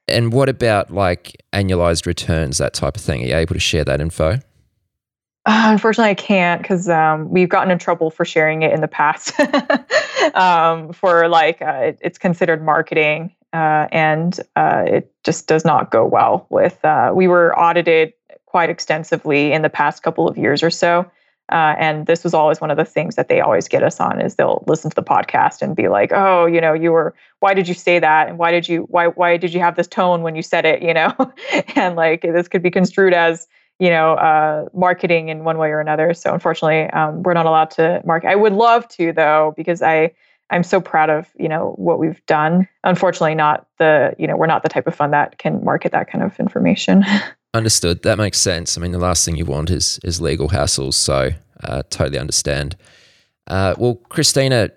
And 0.08 0.32
what 0.32 0.48
about 0.48 0.92
like 0.92 1.44
annualized 1.54 2.06
returns 2.06 2.58
that 2.60 2.74
type 2.74 2.96
of 2.96 3.02
thing? 3.02 3.24
Are 3.24 3.28
you 3.28 3.36
able 3.36 3.56
to 3.56 3.60
share 3.60 3.84
that 3.84 4.00
info? 4.00 4.40
Uh, 5.48 5.68
unfortunately 5.72 6.12
i 6.12 6.14
can't 6.14 6.62
because 6.62 6.90
um, 6.90 7.30
we've 7.30 7.48
gotten 7.48 7.72
in 7.72 7.80
trouble 7.80 8.12
for 8.12 8.26
sharing 8.26 8.64
it 8.64 8.74
in 8.74 8.82
the 8.82 8.88
past. 8.88 9.34
Um, 10.34 10.92
for 10.94 11.30
like 11.30 11.62
uh, 11.62 11.80
it, 11.84 12.00
it's 12.02 12.18
considered 12.18 12.64
marketing 12.64 13.34
uh, 13.54 13.88
and 13.92 14.38
uh, 14.56 14.84
it 14.86 15.14
just 15.24 15.48
does 15.48 15.64
not 15.64 15.90
go 15.90 16.06
well 16.06 16.48
with 16.50 16.78
we 17.14 17.28
were 17.28 17.58
audited 17.58 18.14
quite 18.46 18.70
extensively 18.70 19.54
in 19.54 19.62
the 19.62 19.70
past 19.70 20.04
couple 20.04 20.28
of 20.28 20.38
years 20.38 20.64
or 20.64 20.70
so 20.70 21.10
uh, 21.52 21.76
and 21.78 22.08
this 22.08 22.24
was 22.24 22.34
always 22.34 22.60
one 22.60 22.72
of 22.72 22.78
the 22.78 22.86
things 22.86 23.16
that 23.16 23.30
they 23.30 23.40
always 23.40 23.68
get 23.68 23.82
us 23.82 24.00
on 24.00 24.20
is 24.20 24.36
they'll 24.36 24.64
listen 24.68 24.90
to 24.90 24.96
the 24.96 25.04
podcast 25.04 25.62
and 25.62 25.76
be 25.76 25.88
like, 25.88 26.12
oh, 26.14 26.46
you 26.46 26.60
know, 26.60 26.74
you 26.74 26.92
were, 26.92 27.16
why 27.40 27.54
did 27.54 27.68
you 27.68 27.74
say 27.74 28.00
that? 28.00 28.28
And 28.28 28.38
why 28.38 28.52
did 28.52 28.68
you, 28.68 28.82
why, 28.90 29.08
why 29.08 29.38
did 29.38 29.54
you 29.54 29.62
have 29.62 29.76
this 29.76 29.88
tone 29.88 30.24
when 30.24 30.36
you 30.36 30.42
said 30.42 30.66
it, 30.66 30.82
you 30.88 30.94
know? 30.94 31.14
and 31.76 31.96
like, 31.96 32.22
this 32.22 32.48
could 32.48 32.62
be 32.62 32.72
construed 32.72 33.14
as, 33.14 33.48
you 33.80 33.90
know, 33.90 34.14
uh, 34.14 34.66
marketing 34.74 35.30
in 35.30 35.44
one 35.44 35.58
way 35.58 35.70
or 35.70 35.80
another. 35.80 36.14
So 36.14 36.34
unfortunately, 36.34 36.90
um, 36.90 37.24
we're 37.24 37.34
not 37.34 37.46
allowed 37.46 37.72
to 37.72 38.02
market. 38.06 38.30
I 38.30 38.36
would 38.36 38.54
love 38.54 38.88
to 38.90 39.14
though, 39.14 39.54
because 39.56 39.82
I, 39.82 40.12
I'm 40.50 40.64
so 40.64 40.82
proud 40.82 41.10
of, 41.10 41.28
you 41.38 41.48
know, 41.48 41.74
what 41.78 42.00
we've 42.00 42.26
done. 42.26 42.68
Unfortunately, 42.84 43.36
not 43.36 43.68
the, 43.80 44.16
you 44.18 44.28
know, 44.28 44.36
we're 44.36 44.48
not 44.48 44.64
the 44.64 44.70
type 44.70 44.88
of 44.88 44.96
fund 44.96 45.14
that 45.14 45.38
can 45.38 45.64
market 45.64 45.92
that 45.92 46.10
kind 46.10 46.24
of 46.24 46.40
information. 46.40 47.06
Understood. 47.54 48.04
That 48.04 48.18
makes 48.18 48.38
sense. 48.40 48.78
I 48.78 48.82
mean, 48.82 48.92
the 48.92 49.00
last 49.00 49.26
thing 49.26 49.36
you 49.36 49.46
want 49.46 49.70
is 49.70 50.00
is 50.04 50.22
legal 50.22 50.50
hassles. 50.50 50.94
So 50.94 51.32
uh, 51.64 51.84
totally 51.90 52.20
understand. 52.20 52.76
Uh, 53.48 53.74
well, 53.78 53.96
Christina, 54.10 54.72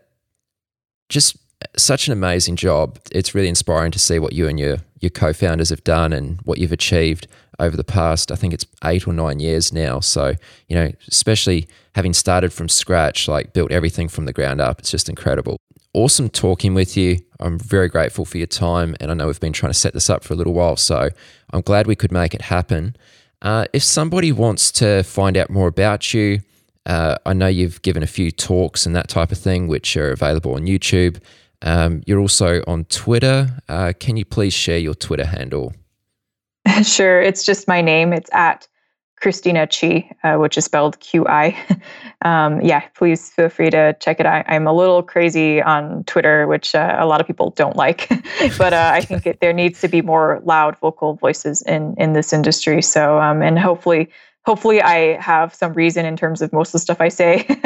just 1.09 1.37
such 1.77 2.07
an 2.07 2.13
amazing 2.13 2.57
job. 2.57 2.99
It's 3.13 3.35
really 3.35 3.49
inspiring 3.49 3.91
to 3.93 3.99
see 3.99 4.19
what 4.19 4.33
you 4.33 4.49
and 4.49 4.59
your 4.59 4.79
your 5.01 5.11
co-founders 5.11 5.71
have 5.71 5.85
done 5.85 6.13
and 6.13 6.41
what 6.43 6.59
you've 6.59 6.73
achieved 6.73 7.27
over 7.59 7.77
the 7.77 7.85
past. 7.85 8.31
I 8.31 8.37
think 8.37 8.55
it's 8.55 8.67
eight 8.85 9.07
or 9.07 9.13
nine 9.13 9.41
years 9.41 9.73
now. 9.73 10.01
So 10.01 10.35
you 10.69 10.77
know, 10.77 10.93
especially 11.09 11.69
having 11.95 12.15
started 12.15 12.53
from 12.53 12.69
scratch, 12.69 13.29
like 13.29 13.53
built 13.53 13.73
everything 13.73 14.09
from 14.09 14.25
the 14.25 14.33
ground 14.33 14.61
up. 14.61 14.79
It's 14.79 14.91
just 14.91 15.09
incredible 15.09 15.59
awesome 15.95 16.29
talking 16.29 16.75
with 16.75 16.97
you. 16.97 17.19
I'm 17.41 17.59
very 17.59 17.89
grateful 17.89 18.25
for 18.25 18.39
your 18.39 18.47
time, 18.47 18.97
and 19.01 19.11
I 19.11 19.15
know 19.15 19.27
we've 19.27 19.41
been 19.41 19.53
trying 19.53 19.73
to 19.73 19.79
set 19.79 19.95
this 19.95 20.11
up 20.11 20.25
for 20.25 20.35
a 20.35 20.37
little 20.37 20.53
while, 20.53 20.77
so 20.77 21.09
I'm 21.53 21.63
glad 21.63 21.87
we 21.87 21.97
could 21.97 22.13
make 22.13 22.35
it 22.35 22.43
happen. 22.43 22.97
Uh, 23.43 23.65
if 23.73 23.83
somebody 23.83 24.33
wants 24.33 24.71
to 24.73 25.03
find 25.03 25.37
out 25.37 25.51
more 25.51 25.69
about 25.69 26.13
you, 26.13 26.41
uh, 26.87 27.17
I 27.25 27.33
know 27.33 27.47
you've 27.47 27.81
given 27.83 28.03
a 28.03 28.07
few 28.07 28.31
talks 28.31 28.87
and 28.87 28.95
that 28.97 29.09
type 29.09 29.33
of 29.33 29.39
thing, 29.39 29.69
which 29.69 29.97
are 29.97 30.11
available 30.11 30.55
on 30.55 30.63
YouTube. 30.63 31.21
Um, 31.63 32.03
you're 32.07 32.21
also 32.21 32.63
on 32.67 32.85
Twitter. 32.87 33.59
Uh, 33.69 33.93
can 33.99 34.17
you 34.17 34.25
please 34.25 34.53
share 34.53 34.79
your 34.79 34.95
Twitter 34.95 35.27
handle? 35.27 35.75
Sure. 36.83 37.21
It's 37.21 37.45
just 37.45 37.67
my 37.69 37.81
name. 37.81 38.13
It's 38.13 38.31
at 38.33 38.69
Christina 39.21 39.67
Qi, 39.67 40.11
uh, 40.25 40.39
which 40.39 40.57
is 40.57 40.65
spelled 40.65 40.99
Q 41.01 41.27
I. 41.29 41.57
um, 42.25 42.61
yeah, 42.63 42.81
please 42.95 43.31
feel 43.31 43.51
free 43.51 43.71
to 43.71 43.95
check 44.01 44.19
it 44.19 44.27
out. 44.27 44.45
I'm 44.49 44.67
a 44.67 44.73
little 44.73 45.03
crazy 45.03 45.61
on 45.61 46.05
Twitter, 46.05 46.47
which 46.47 46.75
uh, 46.75 46.97
a 46.99 47.07
lot 47.07 47.21
of 47.21 47.27
people 47.27 47.51
don't 47.51 47.77
like, 47.77 48.09
but 48.59 48.73
uh, 48.73 48.91
I 48.95 49.03
think 49.03 49.27
it, 49.27 49.41
there 49.41 49.53
needs 49.53 49.81
to 49.83 49.89
be 49.89 50.01
more 50.01 50.41
loud 50.45 50.77
vocal 50.79 51.15
voices 51.15 51.63
in 51.63 51.95
in 51.99 52.15
this 52.15 52.33
industry. 52.33 52.81
So, 52.81 53.21
um, 53.21 53.43
and 53.43 53.59
hopefully, 53.59 54.09
hopefully, 54.47 54.81
I 54.81 55.21
have 55.21 55.55
some 55.55 55.75
reason 55.75 56.07
in 56.07 56.17
terms 56.17 56.41
of 56.41 56.51
most 56.51 56.69
of 56.69 56.73
the 56.73 56.79
stuff 56.79 57.01
I 57.01 57.09
say, 57.09 57.45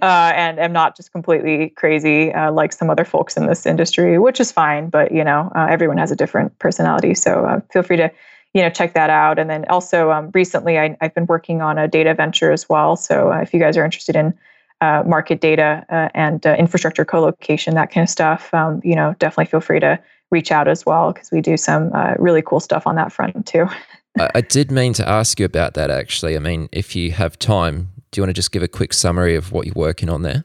uh, 0.00 0.32
and 0.34 0.58
am 0.58 0.72
not 0.72 0.96
just 0.96 1.12
completely 1.12 1.68
crazy 1.70 2.32
uh, 2.32 2.50
like 2.50 2.72
some 2.72 2.88
other 2.88 3.04
folks 3.04 3.36
in 3.36 3.46
this 3.46 3.66
industry, 3.66 4.18
which 4.18 4.40
is 4.40 4.50
fine. 4.50 4.88
But 4.88 5.12
you 5.12 5.22
know, 5.22 5.52
uh, 5.54 5.66
everyone 5.68 5.98
has 5.98 6.10
a 6.10 6.16
different 6.16 6.58
personality, 6.58 7.14
so 7.14 7.62
feel 7.70 7.82
free 7.82 7.98
to 7.98 8.10
you 8.54 8.62
know 8.62 8.70
check 8.70 8.94
that 8.94 9.10
out. 9.10 9.38
And 9.38 9.48
then 9.48 9.64
also 9.68 10.10
um, 10.10 10.30
recently 10.34 10.78
I, 10.78 10.96
have 11.00 11.14
been 11.14 11.26
working 11.26 11.62
on 11.62 11.78
a 11.78 11.88
data 11.88 12.14
venture 12.14 12.50
as 12.50 12.68
well. 12.68 12.96
So 12.96 13.32
uh, 13.32 13.38
if 13.38 13.52
you 13.52 13.60
guys 13.60 13.76
are 13.76 13.84
interested 13.84 14.16
in 14.16 14.34
uh, 14.80 15.02
market 15.06 15.40
data 15.40 15.84
uh, 15.90 16.08
and 16.14 16.46
uh, 16.46 16.54
infrastructure 16.54 17.04
co-location 17.04 17.74
that 17.74 17.90
kind 17.90 18.04
of 18.04 18.08
stuff 18.08 18.54
um, 18.54 18.80
you 18.84 18.94
know 18.94 19.12
definitely 19.18 19.46
feel 19.46 19.60
free 19.60 19.80
to 19.80 19.98
reach 20.30 20.52
out 20.52 20.68
as 20.68 20.86
well 20.86 21.12
because 21.12 21.32
we 21.32 21.40
do 21.40 21.56
some 21.56 21.92
uh, 21.94 22.14
really 22.18 22.42
cool 22.42 22.60
stuff 22.60 22.86
on 22.86 22.94
that 22.94 23.12
front 23.12 23.44
too. 23.44 23.66
I, 24.20 24.30
I 24.36 24.40
did 24.40 24.70
mean 24.70 24.92
to 24.94 25.08
ask 25.08 25.40
you 25.40 25.46
about 25.46 25.74
that 25.74 25.90
actually. 25.90 26.36
I 26.36 26.38
mean 26.38 26.68
if 26.70 26.94
you 26.94 27.10
have 27.12 27.38
time 27.38 27.88
do 28.10 28.18
you 28.18 28.22
want 28.22 28.30
to 28.30 28.34
just 28.34 28.52
give 28.52 28.62
a 28.62 28.68
quick 28.68 28.92
summary 28.92 29.34
of 29.34 29.52
what 29.52 29.66
you're 29.66 29.74
working 29.74 30.08
on 30.08 30.22
there? 30.22 30.44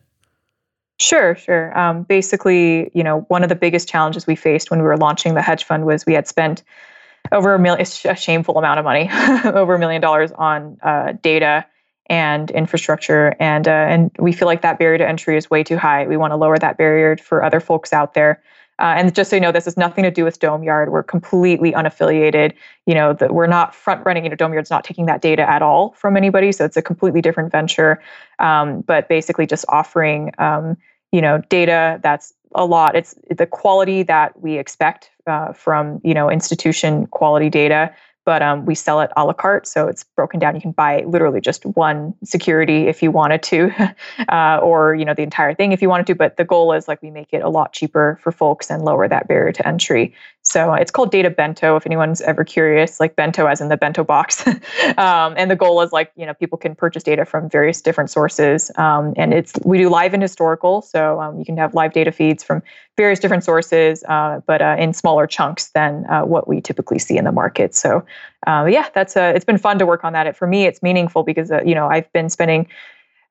Sure, 1.00 1.36
sure. 1.36 1.78
Um, 1.78 2.04
basically, 2.04 2.92
you 2.94 3.04
know, 3.04 3.22
one 3.28 3.44
of 3.44 3.50
the 3.50 3.56
biggest 3.56 3.88
challenges 3.88 4.28
we 4.28 4.36
faced 4.36 4.70
when 4.70 4.80
we 4.80 4.86
were 4.86 4.98
launching 4.98 5.34
the 5.34 5.42
hedge 5.42 5.64
fund 5.64 5.86
was 5.86 6.06
we 6.06 6.14
had 6.14 6.28
spent 6.28 6.64
over 7.32 7.56
a 7.56 7.60
million, 7.60 7.86
a 8.06 8.16
shameful 8.16 8.58
amount 8.58 8.80
of 8.80 8.86
money, 8.86 9.10
over 9.46 9.76
a 9.76 9.80
million 9.80 10.02
dollars 10.02 10.32
on 10.34 10.78
uh, 10.84 11.14
data 11.22 11.66
and 12.08 12.52
infrastructure. 12.52 13.36
And, 13.40 13.68
uh, 13.68 13.72
and 13.72 14.12
we 14.20 14.34
feel 14.34 14.48
like 14.48 14.62
that 14.62 14.78
barrier 14.78 14.98
to 14.98 15.08
entry 15.08 15.38
is 15.38 15.50
way 15.50 15.64
too 15.64 15.78
high. 15.78 16.06
We 16.06 16.18
want 16.18 16.32
to 16.32 16.36
lower 16.36 16.58
that 16.58 16.78
barrier 16.78 17.18
for 17.18 17.44
other 17.44 17.60
folks 17.60 17.94
out 17.94 18.14
there. 18.14 18.42
Uh, 18.80 18.96
and 18.98 19.14
just 19.14 19.30
so 19.30 19.36
you 19.36 19.42
know, 19.42 19.52
this 19.52 19.66
has 19.66 19.78
nothing 19.78 20.04
to 20.04 20.12
do 20.12 20.24
with 20.24 20.40
Domeyard. 20.40 20.90
We're 20.90 21.04
completely 21.04 21.72
unaffiliated. 21.74 22.54
You 22.86 22.96
know, 22.96 23.14
that 23.14 23.34
we're 23.34 23.48
not 23.48 23.76
front 23.76 24.06
running. 24.06 24.24
You 24.24 24.32
know, 24.32 24.36
Domeyard's 24.36 24.72
not 24.72 24.84
taking 24.84 25.06
that 25.06 25.22
data 25.22 25.48
at 25.48 25.62
all 25.62 25.92
from 25.94 26.18
anybody, 26.18 26.52
so 26.52 26.66
it's 26.66 26.76
a 26.76 26.82
completely 26.82 27.22
different 27.22 27.52
venture. 27.52 28.02
Um, 28.40 28.82
but 28.82 29.08
basically, 29.08 29.46
just 29.46 29.64
offering 29.70 30.32
um, 30.40 30.76
you 31.14 31.22
know 31.22 31.42
data 31.48 32.00
that's 32.04 32.34
a 32.56 32.66
lot. 32.66 32.96
It's 32.96 33.16
the 33.30 33.46
quality 33.46 34.04
that 34.04 34.40
we 34.42 34.58
expect 34.58 35.10
uh, 35.26 35.54
from 35.54 36.02
you 36.04 36.14
know 36.14 36.30
institution 36.30 37.08
quality 37.08 37.50
data 37.50 37.94
but 38.26 38.42
um, 38.42 38.66
we 38.66 38.76
sell 38.76 39.02
it 39.02 39.12
a 39.18 39.26
la 39.26 39.34
carte. 39.34 39.68
So 39.68 39.88
it's 39.88 40.04
broken 40.04 40.40
down. 40.40 40.56
You 40.56 40.62
can 40.62 40.72
buy 40.72 41.04
literally 41.06 41.42
just 41.42 41.66
one 41.66 42.14
security 42.24 42.88
if 42.88 43.04
you 43.04 43.12
wanted 43.12 43.44
to, 43.44 43.72
uh, 44.30 44.60
or 44.62 44.96
you 44.96 45.06
know 45.06 45.14
the 45.14 45.24
entire 45.24 45.54
thing 45.54 45.72
if 45.72 45.82
you 45.82 45.90
wanted 45.90 46.08
to. 46.08 46.16
But 46.16 46.38
the 46.38 46.46
goal 46.46 46.74
is 46.74 46.88
like 46.88 47.02
we 47.02 47.12
make 47.12 47.30
it 47.32 47.44
a 47.44 47.50
lot 47.50 47.74
cheaper 47.74 48.20
for 48.22 48.32
folks 48.32 48.70
and 48.70 48.84
lower 48.84 49.08
that 49.08 49.28
barrier 49.28 49.52
to 49.52 49.68
entry. 49.68 50.14
So 50.46 50.74
it's 50.74 50.92
called 50.92 51.12
Databento. 51.12 51.78
If 51.78 51.86
anyone's 51.86 52.22
ever 52.22 52.44
curious, 52.44 53.00
like 53.00 53.16
bento 53.16 53.46
as 53.46 53.62
in 53.62 53.70
the 53.70 53.78
bento 53.78 54.04
box. 54.04 54.46
um, 54.98 55.34
and 55.38 55.50
the 55.50 55.56
goal 55.56 55.82
is 55.82 55.92
like 55.92 56.12
you 56.16 56.26
know 56.26 56.34
people 56.34 56.58
can 56.58 56.76
purchase 56.76 57.04
data 57.04 57.26
from 57.26 57.50
various 57.50 57.82
different 57.82 58.10
sources. 58.10 58.72
Um, 58.78 59.14
and 59.18 59.34
it's 59.34 59.54
we 59.64 59.78
do 59.78 59.90
live 59.90 60.14
and 60.14 60.22
historical, 60.22 60.82
so 60.82 61.20
um, 61.20 61.40
you 61.40 61.46
can 61.46 61.58
have 61.58 61.74
live 61.74 61.94
data 61.94 62.12
feeds 62.12 62.44
from 62.44 62.62
various 62.96 63.20
different 63.20 63.44
sources, 63.44 64.04
uh, 64.08 64.40
but 64.46 64.62
uh, 64.62 64.76
in 64.78 64.94
smaller 64.94 65.26
chunks 65.26 65.72
than 65.72 66.06
uh, 66.10 66.22
what 66.22 66.48
we 66.48 66.62
typically 66.62 67.00
see 67.00 67.18
in 67.18 67.26
the 67.26 67.32
market. 67.32 67.74
So 67.74 68.06
uh, 68.46 68.68
yeah, 68.70 68.90
that's 68.94 69.16
a, 69.16 69.34
it's 69.36 69.46
been 69.46 69.58
fun 69.58 69.80
to 69.80 69.86
work 69.86 70.04
on 70.04 70.14
that. 70.14 70.28
It, 70.28 70.36
for 70.36 70.48
me, 70.48 70.66
it's 70.66 70.84
meaningful 70.84 71.24
because 71.24 71.52
you 71.66 71.74
know 71.74 71.88
I've 71.88 72.12
been 72.14 72.30
spending 72.30 72.68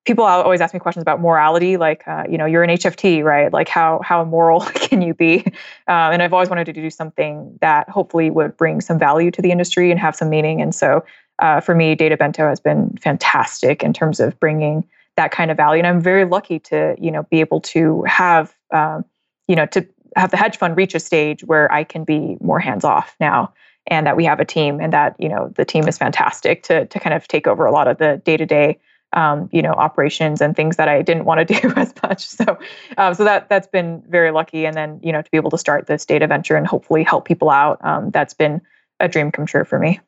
people 0.04 0.24
always 0.24 0.60
ask 0.60 0.74
me 0.74 0.80
questions 0.80 1.02
about 1.02 1.20
morality 1.20 1.76
like 1.76 2.06
uh, 2.08 2.24
you 2.28 2.36
know 2.36 2.46
you're 2.46 2.62
an 2.62 2.70
hft 2.70 3.22
right 3.22 3.52
like 3.52 3.68
how 3.68 4.00
how 4.04 4.22
immoral 4.22 4.60
can 4.74 5.02
you 5.02 5.14
be 5.14 5.44
uh, 5.88 6.10
and 6.10 6.22
i've 6.22 6.32
always 6.32 6.48
wanted 6.48 6.64
to 6.64 6.72
do 6.72 6.90
something 6.90 7.56
that 7.60 7.88
hopefully 7.88 8.30
would 8.30 8.56
bring 8.56 8.80
some 8.80 8.98
value 8.98 9.30
to 9.30 9.40
the 9.42 9.50
industry 9.50 9.90
and 9.90 10.00
have 10.00 10.16
some 10.16 10.28
meaning 10.28 10.60
and 10.60 10.74
so 10.74 11.04
uh, 11.38 11.60
for 11.60 11.74
me 11.74 11.96
Databento 11.96 12.48
has 12.48 12.60
been 12.60 12.96
fantastic 13.00 13.82
in 13.82 13.92
terms 13.92 14.20
of 14.20 14.38
bringing 14.38 14.86
that 15.16 15.30
kind 15.30 15.50
of 15.50 15.56
value 15.56 15.78
and 15.78 15.86
i'm 15.86 16.00
very 16.00 16.24
lucky 16.24 16.58
to 16.58 16.96
you 16.98 17.10
know 17.10 17.22
be 17.24 17.40
able 17.40 17.60
to 17.60 18.02
have 18.02 18.54
um, 18.72 19.04
you 19.48 19.56
know 19.56 19.66
to 19.66 19.86
have 20.16 20.30
the 20.30 20.36
hedge 20.36 20.56
fund 20.56 20.76
reach 20.76 20.94
a 20.94 21.00
stage 21.00 21.42
where 21.44 21.70
i 21.72 21.84
can 21.84 22.04
be 22.04 22.36
more 22.40 22.60
hands 22.60 22.84
off 22.84 23.16
now 23.20 23.52
and 23.86 24.06
that 24.06 24.16
we 24.16 24.24
have 24.24 24.40
a 24.40 24.44
team 24.44 24.80
and 24.80 24.92
that 24.92 25.16
you 25.18 25.28
know 25.28 25.52
the 25.56 25.64
team 25.64 25.88
is 25.88 25.98
fantastic 25.98 26.62
to 26.62 26.86
to 26.86 27.00
kind 27.00 27.14
of 27.14 27.26
take 27.28 27.46
over 27.46 27.64
a 27.64 27.72
lot 27.72 27.88
of 27.88 27.98
the 27.98 28.20
day 28.24 28.36
to 28.36 28.46
day 28.46 28.78
um, 29.12 29.48
you 29.52 29.62
know 29.62 29.72
operations 29.72 30.40
and 30.40 30.56
things 30.56 30.76
that 30.76 30.88
I 30.88 31.02
didn't 31.02 31.24
want 31.24 31.46
to 31.46 31.60
do 31.60 31.72
as 31.76 31.92
much. 32.02 32.26
So 32.26 32.58
um, 32.96 33.14
so 33.14 33.24
that 33.24 33.48
that's 33.48 33.66
been 33.66 34.02
very 34.08 34.30
lucky. 34.30 34.64
And 34.64 34.76
then 34.76 35.00
you 35.02 35.12
know 35.12 35.22
to 35.22 35.30
be 35.30 35.36
able 35.36 35.50
to 35.50 35.58
start 35.58 35.86
this 35.86 36.04
data 36.04 36.26
venture 36.26 36.56
and 36.56 36.66
hopefully 36.66 37.02
help 37.02 37.24
people 37.24 37.50
out. 37.50 37.78
Um, 37.84 38.10
that's 38.10 38.34
been 38.34 38.60
a 39.00 39.08
dream 39.08 39.30
come 39.30 39.46
true 39.46 39.64
for 39.64 39.78
me. 39.78 40.00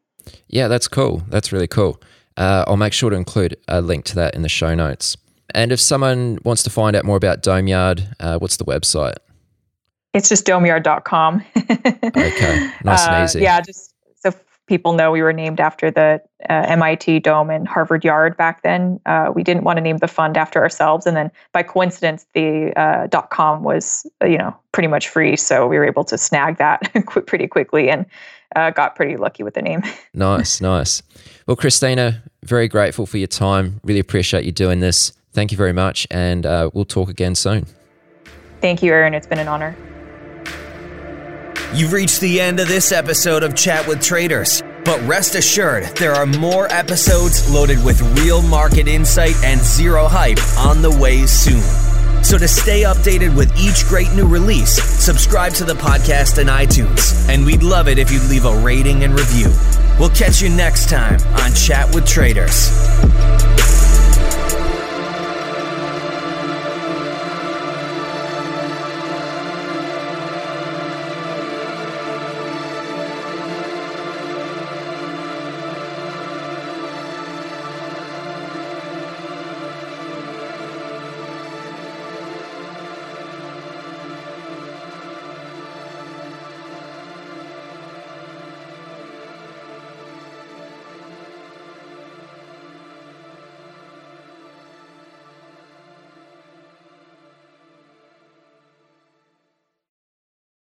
Yeah, 0.48 0.68
that's 0.68 0.88
cool. 0.88 1.22
That's 1.28 1.52
really 1.52 1.66
cool. 1.66 2.00
Uh, 2.36 2.64
I'll 2.66 2.76
make 2.76 2.92
sure 2.92 3.10
to 3.10 3.16
include 3.16 3.56
a 3.68 3.80
link 3.80 4.04
to 4.06 4.14
that 4.16 4.34
in 4.34 4.42
the 4.42 4.48
show 4.48 4.74
notes. 4.74 5.16
And 5.50 5.72
if 5.72 5.80
someone 5.80 6.38
wants 6.44 6.62
to 6.64 6.70
find 6.70 6.96
out 6.96 7.04
more 7.04 7.16
about 7.16 7.42
Domeyard, 7.42 8.12
uh, 8.20 8.38
what's 8.38 8.56
the 8.56 8.64
website? 8.64 9.16
It's 10.14 10.28
just 10.28 10.46
domeyard.com. 10.46 11.44
okay, 11.56 12.70
nice 12.84 13.06
and 13.06 13.16
uh, 13.16 13.24
easy. 13.24 13.40
yeah, 13.40 13.60
just 13.60 13.94
so 14.14 14.32
people 14.66 14.92
know 14.92 15.10
we 15.10 15.22
were 15.22 15.32
named 15.32 15.58
after 15.58 15.90
the 15.90 16.22
uh, 16.48 16.64
MIT 16.68 17.20
Dome 17.20 17.50
and 17.50 17.66
Harvard 17.66 18.04
Yard 18.04 18.36
back 18.36 18.62
then. 18.62 19.00
Uh, 19.06 19.32
we 19.34 19.42
didn't 19.42 19.64
want 19.64 19.76
to 19.78 19.80
name 19.80 19.98
the 19.98 20.08
fund 20.08 20.36
after 20.36 20.62
ourselves, 20.62 21.04
and 21.04 21.16
then 21.16 21.32
by 21.52 21.64
coincidence, 21.64 22.26
the 22.32 22.72
uh, 22.76 23.08
.com 23.30 23.64
was 23.64 24.06
uh, 24.22 24.26
you 24.26 24.38
know 24.38 24.56
pretty 24.70 24.86
much 24.86 25.08
free, 25.08 25.36
so 25.36 25.66
we 25.66 25.76
were 25.76 25.84
able 25.84 26.04
to 26.04 26.16
snag 26.16 26.58
that 26.58 26.80
pretty 27.26 27.48
quickly 27.48 27.90
and 27.90 28.06
uh, 28.54 28.70
got 28.70 28.94
pretty 28.94 29.16
lucky 29.16 29.42
with 29.42 29.54
the 29.54 29.62
name. 29.62 29.82
nice, 30.14 30.60
nice. 30.60 31.02
Well, 31.46 31.56
Christina, 31.56 32.22
very 32.44 32.68
grateful 32.68 33.06
for 33.06 33.18
your 33.18 33.26
time. 33.26 33.80
Really 33.82 34.00
appreciate 34.00 34.44
you 34.44 34.52
doing 34.52 34.80
this. 34.80 35.12
Thank 35.34 35.50
you 35.50 35.58
very 35.58 35.72
much, 35.72 36.06
and 36.10 36.46
uh, 36.46 36.70
we'll 36.72 36.84
talk 36.84 37.08
again 37.08 37.34
soon. 37.34 37.66
Thank 38.60 38.82
you, 38.82 38.92
Aaron. 38.92 39.14
It's 39.14 39.26
been 39.26 39.40
an 39.40 39.48
honor. 39.48 39.76
You've 41.74 41.92
reached 41.92 42.20
the 42.20 42.40
end 42.40 42.60
of 42.60 42.68
this 42.68 42.92
episode 42.92 43.42
of 43.42 43.56
Chat 43.56 43.86
with 43.88 44.00
Traders. 44.00 44.62
But 44.84 45.00
rest 45.08 45.34
assured, 45.34 45.84
there 45.96 46.12
are 46.12 46.26
more 46.26 46.70
episodes 46.70 47.50
loaded 47.52 47.82
with 47.84 48.00
real 48.20 48.42
market 48.42 48.86
insight 48.86 49.34
and 49.42 49.60
zero 49.60 50.06
hype 50.06 50.38
on 50.58 50.82
the 50.82 50.90
way 50.90 51.26
soon. 51.26 51.62
So 52.22 52.38
to 52.38 52.46
stay 52.46 52.82
updated 52.82 53.36
with 53.36 53.50
each 53.58 53.86
great 53.86 54.12
new 54.12 54.28
release, 54.28 54.80
subscribe 54.82 55.52
to 55.54 55.64
the 55.64 55.74
podcast 55.74 56.38
in 56.38 56.46
iTunes. 56.46 57.28
And 57.28 57.44
we'd 57.44 57.62
love 57.62 57.88
it 57.88 57.98
if 57.98 58.12
you'd 58.12 58.30
leave 58.30 58.44
a 58.44 58.56
rating 58.56 59.04
and 59.04 59.18
review. 59.18 59.50
We'll 59.98 60.10
catch 60.10 60.40
you 60.40 60.48
next 60.48 60.88
time 60.90 61.18
on 61.42 61.52
Chat 61.54 61.92
with 61.94 62.06
Traders. 62.06 62.70